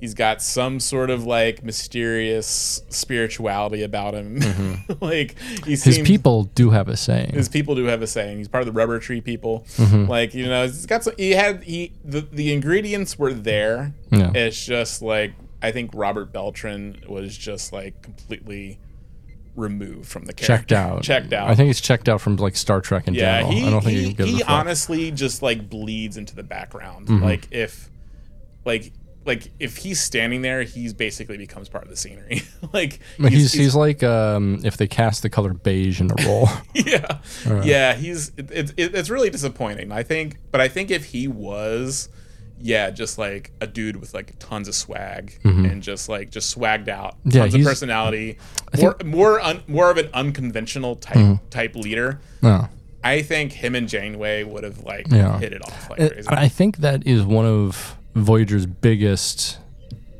He's 0.00 0.12
got 0.14 0.42
some 0.42 0.78
sort 0.78 1.08
of 1.08 1.24
like 1.24 1.64
mysterious 1.64 2.82
spirituality 2.90 3.82
about 3.82 4.12
him. 4.14 4.38
like 5.00 5.38
he 5.38 5.72
Mm-hmm. 5.72 5.90
His 5.90 5.98
people 6.00 6.44
do 6.44 6.70
have 6.70 6.88
a 6.88 6.96
saying. 6.96 7.32
his 7.32 7.48
people 7.48 7.74
do 7.74 7.84
have 7.86 8.02
a 8.02 8.06
saying. 8.06 8.38
He's 8.38 8.48
part 8.48 8.60
of 8.60 8.66
the 8.66 8.72
rubber 8.78 8.98
tree 8.98 9.20
people. 9.22 9.64
Mm-hmm. 9.76 10.04
Like 10.10 10.34
you 10.34 10.46
know, 10.46 10.64
he's 10.64 10.84
got 10.86 11.02
some. 11.04 11.14
He 11.16 11.30
had 11.32 11.62
he 11.62 11.92
the 12.04 12.20
the 12.20 12.52
ingredients 12.52 13.18
were 13.18 13.32
there. 13.32 13.94
Yeah. 14.10 14.32
It's 14.34 14.64
just 14.64 15.00
like 15.00 15.32
I 15.62 15.72
think 15.72 15.90
Robert 15.94 16.30
Beltran 16.32 17.00
was 17.08 17.36
just 17.36 17.72
like 17.72 18.02
completely 18.02 18.78
removed 19.54 20.06
from 20.08 20.26
the 20.26 20.34
character. 20.34 20.46
checked 20.58 20.72
out. 20.72 21.02
Checked 21.02 21.32
out. 21.32 21.48
I 21.48 21.54
think 21.54 21.68
he's 21.68 21.80
checked 21.80 22.10
out 22.10 22.20
from 22.20 22.36
like 22.36 22.56
Star 22.56 22.82
Trek 22.82 23.08
in 23.08 23.14
Yeah, 23.14 23.40
general. 23.40 23.52
he 23.52 23.66
I 23.66 23.70
don't 23.70 23.82
think 23.82 24.18
he, 24.18 24.24
he, 24.26 24.36
he 24.36 24.42
honestly 24.42 25.10
just 25.10 25.40
like 25.40 25.70
bleeds 25.70 26.18
into 26.18 26.34
the 26.36 26.42
background. 26.42 27.06
Mm-hmm. 27.08 27.24
Like 27.24 27.48
if 27.50 27.88
like 28.66 28.92
like 29.26 29.50
if 29.60 29.76
he's 29.78 30.00
standing 30.00 30.42
there, 30.42 30.62
he's 30.62 30.92
basically 30.92 31.36
becomes 31.36 31.68
part 31.68 31.84
of 31.84 31.90
the 31.90 31.96
scenery. 31.96 32.42
like 32.72 33.00
But 33.18 33.32
he's, 33.32 33.52
he's 33.52 33.74
like 33.74 34.02
um, 34.02 34.60
if 34.64 34.76
they 34.76 34.86
cast 34.86 35.22
the 35.22 35.28
color 35.30 35.52
beige 35.52 36.00
in 36.00 36.10
a 36.10 36.24
role. 36.26 36.48
yeah 36.74 37.18
yeah 37.64 37.94
he's 37.94 38.30
it, 38.36 38.50
it, 38.50 38.72
it- 38.76 38.94
it's 38.94 39.10
really 39.10 39.30
disappointing. 39.30 39.92
I 39.92 40.02
think, 40.02 40.38
but 40.52 40.60
I 40.60 40.68
think 40.68 40.90
if 40.90 41.04
he 41.06 41.28
was 41.28 42.08
yeah, 42.58 42.88
just 42.90 43.18
like 43.18 43.52
a 43.60 43.66
dude 43.66 43.96
with 43.96 44.14
like 44.14 44.32
tons 44.38 44.66
of 44.66 44.74
swag 44.74 45.38
and 45.44 45.82
just 45.82 46.08
like 46.08 46.30
just 46.30 46.56
swagged 46.56 46.88
out, 46.88 47.16
Mm-hmm. 47.18 47.30
Yeah, 47.30 47.40
tons 47.42 47.54
of 47.54 47.58
he's- 47.60 47.68
personality, 47.68 48.38
more 48.80 48.96
more 49.04 49.40
un, 49.40 49.62
more 49.68 49.90
of 49.90 49.98
an 49.98 50.08
unconventional 50.14 50.96
type 50.96 51.16
Mm-hmm. 51.16 51.48
type 51.50 51.74
leader. 51.76 52.20
no. 52.42 52.68
I 53.04 53.22
think 53.22 53.52
him 53.52 53.76
and 53.76 53.88
Janeway 53.88 54.42
would 54.42 54.64
have 54.64 54.82
like 54.82 55.06
Yeah. 55.10 55.38
hit 55.38 55.52
it 55.52 55.62
off 55.62 55.90
like 55.90 55.98
crazy. 56.12 56.28
I 56.28 56.48
think 56.48 56.78
that 56.78 57.06
is 57.06 57.22
one 57.24 57.44
of 57.46 57.96
Voyager's 58.16 58.66
biggest 58.66 59.58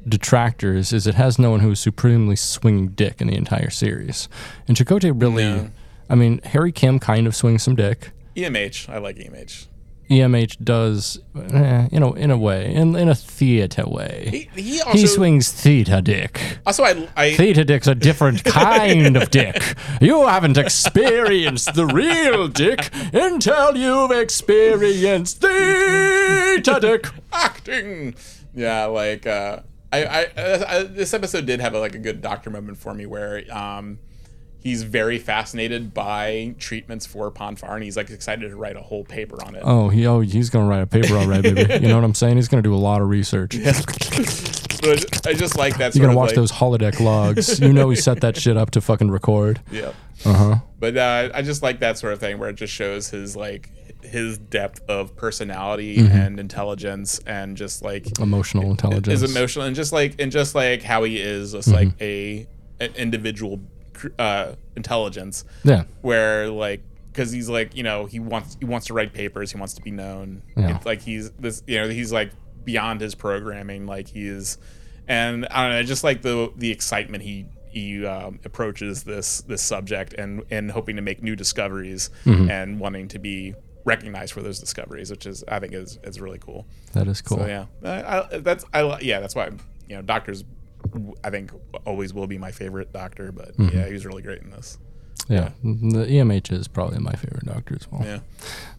detractors 0.07 0.93
is 0.93 1.07
it 1.07 1.15
has 1.15 1.39
no 1.39 1.51
one 1.51 1.61
who 1.61 1.73
is 1.73 1.81
supremely 1.81 2.37
swinging 2.37 2.89
dick 2.89 3.21
in 3.21 3.27
the 3.29 3.35
entire 3.35 3.71
series. 3.71 4.29
And 4.69 4.77
Chakotay 4.77 5.21
really, 5.21 5.45
No. 5.45 5.71
I 6.09 6.15
mean, 6.15 6.41
Harry 6.45 6.73
Kim 6.73 6.99
kind 6.99 7.27
of 7.27 7.35
swings 7.35 7.63
some 7.63 7.75
dick. 7.75 8.11
EMH, 8.37 8.89
I 8.89 8.99
like 8.99 9.17
EMH. 9.17 9.67
EMH 10.11 10.63
does 10.63 11.19
eh, 11.37 11.89
in 11.91 12.03
a 12.03 12.13
in 12.15 12.31
a 12.31 12.37
way, 12.37 12.73
in 12.73 12.95
in 12.95 13.09
a 13.09 13.15
theater 13.15 13.85
way. 13.87 14.49
He, 14.55 14.61
he 14.63 14.81
also 14.81 14.99
He 14.99 15.07
swings 15.07 15.51
theta 15.51 16.01
dick. 16.01 16.41
also 16.65 16.85
I 16.85 17.09
I 17.17 17.35
Theta 17.35 17.65
dick's 17.65 17.87
a 17.87 17.95
different 17.95 18.45
kind 18.45 19.17
of 19.17 19.31
dick. 19.31 19.61
You 20.01 20.27
haven't 20.27 20.59
experienced 20.59 21.75
the 21.75 21.87
real 21.87 22.49
dick 22.49 22.91
until 23.13 23.77
you've 23.77 24.13
experienced 24.13 25.41
theta 25.41 26.79
dick. 26.81 27.07
acting. 27.33 28.15
Yeah, 28.55 28.87
like 28.87 29.27
uh, 29.27 29.61
I, 29.93 30.05
I, 30.05 30.27
I, 30.79 30.83
this 30.85 31.13
episode 31.15 31.47
did 31.47 31.61
have 31.61 31.75
a, 31.75 31.79
like 31.81 31.95
a 31.95 31.99
good 31.99 32.21
doctor 32.23 32.51
moment 32.51 32.79
for 32.79 32.95
me 32.95 33.07
where 33.07 33.43
um, 33.55 33.99
he's 34.67 34.83
very 34.83 35.19
fascinated 35.19 35.95
by 35.95 36.55
treatments 36.59 37.07
for 37.07 37.31
Pon 37.31 37.55
farr, 37.57 37.75
and 37.77 37.85
he's 37.85 37.97
like 37.97 38.11
excited 38.11 38.49
to 38.51 38.57
write 38.57 38.77
a 38.77 38.81
whole 38.83 39.05
paper 39.05 39.43
on 39.45 39.55
it. 39.55 39.63
Oh, 39.65 39.89
he 39.89 40.07
oh 40.07 40.21
he's 40.21 40.51
gonna 40.51 40.67
write 40.69 40.83
a 40.83 40.87
paper 40.87 41.15
on 41.17 41.23
alright, 41.23 41.43
baby. 41.43 41.63
You 41.75 41.89
know 41.89 41.95
what 41.97 42.05
I'm 42.05 42.15
saying? 42.15 42.37
He's 42.37 42.49
gonna 42.49 42.63
do 42.63 42.75
a 42.75 42.77
lot 42.77 43.01
of 43.01 43.09
research. 43.09 43.57
But 44.83 45.27
I 45.27 45.33
just 45.33 45.57
like 45.57 45.79
that. 45.79 45.95
You're 45.95 46.03
gonna 46.03 46.13
of 46.13 46.19
watch 46.19 46.29
like, 46.29 46.37
those 46.37 46.53
holodeck 46.53 47.01
logs. 47.01 47.59
You 47.59 47.73
know 47.73 47.89
he 47.89 47.97
set 47.97 48.21
that 48.21 48.37
shit 48.43 48.57
up 48.59 48.73
to 48.73 48.81
fucking 48.83 49.11
record. 49.11 49.59
Yeah. 49.73 49.93
Uh 50.25 50.35
huh. 50.35 50.55
But 50.79 50.97
uh, 50.99 51.31
I 51.35 51.41
just 51.43 51.63
like 51.63 51.81
that 51.81 51.97
sort 51.99 52.13
of 52.13 52.21
thing 52.21 52.39
where 52.39 52.51
it 52.51 52.57
just 52.57 52.73
shows 52.75 53.09
his 53.09 53.35
like 53.37 53.71
his 54.05 54.37
depth 54.39 54.83
of 54.89 55.17
personality 55.17 55.97
Mm-hmm. 55.97 56.17
and 56.17 56.39
intelligence 56.39 57.19
and 57.27 57.57
just 57.57 57.83
like 57.83 58.19
Emotional 58.21 58.71
intelligence. 58.71 59.23
is 59.23 59.35
emotional 59.35 59.65
and 59.65 59.75
just 59.75 59.93
like 59.93 60.21
and 60.21 60.31
just 60.31 60.55
like 60.55 60.83
how 60.83 61.05
he 61.05 61.19
is 61.21 61.53
just 61.53 61.69
Mm-hmm. 61.69 61.77
like 61.77 62.01
a 62.03 62.47
an 62.79 62.95
individual 62.97 63.59
uh, 64.19 64.53
intelligence 64.77 65.45
Yeah. 65.65 65.85
where 66.03 66.49
like 66.51 66.83
because 67.13 67.33
he's 67.33 67.49
like 67.49 67.75
you 67.77 67.83
know 67.83 68.07
he 68.07 68.21
wants 68.21 68.57
he 68.61 68.65
wants 68.67 68.87
to 68.89 68.95
write 68.95 69.13
papers 69.15 69.51
he 69.53 69.59
wants 69.59 69.75
to 69.75 69.83
be 69.83 69.91
known 69.91 70.43
Yeah. 70.57 70.77
It's 70.77 70.87
like 70.87 71.01
he's 71.03 71.31
this 71.33 71.63
you 71.67 71.81
know 71.81 71.89
he's 71.89 72.13
like 72.13 72.31
beyond 72.65 73.01
his 73.01 73.15
programming 73.15 73.87
like 73.87 74.09
he 74.09 74.27
is 74.27 74.59
and 75.09 75.47
I 75.51 75.63
don't 75.63 75.73
know 75.77 75.83
just 75.83 76.05
like 76.05 76.23
the 76.23 76.53
the 76.57 76.71
excitement 76.71 77.23
he 77.23 77.47
he 77.69 78.05
um, 78.07 78.41
approaches 78.45 79.05
this 79.05 79.41
this 79.43 79.63
subject 79.63 80.15
and 80.15 80.43
and 80.51 80.71
hoping 80.71 80.97
to 80.97 81.03
make 81.03 81.23
new 81.23 81.37
discoveries 81.37 82.11
Mm-hmm. 82.25 82.51
and 82.51 82.81
wanting 82.81 83.09
to 83.09 83.19
be 83.19 83.55
recognized 83.85 84.33
for 84.33 84.43
those 84.43 84.59
discoveries 84.59 85.11
which 85.11 85.27
is 85.27 85.45
I 85.49 85.59
think 85.61 85.73
is 85.75 85.99
is 86.03 86.21
really 86.21 86.39
cool 86.39 86.67
That 86.93 87.07
is 87.07 87.21
cool. 87.23 87.39
so 87.39 87.47
yeah 87.47 87.67
I, 87.85 88.19
I, 88.35 88.39
that's 88.39 88.65
I 88.75 88.99
yeah 89.01 89.21
that's 89.21 89.35
why 89.37 89.47
you 89.89 89.95
know 89.97 90.03
doctors 90.03 90.43
I 91.25 91.31
think 91.31 91.51
always 91.85 92.13
will 92.15 92.27
be 92.27 92.39
my 92.39 92.51
favorite 92.53 92.93
doctor 92.93 93.33
but 93.33 93.57
Mm-hmm. 93.57 93.77
yeah 93.77 93.87
he 93.87 93.93
was 93.93 94.05
really 94.07 94.23
great 94.23 94.43
in 94.43 94.51
this 94.51 94.79
Yeah. 95.29 95.51
The 95.63 96.07
EMH 96.07 96.53
is 96.53 96.69
probably 96.69 96.99
my 96.99 97.13
favorite 97.13 97.47
doctor 97.47 97.75
as 97.75 97.91
well. 97.91 98.03
yeah 98.05 98.21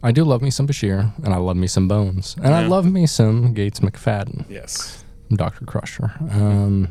I 0.03 0.11
do 0.11 0.23
love 0.23 0.41
me 0.41 0.49
some 0.51 0.67
Bashir, 0.67 1.11
and 1.23 1.33
I 1.33 1.37
love 1.37 1.57
me 1.57 1.67
some 1.67 1.87
Bones, 1.87 2.35
and 2.43 2.53
I 2.53 2.67
love 2.67 2.85
me 2.91 3.05
some 3.07 3.53
Gates 3.53 3.79
McFadden, 3.81 4.45
yes 4.49 5.03
Doctor 5.29 5.65
Crusher. 5.65 6.11
Um, 6.31 6.89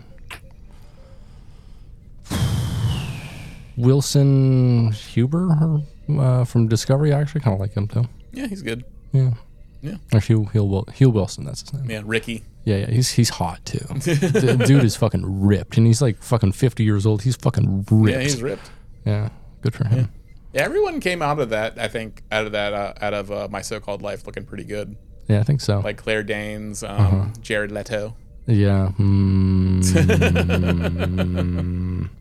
Wilson 3.76 4.92
Huber 4.92 5.80
uh, 6.18 6.44
from 6.44 6.68
Discovery. 6.68 7.12
I 7.12 7.20
actually 7.20 7.42
kind 7.42 7.54
of 7.54 7.60
like 7.60 7.74
him 7.74 7.88
too. 7.88 8.04
yeah 8.32 8.46
he's 8.46 8.62
good 8.62 8.84
Yeah. 9.12 9.34
Yeah. 9.82 9.96
Or 10.12 10.20
Hugh, 10.20 10.46
Hugh, 10.46 10.84
Hugh 10.94 11.10
Wilson, 11.10 11.44
that's 11.44 11.60
his 11.60 11.72
name. 11.74 11.90
yeah 11.90 12.02
Ricky 12.04 12.42
Yeah, 12.66 12.76
yeah, 12.78 12.90
he's 12.90 13.10
he's 13.12 13.28
hot 13.30 13.64
too. 13.64 13.78
the 13.78 14.62
dude 14.66 14.82
is 14.84 14.96
fucking 14.96 15.22
ripped, 15.46 15.76
and 15.78 15.86
he's 15.86 16.02
like 16.02 16.20
fucking 16.22 16.52
fifty 16.52 16.82
years 16.84 17.06
old. 17.06 17.22
He's 17.22 17.36
fucking 17.36 17.86
ripped. 17.90 18.12
yeah 18.16 18.20
he's 18.22 18.42
ripped 18.42 18.68
Yeah, 19.06 19.28
good 19.62 19.72
for 19.74 19.86
him. 19.88 20.10
Yeah, 20.52 20.62
everyone 20.62 21.00
came 21.00 21.22
out 21.22 21.38
of 21.38 21.50
that. 21.50 21.78
I 21.78 21.86
think 21.88 22.22
out 22.32 22.44
of 22.46 22.52
that, 22.52 22.72
uh, 22.74 22.92
out 23.00 23.14
of 23.14 23.30
uh, 23.30 23.46
my 23.50 23.62
so-called 23.62 24.02
life, 24.02 24.26
looking 24.26 24.44
pretty 24.44 24.64
good. 24.64 24.96
Yeah, 25.28 25.38
I 25.40 25.42
think 25.44 25.60
so. 25.60 25.78
Like 25.80 25.96
Claire 25.96 26.22
Danes, 26.24 26.82
um, 26.82 26.90
Uh-huh. 27.00 27.24
Jared 27.40 27.70
Leto. 27.72 28.16
yeah. 28.46 28.90
Mm, 28.98 29.82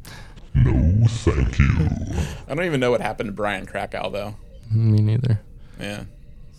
No, 0.58 1.06
thank 1.08 1.60
you. 1.60 1.68
I 2.48 2.56
don't 2.56 2.64
even 2.66 2.80
know 2.80 2.92
what 2.92 3.02
happened 3.02 3.28
to 3.28 3.34
Brian 3.34 3.66
Krakow 3.66 4.10
though. 4.10 4.36
me 4.72 5.02
neither. 5.02 5.42
Yeah, 5.80 6.04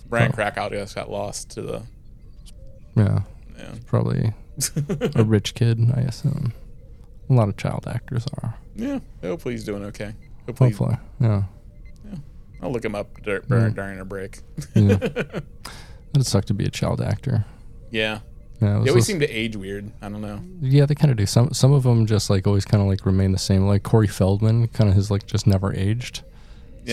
Brian 0.09 0.33
Oh. 0.33 0.35
Krakow 0.35 0.69
just 0.71 0.95
got 0.95 1.11
lost 1.11 1.51
to 1.53 1.63
the. 1.63 1.83
Yeah, 2.95 3.21
Yeah, 3.59 3.75
probably 3.87 4.33
a 5.15 5.25
rich 5.25 5.55
kid, 5.55 5.81
I 5.95 6.01
assume. 6.01 6.53
A 7.29 7.33
lot 7.33 7.49
of 7.49 7.57
child 7.57 7.87
actors 7.89 8.25
are. 8.43 8.55
yeah. 8.77 9.01
Hopefully 9.23 9.55
he's 9.55 9.65
doing 9.65 9.85
okay. 9.87 10.15
Hopefully, 10.47 10.71
Hopefully, 10.71 10.97
yeah. 11.21 11.43
I'll 12.63 12.71
look 12.73 12.85
him 12.85 12.95
up 12.95 13.23
dur- 13.23 13.41
dur- 13.49 13.71
during 13.71 13.99
a 14.01 14.05
break. 14.05 14.41
yeah. 14.75 14.99
It'd 16.15 16.27
suck 16.27 16.45
to 16.47 16.55
be 16.55 16.65
a 16.65 16.71
child 16.71 17.01
actor. 17.03 17.45
yeah, 17.91 18.21
Yeah, 18.63 18.79
they 18.83 18.89
always 18.91 19.05
seem 19.05 19.21
to 19.21 19.29
age 19.29 19.57
weird. 19.57 19.91
I 20.01 20.09
don't 20.09 20.23
know. 20.23 20.41
yeah, 20.63 20.87
they 20.87 20.95
kind 20.95 21.11
of 21.11 21.17
do. 21.19 21.27
Some 21.27 21.53
some 21.53 21.73
of 21.73 21.83
them 21.83 22.07
just 22.07 22.31
like 22.31 22.47
always 22.47 22.65
kind 22.65 22.83
of 22.83 22.89
like 22.89 23.05
remain 23.05 23.33
the 23.33 23.39
same. 23.39 23.67
Like 23.67 23.83
Corey 23.83 24.07
Feldman, 24.07 24.69
kind 24.69 24.89
of 24.89 24.97
has 24.97 25.11
like 25.11 25.27
just 25.27 25.47
never 25.47 25.75
aged. 25.75 26.23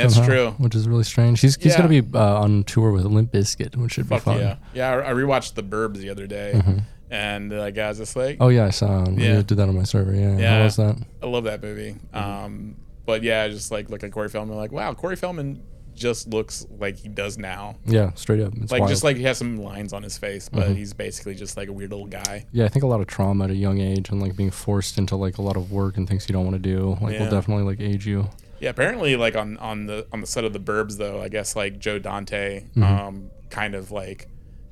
That's 0.01 0.15
somehow, 0.15 0.29
true. 0.29 0.49
Which 0.57 0.75
is 0.75 0.87
really 0.87 1.03
strange. 1.03 1.39
He's 1.41 1.55
he's 1.55 1.73
Yeah. 1.73 1.77
gonna 1.87 2.01
be 2.01 2.17
uh, 2.17 2.41
on 2.41 2.63
tour 2.63 2.91
with 2.91 3.05
Limp 3.05 3.31
Bizkit, 3.31 3.75
which 3.75 3.93
should 3.93 4.07
Fuck 4.07 4.21
be 4.21 4.25
fun. 4.25 4.39
yeah, 4.39 4.55
yeah. 4.73 4.89
I, 4.91 5.09
I 5.09 5.13
rewatched 5.13 5.53
The 5.55 5.63
Burbs 5.63 5.97
the 5.97 6.09
other 6.09 6.27
day, 6.27 6.53
mm-hmm. 6.55 6.77
and 7.11 7.51
uh, 7.53 7.65
the 7.65 7.71
guy 7.71 7.89
was 7.89 7.97
just 7.99 8.15
like, 8.15 8.37
Oh 8.39 8.49
yeah, 8.49 8.65
I 8.65 8.69
saw. 8.71 9.05
Him. 9.05 9.19
Yeah. 9.19 9.33
Yeah, 9.35 9.41
did 9.43 9.57
that 9.57 9.69
on 9.69 9.75
my 9.75 9.83
server. 9.83 10.13
Yeah, 10.13 10.37
Yeah. 10.37 10.57
how 10.57 10.63
was 10.63 10.75
that? 10.77 10.95
I 11.21 11.25
love 11.27 11.43
that 11.45 11.61
movie. 11.61 11.95
Mm-hmm. 12.13 12.17
Um, 12.17 12.75
but 13.05 13.21
yeah, 13.23 13.43
I 13.43 13.49
just 13.49 13.71
like 13.71 13.89
look 13.89 14.03
at 14.03 14.11
Corey 14.11 14.29
Feldman, 14.29 14.57
like, 14.57 14.71
wow, 14.71 14.93
Corey 14.93 15.15
Feldman 15.15 15.61
just 15.95 16.27
looks 16.27 16.65
like 16.79 16.97
he 16.97 17.07
does 17.07 17.37
now. 17.37 17.75
Yeah, 17.85 18.13
straight 18.15 18.39
up. 18.41 18.51
It's 18.55 18.71
Like 18.71 18.79
wild. 18.79 18.89
just 18.89 19.03
like 19.03 19.15
he 19.15 19.21
has 19.23 19.37
some 19.37 19.57
lines 19.57 19.93
on 19.93 20.01
his 20.01 20.17
face, 20.17 20.49
but 20.49 20.63
mm-hmm. 20.63 20.73
he's 20.73 20.91
basically 20.91 21.35
just 21.35 21.55
like 21.55 21.67
a 21.69 21.71
weird 21.71 21.91
little 21.91 22.07
guy. 22.07 22.47
yeah, 22.51 22.65
I 22.65 22.67
think 22.69 22.81
a 22.83 22.87
lot 22.87 22.99
of 22.99 23.05
trauma 23.05 23.43
at 23.43 23.51
a 23.51 23.55
young 23.55 23.79
age 23.79 24.09
and 24.09 24.19
like 24.19 24.35
being 24.35 24.49
forced 24.49 24.97
into 24.97 25.15
like 25.15 25.37
a 25.37 25.43
lot 25.43 25.55
of 25.55 25.71
work 25.71 25.97
and 25.97 26.09
things 26.09 26.27
you 26.27 26.33
don't 26.33 26.45
want 26.45 26.55
to 26.55 26.59
do, 26.67 26.97
like 26.99 27.13
Yeah. 27.13 27.23
will 27.25 27.29
definitely 27.29 27.63
like 27.65 27.79
age 27.79 28.07
you. 28.07 28.27
Yeah, 28.63 28.69
apparently 28.69 29.15
like 29.15 29.35
on 29.35 29.57
on 29.57 29.85
the 29.87 30.07
on 30.13 30.21
the 30.21 30.27
set 30.27 30.43
of 30.45 30.53
the 30.53 30.59
Burbs 30.59 30.97
though, 30.97 31.21
I 31.21 31.27
guess 31.29 31.55
like 31.55 31.79
Joe 31.79 31.99
Dante, 31.99 32.61
Mm-hmm. 32.75 32.83
um, 32.83 33.29
kind 33.49 33.75
of 33.75 33.91
like, 33.91 34.27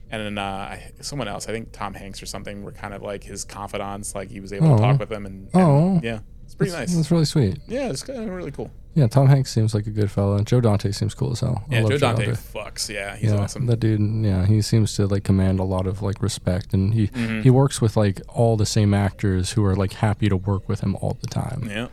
and 0.09 0.21
then 0.25 0.37
uh, 0.37 0.77
someone 1.01 1.27
else, 1.27 1.47
I 1.49 1.51
think 1.51 1.71
Tom 1.71 1.93
Hanks 1.93 2.23
or 2.23 2.25
something, 2.25 2.63
were 2.63 2.71
kind 2.71 2.93
of 2.93 3.01
like 3.01 3.23
his 3.23 3.43
confidants. 3.43 4.15
Like 4.15 4.29
he 4.31 4.39
was 4.39 4.53
able 4.53 4.71
Oh. 4.73 4.75
to 4.77 4.81
talk 4.81 4.99
with 4.99 5.09
them, 5.09 5.25
and, 5.25 5.49
and 5.53 5.61
Oh. 5.61 5.99
yeah, 6.01 6.19
it's 6.45 6.55
pretty 6.55 6.71
nice. 6.71 6.95
That's 6.95 7.11
really 7.11 7.25
sweet. 7.25 7.59
yeah, 7.67 7.89
it's 7.89 8.01
kind 8.03 8.19
of 8.23 8.29
really 8.33 8.51
cool. 8.51 8.71
Yeah, 8.93 9.07
Tom 9.07 9.27
Hanks 9.27 9.51
seems 9.51 9.73
like 9.73 9.87
a 9.87 9.89
good 9.89 10.11
fella. 10.11 10.43
Joe 10.43 10.59
Dante 10.59 10.91
seems 10.91 11.13
cool 11.13 11.31
as 11.31 11.39
hell. 11.39 11.63
I 11.69 11.75
Yeah, 11.75 11.81
love 11.81 11.91
Joe 11.91 11.97
Dante 11.97 12.25
fucks. 12.31 12.89
Yeah, 12.89 13.15
he's 13.15 13.31
yeah, 13.31 13.37
awesome. 13.39 13.65
that 13.67 13.79
dude. 13.79 14.01
Yeah, 14.25 14.45
he 14.45 14.61
seems 14.61 14.93
to 14.95 15.07
like 15.07 15.23
command 15.23 15.59
a 15.61 15.63
lot 15.63 15.85
of 15.87 16.01
like 16.01 16.21
respect, 16.21 16.73
and 16.73 16.93
he 16.93 17.07
Mm-hmm. 17.07 17.41
he 17.41 17.49
works 17.49 17.81
with 17.81 17.95
like 17.95 18.21
all 18.27 18.57
the 18.57 18.65
same 18.65 18.93
actors 18.93 19.51
who 19.53 19.63
are 19.65 19.75
like 19.75 19.93
happy 19.93 20.27
to 20.29 20.35
work 20.37 20.67
with 20.67 20.81
him 20.81 20.95
all 21.01 21.17
the 21.21 21.27
time. 21.27 21.69
yeah, 21.69 21.87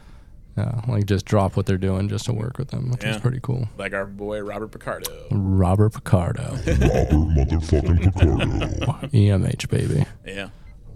Yeah, 0.58 0.80
like 0.88 1.06
just 1.06 1.24
drop 1.24 1.56
what 1.56 1.66
they're 1.66 1.78
doing 1.78 2.08
just 2.08 2.24
to 2.26 2.32
work 2.32 2.58
with 2.58 2.68
them, 2.68 2.90
which 2.90 3.04
is 3.04 3.16
pretty 3.18 3.38
cool. 3.42 3.68
like 3.78 3.92
our 3.92 4.06
boy 4.06 4.40
Robert 4.40 4.68
Picardo. 4.72 5.12
Robert 5.30 5.90
Picardo, 5.94 6.42
Robert 6.66 7.10
motherfucking 7.12 8.02
Picardo. 8.04 9.08
EMH 9.08 9.68
baby. 9.70 10.04
Yeah. 10.26 10.48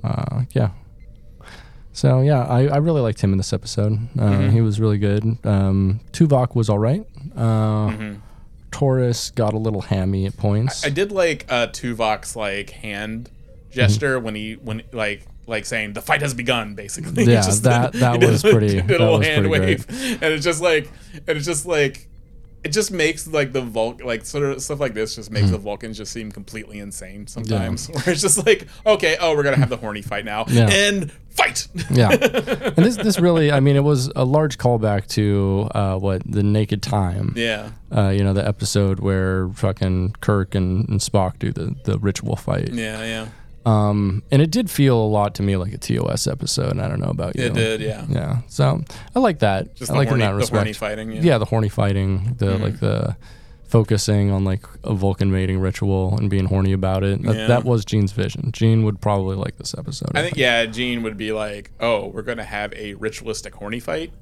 Uh, 0.02 0.42
yeah. 0.52 0.70
So 1.92 2.22
yeah, 2.22 2.44
I, 2.44 2.66
I 2.68 2.76
really 2.78 3.02
liked 3.02 3.20
him 3.20 3.32
in 3.32 3.38
this 3.38 3.52
episode. 3.52 3.92
Uh, 4.18 4.22
Mm-hmm. 4.22 4.50
He 4.50 4.60
was 4.62 4.80
really 4.80 4.98
good. 4.98 5.22
Um, 5.44 6.00
Tuvok 6.12 6.54
was 6.54 6.68
all 6.70 6.78
right. 6.78 7.06
Uh, 7.36 8.14
Torres 8.70 9.30
got 9.32 9.52
a 9.52 9.58
little 9.58 9.82
hammy 9.82 10.24
at 10.26 10.36
points. 10.36 10.80
Mm-hmm. 10.80 10.86
I 10.86 10.90
did 10.90 11.12
like 11.12 11.44
uh 11.48 11.66
Tuvok's 11.68 12.34
like 12.34 12.70
hand 12.70 13.30
gesture 13.70 14.18
when 14.18 14.34
he 14.34 14.54
when 14.54 14.82
like 14.92 15.26
like 15.46 15.64
saying 15.66 15.92
the 15.94 16.02
fight 16.02 16.22
has 16.22 16.34
begun 16.34 16.74
basically. 16.74 17.24
Yeah, 17.32 17.42
just 17.42 17.62
that- 17.64 17.92
that 17.94 18.20
did 18.20 18.30
was 18.30 18.42
pretty- 18.42 18.80
did 18.80 18.90
a 18.90 18.98
little 19.04 19.20
hand 19.20 19.48
wave, 19.50 19.86
and 20.22 20.32
it's 20.34 20.44
just 20.44 20.60
like 20.62 20.90
and 21.26 21.36
it's 21.36 21.46
just 21.46 21.66
like 21.66 22.08
it 22.64 22.68
just 22.70 22.92
makes 22.92 23.26
like 23.26 23.52
the 23.52 23.60
Vulc 23.60 24.04
like 24.04 24.24
sort 24.24 24.44
of 24.44 24.62
stuff 24.62 24.78
like 24.78 24.94
this 24.94 25.16
just 25.16 25.32
makes 25.32 25.46
Hmm. 25.46 25.52
the 25.52 25.58
Vulcans 25.58 25.96
just 25.98 26.12
seem 26.12 26.30
completely 26.30 26.78
insane 26.78 27.26
sometimes. 27.26 27.88
Where 27.88 28.10
it's 28.10 28.20
just 28.22 28.46
like 28.46 28.68
okay, 28.86 29.16
oh 29.20 29.34
we're 29.34 29.42
gonna 29.42 29.56
have 29.56 29.68
the 29.68 29.76
horny 29.76 30.00
fight 30.02 30.24
now 30.24 30.44
Yeah. 30.46 30.68
and 30.70 31.10
fight. 31.30 31.66
yeah, 31.90 32.10
and 32.10 32.76
this 32.76 32.96
this 32.98 33.18
really, 33.18 33.50
I 33.50 33.58
mean, 33.58 33.74
it 33.74 33.82
was 33.82 34.12
a 34.14 34.24
large 34.24 34.58
callback 34.58 35.08
to 35.08 35.68
uh, 35.74 35.96
what 35.98 36.22
the 36.24 36.42
Naked 36.44 36.82
Time. 36.82 37.32
yeah. 37.36 37.70
Uh, 37.90 38.10
you 38.10 38.22
know, 38.22 38.32
the 38.32 38.46
episode 38.46 39.00
where 39.00 39.48
fucking 39.48 40.14
Kirk 40.20 40.54
and, 40.54 40.88
and 40.88 41.00
Spock 41.00 41.40
do 41.40 41.50
the 41.52 41.74
the 41.84 41.98
ritual 41.98 42.36
fight. 42.36 42.68
Yeah, 42.72 43.02
yeah. 43.04 43.26
Um, 43.64 44.22
and 44.32 44.42
it 44.42 44.50
did 44.50 44.70
feel 44.70 44.98
a 44.98 45.06
lot 45.06 45.34
to 45.36 45.42
me 45.42 45.56
like 45.56 45.72
a 45.72 45.78
TOS 45.78 46.26
episode. 46.26 46.78
I 46.78 46.88
don't 46.88 47.00
know 47.00 47.10
about 47.10 47.36
you. 47.36 47.44
It 47.44 47.54
did, 47.54 47.80
yeah. 47.80 48.04
Yeah. 48.08 48.38
So 48.48 48.82
I 49.14 49.18
like 49.20 49.38
that. 49.40 49.74
Just 49.76 49.90
I 49.92 49.94
like 49.96 50.08
horny, 50.08 50.24
in 50.24 50.36
that 50.36 50.46
the 50.46 50.54
horny 50.56 50.72
fighting. 50.72 51.12
Yeah. 51.12 51.20
yeah, 51.22 51.38
the 51.38 51.44
horny 51.44 51.68
fighting, 51.68 52.34
the 52.38 52.46
Mm-hmm. 52.46 52.62
like 52.62 52.80
the 52.80 53.16
focusing 53.68 54.30
on 54.30 54.44
like 54.44 54.66
a 54.84 54.92
Vulcan 54.94 55.30
mating 55.32 55.58
ritual 55.58 56.18
and 56.18 56.28
being 56.28 56.44
horny 56.46 56.72
about 56.72 57.04
it. 57.04 57.22
That, 57.22 57.34
Yeah. 57.36 57.46
that 57.46 57.64
was 57.64 57.84
Gene's 57.84 58.12
vision. 58.12 58.50
Gene 58.52 58.84
would 58.84 59.00
probably 59.00 59.36
like 59.36 59.56
this 59.56 59.74
episode. 59.78 60.10
I 60.14 60.22
think 60.22 60.36
yeah, 60.36 60.66
Gene 60.66 61.02
would 61.04 61.16
be 61.16 61.32
like, 61.32 61.70
"Oh, 61.80 62.08
we're 62.08 62.22
gonna 62.22 62.44
have 62.44 62.72
a 62.74 62.94
ritualistic 62.94 63.54
horny 63.54 63.80
fight." 63.80 64.12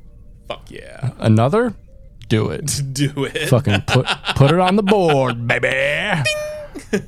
Fuck 0.48 0.70
yeah, 0.70 1.12
Another? 1.18 1.74
Do 2.28 2.50
it. 2.50 2.80
do 2.92 3.24
it. 3.24 3.48
Fucking 3.48 3.80
put 3.88 4.06
put 4.36 4.50
it 4.52 4.60
on 4.60 4.76
the 4.76 4.82
board, 4.84 5.46
baby. 5.48 6.22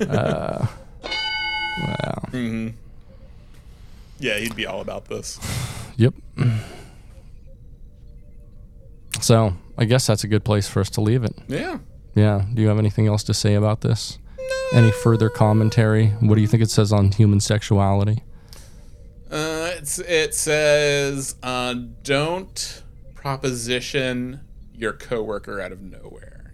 uh, 0.09 0.66
well, 1.80 2.28
Yeah, 4.18 4.38
he'd 4.38 4.54
be 4.56 4.66
all 4.66 4.80
about 4.80 5.06
this. 5.06 5.38
yep. 5.96 6.14
So 9.20 9.54
I 9.78 9.84
guess 9.84 10.06
that's 10.06 10.24
a 10.24 10.28
good 10.28 10.44
place 10.44 10.68
for 10.68 10.80
us 10.80 10.90
to 10.90 11.00
leave 11.00 11.24
it. 11.24 11.34
Yeah. 11.48 11.78
Yeah. 12.14 12.44
Do 12.52 12.62
you 12.62 12.68
have 12.68 12.78
anything 12.78 13.06
else 13.06 13.22
to 13.24 13.34
say 13.34 13.54
about 13.54 13.80
this? 13.82 14.18
No. 14.38 14.78
Any 14.78 14.90
further 14.92 15.28
commentary? 15.28 16.08
What 16.20 16.34
do 16.34 16.40
you 16.40 16.46
think 16.48 16.62
it 16.62 16.70
says 16.70 16.92
on 16.92 17.12
human 17.12 17.40
sexuality? 17.40 18.22
Uh, 19.30 19.70
it's, 19.76 19.98
it 19.98 20.34
says, 20.34 21.36
uh, 21.42 21.74
don't 22.02 22.82
proposition 23.14 24.40
your 24.74 24.92
coworker 24.92 25.60
out 25.60 25.72
of 25.72 25.80
nowhere. 25.80 26.52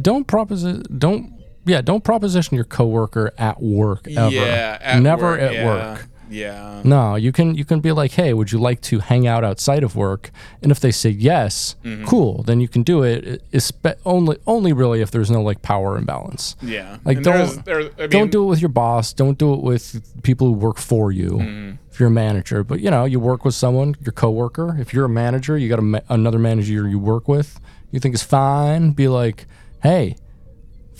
Don't 0.00 0.26
proposition. 0.26 0.82
Don't. 0.98 1.41
Yeah. 1.64 1.80
Don't 1.80 2.02
proposition 2.04 2.54
your 2.56 2.64
coworker 2.64 3.32
at 3.38 3.62
work 3.62 4.08
ever. 4.08 4.30
Yeah, 4.34 4.78
at 4.80 5.00
Never 5.02 5.22
work, 5.32 5.40
at 5.40 5.52
yeah, 5.54 5.66
work. 5.66 6.06
Yeah. 6.30 6.80
No, 6.82 7.14
you 7.14 7.30
can 7.30 7.54
you 7.54 7.64
can 7.66 7.80
be 7.80 7.92
like, 7.92 8.12
hey, 8.12 8.32
would 8.32 8.50
you 8.52 8.58
like 8.58 8.80
to 8.82 9.00
hang 9.00 9.26
out 9.26 9.44
outside 9.44 9.82
of 9.84 9.94
work? 9.96 10.30
And 10.62 10.72
if 10.72 10.80
they 10.80 10.90
say 10.90 11.10
yes, 11.10 11.76
Mm-hmm. 11.84 12.06
cool, 12.06 12.42
then 12.44 12.58
you 12.58 12.68
can 12.68 12.82
do 12.82 13.02
it. 13.02 13.42
Espe- 13.52 13.96
only 14.06 14.38
only 14.46 14.72
really 14.72 15.02
if 15.02 15.10
there's 15.10 15.30
no 15.30 15.42
like 15.42 15.60
power 15.60 15.98
imbalance. 15.98 16.56
Yeah. 16.62 16.96
Like, 17.04 17.16
And 17.18 17.24
don't- 17.26 17.64
there's- 17.66 17.90
I 17.98 18.00
mean, 18.02 18.08
don't 18.10 18.32
do 18.32 18.44
it 18.44 18.46
with 18.46 18.60
your 18.62 18.70
boss. 18.70 19.12
Don't 19.12 19.36
do 19.36 19.52
it 19.52 19.60
with 19.62 20.00
people 20.22 20.46
who 20.46 20.54
work 20.54 20.78
for 20.78 21.12
you. 21.12 21.32
Mm-hmm. 21.32 21.70
If 21.90 22.00
you're 22.00 22.08
a 22.08 22.10
manager, 22.12 22.64
but 22.64 22.80
you 22.80 22.90
know, 22.90 23.04
you 23.04 23.20
work 23.20 23.44
with 23.44 23.54
someone, 23.54 23.94
your 24.02 24.12
coworker. 24.12 24.78
If 24.80 24.94
you're 24.94 25.04
a 25.04 25.10
manager, 25.10 25.58
you 25.58 25.68
got 25.68 25.80
a 25.80 25.82
ma- 25.82 26.00
another 26.08 26.38
manager 26.38 26.88
you 26.88 26.98
work 26.98 27.28
with. 27.28 27.60
You 27.90 28.00
think 28.00 28.14
is 28.14 28.22
fine. 28.22 28.92
Be 28.92 29.06
like, 29.08 29.46
hey, 29.82 30.16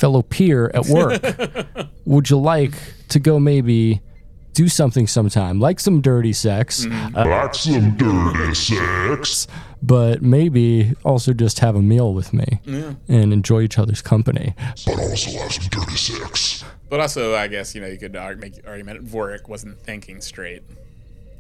fellow 0.03 0.23
peer 0.23 0.69
at 0.75 0.85
work, 0.87 1.23
would 2.05 2.29
you 2.29 2.37
like 2.37 2.73
to 3.09 3.21
go 3.21 3.39
maybe 3.39 4.01
do 4.53 4.69
something 4.69 5.07
sometime, 5.07 5.61
like 5.61 5.79
some 5.79 6.01
dirty 6.01 6.33
sex, 6.33 6.85
Mm-hmm. 6.85 7.17
uh, 7.17 7.25
That's 7.25 7.61
some 7.61 7.97
dirty 7.97 8.53
sex. 8.55 9.47
but 9.81 10.21
maybe 10.21 10.93
also 11.05 11.33
just 11.33 11.61
have 11.61 11.77
a 11.77 11.81
meal 11.83 12.13
with 12.15 12.33
me 12.33 12.59
and 13.09 13.33
enjoy 13.33 13.61
each 13.63 13.79
other's 13.79 14.03
company. 14.03 14.55
But 14.85 14.99
also 14.99 15.39
have 15.39 15.53
some 15.53 15.69
dirty 15.71 15.97
sex. 15.97 16.65
But 16.91 16.99
also, 17.01 17.37
I 17.37 17.47
guess, 17.47 17.75
you 17.77 17.81
know, 17.81 17.87
you 17.87 17.97
could 17.97 18.17
ar- 18.17 18.35
make 18.37 18.55
argument 18.67 19.01
that 19.01 19.09
Vorik 19.09 19.49
wasn't 19.49 19.79
thinking 19.81 20.21
straight. 20.21 20.63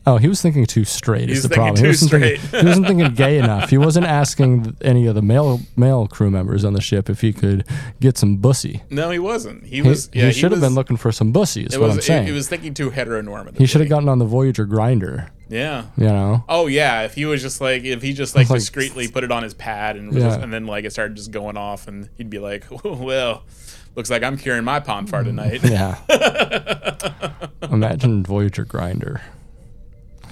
Oh, 0.04 0.16
he 0.16 0.26
was 0.26 0.42
thinking 0.42 0.66
too 0.66 0.84
straight. 0.84 1.28
He 1.28 1.34
Is 1.34 1.44
the 1.44 1.48
problem? 1.48 1.76
too 1.76 1.82
he, 1.82 1.88
wasn't 1.90 2.08
straight. 2.10 2.40
Thinking, 2.40 2.60
he 2.60 2.66
wasn't 2.66 2.86
thinking 2.88 3.14
gay 3.14 3.38
enough. 3.38 3.70
He 3.70 3.78
wasn't 3.78 4.06
asking 4.06 4.76
any 4.82 5.06
of 5.06 5.14
the 5.14 5.22
male 5.22 5.60
male 5.76 6.08
crew 6.08 6.28
members 6.30 6.64
on 6.64 6.72
the 6.72 6.80
ship 6.80 7.08
if 7.08 7.20
he 7.20 7.32
could 7.32 7.64
get 8.00 8.18
some 8.18 8.36
bussy. 8.38 8.82
No, 8.90 9.10
he 9.10 9.18
wasn't. 9.20 9.64
He 9.64 9.76
He, 9.76 9.82
was. 9.82 10.10
yeah, 10.12 10.26
he 10.26 10.32
should 10.32 10.50
have 10.50 10.60
been 10.60 10.74
looking 10.74 10.96
for 10.96 11.12
some 11.12 11.30
bussy. 11.30 11.64
Is 11.64 11.78
what 11.78 11.86
was. 11.88 11.96
I'm 11.96 12.02
saying. 12.02 12.28
it 12.28 12.32
was 12.32 12.48
thinking 12.48 12.74
too 12.74 12.90
heteronormative. 12.90 13.58
he 13.58 13.66
should 13.66 13.80
have 13.80 13.90
gotten 13.90 14.08
on 14.08 14.18
the 14.18 14.24
Voyager 14.24 14.66
Grindr. 14.66 15.28
Yeah. 15.48 15.84
You 15.96 16.06
know. 16.06 16.44
Oh 16.48 16.66
yeah, 16.66 17.02
if 17.02 17.14
he 17.14 17.24
was 17.26 17.40
just 17.42 17.60
like 17.60 17.84
if 17.84 18.02
he 18.02 18.12
just 18.12 18.34
like, 18.34 18.50
Like- 18.50 18.58
discreetly 18.58 19.06
put 19.08 19.22
it 19.22 19.30
on 19.30 19.42
his 19.44 19.54
pad 19.54 19.96
and 19.96 20.12
Yeah. 20.12 20.20
just, 20.20 20.40
and 20.40 20.52
then 20.52 20.66
like 20.66 20.84
it 20.84 20.90
started 20.92 21.16
just 21.16 21.30
going 21.30 21.56
off 21.56 21.86
and 21.86 22.08
he'd 22.16 22.30
be 22.30 22.38
like, 22.40 22.64
well, 22.84 23.44
looks 23.94 24.10
like 24.10 24.22
I'm 24.24 24.36
curing 24.36 24.64
my 24.64 24.80
pon 24.80 25.06
farr 25.06 25.22
tonight. 25.22 25.60
Yeah. 25.68 25.98
Imagine 27.70 28.24
Voyager 28.24 28.64
Grindr. 28.64 29.20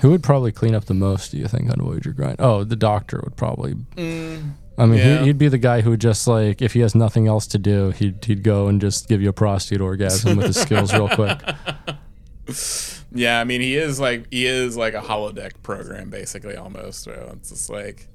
Who 0.00 0.10
would 0.10 0.22
probably 0.22 0.52
clean 0.52 0.74
up 0.74 0.86
the 0.86 0.94
most? 0.94 1.30
Do 1.30 1.36
you 1.36 1.46
think 1.46 1.70
on 1.70 1.80
Voyager 1.80 2.12
grind? 2.12 2.36
Oh, 2.38 2.64
the 2.64 2.76
Doctor 2.76 3.20
would 3.22 3.36
probably. 3.36 3.74
I 3.96 4.86
mean, 4.86 4.98
yeah. 4.98 5.18
he, 5.18 5.26
he'd 5.26 5.38
be 5.38 5.48
the 5.48 5.58
guy 5.58 5.82
who 5.82 5.90
would 5.90 6.00
just 6.00 6.26
like 6.26 6.62
if 6.62 6.72
he 6.72 6.80
has 6.80 6.94
nothing 6.94 7.26
else 7.26 7.46
to 7.48 7.58
do, 7.58 7.90
he'd 7.90 8.24
he'd 8.24 8.42
go 8.42 8.66
and 8.66 8.80
just 8.80 9.08
give 9.08 9.20
you 9.20 9.28
a 9.28 9.32
prostate 9.32 9.80
orgasm 9.80 10.38
with 10.38 10.46
his 10.46 10.56
skills 10.60 10.92
real 10.92 11.08
quick. 11.08 11.38
Yeah, 13.12 13.40
I 13.40 13.44
mean 13.44 13.60
he 13.60 13.76
is 13.76 14.00
like 14.00 14.26
he 14.30 14.46
is 14.46 14.76
like 14.76 14.94
a 14.94 15.00
holodeck 15.00 15.62
program 15.62 16.08
basically 16.08 16.56
almost. 16.56 17.02
So 17.02 17.34
it's 17.36 17.50
just 17.50 17.68
like 17.68 18.08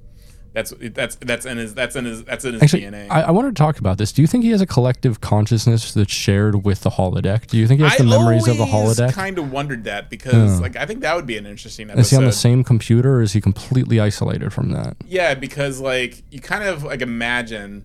that's 0.56 0.72
that's 0.80 1.16
that's 1.16 1.44
in 1.44 1.58
his 1.58 1.74
that's 1.74 1.96
in 1.96 2.06
his 2.06 2.24
that's 2.24 2.46
in 2.46 2.54
his 2.54 2.62
Actually, 2.62 2.84
DNA. 2.84 3.10
I, 3.10 3.20
I 3.24 3.30
wanted 3.30 3.54
to 3.54 3.60
talk 3.62 3.78
about 3.78 3.98
this. 3.98 4.10
Do 4.10 4.22
you 4.22 4.26
think 4.26 4.42
he 4.42 4.50
has 4.52 4.62
a 4.62 4.66
collective 4.66 5.20
consciousness 5.20 5.92
that's 5.92 6.10
shared 6.10 6.64
with 6.64 6.80
the 6.80 6.88
holodeck? 6.88 7.46
Do 7.46 7.58
you 7.58 7.66
think 7.68 7.80
he 7.80 7.86
has 7.86 7.98
the 7.98 8.04
memories 8.04 8.48
of 8.48 8.56
the 8.56 8.64
holodeck? 8.64 9.12
kind 9.12 9.38
of 9.38 9.52
wondered 9.52 9.84
that 9.84 10.08
because 10.08 10.58
like 10.62 10.74
I 10.74 10.86
think 10.86 11.00
that 11.02 11.14
would 11.14 11.26
be 11.26 11.36
an 11.36 11.44
interesting 11.44 11.90
episode. 11.90 12.00
is 12.00 12.10
he 12.10 12.16
on 12.16 12.24
the 12.24 12.32
same 12.32 12.64
computer 12.64 13.16
or 13.16 13.22
is 13.22 13.34
he 13.34 13.40
completely 13.42 14.00
isolated 14.00 14.50
from 14.50 14.70
that? 14.70 14.96
Yeah, 15.06 15.34
because 15.34 15.78
like 15.78 16.22
you 16.30 16.40
kind 16.40 16.64
of 16.64 16.82
like 16.84 17.02
imagine 17.02 17.84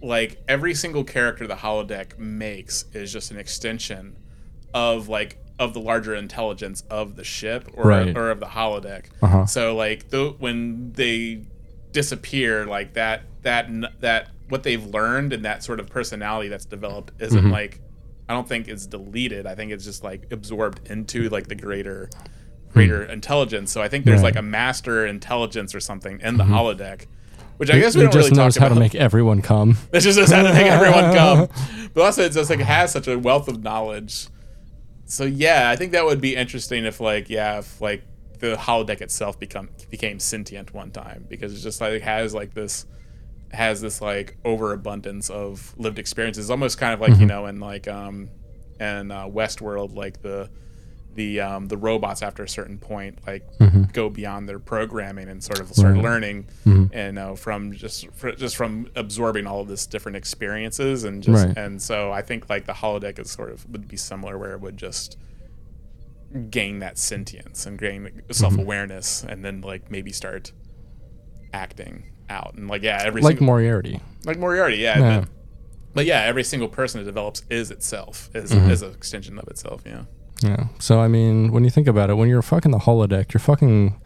like 0.00 0.40
every 0.46 0.74
single 0.74 1.02
character 1.02 1.48
the 1.48 1.56
holodeck 1.56 2.16
makes 2.20 2.84
is 2.92 3.12
just 3.12 3.32
an 3.32 3.36
extension 3.38 4.16
of 4.72 5.08
like 5.08 5.38
of 5.58 5.74
the 5.74 5.80
larger 5.80 6.14
intelligence 6.14 6.84
of 6.88 7.16
the 7.16 7.24
ship 7.24 7.68
or 7.74 7.88
Right. 7.88 8.16
or 8.16 8.30
of 8.30 8.38
the 8.38 8.46
holodeck. 8.46 9.06
Uh-huh. 9.22 9.46
So 9.46 9.74
like 9.74 10.10
the, 10.10 10.36
when 10.38 10.92
they 10.92 11.46
disappear 12.00 12.66
like 12.66 12.92
that 12.92 13.22
that 13.42 13.66
that 14.00 14.28
what 14.50 14.62
they've 14.62 14.84
learned 14.84 15.32
and 15.32 15.44
that 15.46 15.64
sort 15.64 15.80
of 15.80 15.88
personality 15.88 16.48
that's 16.50 16.66
developed 16.66 17.10
isn't 17.20 17.40
Mm-hmm. 17.44 17.50
like 17.50 17.80
I 18.28 18.34
don't 18.34 18.46
think 18.46 18.68
it's 18.68 18.86
deleted. 18.86 19.46
I 19.46 19.54
think 19.54 19.72
it's 19.72 19.84
just 19.84 20.04
like 20.04 20.26
absorbed 20.30 20.90
into 20.90 21.28
like 21.30 21.46
the 21.46 21.54
greater 21.54 22.10
greater 22.72 23.02
intelligence. 23.04 23.72
So 23.72 23.80
I 23.80 23.88
think 23.88 24.04
there's 24.04 24.20
Hmm. 24.20 24.24
Right. 24.26 24.34
Mm-hmm. 24.34 24.44
like 24.44 24.44
a 24.44 24.52
master 24.60 25.06
intelligence 25.06 25.74
or 25.74 25.80
something 25.80 26.20
in 26.20 26.36
the 26.36 26.44
holodeck. 26.44 27.06
Which 27.56 27.70
I 27.70 27.78
guess 27.78 27.96
we 27.96 28.02
don't 28.02 28.12
just 28.12 28.28
really 28.30 28.36
knows 28.42 28.54
talk 28.54 28.60
how 28.60 28.66
about. 28.66 28.74
to 28.74 28.80
make 28.80 28.94
everyone 28.94 29.40
come. 29.40 29.78
It 29.92 30.00
just 30.00 30.18
knows 30.18 30.30
how 30.30 30.42
to 30.42 30.52
make 30.52 30.66
everyone 30.66 31.14
come. 31.14 31.48
But 31.94 32.02
also, 32.02 32.22
it's 32.26 32.34
just 32.36 32.50
like 32.50 32.60
it 32.60 32.66
has 32.66 32.92
such 32.92 33.08
a 33.08 33.18
wealth 33.18 33.48
of 33.48 33.62
knowledge. 33.62 34.28
So 35.06 35.24
yeah, 35.24 35.70
I 35.70 35.76
think 35.76 35.92
that 35.92 36.04
would 36.04 36.20
be 36.20 36.36
interesting 36.36 36.84
if 36.84 37.00
like 37.00 37.30
yeah, 37.30 37.60
if 37.60 37.80
like 37.80 38.02
the 38.38 38.56
holodeck 38.56 39.00
itself 39.00 39.38
become 39.38 39.68
became 39.90 40.18
sentient 40.20 40.74
one 40.74 40.90
time 40.90 41.24
because 41.28 41.52
it's 41.54 41.62
just 41.62 41.80
like 41.80 41.92
it 41.92 42.02
has 42.02 42.34
like 42.34 42.54
this 42.54 42.86
has 43.52 43.80
this 43.80 44.00
like 44.00 44.36
overabundance 44.44 45.30
of 45.30 45.74
lived 45.78 45.98
experiences. 45.98 46.46
It's 46.46 46.50
almost 46.50 46.78
kind 46.78 46.92
of 46.94 47.00
like 47.00 47.18
you 47.18 47.26
know 47.26 47.46
in 47.46 47.60
like 47.60 47.88
um 47.88 48.28
in 48.80 49.10
uh, 49.10 49.26
Westworld 49.26 49.94
like 49.96 50.20
the 50.22 50.50
the 51.14 51.40
um, 51.40 51.66
the 51.68 51.78
robots 51.78 52.20
after 52.22 52.42
a 52.42 52.48
certain 52.48 52.76
point 52.76 53.18
like 53.26 53.42
go 53.94 54.10
beyond 54.10 54.46
their 54.46 54.58
programming 54.58 55.28
and 55.30 55.42
sort 55.42 55.60
of 55.60 55.68
start 55.70 55.94
Right. 55.94 56.04
learning 56.04 56.46
and 56.92 57.18
uh, 57.18 57.34
from 57.36 57.72
just 57.72 58.08
fr- 58.12 58.32
just 58.32 58.54
from 58.54 58.90
absorbing 58.94 59.46
all 59.46 59.60
of 59.62 59.68
this 59.68 59.86
different 59.86 60.16
experiences 60.16 61.04
and 61.04 61.22
just 61.22 61.46
Right. 61.46 61.56
and 61.56 61.80
so 61.80 62.12
I 62.12 62.20
think 62.20 62.50
like 62.50 62.66
the 62.66 62.74
holodeck 62.74 63.18
is 63.18 63.30
sort 63.30 63.50
of 63.50 63.66
would 63.70 63.88
be 63.88 63.96
similar 63.96 64.36
where 64.36 64.52
it 64.52 64.60
would 64.60 64.76
just 64.76 65.16
gain 66.50 66.80
that 66.80 66.98
sentience 66.98 67.66
and 67.66 67.78
gain 67.78 68.22
self 68.30 68.58
awareness 68.58 69.24
and 69.28 69.44
then 69.44 69.60
like 69.60 69.90
maybe 69.90 70.12
start 70.12 70.52
acting 71.52 72.04
out 72.28 72.54
and 72.54 72.68
like 72.68 72.82
yeah 72.82 73.00
every 73.04 73.22
Like 73.22 73.32
single, 73.38 73.46
Moriarty. 73.46 74.00
like 74.24 74.38
Moriarty 74.38 74.76
yeah, 74.78 74.98
Yeah. 74.98 75.20
But, 75.20 75.28
but 75.94 76.06
yeah 76.06 76.22
every 76.22 76.44
single 76.44 76.68
person 76.68 77.00
that 77.00 77.04
develops 77.06 77.42
is 77.48 77.70
itself 77.70 78.28
is 78.34 78.50
Mm-hmm. 78.52 78.70
is 78.70 78.82
an 78.82 78.92
extension 78.92 79.38
of 79.38 79.46
itself 79.48 79.82
yeah 79.86 80.04
Yeah. 80.42 80.64
So 80.78 81.00
I 81.00 81.08
mean, 81.08 81.52
when 81.52 81.64
you 81.64 81.70
think 81.70 81.86
about 81.86 82.10
it, 82.10 82.14
when 82.14 82.28
you're 82.28 82.42
fucking 82.42 82.72
the 82.72 82.78
holodeck, 82.78 83.32
you're 83.32 83.40
fucking 83.40 83.98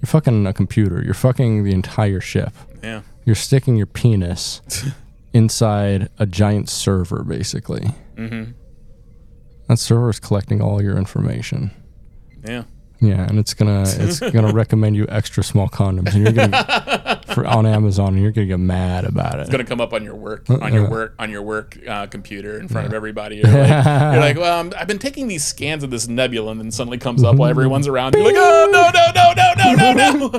you're 0.00 0.06
fucking 0.06 0.46
a 0.46 0.52
computer. 0.52 1.02
You're 1.04 1.14
fucking 1.14 1.64
the 1.64 1.72
entire 1.72 2.20
ship. 2.20 2.52
yeah 2.82 3.02
You're 3.24 3.34
sticking 3.36 3.76
your 3.76 3.86
penis 3.86 4.60
inside 5.32 6.08
a 6.18 6.26
giant 6.26 6.68
server, 6.68 7.22
basically. 7.24 7.90
mm-hmm 8.16 8.52
That 9.68 9.78
server 9.78 10.10
is 10.10 10.18
collecting 10.18 10.60
all 10.60 10.82
your 10.82 10.96
information. 10.96 11.70
yeah 12.44 12.64
Yeah, 13.00 13.28
and 13.28 13.38
it's 13.38 13.54
gonna 13.54 13.84
it's 13.86 14.18
gonna 14.32 14.52
recommend 14.52 14.96
you 14.96 15.06
extra 15.08 15.44
small 15.44 15.68
condoms, 15.68 16.14
and 16.14 16.24
you're 16.24 16.32
gonna 16.32 17.20
for 17.34 17.46
on 17.46 17.66
Amazon, 17.66 18.14
and 18.14 18.22
you're 18.22 18.32
gonna 18.32 18.46
get 18.46 18.58
mad 18.58 19.04
about 19.04 19.34
it. 19.38 19.42
It's 19.42 19.50
gonna 19.50 19.64
come 19.64 19.80
up 19.80 19.92
on 19.92 20.02
your 20.02 20.16
work 20.16 20.48
on 20.50 20.72
your 20.72 20.88
work 20.90 21.14
on 21.18 21.30
your 21.30 21.42
work 21.42 21.78
uh, 21.86 22.06
computer 22.06 22.58
in 22.58 22.66
front 22.68 22.86
of 22.86 22.94
everybody. 22.94 23.36
You're 23.36 23.46
like, 23.46 23.68
you're 23.68 24.20
like, 24.20 24.36
well, 24.36 24.60
I'm, 24.60 24.72
I've 24.76 24.88
been 24.88 24.98
taking 24.98 25.28
these 25.28 25.44
scans 25.44 25.84
of 25.84 25.90
this 25.90 26.08
nebula, 26.08 26.50
and 26.52 26.60
then 26.60 26.70
suddenly 26.70 26.98
comes 26.98 27.22
up 27.22 27.36
while 27.36 27.50
everyone's 27.50 27.86
around. 27.86 28.14
You're 28.14 28.24
like, 28.24 28.34
oh 28.36 28.68
no 28.72 28.90
no 28.90 29.10
no 29.14 29.32
no 29.36 29.54
no 29.54 29.74
no 29.92 30.16
no! 30.16 30.28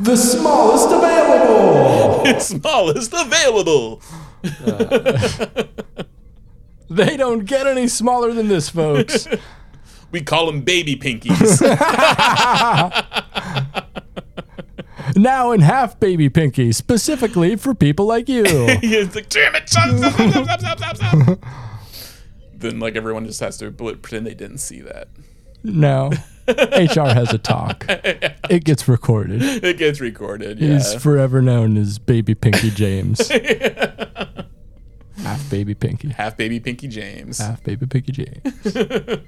the 0.00 0.16
smallest 0.16 0.90
available. 0.90 2.24
Smallest 2.40 3.12
available. 3.14 4.00
Uh, 4.44 5.48
they 6.90 7.16
don't 7.16 7.44
get 7.44 7.66
any 7.66 7.88
smaller 7.88 8.32
than 8.32 8.48
this, 8.48 8.68
folks. 8.68 9.26
We 10.10 10.22
call 10.22 10.46
them 10.46 10.62
baby 10.62 10.96
pinkies. 10.96 11.60
now 15.16 15.52
in 15.52 15.60
half 15.60 16.00
baby 16.00 16.30
pinkies, 16.30 16.76
specifically 16.76 17.56
for 17.56 17.74
people 17.74 18.06
like 18.06 18.26
you. 18.26 18.44
it's 18.46 19.14
like, 19.14 19.28
damn 19.28 19.54
it! 19.54 19.68
Stop, 19.68 19.98
stop, 19.98 20.12
stop, 20.14 20.60
stop, 20.60 20.78
stop, 20.78 20.96
stop. 20.96 21.38
Then 22.54 22.80
like 22.80 22.96
everyone 22.96 23.26
just 23.26 23.40
has 23.40 23.58
to 23.58 23.70
pretend 23.70 24.26
they 24.26 24.32
didn't 24.32 24.58
see 24.58 24.80
that. 24.80 25.08
no, 25.62 26.10
HR 26.48 27.12
has 27.12 27.34
a 27.34 27.38
talk. 27.38 27.84
It 27.88 28.64
gets 28.64 28.88
recorded. 28.88 29.42
It 29.42 29.76
gets 29.76 30.00
recorded. 30.00 30.58
Yeah. 30.58 30.72
He's 30.74 30.94
forever 30.94 31.42
known 31.42 31.76
as 31.76 31.98
Baby 31.98 32.34
Pinky 32.34 32.70
James. 32.70 33.30
Half 35.28 35.50
baby 35.50 35.74
Pinky, 35.74 36.08
half 36.08 36.36
baby 36.36 36.60
Pinky 36.60 36.88
James. 36.88 37.38
half 37.38 37.62
baby 37.62 37.86
Pinky 37.86 38.12
James. 38.12 39.22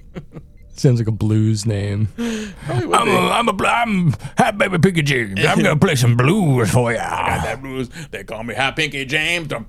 Sounds 0.74 0.98
like 0.98 1.09
a 1.09 1.12
blues 1.12 1.66
name. 1.66 2.09
Would 2.16 2.55
be. 2.68 2.94
I'm 2.94 3.48
a 3.48 3.66
I'm 3.66 4.14
half 4.39 4.56
baby 4.56 4.78
Pinky 4.78 5.02
James. 5.02 5.39
I'm 5.44 5.59
gonna 5.59 5.77
play 5.77 5.94
some 5.94 6.16
blues 6.16 6.70
for 6.70 6.93
ya. 6.93 7.01
I 7.02 7.36
got 7.36 7.44
that 7.44 7.60
blues. 7.60 7.90
They 8.10 8.24
call 8.24 8.43
me 8.44 8.55
Half 8.55 8.77
Pinky 8.77 9.05
James. 9.05 9.48
The 9.48 9.60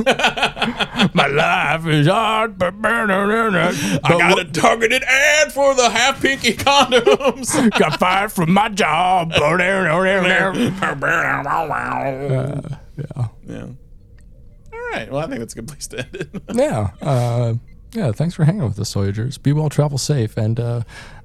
My 1.14 1.26
life 1.26 1.86
is 1.86 2.06
hard, 2.06 2.58
but 2.58 2.74
I 2.84 3.06
got 4.02 4.38
a 4.38 4.44
targeted 4.44 5.02
ad 5.04 5.52
for 5.52 5.74
the 5.74 5.88
Half 5.88 6.20
Pinky 6.22 6.52
condoms. 6.54 7.70
got 7.78 7.98
fired 7.98 8.32
from 8.32 8.52
my 8.52 8.68
job. 8.68 9.32
Yeah, 12.96 13.26
yeah. 13.46 13.66
All 14.92 14.98
right. 14.98 15.10
Well, 15.10 15.20
I 15.20 15.26
think 15.26 15.38
that's 15.40 15.52
a 15.52 15.56
good 15.56 15.68
place 15.68 15.86
to 15.88 15.98
end 16.00 16.14
it. 16.16 16.42
yeah, 16.54 16.90
uh, 17.00 17.54
yeah. 17.92 18.12
Thanks 18.12 18.34
for 18.34 18.44
hanging 18.44 18.62
with 18.64 18.78
us, 18.78 18.92
Soyagers. 18.94 19.40
Be 19.42 19.52
well, 19.52 19.68
travel 19.68 19.98
safe, 19.98 20.36
and 20.36 20.58
uh, 20.58 20.82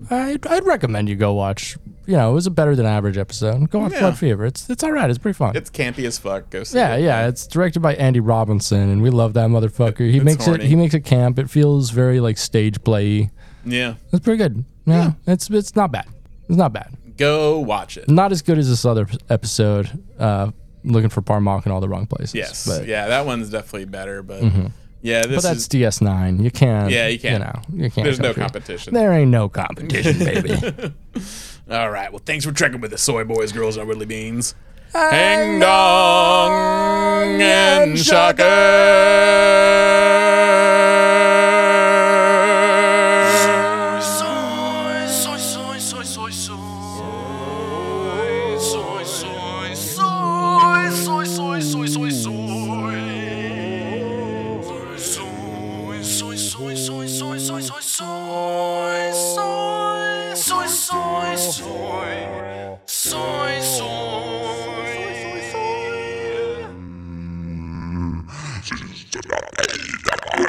I'd, 0.10 0.46
I'd 0.48 0.66
recommend 0.66 1.10
you 1.10 1.16
go 1.16 1.34
watch. 1.34 1.78
You 2.06 2.18
know, 2.18 2.30
it 2.32 2.34
was 2.36 2.46
a 2.46 2.52
better 2.52 2.76
than 2.76 2.86
average 2.86 3.18
episode. 3.18 3.68
Go 3.72 3.80
watch 3.80 3.94
Yeah. 3.94 4.02
Blood 4.02 4.18
Fever. 4.20 4.46
It's 4.46 4.70
it's 4.70 4.84
all 4.84 4.92
right. 4.92 5.10
It's 5.10 5.18
pretty 5.18 5.36
fun. 5.38 5.56
It's 5.56 5.72
campy 5.72 6.06
as 6.06 6.20
fuck. 6.20 6.50
Go 6.52 6.64
see 6.64 6.78
Yeah, 6.78 6.96
it. 6.96 7.04
yeah. 7.04 7.28
It's 7.28 7.48
directed 7.48 7.80
by 7.80 7.96
Andy 7.96 8.20
Robinson, 8.20 8.90
and 8.90 9.02
we 9.02 9.10
love 9.10 9.34
that 9.34 9.50
motherfucker. 9.50 10.12
He 10.12 10.20
makes 10.20 10.46
horny. 10.46 10.66
it. 10.66 10.68
He 10.68 10.76
makes 10.76 10.94
it 10.94 11.02
camp. 11.06 11.40
It 11.40 11.50
feels 11.50 11.90
very 11.90 12.20
like 12.20 12.38
stage 12.38 12.84
play. 12.84 13.32
Yeah. 13.66 13.96
It's 14.12 14.24
pretty 14.24 14.38
good. 14.38 14.64
Yeah, 14.86 15.14
it's 15.26 15.50
it's 15.50 15.76
not 15.76 15.92
bad. 15.92 16.06
It's 16.48 16.58
not 16.58 16.72
bad. 16.74 16.96
Go 17.18 17.60
watch 17.60 17.98
it. 17.98 18.08
Not 18.08 18.32
as 18.32 18.44
good 18.44 18.60
as 18.60 18.70
this 18.70 18.86
other 18.86 19.08
episode. 19.30 20.04
Uh, 20.20 20.52
looking 20.86 21.10
for 21.10 21.22
par'Mach 21.22 21.66
in 21.66 21.72
all 21.72 21.82
the 21.82 21.90
wrong 21.90 22.06
places. 22.06 22.36
Yes. 22.36 22.66
but, 22.66 22.88
yeah, 22.88 23.07
that 23.07 23.26
one's 23.26 23.49
definitely 23.49 23.86
better, 23.86 24.24
but 24.24 24.41
mm-hmm. 24.41 24.68
yeah, 25.02 25.26
this 25.26 25.44
but 25.44 25.49
that's 25.49 25.62
is 25.62 25.70
DS9. 25.70 26.44
You 26.44 26.52
can't. 26.52 26.91
Yeah, 26.91 27.07
you 27.07 27.20
can't. 27.20 27.34
You 27.34 27.40
know, 27.40 27.84
you 27.86 27.91
can't. 27.91 28.06
there's 28.06 28.20
no 28.20 28.34
compare. 28.34 28.49
competition. 28.49 28.94
There 28.94 29.12
ain't 29.14 29.32
no 29.32 29.49
competition, 29.49 30.20
baby. 30.20 30.53
All 31.70 31.90
right. 31.90 32.12
Well, 32.12 32.22
thanks 32.24 32.45
for 32.45 32.52
trekking 32.52 32.82
with 32.82 32.91
the 32.91 32.98
soy 32.98 33.24
boys, 33.24 33.52
girls, 33.52 33.78
and 33.78 33.88
Ridley 33.90 34.06
beans. 34.06 34.56
Hang 34.94 35.60
dong 35.60 37.41
and 37.41 37.99
shocker. 37.99 38.44